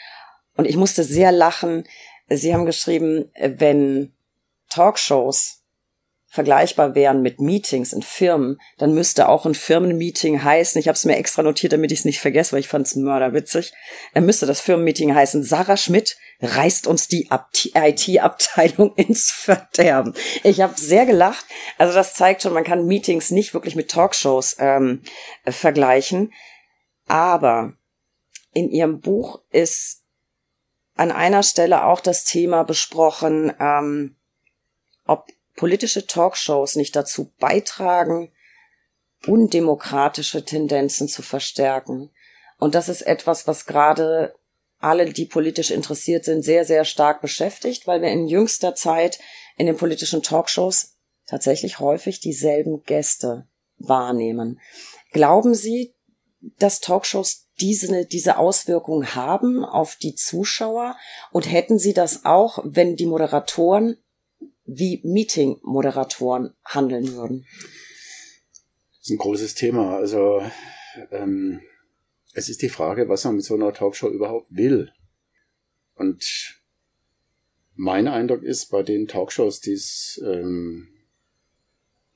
Und 0.56 0.66
ich 0.66 0.78
musste 0.78 1.04
sehr 1.04 1.32
lachen. 1.32 1.84
Sie 2.30 2.54
haben 2.54 2.66
geschrieben, 2.66 3.32
wenn 3.40 4.14
Talkshows 4.70 5.64
vergleichbar 6.36 6.96
wären 6.96 7.22
mit 7.22 7.40
Meetings 7.40 7.94
in 7.94 8.02
Firmen, 8.02 8.60
dann 8.78 8.94
müsste 8.94 9.30
auch 9.30 9.46
ein 9.46 9.56
Firmenmeeting 9.56 10.44
heißen, 10.44 10.80
ich 10.80 10.88
habe 10.88 10.96
es 10.96 11.06
mir 11.06 11.16
extra 11.16 11.42
notiert, 11.44 11.74
damit 11.74 11.92
ich 11.92 12.00
es 12.00 12.06
nicht 12.06 12.20
vergesse, 12.20 12.52
weil 12.52 12.60
ich 12.60 12.68
fand 12.68 12.86
es 12.86 12.96
mörderwitzig, 12.96 13.74
dann 14.14 14.26
müsste 14.26 14.46
das 14.46 14.60
Firmenmeeting 14.60 15.16
heißen, 15.16 15.44
Sarah 15.44 15.78
Schmidt 15.78 16.18
reißt 16.42 16.88
uns 16.88 17.08
die 17.08 17.30
IT-Abteilung 17.30 18.94
ins 18.96 19.32
Verderben. 19.32 20.14
Ich 20.44 20.62
habe 20.62 20.78
sehr 20.78 21.06
gelacht, 21.06 21.46
also 21.78 21.94
das 21.94 22.14
zeigt 22.14 22.42
schon, 22.42 22.54
man 22.54 22.64
kann 22.64 22.86
Meetings 22.86 23.32
nicht 23.32 23.54
wirklich 23.54 23.76
mit 23.76 23.90
Talkshows 23.90 24.58
ähm, 24.60 25.02
vergleichen, 25.46 26.34
aber 27.08 27.74
in 28.54 28.70
ihrem 28.70 29.00
Buch 29.02 29.42
ist 29.52 30.04
an 30.96 31.12
einer 31.12 31.44
Stelle 31.44 31.86
auch 31.86 32.00
das 32.00 32.24
Thema 32.24 32.64
besprochen, 32.64 33.54
ähm, 33.60 34.16
ob 35.06 35.28
politische 35.56 36.08
Talkshows 36.08 36.76
nicht 36.76 36.96
dazu 36.96 37.34
beitragen, 37.40 38.32
undemokratische 39.28 40.46
Tendenzen 40.46 41.08
zu 41.08 41.22
verstärken. 41.22 42.12
Und 42.58 42.76
das 42.76 42.90
ist 42.90 43.02
etwas, 43.02 43.48
was 43.48 43.66
gerade 43.66 44.36
alle, 44.86 45.12
die 45.12 45.26
politisch 45.26 45.72
interessiert 45.72 46.26
sind, 46.26 46.44
sehr, 46.44 46.64
sehr 46.66 46.86
stark 46.86 47.22
beschäftigt, 47.22 47.88
weil 47.88 48.02
wir 48.02 48.10
in 48.10 48.28
jüngster 48.28 48.76
Zeit 48.76 49.20
in 49.58 49.66
den 49.66 49.78
politischen 49.78 50.22
Talkshows 50.22 50.96
tatsächlich 51.26 51.80
häufig 51.80 52.20
dieselben 52.20 52.84
Gäste 52.84 53.48
wahrnehmen. 53.78 54.60
Glauben 55.12 55.56
Sie, 55.56 55.96
dass 56.60 56.80
Talkshows 56.80 57.48
diese, 57.60 58.06
diese 58.06 58.38
Auswirkungen 58.38 59.16
haben 59.16 59.66
auf 59.66 59.96
die 59.96 60.16
Zuschauer? 60.16 60.96
Und 61.32 61.52
hätten 61.52 61.80
Sie 61.80 61.94
das 61.94 62.26
auch, 62.26 62.60
wenn 62.64 62.96
die 62.96 63.06
Moderatoren 63.06 63.98
wie 64.66 65.02
Meeting-Moderatoren 65.04 66.54
handeln 66.64 67.14
würden? 67.14 67.46
Das 68.90 69.02
ist 69.02 69.12
ein 69.12 69.18
großes 69.18 69.56
Thema. 69.56 69.96
Also 69.96 70.42
ähm, 71.12 71.62
es 72.36 72.50
ist 72.50 72.62
die 72.62 72.70
Frage, 72.70 73.08
was 73.08 73.24
man 73.24 73.38
mit 73.38 73.46
so 73.46 73.56
einer 73.56 73.74
Talkshow 73.74 74.10
überhaupt 74.10 74.48
will. 74.50 74.92
Und 75.96 76.60
mein 77.76 78.10
Eindruck 78.10 78.44
ist, 78.44 78.70
bei 78.70 78.84
den 78.84 79.08
Talkshows, 79.08 79.62
die 79.62 79.72
es, 79.72 80.22
ähm, 80.24 80.90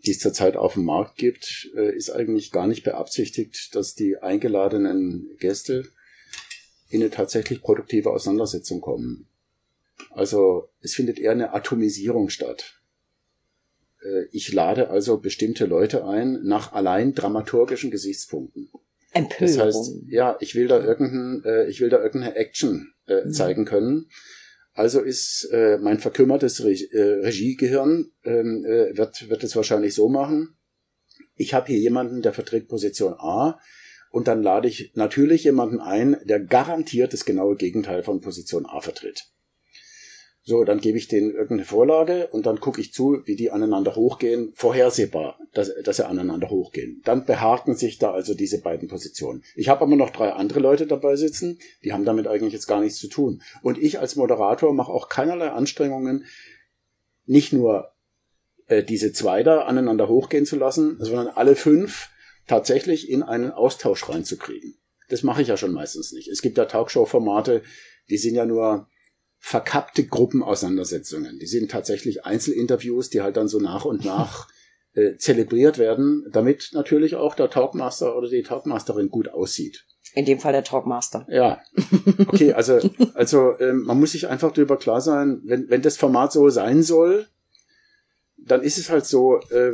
die 0.05 0.11
es 0.11 0.19
zurzeit 0.19 0.57
auf 0.57 0.73
dem 0.73 0.83
Markt 0.83 1.17
gibt, 1.17 1.69
äh, 1.73 1.95
ist 1.95 2.09
eigentlich 2.09 2.51
gar 2.51 2.67
nicht 2.67 2.83
beabsichtigt, 2.83 3.73
dass 3.75 3.95
die 3.95 4.17
eingeladenen 4.17 5.37
Gäste 5.39 5.87
in 6.89 7.01
eine 7.01 7.11
tatsächlich 7.11 7.61
produktive 7.61 8.11
Auseinandersetzung 8.11 8.81
kommen. 8.81 9.27
Also 10.11 10.69
es 10.81 10.95
findet 10.95 11.17
eher 11.17 11.31
eine 11.31 11.53
Atomisierung 11.53 12.27
statt. 12.27 12.81
Äh, 14.01 14.25
ich 14.31 14.51
lade 14.51 14.89
also 14.89 15.17
bestimmte 15.17 15.65
Leute 15.65 16.05
ein 16.05 16.43
nach 16.43 16.73
allein 16.73 17.13
dramaturgischen 17.13 17.89
Gesichtspunkten. 17.89 18.69
Empörung. 19.13 19.55
Das 19.55 19.57
heißt, 19.57 19.91
ja, 20.07 20.37
ich 20.39 20.55
will 20.55 20.67
da 20.67 20.83
irgendein, 20.83 21.43
äh, 21.43 21.67
ich 21.67 21.81
will 21.81 21.89
da 21.89 22.01
irgendeine 22.01 22.35
Action 22.35 22.93
äh, 23.07 23.25
mhm. 23.25 23.31
zeigen 23.31 23.65
können. 23.65 24.09
Also 24.73 25.01
ist 25.01 25.49
äh, 25.51 25.77
mein 25.77 25.99
verkümmertes 25.99 26.63
Re 26.63 26.71
äh, 26.71 27.25
Regiegehirn 27.25 28.11
ähm, 28.23 28.65
äh, 28.65 28.95
wird 28.97 29.29
wird 29.29 29.43
es 29.43 29.55
wahrscheinlich 29.55 29.93
so 29.93 30.09
machen. 30.09 30.55
Ich 31.35 31.53
habe 31.53 31.67
hier 31.67 31.79
jemanden, 31.79 32.21
der 32.21 32.33
vertritt 32.33 32.67
Position 32.67 33.13
A, 33.17 33.59
und 34.11 34.27
dann 34.27 34.41
lade 34.41 34.67
ich 34.67 34.91
natürlich 34.95 35.43
jemanden 35.43 35.79
ein, 35.79 36.17
der 36.23 36.39
garantiert 36.39 37.13
das 37.13 37.25
genaue 37.25 37.55
Gegenteil 37.55 38.03
von 38.03 38.21
Position 38.21 38.65
A 38.65 38.81
vertritt. 38.81 39.31
So, 40.49 40.63
dann 40.63 40.79
gebe 40.79 40.97
ich 40.97 41.07
denen 41.07 41.29
irgendeine 41.29 41.63
Vorlage 41.63 42.25
und 42.31 42.47
dann 42.47 42.59
gucke 42.59 42.81
ich 42.81 42.91
zu, 42.91 43.21
wie 43.25 43.35
die 43.35 43.51
aneinander 43.51 43.95
hochgehen, 43.95 44.51
vorhersehbar, 44.55 45.37
dass, 45.53 45.71
dass 45.83 45.97
sie 45.97 46.07
aneinander 46.07 46.49
hochgehen. 46.49 47.03
Dann 47.05 47.23
behaken 47.23 47.75
sich 47.75 47.99
da 47.99 48.13
also 48.13 48.33
diese 48.33 48.59
beiden 48.59 48.87
Positionen. 48.87 49.43
Ich 49.55 49.69
habe 49.69 49.81
aber 49.81 49.95
noch 49.95 50.09
drei 50.09 50.31
andere 50.31 50.59
Leute 50.59 50.87
dabei 50.87 51.17
sitzen, 51.17 51.59
die 51.83 51.93
haben 51.93 52.03
damit 52.03 52.25
eigentlich 52.25 52.53
jetzt 52.53 52.65
gar 52.65 52.81
nichts 52.81 52.97
zu 52.97 53.07
tun. 53.09 53.43
Und 53.61 53.77
ich 53.77 53.99
als 53.99 54.15
Moderator 54.15 54.73
mache 54.73 54.91
auch 54.91 55.07
keinerlei 55.07 55.51
Anstrengungen, 55.51 56.25
nicht 57.27 57.53
nur 57.53 57.91
äh, 58.65 58.83
diese 58.83 59.13
zwei 59.13 59.43
da 59.43 59.65
aneinander 59.65 60.07
hochgehen 60.07 60.47
zu 60.47 60.55
lassen, 60.55 60.97
sondern 60.99 61.27
alle 61.27 61.55
fünf 61.55 62.09
tatsächlich 62.47 63.07
in 63.07 63.21
einen 63.21 63.51
Austausch 63.51 64.09
reinzukriegen. 64.09 64.79
Das 65.09 65.21
mache 65.21 65.43
ich 65.43 65.49
ja 65.49 65.57
schon 65.57 65.73
meistens 65.73 66.11
nicht. 66.11 66.27
Es 66.27 66.41
gibt 66.41 66.57
ja 66.57 66.65
Talkshow-Formate, 66.65 67.61
die 68.09 68.17
sind 68.17 68.33
ja 68.33 68.47
nur 68.47 68.87
verkappte 69.39 70.05
Gruppenauseinandersetzungen. 70.05 71.39
Die 71.39 71.47
sind 71.47 71.71
tatsächlich 71.71 72.25
Einzelinterviews, 72.25 73.09
die 73.09 73.21
halt 73.21 73.37
dann 73.37 73.47
so 73.47 73.59
nach 73.59 73.85
und 73.85 74.05
nach 74.05 74.47
äh, 74.93 75.15
zelebriert 75.17 75.77
werden, 75.77 76.27
damit 76.31 76.71
natürlich 76.73 77.15
auch 77.15 77.35
der 77.35 77.49
Talkmaster 77.49 78.15
oder 78.15 78.29
die 78.29 78.43
Talkmasterin 78.43 79.09
gut 79.09 79.29
aussieht. 79.29 79.85
In 80.13 80.25
dem 80.25 80.39
Fall 80.39 80.53
der 80.53 80.63
Talkmaster. 80.63 81.25
Ja. 81.29 81.61
Okay, 82.27 82.53
also, 82.53 82.79
also 83.13 83.57
ähm, 83.59 83.83
man 83.83 83.99
muss 83.99 84.11
sich 84.11 84.27
einfach 84.27 84.51
darüber 84.51 84.77
klar 84.77 85.01
sein, 85.01 85.41
wenn, 85.45 85.69
wenn 85.69 85.81
das 85.81 85.97
Format 85.97 86.31
so 86.31 86.49
sein 86.49 86.83
soll, 86.83 87.27
dann 88.37 88.61
ist 88.61 88.77
es 88.77 88.89
halt 88.89 89.05
so, 89.05 89.39
äh, 89.49 89.73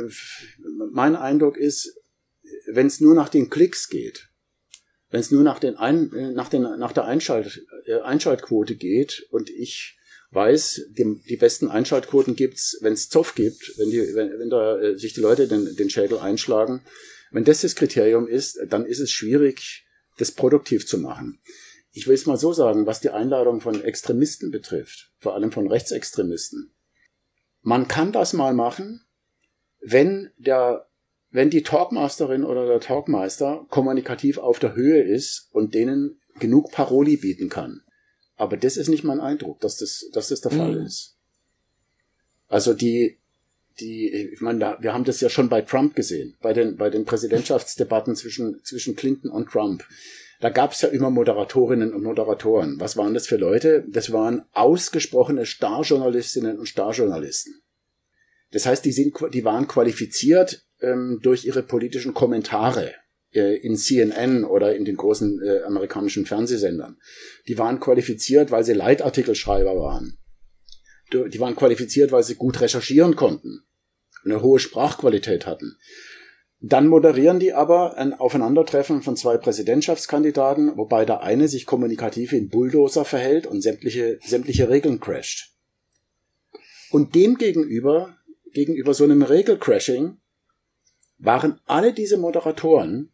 mein 0.92 1.16
Eindruck 1.16 1.56
ist, 1.56 2.00
wenn 2.66 2.86
es 2.86 3.00
nur 3.00 3.14
nach 3.14 3.28
den 3.28 3.50
Klicks 3.50 3.88
geht, 3.88 4.28
wenn 5.16 5.20
es 5.22 5.30
nur 5.30 5.42
nach, 5.42 5.58
den 5.58 5.78
Ein, 5.78 6.12
äh, 6.12 6.30
nach, 6.32 6.50
den, 6.50 6.60
nach 6.60 6.92
der 6.92 7.06
Einschalt, 7.06 7.66
äh, 7.86 8.00
Einschaltquote 8.00 8.76
geht 8.76 9.26
und 9.30 9.48
ich 9.48 9.96
weiß, 10.32 10.88
die, 10.90 11.22
die 11.26 11.38
besten 11.38 11.68
Einschaltquoten 11.68 12.36
gibt's, 12.36 12.76
wenn 12.82 12.92
es 12.92 13.08
Zoff 13.08 13.34
gibt, 13.34 13.78
wenn, 13.78 13.90
die, 13.90 14.14
wenn, 14.14 14.38
wenn 14.38 14.50
da 14.50 14.78
äh, 14.78 14.98
sich 14.98 15.14
die 15.14 15.22
Leute 15.22 15.48
den, 15.48 15.74
den 15.74 15.88
Schädel 15.88 16.18
einschlagen. 16.18 16.82
Wenn 17.30 17.44
das 17.44 17.62
das 17.62 17.76
Kriterium 17.76 18.28
ist, 18.28 18.60
dann 18.68 18.84
ist 18.84 19.00
es 19.00 19.10
schwierig, 19.10 19.86
das 20.18 20.32
produktiv 20.32 20.86
zu 20.86 20.98
machen. 20.98 21.40
ich 21.92 22.06
will 22.06 22.14
es 22.14 22.26
mal 22.26 22.36
so 22.36 22.52
sagen, 22.52 22.84
was 22.84 23.00
die 23.00 23.08
Einladung 23.08 23.62
von 23.62 23.82
Extremisten 23.82 24.50
betrifft, 24.50 25.14
vor 25.18 25.34
allem 25.34 25.50
von 25.50 25.66
Rechtsextremisten. 25.66 26.74
Man 27.62 27.88
kann 27.88 28.12
das 28.12 28.34
mal 28.34 28.52
machen, 28.52 29.00
wenn 29.80 30.30
der, 30.36 30.85
wenn 31.36 31.50
die 31.50 31.62
Talkmasterin 31.62 32.44
oder 32.44 32.66
der 32.66 32.80
Talkmeister 32.80 33.66
kommunikativ 33.68 34.38
auf 34.38 34.58
der 34.58 34.74
Höhe 34.74 35.02
ist 35.02 35.50
und 35.52 35.74
denen 35.74 36.18
genug 36.38 36.72
Paroli 36.72 37.18
bieten 37.18 37.50
kann. 37.50 37.82
Aber 38.36 38.56
das 38.56 38.78
ist 38.78 38.88
nicht 38.88 39.04
mein 39.04 39.20
Eindruck, 39.20 39.60
dass 39.60 39.76
das, 39.76 40.08
dass 40.14 40.28
das 40.28 40.40
der 40.40 40.54
mhm. 40.54 40.56
Fall 40.56 40.76
ist. 40.76 41.18
Also 42.48 42.72
die, 42.72 43.18
die, 43.80 44.08
ich 44.08 44.40
meine, 44.40 44.78
wir 44.80 44.94
haben 44.94 45.04
das 45.04 45.20
ja 45.20 45.28
schon 45.28 45.50
bei 45.50 45.60
Trump 45.60 45.94
gesehen, 45.94 46.38
bei 46.40 46.54
den, 46.54 46.78
bei 46.78 46.88
den 46.88 47.04
Präsidentschaftsdebatten 47.04 48.16
zwischen, 48.16 48.64
zwischen 48.64 48.96
Clinton 48.96 49.30
und 49.30 49.50
Trump. 49.50 49.84
Da 50.40 50.48
gab 50.48 50.72
es 50.72 50.80
ja 50.80 50.88
immer 50.88 51.10
Moderatorinnen 51.10 51.92
und 51.92 52.02
Moderatoren. 52.02 52.80
Was 52.80 52.96
waren 52.96 53.12
das 53.12 53.26
für 53.26 53.36
Leute? 53.36 53.84
Das 53.90 54.10
waren 54.10 54.46
ausgesprochene 54.52 55.44
Starjournalistinnen 55.44 56.58
und 56.58 56.64
Starjournalisten. 56.64 57.60
Das 58.52 58.64
heißt, 58.64 58.86
die, 58.86 58.92
sind, 58.92 59.14
die 59.34 59.44
waren 59.44 59.68
qualifiziert 59.68 60.65
ähm, 60.80 61.20
durch 61.22 61.44
ihre 61.44 61.62
politischen 61.62 62.14
Kommentare 62.14 62.94
äh, 63.32 63.56
in 63.56 63.76
CNN 63.76 64.44
oder 64.44 64.74
in 64.74 64.84
den 64.84 64.96
großen 64.96 65.42
äh, 65.42 65.62
amerikanischen 65.62 66.26
Fernsehsendern. 66.26 66.98
Die 67.48 67.58
waren 67.58 67.80
qualifiziert, 67.80 68.50
weil 68.50 68.64
sie 68.64 68.72
Leitartikelschreiber 68.72 69.76
waren. 69.76 70.18
Die 71.12 71.38
waren 71.38 71.54
qualifiziert, 71.54 72.10
weil 72.10 72.24
sie 72.24 72.34
gut 72.34 72.60
recherchieren 72.60 73.14
konnten, 73.14 73.62
eine 74.24 74.42
hohe 74.42 74.58
Sprachqualität 74.58 75.46
hatten. 75.46 75.76
Dann 76.60 76.88
moderieren 76.88 77.38
die 77.38 77.52
aber 77.52 77.96
ein 77.96 78.12
Aufeinandertreffen 78.14 79.02
von 79.02 79.14
zwei 79.14 79.36
Präsidentschaftskandidaten, 79.36 80.76
wobei 80.76 81.04
der 81.04 81.22
eine 81.22 81.46
sich 81.46 81.66
kommunikativ 81.66 82.32
ein 82.32 82.48
Bulldozer 82.48 83.04
verhält 83.04 83.46
und 83.46 83.60
sämtliche, 83.60 84.18
sämtliche 84.24 84.68
Regeln 84.68 84.98
crasht. 84.98 85.52
Und 86.90 87.14
dem 87.14 87.36
gegenüber, 87.36 88.16
gegenüber 88.52 88.94
so 88.94 89.04
einem 89.04 89.22
Regelcrashing, 89.22 90.16
waren 91.18 91.60
alle 91.66 91.92
diese 91.92 92.18
Moderatoren, 92.18 93.12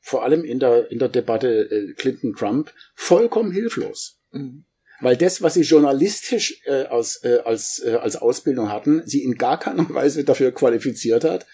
vor 0.00 0.22
allem 0.22 0.44
in 0.44 0.60
der, 0.60 0.90
in 0.90 0.98
der 0.98 1.08
Debatte 1.08 1.70
äh, 1.70 1.94
Clinton-Trump, 1.94 2.72
vollkommen 2.94 3.52
hilflos. 3.52 4.20
Mhm. 4.32 4.64
Weil 5.00 5.16
das, 5.16 5.42
was 5.42 5.54
sie 5.54 5.62
journalistisch 5.62 6.62
äh, 6.66 6.84
als, 6.84 7.22
äh, 7.24 7.40
als, 7.44 7.80
äh, 7.84 7.94
als 7.94 8.16
Ausbildung 8.16 8.70
hatten, 8.70 9.02
sie 9.06 9.22
in 9.22 9.34
gar 9.34 9.58
keiner 9.58 9.88
Weise 9.94 10.24
dafür 10.24 10.52
qualifiziert 10.52 11.24
hat, 11.24 11.46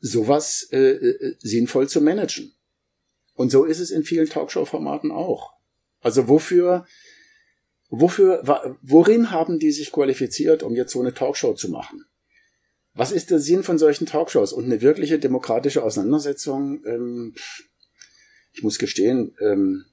sowas 0.00 0.68
äh, 0.70 0.90
äh, 0.92 1.34
sinnvoll 1.38 1.88
zu 1.88 2.00
managen. 2.00 2.54
Und 3.34 3.50
so 3.50 3.64
ist 3.64 3.80
es 3.80 3.90
in 3.90 4.04
vielen 4.04 4.28
Talkshow-Formaten 4.28 5.10
auch. 5.10 5.52
Also 6.00 6.28
wofür, 6.28 6.86
wofür, 7.88 8.76
worin 8.82 9.30
haben 9.30 9.58
die 9.58 9.72
sich 9.72 9.92
qualifiziert, 9.92 10.62
um 10.62 10.74
jetzt 10.74 10.92
so 10.92 11.00
eine 11.00 11.14
Talkshow 11.14 11.54
zu 11.54 11.70
machen? 11.70 12.04
Was 12.98 13.12
ist 13.12 13.30
der 13.30 13.38
Sinn 13.38 13.62
von 13.62 13.78
solchen 13.78 14.06
Talkshows? 14.06 14.52
Und 14.52 14.64
eine 14.64 14.80
wirkliche 14.80 15.20
demokratische 15.20 15.84
Auseinandersetzung, 15.84 16.84
ähm, 16.84 17.32
ich 18.52 18.64
muss 18.64 18.80
gestehen, 18.80 19.36
ähm, 19.40 19.84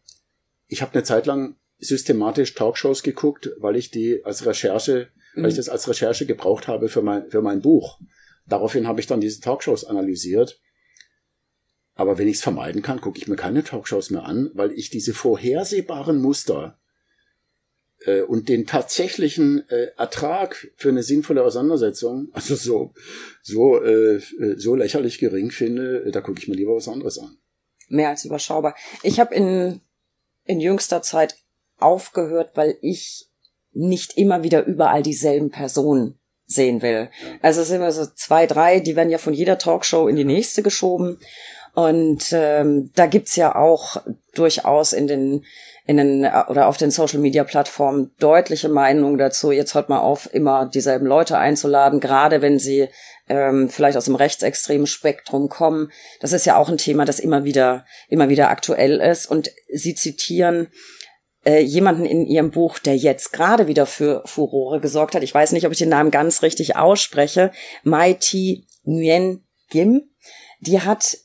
ich 0.66 0.82
habe 0.82 0.94
eine 0.94 1.04
Zeit 1.04 1.28
lang 1.28 1.56
systematisch 1.78 2.56
Talkshows 2.56 3.04
geguckt, 3.04 3.52
weil 3.60 3.76
ich 3.76 3.92
die 3.92 4.26
als 4.26 4.48
Recherche, 4.48 5.10
mhm. 5.36 5.44
weil 5.44 5.50
ich 5.50 5.56
mhm. 5.56 5.60
das 5.60 5.70
als 5.70 5.88
Recherche 5.88 6.26
gebraucht 6.26 6.68
habe 6.68 6.90
für 6.90 7.04
mein, 7.04 7.30
für 7.30 7.44
mein 7.44 7.62
Buch. 7.62 8.00
Daraufhin 8.48 8.88
habe 8.88 9.00
ich 9.00 9.06
dann 9.06 9.22
diese 9.22 9.40
Talkshows 9.40 9.86
analysiert. 9.86 10.60
Aber 11.94 12.18
wenn 12.18 12.28
ich 12.28 12.38
es 12.38 12.42
vermeiden 12.42 12.82
kann, 12.82 13.02
gucke 13.02 13.20
ich 13.20 13.28
mir 13.28 13.36
keine 13.36 13.64
Talkshows 13.64 14.10
mehr 14.10 14.24
an, 14.24 14.50
weil 14.56 14.72
ich 14.72 14.90
diese 14.90 15.14
vorhersehbaren 15.14 16.20
Muster 16.20 16.80
äh, 18.06 18.22
und 18.22 18.50
den 18.50 18.66
tatsächlichen 18.66 19.68
äh, 19.70 19.88
Ertrag 19.98 20.68
für 20.76 20.90
eine 20.90 21.04
sinnvolle 21.04 21.44
Auseinandersetzung, 21.44 22.30
also 22.34 22.56
so 22.56 22.94
so 23.42 23.82
äh, 23.84 24.22
so 24.58 24.76
lächerlich 24.76 25.20
gering 25.20 25.52
finde, 25.52 26.06
äh, 26.06 26.12
da 26.12 26.22
gucke 26.22 26.40
ich 26.40 26.48
mir 26.48 26.56
lieber 26.56 26.76
was 26.76 26.88
anderes 26.88 27.20
an. 27.20 27.38
Mehr 27.88 28.10
als 28.10 28.26
überschaubar. 28.26 28.76
Ich 29.04 29.20
habe 29.20 29.34
in 29.36 29.82
in 30.46 30.60
jüngster 30.60 31.02
Zeit 31.02 31.36
aufgehört, 31.78 32.52
weil 32.56 32.78
ich 32.82 33.28
nicht 33.74 34.18
immer 34.18 34.44
wieder 34.44 34.66
überall 34.66 35.04
dieselben 35.04 35.52
Personen 35.52 36.18
sehen 36.48 36.82
will. 36.82 37.10
Also 37.42 37.62
es 37.62 37.68
sind 37.68 37.78
immer 37.78 37.92
so 37.92 38.06
zwei, 38.06 38.46
drei, 38.46 38.80
die 38.80 38.96
werden 38.96 39.10
ja 39.10 39.18
von 39.18 39.34
jeder 39.34 39.58
Talkshow 39.58 40.08
in 40.08 40.16
die 40.16 40.24
nächste 40.24 40.62
geschoben. 40.62 41.18
Und 41.76 42.30
ähm, 42.32 42.92
da 42.96 43.06
gibt's 43.06 43.36
ja 43.36 43.54
auch 43.54 44.02
durchaus 44.34 44.94
in 44.94 45.08
den 45.08 45.46
in 45.86 45.98
den 45.98 46.26
oder 46.48 46.68
auf 46.68 46.78
den 46.78 46.90
Social 46.90 47.20
Media 47.20 47.44
Plattformen 47.44 48.12
deutliche 48.20 48.70
Meinungen 48.70 49.18
dazu. 49.18 49.52
Jetzt 49.52 49.76
hört 49.76 49.90
mal 49.90 50.00
auf, 50.00 50.34
immer 50.34 50.66
dieselben 50.66 51.06
Leute 51.06 51.38
einzuladen, 51.38 52.00
gerade 52.00 52.42
wenn 52.42 52.58
sie 52.58 52.88
ähm, 53.28 53.70
vielleicht 53.70 53.98
aus 53.98 54.06
dem 54.06 54.16
rechtsextremen 54.16 54.88
Spektrum 54.88 55.50
kommen. 55.50 55.92
Das 56.22 56.32
ist 56.32 56.46
ja 56.46 56.56
auch 56.56 56.70
ein 56.70 56.78
Thema, 56.78 57.06
das 57.06 57.20
immer 57.20 57.44
wieder 57.44 57.86
immer 58.08 58.30
wieder 58.30 58.50
aktuell 58.50 59.00
ist. 59.00 59.30
Und 59.30 59.52
sie 59.72 59.96
zitieren 59.96 60.70
äh, 61.46 61.60
jemanden 61.60 62.06
in 62.06 62.26
ihrem 62.26 62.52
Buch, 62.52 62.80
der 62.80 62.96
jetzt 62.96 63.32
gerade 63.32 63.68
wieder 63.68 63.86
für 63.86 64.24
Furore 64.26 64.80
gesorgt 64.80 65.14
hat. 65.14 65.24
Ich 65.24 65.34
weiß 65.34 65.52
nicht, 65.52 65.66
ob 65.66 65.72
ich 65.72 65.80
den 65.80 65.90
Namen 65.90 66.10
ganz 66.10 66.42
richtig 66.42 66.78
ausspreche. 66.78 67.52
Mai 67.84 68.14
Ti 68.14 68.66
Nguyen 68.86 69.46
Kim. 69.70 70.10
Die 70.62 70.82
hat 70.82 71.14
äh, 71.14 71.25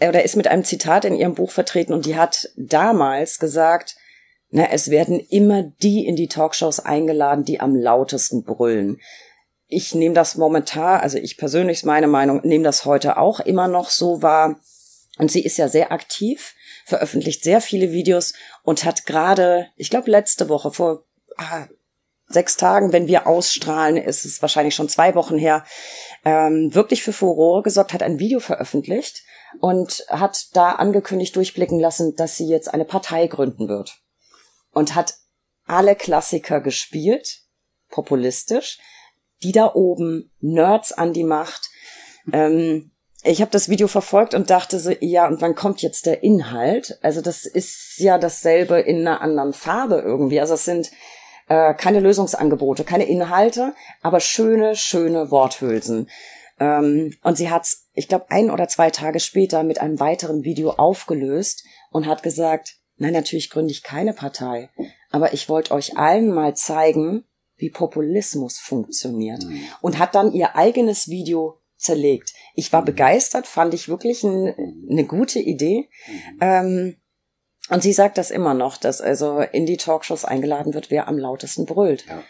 oder 0.00 0.22
ist 0.24 0.36
mit 0.36 0.48
einem 0.48 0.64
Zitat 0.64 1.04
in 1.04 1.14
ihrem 1.14 1.34
Buch 1.34 1.50
vertreten 1.50 1.92
und 1.92 2.06
die 2.06 2.16
hat 2.16 2.50
damals 2.56 3.38
gesagt, 3.38 3.96
na, 4.50 4.70
es 4.70 4.90
werden 4.90 5.18
immer 5.18 5.62
die 5.62 6.06
in 6.06 6.16
die 6.16 6.28
Talkshows 6.28 6.80
eingeladen, 6.80 7.44
die 7.44 7.60
am 7.60 7.74
lautesten 7.74 8.44
brüllen. 8.44 9.00
Ich 9.66 9.94
nehme 9.94 10.14
das 10.14 10.36
momentan, 10.36 11.00
also 11.00 11.16
ich 11.16 11.38
persönlich 11.38 11.78
ist 11.78 11.86
meine 11.86 12.06
Meinung, 12.06 12.40
nehme 12.44 12.64
das 12.64 12.84
heute 12.84 13.16
auch 13.16 13.40
immer 13.40 13.68
noch 13.68 13.88
so 13.88 14.20
wahr. 14.20 14.60
Und 15.18 15.30
sie 15.30 15.42
ist 15.42 15.56
ja 15.56 15.68
sehr 15.68 15.92
aktiv 15.92 16.54
veröffentlicht 16.84 17.42
sehr 17.42 17.60
viele 17.60 17.92
Videos 17.92 18.34
und 18.62 18.84
hat 18.84 19.06
gerade, 19.06 19.68
ich 19.76 19.90
glaube 19.90 20.10
letzte 20.10 20.48
Woche, 20.48 20.72
vor 20.72 21.04
ah, 21.36 21.66
sechs 22.28 22.56
Tagen, 22.56 22.92
wenn 22.92 23.06
wir 23.06 23.26
ausstrahlen, 23.26 23.96
ist 23.96 24.24
es 24.24 24.42
wahrscheinlich 24.42 24.74
schon 24.74 24.88
zwei 24.88 25.14
Wochen 25.14 25.38
her, 25.38 25.64
ähm, 26.24 26.74
wirklich 26.74 27.02
für 27.02 27.12
Furore 27.12 27.62
gesorgt, 27.62 27.92
hat 27.92 28.02
ein 28.02 28.18
Video 28.18 28.40
veröffentlicht 28.40 29.22
und 29.60 30.04
hat 30.08 30.48
da 30.54 30.72
angekündigt, 30.72 31.36
durchblicken 31.36 31.78
lassen, 31.78 32.14
dass 32.16 32.36
sie 32.36 32.46
jetzt 32.46 32.72
eine 32.72 32.84
Partei 32.84 33.26
gründen 33.26 33.68
wird. 33.68 33.98
Und 34.72 34.94
hat 34.94 35.14
alle 35.66 35.94
Klassiker 35.94 36.60
gespielt, 36.60 37.42
populistisch, 37.90 38.78
die 39.42 39.52
da 39.52 39.74
oben, 39.74 40.32
Nerds 40.40 40.92
an 40.92 41.12
die 41.12 41.24
Macht, 41.24 41.68
ähm, 42.32 42.92
ich 43.24 43.40
habe 43.40 43.50
das 43.52 43.68
Video 43.68 43.86
verfolgt 43.86 44.34
und 44.34 44.50
dachte 44.50 44.80
so, 44.80 44.90
ja, 45.00 45.28
und 45.28 45.40
wann 45.40 45.54
kommt 45.54 45.80
jetzt 45.80 46.06
der 46.06 46.24
Inhalt? 46.24 46.98
Also 47.02 47.20
das 47.20 47.46
ist 47.46 47.98
ja 47.98 48.18
dasselbe 48.18 48.80
in 48.80 49.06
einer 49.06 49.20
anderen 49.20 49.52
Farbe 49.52 50.02
irgendwie. 50.04 50.40
Also 50.40 50.54
es 50.54 50.64
sind 50.64 50.90
äh, 51.48 51.72
keine 51.74 52.00
Lösungsangebote, 52.00 52.82
keine 52.82 53.04
Inhalte, 53.04 53.74
aber 54.02 54.18
schöne, 54.18 54.74
schöne 54.74 55.30
Worthülsen. 55.30 56.10
Ähm, 56.58 57.14
und 57.22 57.36
sie 57.36 57.50
hat's, 57.50 57.88
ich 57.92 58.08
glaube, 58.08 58.30
ein 58.30 58.50
oder 58.50 58.68
zwei 58.68 58.90
Tage 58.90 59.20
später 59.20 59.62
mit 59.62 59.80
einem 59.80 60.00
weiteren 60.00 60.44
Video 60.44 60.70
aufgelöst 60.70 61.64
und 61.90 62.06
hat 62.06 62.22
gesagt, 62.22 62.76
nein, 62.96 63.12
natürlich 63.12 63.50
gründe 63.50 63.72
ich 63.72 63.82
keine 63.82 64.12
Partei, 64.12 64.70
aber 65.10 65.32
ich 65.32 65.48
wollte 65.48 65.72
euch 65.72 65.96
allen 65.96 66.32
mal 66.32 66.54
zeigen, 66.54 67.24
wie 67.56 67.70
Populismus 67.70 68.58
funktioniert. 68.58 69.44
Mhm. 69.44 69.60
Und 69.80 69.98
hat 69.98 70.14
dann 70.14 70.32
ihr 70.32 70.56
eigenes 70.56 71.08
Video 71.08 71.60
zerlegt. 71.76 72.32
Ich 72.54 72.72
war 72.72 72.82
mhm. 72.82 72.86
begeistert, 72.86 73.46
fand 73.46 73.74
ich 73.74 73.88
wirklich 73.88 74.22
ein, 74.24 74.54
eine 74.90 75.04
gute 75.04 75.38
Idee. 75.38 75.88
Mhm. 76.06 76.38
Ähm, 76.40 76.96
und 77.68 77.82
sie 77.82 77.92
sagt 77.92 78.18
das 78.18 78.30
immer 78.30 78.54
noch, 78.54 78.76
dass 78.76 79.00
also 79.00 79.40
in 79.40 79.66
die 79.66 79.76
Talkshows 79.76 80.24
eingeladen 80.24 80.74
wird, 80.74 80.90
wer 80.90 81.08
am 81.08 81.18
lautesten 81.18 81.64
brüllt. 81.66 82.06
Ja. 82.06 82.22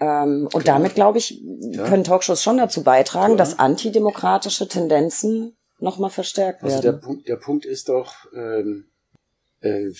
Ähm, 0.00 0.48
und 0.52 0.64
Klar. 0.64 0.78
damit, 0.78 0.94
glaube 0.94 1.18
ich, 1.18 1.40
ja. 1.42 1.86
können 1.86 2.04
Talkshows 2.04 2.42
schon 2.42 2.56
dazu 2.56 2.82
beitragen, 2.82 3.34
Klar. 3.34 3.46
dass 3.46 3.58
antidemokratische 3.58 4.68
Tendenzen 4.68 5.56
nochmal 5.78 6.10
verstärkt 6.10 6.62
werden. 6.62 6.72
Also 6.72 6.82
der 6.82 6.98
Punkt, 6.98 7.28
der 7.28 7.36
Punkt 7.36 7.64
ist 7.64 7.88
doch, 7.88 8.14
ähm, 8.34 8.86
äh, 9.60 9.90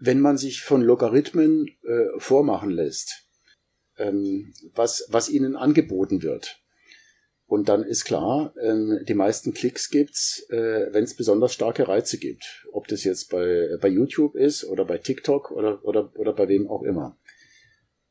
wenn 0.00 0.20
man 0.20 0.36
sich 0.36 0.62
von 0.62 0.82
Logarithmen 0.82 1.68
äh, 1.84 2.18
vormachen 2.18 2.70
lässt, 2.70 3.24
ähm, 3.98 4.52
was, 4.74 5.06
was 5.10 5.28
ihnen 5.28 5.56
angeboten 5.56 6.22
wird, 6.22 6.60
und 7.48 7.68
dann 7.68 7.84
ist 7.84 8.04
klar, 8.04 8.52
ähm, 8.60 9.00
die 9.08 9.14
meisten 9.14 9.54
Klicks 9.54 9.90
gibt's, 9.90 10.44
äh, 10.50 10.92
wenn 10.92 11.04
es 11.04 11.14
besonders 11.14 11.52
starke 11.52 11.86
Reize 11.86 12.18
gibt. 12.18 12.66
Ob 12.72 12.88
das 12.88 13.04
jetzt 13.04 13.30
bei, 13.30 13.76
bei 13.80 13.88
YouTube 13.88 14.34
ist 14.34 14.64
oder 14.64 14.84
bei 14.84 14.98
TikTok 14.98 15.52
oder, 15.52 15.84
oder, 15.84 16.10
oder 16.16 16.32
bei 16.32 16.48
wem 16.48 16.68
auch 16.68 16.82
immer. 16.82 17.16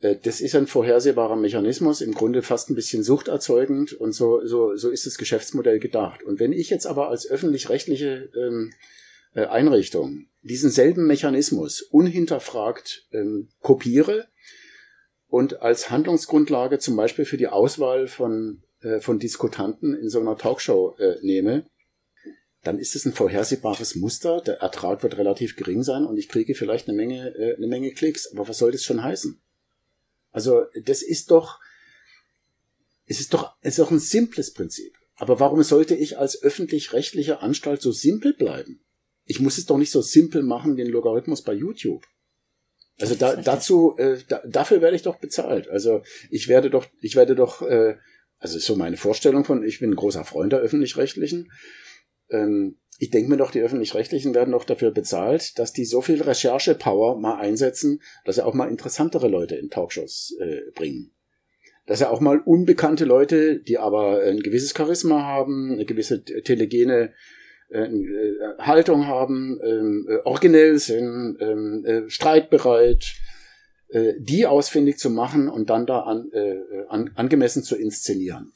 Äh, 0.06 0.18
das 0.22 0.42
ist 0.42 0.56
ein 0.56 0.68
vorhersehbarer 0.68 1.36
Mechanismus, 1.36 2.02
im 2.02 2.14
Grunde 2.14 2.42
fast 2.42 2.70
ein 2.70 2.76
bisschen 2.76 3.04
suchterzeugend 3.04 3.94
und 3.94 4.14
so, 4.14 4.46
so, 4.46 4.76
so 4.76 4.90
ist 4.90 5.06
das 5.06 5.18
Geschäftsmodell 5.18 5.80
gedacht. 5.80 6.24
Und 6.24 6.40
wenn 6.40 6.54
ich 6.54 6.70
jetzt 6.70 6.86
aber 6.86 7.10
als 7.10 7.30
öffentlich-rechtliche 7.30 8.30
ähm, 8.36 8.74
äh, 9.34 9.46
Einrichtung 9.46 10.28
diesen 10.42 10.70
selben 10.70 11.08
Mechanismus 11.08 11.82
unhinterfragt 11.82 13.08
ähm, 13.12 13.50
kopiere 13.62 14.28
und 15.28 15.62
als 15.62 15.90
Handlungsgrundlage 15.90 16.80
zum 16.80 16.96
Beispiel 16.96 17.26
für 17.26 17.38
die 17.38 17.48
Auswahl 17.48 18.08
von, 18.08 18.62
äh, 18.82 19.00
von 19.00 19.18
Diskutanten 19.18 19.96
in 19.96 20.10
so 20.10 20.20
einer 20.20 20.38
Talkshow 20.38 20.96
äh, 21.00 21.16
nehme, 21.22 21.66
dann 22.64 22.80
ist 22.80 22.96
es 22.96 23.06
ein 23.06 23.14
vorhersehbares 23.14 23.96
Muster. 23.96 24.42
Der 24.42 24.56
Ertrag 24.56 25.04
wird 25.04 25.18
relativ 25.18 25.56
gering 25.56 25.84
sein 25.84 26.06
und 26.06 26.18
ich 26.18 26.30
kriege 26.30 26.56
vielleicht 26.56 26.88
eine 26.88 26.98
Menge, 26.98 27.36
äh, 27.36 27.56
eine 27.56 27.68
Menge 27.68 27.92
Klicks. 27.92 28.32
Aber 28.32 28.48
was 28.48 28.58
soll 28.58 28.72
das 28.72 28.84
schon 28.84 29.04
heißen? 29.04 29.40
Also 30.36 30.66
das 30.84 31.02
ist 31.02 31.32
doch, 31.32 31.62
es 33.06 33.22
ist 33.22 33.34
doch, 33.34 33.56
es 33.62 33.76
ist 33.76 33.80
doch 33.80 33.92
ein 33.92 34.00
simples 34.00 34.52
Prinzip. 34.52 34.98
Aber 35.16 35.40
warum 35.40 35.64
sollte 35.64 35.96
ich 35.96 36.18
als 36.18 36.44
öffentlich-rechtliche 36.44 37.40
Anstalt 37.40 37.82
so 37.82 37.94
simpel 37.94 38.34
bleiben? 38.34 38.82
Ich 39.24 39.40
muss 39.40 39.58
es 39.58 39.66
doch 39.66 39.78
nicht 39.78 39.92
so 39.92 40.02
simpel 40.02 40.44
machen 40.44 40.76
wie 40.76 40.82
ein 40.82 40.90
Logarithmus 40.90 41.42
bei 41.42 41.54
YouTube. 41.54 42.06
Also 43.00 43.16
da, 43.16 43.38
dazu, 43.38 43.96
äh, 43.98 44.18
da, 44.28 44.42
dafür 44.46 44.82
werde 44.82 44.98
ich 44.98 45.04
doch 45.04 45.20
bezahlt. 45.20 45.70
Also 45.70 46.04
ich 46.30 46.50
werde 46.50 46.70
doch, 46.70 46.86
ich 47.00 47.16
werde 47.16 47.36
doch, 47.36 47.62
äh, 47.62 47.96
also 48.38 48.58
ist 48.58 48.66
so 48.66 48.76
meine 48.76 48.98
Vorstellung 48.98 49.46
von, 49.46 49.64
ich 49.64 49.80
bin 49.80 49.92
ein 49.92 49.96
großer 49.96 50.26
Freund 50.26 50.52
der 50.52 50.60
öffentlich-rechtlichen. 50.60 51.50
Ähm, 52.30 52.78
ich 52.98 53.10
denke 53.10 53.30
mir 53.30 53.38
doch, 53.38 53.52
die 53.52 53.62
öffentlich-rechtlichen 53.62 54.34
werden 54.34 54.52
doch 54.52 54.64
dafür 54.64 54.92
bezahlt, 54.92 55.60
dass 55.60 55.74
die 55.74 55.86
so 55.86 56.02
viel 56.02 56.22
Recherche-Power 56.22 57.20
mal 57.20 57.40
einsetzen, 57.40 58.02
dass 58.24 58.36
sie 58.36 58.46
auch 58.46 58.54
mal 58.54 58.70
interessantere 58.70 59.28
Leute 59.28 59.56
in 59.56 59.70
Talkshows 59.70 60.36
äh, 60.40 60.72
bringen. 60.74 61.12
Dass 61.86 62.00
sie 62.00 62.10
auch 62.10 62.22
mal 62.22 62.40
unbekannte 62.40 63.06
Leute, 63.06 63.60
die 63.60 63.78
aber 63.78 64.22
ein 64.24 64.40
gewisses 64.40 64.74
Charisma 64.76 65.24
haben, 65.24 65.74
eine 65.74 65.86
gewisse 65.86 66.24
telegene 66.24 67.14
äh, 67.70 67.82
äh, 67.82 68.58
Haltung 68.60 69.08
haben, 69.08 69.60
ähm, 69.64 70.08
äh, 70.10 70.18
originell 70.24 70.78
sind, 70.78 71.38
ähm, 71.42 71.84
äh, 71.86 72.10
streitbereit, 72.10 73.14
äh, 73.90 74.14
die 74.20 74.46
ausfindig 74.46 74.98
zu 74.98 75.10
machen 75.10 75.50
und 75.50 75.70
dann 75.70 75.86
da 75.86 76.02
an, 76.02 76.32
äh, 76.32 76.58
an, 76.90 77.12
angemessen 77.16 77.64
zu 77.64 77.76
inszenieren. 77.76 78.54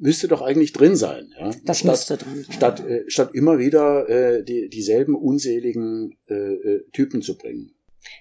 Müsste 0.00 0.28
doch 0.28 0.42
eigentlich 0.42 0.72
drin 0.72 0.96
sein. 0.96 1.32
Ja? 1.38 1.50
Das 1.64 1.78
statt, 1.80 1.90
müsste 1.90 2.16
drin 2.16 2.44
sein. 2.44 2.52
Statt, 2.52 2.80
äh, 2.80 3.04
statt 3.08 3.30
immer 3.34 3.58
wieder 3.58 4.08
äh, 4.08 4.44
die, 4.44 4.68
dieselben 4.68 5.14
unseligen 5.14 6.18
äh, 6.28 6.34
äh, 6.34 6.90
Typen 6.92 7.22
zu 7.22 7.36
bringen. 7.36 7.72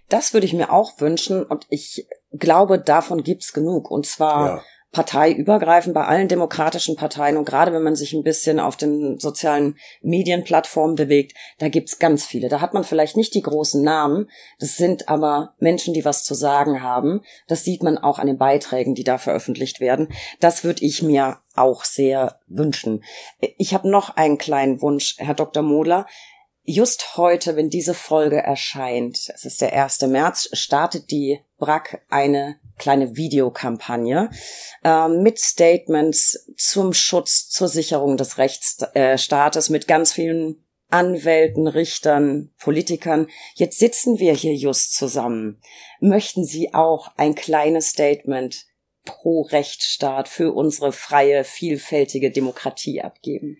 Das 0.10 0.34
würde 0.34 0.46
ich 0.46 0.54
mir 0.54 0.72
auch 0.72 1.00
wünschen 1.00 1.44
und 1.44 1.66
ich 1.70 2.08
glaube, 2.32 2.80
davon 2.80 3.24
gibt's 3.24 3.54
genug. 3.54 3.90
Und 3.90 4.06
zwar 4.06 4.58
ja 4.58 4.64
parteiübergreifend 4.92 5.94
bei 5.94 6.06
allen 6.06 6.28
demokratischen 6.28 6.96
Parteien 6.96 7.38
und 7.38 7.46
gerade 7.46 7.72
wenn 7.74 7.84
man 7.84 7.96
sich 7.96 8.14
ein 8.14 8.24
bisschen 8.24 8.60
auf 8.60 8.76
den 8.76 9.20
sozialen 9.20 9.78
Medienplattformen 10.02 10.96
bewegt, 10.96 11.36
da 11.60 11.70
gibt's 11.70 12.00
ganz 12.00 12.26
viele. 12.26 12.50
Da 12.50 12.60
hat 12.60 12.74
man 12.74 12.84
vielleicht 12.84 13.16
nicht 13.16 13.36
die 13.36 13.44
großen 13.44 13.84
Namen, 13.84 14.30
das 14.60 14.78
sind 14.78 15.08
aber 15.08 15.54
Menschen, 15.60 15.94
die 15.94 16.06
was 16.06 16.24
zu 16.24 16.34
sagen 16.34 16.82
haben. 16.82 17.22
Das 17.48 17.64
sieht 17.64 17.84
man 17.84 17.98
auch 18.00 18.18
an 18.18 18.28
den 18.28 18.38
Beiträgen, 18.38 18.96
die 18.96 19.04
da 19.04 19.20
veröffentlicht 19.20 19.80
werden. 19.80 20.10
Das 20.40 20.64
würde 20.64 20.84
ich 20.84 21.04
mir 21.04 21.38
auch 21.56 21.84
sehr 21.84 22.40
wünschen. 22.48 23.04
Ich 23.58 23.74
habe 23.74 23.90
noch 23.90 24.16
einen 24.16 24.38
kleinen 24.38 24.82
Wunsch, 24.82 25.16
Herr 25.20 25.36
Dr. 25.36 25.62
Modler. 25.62 26.08
Just 26.64 27.18
heute, 27.18 27.56
wenn 27.56 27.70
diese 27.70 27.94
Folge 27.94 28.38
erscheint, 28.38 29.30
es 29.34 29.46
ist 29.46 29.62
der 29.62 29.74
1. 29.74 30.02
März, 30.02 30.50
startet 30.54 31.10
die 31.10 31.40
BRAC 31.58 32.02
eine 32.10 32.60
kleine 32.80 33.16
Videokampagne 33.16 34.32
äh, 34.84 35.08
mit 35.08 35.38
Statements 35.38 36.52
zum 36.58 36.94
Schutz, 36.94 37.50
zur 37.50 37.68
Sicherung 37.68 38.18
des 38.18 38.40
Rechtsstaates, 38.40 39.70
mit 39.70 39.88
ganz 39.88 40.14
vielen 40.14 40.66
Anwälten, 40.90 41.68
Richtern, 41.68 42.52
Politikern. 42.60 43.28
Jetzt 43.54 43.78
sitzen 43.78 44.18
wir 44.18 44.34
hier 44.34 44.56
just 44.56 44.96
zusammen. 44.96 45.62
Möchten 46.00 46.46
Sie 46.46 46.74
auch 46.74 47.12
ein 47.16 47.36
kleines 47.36 47.90
Statement 47.90 48.66
pro 49.06 49.42
Rechtsstaat 49.42 50.28
für 50.28 50.52
unsere 50.52 50.92
freie, 50.92 51.44
vielfältige 51.44 52.32
Demokratie 52.32 53.02
abgeben? 53.02 53.58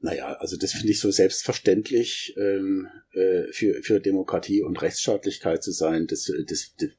Naja, 0.00 0.34
also 0.38 0.56
das 0.56 0.72
finde 0.72 0.92
ich 0.92 1.00
so 1.00 1.10
selbstverständlich 1.10 2.34
ähm, 2.36 2.86
äh, 3.12 3.50
für, 3.50 3.82
für 3.82 4.00
Demokratie 4.00 4.62
und 4.62 4.80
Rechtsstaatlichkeit 4.80 5.64
zu 5.64 5.72
sein. 5.72 6.06
Das, 6.06 6.30
das, 6.46 6.74
das 6.78 6.90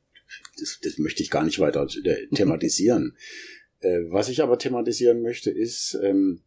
das, 0.59 0.79
das 0.81 0.97
möchte 0.97 1.23
ich 1.23 1.29
gar 1.29 1.43
nicht 1.43 1.59
weiter 1.59 1.87
äh, 2.03 2.27
thematisieren. 2.27 3.15
äh, 3.79 3.99
was 4.09 4.29
ich 4.29 4.41
aber 4.41 4.57
thematisieren 4.57 5.21
möchte, 5.21 5.51
ist, 5.51 5.97
ähm, 6.03 6.41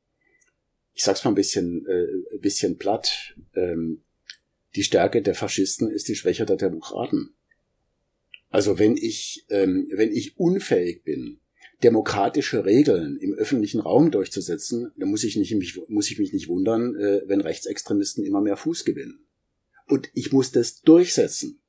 ich 0.94 1.04
sag's 1.04 1.24
mal 1.24 1.30
ein 1.30 1.36
bisschen, 1.36 1.86
äh, 1.86 2.38
bisschen 2.38 2.78
platt, 2.78 3.34
ähm, 3.54 4.02
die 4.74 4.82
Stärke 4.82 5.22
der 5.22 5.34
Faschisten 5.34 5.90
ist 5.90 6.08
die 6.08 6.14
Schwäche 6.14 6.46
der 6.46 6.56
Demokraten. 6.56 7.34
Also 8.50 8.78
wenn 8.78 8.96
ich, 8.96 9.46
ähm, 9.48 9.88
wenn 9.94 10.12
ich 10.12 10.38
unfähig 10.38 11.04
bin, 11.04 11.40
demokratische 11.82 12.64
Regeln 12.64 13.16
im 13.16 13.34
öffentlichen 13.34 13.80
Raum 13.80 14.10
durchzusetzen, 14.10 14.92
dann 14.96 15.08
muss 15.08 15.24
ich, 15.24 15.36
nicht, 15.36 15.54
muss 15.88 16.10
ich 16.10 16.18
mich 16.18 16.32
nicht 16.32 16.48
wundern, 16.48 16.94
äh, 16.94 17.22
wenn 17.26 17.40
Rechtsextremisten 17.40 18.24
immer 18.24 18.40
mehr 18.40 18.56
Fuß 18.56 18.84
gewinnen. 18.84 19.26
Und 19.88 20.10
ich 20.14 20.32
muss 20.32 20.52
das 20.52 20.82
durchsetzen. 20.82 21.61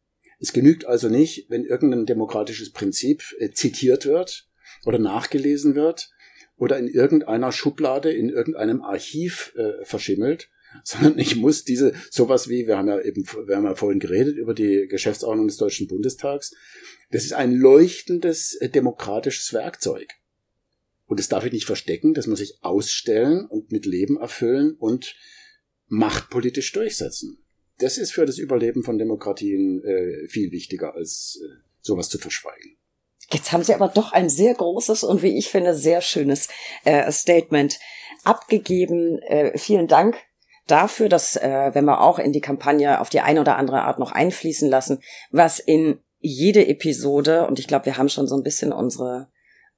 Es 0.44 0.52
genügt 0.52 0.84
also 0.84 1.08
nicht, 1.08 1.50
wenn 1.50 1.64
irgendein 1.64 2.06
demokratisches 2.06 2.74
Prinzip 2.74 3.24
äh, 3.40 3.52
zitiert 3.52 4.06
wird 4.06 4.50
oder 4.86 5.00
nachgelesen 5.00 5.74
wird 5.74 6.12
oder 6.58 6.78
in 6.78 6.90
irgendeiner 6.90 7.54
Schublade, 7.54 8.12
in 8.12 8.28
irgendeinem 8.28 8.82
Archiv 8.82 9.54
äh, 9.56 9.86
verschimmelt, 9.86 10.50
sondern 10.84 11.18
ich 11.18 11.38
muss 11.38 11.64
diese, 11.64 11.94
sowas 12.12 12.50
wie, 12.50 12.68
wir 12.68 12.78
haben 12.78 12.90
ja 12.90 13.00
eben, 13.00 13.26
wir 13.26 13.56
haben 13.56 13.64
ja 13.64 13.76
vorhin 13.76 14.02
geredet 14.02 14.36
über 14.36 14.54
die 14.54 14.88
Geschäftsordnung 14.90 15.48
des 15.48 15.56
Deutschen 15.56 15.88
Bundestags, 15.88 16.54
das 17.10 17.24
ist 17.24 17.32
ein 17.32 17.56
leuchtendes 17.56 18.56
äh, 18.56 18.68
demokratisches 18.68 19.54
Werkzeug. 19.54 20.10
Und 21.06 21.22
das 21.22 21.30
darf 21.30 21.46
ich 21.46 21.54
nicht 21.54 21.68
verstecken, 21.68 22.14
das 22.14 22.28
muss 22.28 22.42
ich 22.42 22.58
ausstellen 22.64 23.46
und 23.46 23.72
mit 23.72 23.86
Leben 23.86 24.18
erfüllen 24.18 24.76
und 24.78 25.16
machtpolitisch 25.88 26.74
durchsetzen 26.74 27.43
das 27.84 27.98
ist 27.98 28.14
für 28.14 28.26
das 28.26 28.38
Überleben 28.38 28.84
von 28.84 28.98
Demokratien 28.98 29.84
äh, 29.84 30.28
viel 30.28 30.52
wichtiger, 30.52 30.96
als 30.96 31.40
äh, 31.44 31.48
sowas 31.82 32.10
zu 32.10 32.18
verschweigen. 32.18 32.78
Jetzt 33.32 33.52
haben 33.52 33.64
Sie 33.64 33.74
aber 33.74 33.88
doch 33.88 34.12
ein 34.12 34.30
sehr 34.30 34.54
großes 34.54 35.04
und 35.04 35.22
wie 35.22 35.38
ich 35.38 35.50
finde 35.50 35.76
sehr 35.76 36.02
schönes 36.02 36.50
äh, 36.84 37.12
Statement 37.12 37.80
abgegeben. 38.24 39.20
Äh, 39.20 39.58
vielen 39.58 39.88
Dank 39.88 40.18
dafür, 40.68 41.10
dass 41.10 41.36
äh, 41.36 41.72
wenn 41.74 41.86
wir 41.86 42.02
auch 42.02 42.20
in 42.20 42.32
die 42.32 42.42
Kampagne 42.42 43.02
auf 43.02 43.10
die 43.10 43.22
eine 43.22 43.42
oder 43.42 43.58
andere 43.58 43.82
Art 43.82 44.00
noch 44.00 44.12
einfließen 44.12 44.70
lassen, 44.70 45.02
was 45.32 45.60
in 45.60 46.00
jede 46.20 46.68
Episode 46.68 47.48
und 47.48 47.60
ich 47.60 47.68
glaube, 47.68 47.86
wir 47.86 47.98
haben 47.98 48.10
schon 48.10 48.28
so 48.28 48.36
ein 48.36 48.44
bisschen 48.44 48.72
unsere 48.72 49.28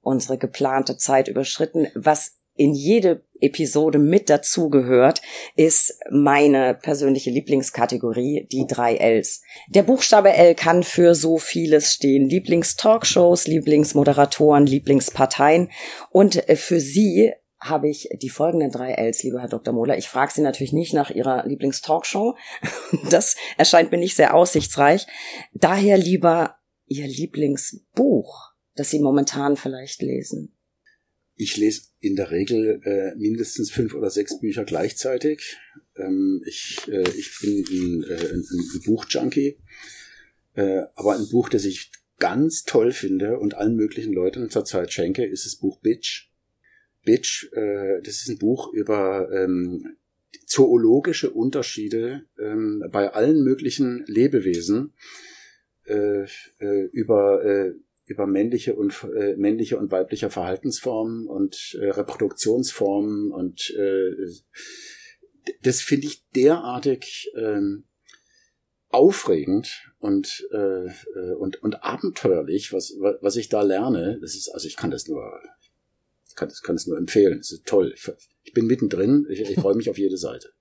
unsere 0.02 0.38
geplante 0.38 0.98
Zeit 0.98 1.27
überschritten, 1.27 1.88
was 1.95 2.38
in 2.56 2.73
jede 2.73 3.23
Episode 3.41 3.99
mit 3.99 4.30
dazugehört, 4.30 5.22
ist 5.56 5.99
meine 6.10 6.73
persönliche 6.73 7.30
Lieblingskategorie, 7.30 8.48
die 8.52 8.65
drei 8.68 8.95
Ls. 8.95 9.41
Der 9.69 9.84
Buchstabe 9.84 10.34
L 10.34 10.56
kann 10.56 10.84
für 10.84 11.15
so 11.15 11.38
vieles 11.38 11.94
stehen. 11.94 12.30
Lieblingstalkshows, 12.30 13.48
Lieblingsmoderatoren, 13.48 14.65
Lieblingsparteien. 14.65 15.69
Und 16.10 16.44
für 16.56 16.80
Sie 16.80 17.34
habe 17.60 17.90
ich 17.90 18.10
die 18.22 18.30
folgenden 18.30 18.72
drei 18.72 18.94
Ls, 18.94 19.23
lieber 19.23 19.41
Herr 19.41 19.49
Dr. 19.49 19.73
Mohler. 19.73 19.98
Ich 19.98 20.07
frage 20.07 20.32
Sie 20.32 20.41
natürlich 20.41 20.73
nicht 20.73 20.94
nach 20.94 21.10
Ihrer 21.10 21.45
Lieblingstalkshow. 21.45 22.36
Das 23.10 23.36
erscheint 23.57 23.91
mir 23.91 23.98
nicht 23.98 24.15
sehr 24.15 24.34
aussichtsreich. 24.34 25.07
Daher 25.53 25.98
lieber 25.98 26.56
Ihr 26.88 27.07
Lieblingsbuch, 27.07 28.52
das 28.76 28.90
Sie 28.90 28.99
momentan 28.99 29.57
vielleicht 29.57 30.02
lesen. 30.02 30.56
Ich 31.36 31.57
lese 31.57 31.90
in 32.06 32.15
der 32.15 32.32
Regel 32.32 32.82
äh, 32.84 33.15
mindestens 33.15 33.72
fünf 33.72 33.94
oder 33.94 34.10
sechs 34.10 34.40
Bücher 34.40 34.64
gleichzeitig. 34.64 35.57
Ähm, 35.95 36.44
ich, 36.45 36.80
äh, 36.88 37.10
ich 37.18 37.40
bin 37.41 37.65
ein, 37.69 38.03
äh, 38.03 38.34
ein, 38.34 38.44
ein 38.44 38.82
Buchjunkie, 38.86 39.57
äh, 40.53 40.84
aber 40.95 41.15
ein 41.15 41.27
Buch, 41.30 41.49
das 41.49 41.65
ich 41.65 41.91
ganz 42.19 42.64
toll 42.64 42.91
finde 42.91 43.40
und 43.40 43.56
allen 43.56 43.76
möglichen 43.76 44.14
Leuten 44.14 44.49
zurzeit 44.49 44.94
schenke, 44.94 45.26
ist 45.26 45.45
das 45.45 45.56
Buch 45.56 45.80
Bitch. 45.80 46.30
Bitch, 47.03 47.52
äh, 47.53 48.02
das 48.02 48.15
ist 48.15 48.30
ein 48.30 48.38
Buch 48.38 48.72
über 48.73 49.30
ähm, 49.32 49.98
zoologische 50.45 51.32
Unterschiede 51.32 52.26
ähm, 52.40 52.84
bei 52.91 53.11
allen 53.11 53.44
möglichen 53.44 54.03
Lebewesen, 54.07 54.94
äh, 55.86 56.26
äh, 56.60 56.84
über 56.91 57.44
äh, 57.44 57.73
über 58.06 58.27
männliche 58.27 58.76
und 58.76 58.94
äh, 59.15 59.36
männliche 59.36 59.77
und 59.77 59.91
weibliche 59.91 60.30
Verhaltensformen 60.30 61.27
und 61.27 61.77
äh, 61.80 61.90
Reproduktionsformen 61.90 63.32
und 63.32 63.72
äh, 63.77 64.11
das 65.61 65.82
finde 65.82 66.07
ich 66.07 66.23
derartig 66.36 67.32
ähm, 67.36 67.86
aufregend 68.90 69.91
und 69.99 70.48
äh, 70.52 70.86
äh, 70.88 71.34
und 71.38 71.61
und 71.61 71.84
abenteuerlich, 71.84 72.73
was 72.73 72.95
was 72.99 73.36
ich 73.36 73.49
da 73.49 73.61
lerne. 73.61 74.18
Das 74.22 74.36
ist 74.36 74.49
also 74.49 74.68
ich 74.68 74.76
kann 74.76 74.91
das 74.91 75.07
nur 75.07 75.40
kann 76.36 76.49
das 76.49 76.61
kann 76.61 76.76
es 76.76 76.88
nur 76.88 76.98
empfehlen. 76.98 77.40
Das 77.40 77.52
ist 77.52 77.65
toll. 77.65 77.95
Ich 78.44 78.53
bin 78.53 78.68
mittendrin. 78.68 79.26
Ich, 79.30 79.41
ich 79.41 79.60
freue 79.60 79.76
mich 79.76 79.90
auf 79.90 79.98
jede 79.98 80.18
Seite. 80.18 80.55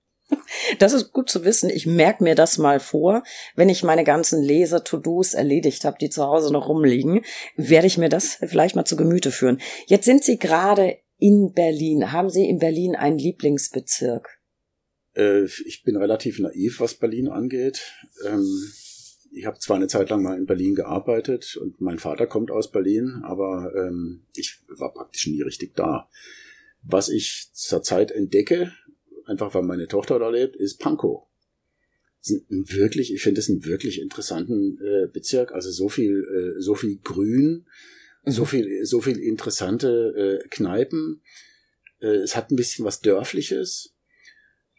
Das 0.78 0.92
ist 0.92 1.12
gut 1.12 1.28
zu 1.28 1.44
wissen. 1.44 1.70
Ich 1.70 1.86
merke 1.86 2.24
mir 2.24 2.34
das 2.34 2.59
mal 2.59 2.80
vor. 2.80 3.22
Wenn 3.55 3.68
ich 3.68 3.82
meine 3.82 4.05
ganzen 4.05 4.42
Leser-To-Dos 4.42 5.34
erledigt 5.34 5.84
habe, 5.84 5.98
die 6.01 6.10
zu 6.10 6.24
Hause 6.24 6.52
noch 6.52 6.68
rumliegen, 6.68 7.22
werde 7.56 7.86
ich 7.86 7.98
mir 7.98 8.09
das 8.09 8.38
vielleicht 8.46 8.74
mal 8.74 8.84
zu 8.84 8.96
Gemüte 8.96 9.30
führen. 9.30 9.60
Jetzt 9.86 10.06
sind 10.06 10.24
Sie 10.24 10.38
gerade 10.38 10.98
in 11.18 11.52
Berlin. 11.52 12.12
Haben 12.12 12.30
Sie 12.30 12.48
in 12.48 12.59
Berlin 12.59 12.96
einen 12.96 13.18
Lieblingsbezirk? 13.18 14.40
Äh, 15.14 15.44
ich 15.44 15.82
bin 15.84 15.96
relativ 15.96 16.38
naiv, 16.38 16.80
was 16.80 16.94
Berlin 16.94 17.28
angeht. 17.28 17.92
Ähm, 18.26 18.46
ich 19.32 19.46
habe 19.46 19.59
zwar 19.59 19.76
eine 19.76 19.88
Zeit 19.88 20.10
lang 20.10 20.22
mal 20.22 20.38
in 20.38 20.46
Berlin 20.46 20.74
gearbeitet 20.74 21.56
und 21.56 21.80
mein 21.80 21.98
Vater 21.98 22.26
kommt 22.26 22.51
aus 22.51 22.70
Berlin, 22.70 23.22
aber 23.24 23.72
ähm, 23.74 24.26
ich 24.36 24.60
war 24.68 24.92
praktisch 24.92 25.26
nie 25.26 25.42
richtig 25.42 25.74
da. 25.74 26.09
Was 26.82 27.09
ich 27.09 27.51
zurzeit 27.52 28.10
entdecke, 28.10 28.72
einfach 29.26 29.55
weil 29.55 29.62
meine 29.62 29.88
Tochter 29.88 30.18
da 30.18 30.28
lebt, 30.28 30.56
ist 30.56 30.78
Pankow. 30.78 31.26
Wirklich, 32.48 33.12
ich 33.12 33.22
finde 33.22 33.40
es 33.40 33.51
einen 33.51 33.64
wirklich 33.64 34.01
interessanten 34.01 34.78
äh, 34.82 35.09
Bezirk. 35.12 35.52
Also 35.52 35.70
so 35.70 35.88
viel, 35.88 36.56
äh, 36.56 36.60
so 36.60 36.74
viel 36.74 36.98
Grün, 37.02 37.66
mhm. 38.24 38.30
so 38.30 38.44
viel, 38.46 38.84
so 38.86 39.01
viel 39.01 39.18
interessante 39.18 40.40
äh, 40.42 40.48
Kneipen. 40.48 41.20
Äh, 42.01 42.16
es 42.16 42.34
hat 42.34 42.51
ein 42.51 42.56
bisschen 42.56 42.84
was 42.84 43.01
Dörfliches 43.01 43.94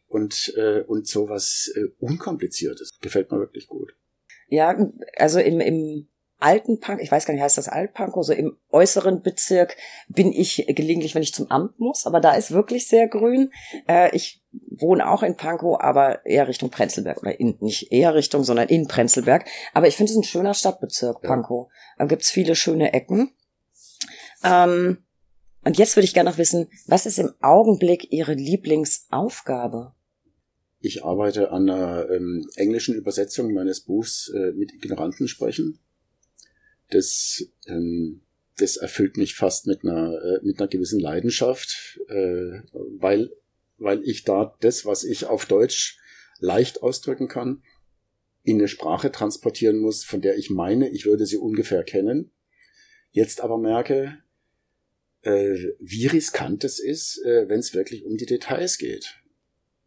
und 0.08 0.54
äh, 0.56 0.82
und 0.82 1.08
so 1.08 1.30
was 1.30 1.72
äh, 1.76 1.86
Unkompliziertes. 2.00 2.98
Gefällt 3.00 3.32
mir 3.32 3.40
wirklich 3.40 3.68
gut. 3.68 3.96
Ja, 4.48 4.92
also 5.18 5.40
im, 5.40 5.60
im 5.60 6.08
alten 6.40 6.80
Punk, 6.80 7.02
ich 7.02 7.12
weiß 7.12 7.26
gar 7.26 7.34
nicht, 7.34 7.44
heißt 7.44 7.58
das 7.58 7.70
Altpankow, 7.70 8.24
so 8.24 8.34
im 8.34 8.58
äußeren 8.70 9.22
Bezirk 9.22 9.78
bin 10.08 10.32
ich 10.32 10.66
gelegentlich, 10.68 11.16
wenn 11.16 11.24
ich 11.24 11.34
zum 11.34 11.50
Amt 11.50 11.80
muss, 11.80 12.06
aber 12.06 12.20
da 12.20 12.34
ist 12.34 12.52
wirklich 12.52 12.88
sehr 12.88 13.08
grün. 13.08 13.52
Äh, 13.88 14.16
ich 14.16 14.44
wohne 14.52 15.10
auch 15.10 15.24
in 15.24 15.36
Pankow, 15.36 15.80
aber 15.80 16.26
eher 16.26 16.48
Richtung 16.48 16.70
Prenzlberg 16.70 17.22
oder 17.22 17.40
in, 17.40 17.58
nicht 17.60 17.92
eher 17.92 18.16
Richtung, 18.16 18.44
sondern 18.44 18.68
in 18.68 18.88
Prenzlberg. 18.88 19.46
Aber 19.74 19.88
ich 19.88 19.96
finde 19.96 20.12
es 20.12 20.18
ein 20.18 20.24
schöner 20.24 20.54
Stadtbezirk. 20.54 21.22
Pankow. 21.22 21.70
Da 21.98 22.06
gibt's 22.06 22.32
viele 22.32 22.56
schöne 22.56 22.94
Ecken. 22.94 23.32
Ähm, 24.44 25.00
und 25.64 25.78
jetzt 25.78 25.96
würde 25.96 26.06
ich 26.06 26.14
gerne 26.14 26.30
noch 26.30 26.38
wissen, 26.38 26.68
was 26.88 27.06
ist 27.06 27.18
im 27.18 27.32
Augenblick 27.42 28.12
Ihre 28.12 28.34
Lieblingsaufgabe? 28.34 29.94
Ich 30.80 31.04
arbeite 31.04 31.52
an 31.52 31.70
einer 31.70 32.10
ähm, 32.12 32.48
englischen 32.56 32.94
Übersetzung 32.94 33.52
meines 33.54 33.82
Buchs 33.82 34.32
äh, 34.36 34.52
mit 34.52 34.74
Ignoranten 34.74 35.28
sprechen 35.28 35.80
das, 36.90 37.48
ähm, 37.68 38.22
das 38.58 38.78
erfüllt 38.78 39.18
mich 39.18 39.36
fast 39.36 39.68
mit 39.68 39.84
einer, 39.84 40.14
äh, 40.22 40.46
mit 40.46 40.60
einer 40.60 40.68
gewissen 40.68 41.00
Leidenschaft, 41.00 42.00
äh, 42.08 42.60
weil, 43.00 43.32
weil 43.78 44.02
ich 44.04 44.24
da 44.24 44.56
das, 44.62 44.86
was 44.86 45.04
ich 45.04 45.26
auf 45.26 45.46
Deutsch 45.46 46.00
leicht 46.40 46.82
ausdrücken 46.84 47.28
kann, 47.28 47.64
in 48.44 48.58
eine 48.58 48.68
Sprache 48.68 49.12
transportieren 49.12 49.78
muss, 49.78 50.04
von 50.04 50.22
der 50.22 50.38
ich 50.38 50.50
meine, 50.50 50.90
ich 50.90 51.06
würde 51.06 51.26
sie 51.26 51.38
ungefähr 51.38 51.84
kennen. 51.84 52.32
Jetzt 53.12 53.42
aber 53.42 53.58
merke, 53.58 54.20
äh, 55.22 55.56
wie 55.80 56.06
riskant 56.06 56.64
es 56.64 56.80
ist, 56.80 57.24
äh, 57.26 57.50
wenn 57.50 57.60
es 57.60 57.74
wirklich 57.74 58.06
um 58.06 58.18
die 58.18 58.28
Details 58.28 58.78
geht. 58.78 59.16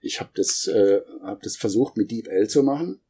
Ich 0.01 0.21
habe 0.21 0.31
das, 0.35 0.67
äh, 0.67 1.01
hab 1.23 1.43
das 1.43 1.57
versucht 1.57 1.97
mit 1.97 2.11
Deep 2.11 2.29
L 2.29 2.49
zu 2.49 2.63
machen 2.63 3.01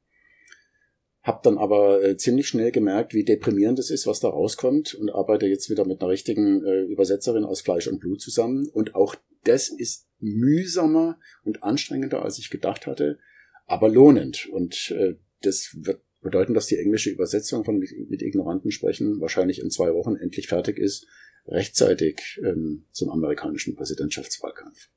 hab 1.28 1.42
dann 1.42 1.58
aber 1.58 2.02
äh, 2.02 2.16
ziemlich 2.16 2.48
schnell 2.48 2.72
gemerkt, 2.72 3.12
wie 3.12 3.22
deprimierend 3.22 3.78
es 3.78 3.90
ist, 3.90 4.06
was 4.06 4.18
da 4.18 4.28
rauskommt 4.28 4.94
und 4.94 5.10
arbeite 5.10 5.46
jetzt 5.46 5.68
wieder 5.68 5.84
mit 5.84 6.00
einer 6.00 6.10
richtigen 6.10 6.64
äh, 6.64 6.80
Übersetzerin 6.84 7.44
aus 7.44 7.60
Fleisch 7.60 7.86
und 7.86 8.00
Blut 8.00 8.22
zusammen. 8.22 8.66
Und 8.66 8.94
auch 8.94 9.14
das 9.44 9.68
ist 9.68 10.08
mühsamer 10.20 11.20
und 11.44 11.62
anstrengender, 11.62 12.22
als 12.22 12.38
ich 12.38 12.48
gedacht 12.48 12.86
hatte, 12.86 13.18
aber 13.66 13.90
lohnend. 13.90 14.48
Und 14.50 14.90
äh, 14.92 15.16
das 15.42 15.76
wird 15.76 16.00
bedeuten, 16.22 16.54
dass 16.54 16.66
die 16.66 16.78
englische 16.78 17.10
Übersetzung 17.10 17.62
von 17.62 17.78
mit, 17.78 18.22
Ignoranten 18.22 18.70
sprechen 18.70 19.20
wahrscheinlich 19.20 19.60
in 19.60 19.70
zwei 19.70 19.92
Wochen 19.92 20.16
endlich 20.16 20.48
fertig 20.48 20.78
ist, 20.78 21.06
rechtzeitig 21.46 22.40
ähm, 22.42 22.86
zum 22.90 23.10
amerikanischen 23.10 23.76
Präsidentschaftswahlkampf. 23.76 24.88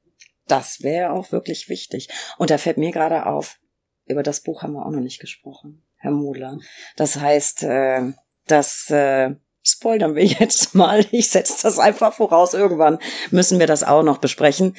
Das 0.47 0.81
wäre 0.81 1.11
auch 1.11 1.33
wirklich 1.33 1.67
wichtig. 1.67 2.07
Und 2.37 2.51
da 2.51 2.57
fällt 2.57 2.77
mir 2.77 2.91
gerade 2.91 3.25
auf, 3.25 3.59
über 4.05 4.23
das 4.23 4.41
Buch 4.41 4.63
haben 4.63 4.73
wir 4.73 4.85
auch 4.85 4.91
noch 4.91 5.01
nicht 5.01 5.19
gesprochen. 5.19 5.83
Herr 6.01 6.11
Modler. 6.11 6.57
Das 6.95 7.19
heißt, 7.19 7.63
äh, 7.63 8.13
das 8.47 8.89
äh, 8.89 9.35
spoilern 9.63 10.15
wir 10.15 10.25
jetzt 10.39 10.75
mal. 10.75 11.05
Ich 11.11 11.29
setze 11.29 11.63
das 11.63 11.79
einfach 11.79 12.13
voraus. 12.13 12.53
Irgendwann 12.53 12.99
müssen 13.29 13.59
wir 13.59 13.67
das 13.67 13.83
auch 13.83 14.03
noch 14.03 14.17
besprechen. 14.17 14.75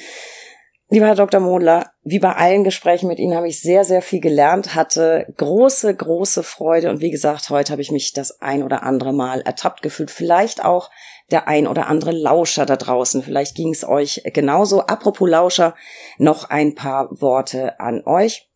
Lieber 0.89 1.07
Herr 1.07 1.15
Dr. 1.15 1.39
Modler, 1.39 1.91
wie 2.03 2.19
bei 2.19 2.33
allen 2.33 2.63
Gesprächen 2.63 3.07
mit 3.07 3.17
Ihnen 3.17 3.35
habe 3.35 3.47
ich 3.47 3.61
sehr, 3.61 3.83
sehr 3.83 4.03
viel 4.03 4.19
gelernt, 4.19 4.75
hatte 4.75 5.25
große, 5.37 5.95
große 5.95 6.43
Freude 6.43 6.91
und 6.91 6.99
wie 7.01 7.09
gesagt, 7.09 7.49
heute 7.49 7.71
habe 7.71 7.81
ich 7.81 7.89
mich 7.89 8.13
das 8.13 8.41
ein 8.41 8.61
oder 8.61 8.83
andere 8.83 9.11
Mal 9.11 9.41
ertappt 9.41 9.81
gefühlt. 9.81 10.11
Vielleicht 10.11 10.63
auch 10.63 10.91
der 11.31 11.47
ein 11.47 11.67
oder 11.67 11.87
andere 11.87 12.11
Lauscher 12.11 12.67
da 12.67 12.75
draußen. 12.75 13.23
Vielleicht 13.23 13.55
ging 13.55 13.71
es 13.71 13.83
euch 13.83 14.21
genauso. 14.33 14.81
Apropos 14.81 15.27
Lauscher, 15.27 15.73
noch 16.19 16.51
ein 16.51 16.75
paar 16.75 17.09
Worte 17.09 17.79
an 17.79 18.03
euch. 18.05 18.52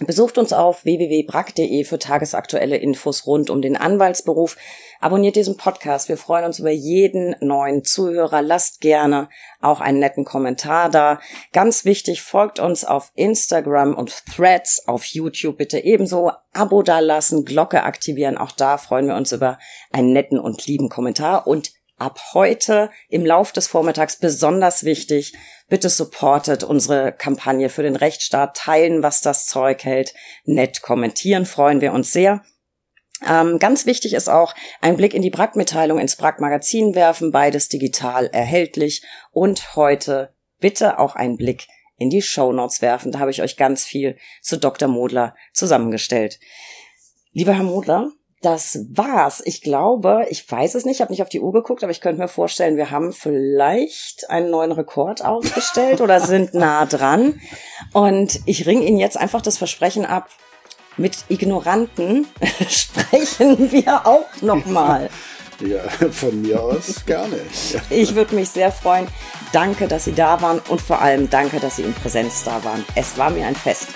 Besucht 0.00 0.38
uns 0.38 0.54
auf 0.54 0.86
www.brack.de 0.86 1.84
für 1.84 1.98
tagesaktuelle 1.98 2.78
Infos 2.78 3.26
rund 3.26 3.50
um 3.50 3.60
den 3.60 3.76
Anwaltsberuf. 3.76 4.56
Abonniert 5.00 5.36
diesen 5.36 5.58
Podcast. 5.58 6.08
Wir 6.08 6.16
freuen 6.16 6.46
uns 6.46 6.58
über 6.58 6.70
jeden 6.70 7.36
neuen 7.40 7.84
Zuhörer. 7.84 8.40
Lasst 8.40 8.80
gerne 8.80 9.28
auch 9.60 9.82
einen 9.82 9.98
netten 9.98 10.24
Kommentar 10.24 10.88
da. 10.88 11.20
Ganz 11.52 11.84
wichtig, 11.84 12.22
folgt 12.22 12.58
uns 12.58 12.86
auf 12.86 13.12
Instagram 13.16 13.94
und 13.94 14.24
Threads, 14.34 14.88
auf 14.88 15.04
YouTube 15.04 15.58
bitte 15.58 15.78
ebenso. 15.78 16.32
Abo 16.54 16.82
da 16.82 17.00
lassen, 17.00 17.44
Glocke 17.44 17.82
aktivieren. 17.82 18.38
Auch 18.38 18.52
da 18.52 18.78
freuen 18.78 19.08
wir 19.08 19.16
uns 19.16 19.32
über 19.32 19.58
einen 19.90 20.14
netten 20.14 20.38
und 20.38 20.66
lieben 20.66 20.88
Kommentar. 20.88 21.46
Und 21.46 21.71
ab 22.02 22.20
heute 22.34 22.90
im 23.08 23.24
Lauf 23.24 23.52
des 23.52 23.68
Vormittags 23.68 24.16
besonders 24.16 24.84
wichtig. 24.84 25.34
Bitte 25.68 25.88
supportet 25.88 26.64
unsere 26.64 27.12
Kampagne 27.12 27.68
für 27.68 27.82
den 27.82 27.96
Rechtsstaat, 27.96 28.56
teilen, 28.56 29.02
was 29.02 29.20
das 29.20 29.46
Zeug 29.46 29.84
hält, 29.84 30.12
nett 30.44 30.82
kommentieren, 30.82 31.46
freuen 31.46 31.80
wir 31.80 31.92
uns 31.92 32.12
sehr. 32.12 32.42
Ähm, 33.26 33.58
ganz 33.58 33.86
wichtig 33.86 34.14
ist 34.14 34.28
auch 34.28 34.54
ein 34.80 34.96
Blick 34.96 35.14
in 35.14 35.22
die 35.22 35.30
Brack-Mitteilung 35.30 35.98
ins 35.98 36.16
Brack-Magazin 36.16 36.94
werfen, 36.94 37.30
beides 37.30 37.68
digital 37.68 38.26
erhältlich 38.26 39.02
und 39.30 39.76
heute 39.76 40.34
bitte 40.58 40.98
auch 40.98 41.14
einen 41.14 41.36
Blick 41.36 41.68
in 41.98 42.10
die 42.10 42.22
Show 42.22 42.52
Notes 42.52 42.82
werfen. 42.82 43.12
Da 43.12 43.20
habe 43.20 43.30
ich 43.30 43.42
euch 43.42 43.56
ganz 43.56 43.84
viel 43.84 44.16
zu 44.42 44.58
Dr. 44.58 44.88
Modler 44.88 45.36
zusammengestellt. 45.52 46.40
Lieber 47.30 47.54
Herr 47.54 47.62
Modler, 47.62 48.10
das 48.42 48.86
war's. 48.90 49.42
Ich 49.44 49.62
glaube, 49.62 50.26
ich 50.28 50.50
weiß 50.50 50.74
es 50.74 50.84
nicht, 50.84 50.96
ich 50.96 51.00
habe 51.00 51.12
nicht 51.12 51.22
auf 51.22 51.28
die 51.28 51.40
Uhr 51.40 51.52
geguckt, 51.52 51.82
aber 51.82 51.92
ich 51.92 52.00
könnte 52.00 52.20
mir 52.20 52.28
vorstellen, 52.28 52.76
wir 52.76 52.90
haben 52.90 53.12
vielleicht 53.12 54.28
einen 54.30 54.50
neuen 54.50 54.72
Rekord 54.72 55.24
aufgestellt 55.24 56.00
oder 56.00 56.20
sind 56.20 56.54
nah 56.54 56.84
dran. 56.86 57.40
Und 57.92 58.40
ich 58.46 58.66
ring 58.66 58.82
Ihnen 58.82 58.98
jetzt 58.98 59.16
einfach 59.16 59.42
das 59.42 59.58
Versprechen 59.58 60.04
ab, 60.04 60.28
mit 60.96 61.24
Ignoranten 61.28 62.26
sprechen 62.68 63.72
wir 63.72 64.06
auch 64.06 64.42
nochmal. 64.42 65.08
Ja, 65.60 65.82
von 66.10 66.42
mir 66.42 66.60
aus 66.60 67.04
gerne. 67.06 67.36
Ich 67.88 68.16
würde 68.16 68.34
mich 68.34 68.48
sehr 68.48 68.72
freuen. 68.72 69.06
Danke, 69.52 69.86
dass 69.86 70.06
Sie 70.06 70.12
da 70.12 70.42
waren 70.42 70.60
und 70.68 70.80
vor 70.80 71.00
allem 71.00 71.30
danke, 71.30 71.60
dass 71.60 71.76
Sie 71.76 71.82
in 71.82 71.92
Präsenz 71.94 72.42
da 72.42 72.64
waren. 72.64 72.84
Es 72.96 73.16
war 73.16 73.30
mir 73.30 73.46
ein 73.46 73.54
Fest. 73.54 73.86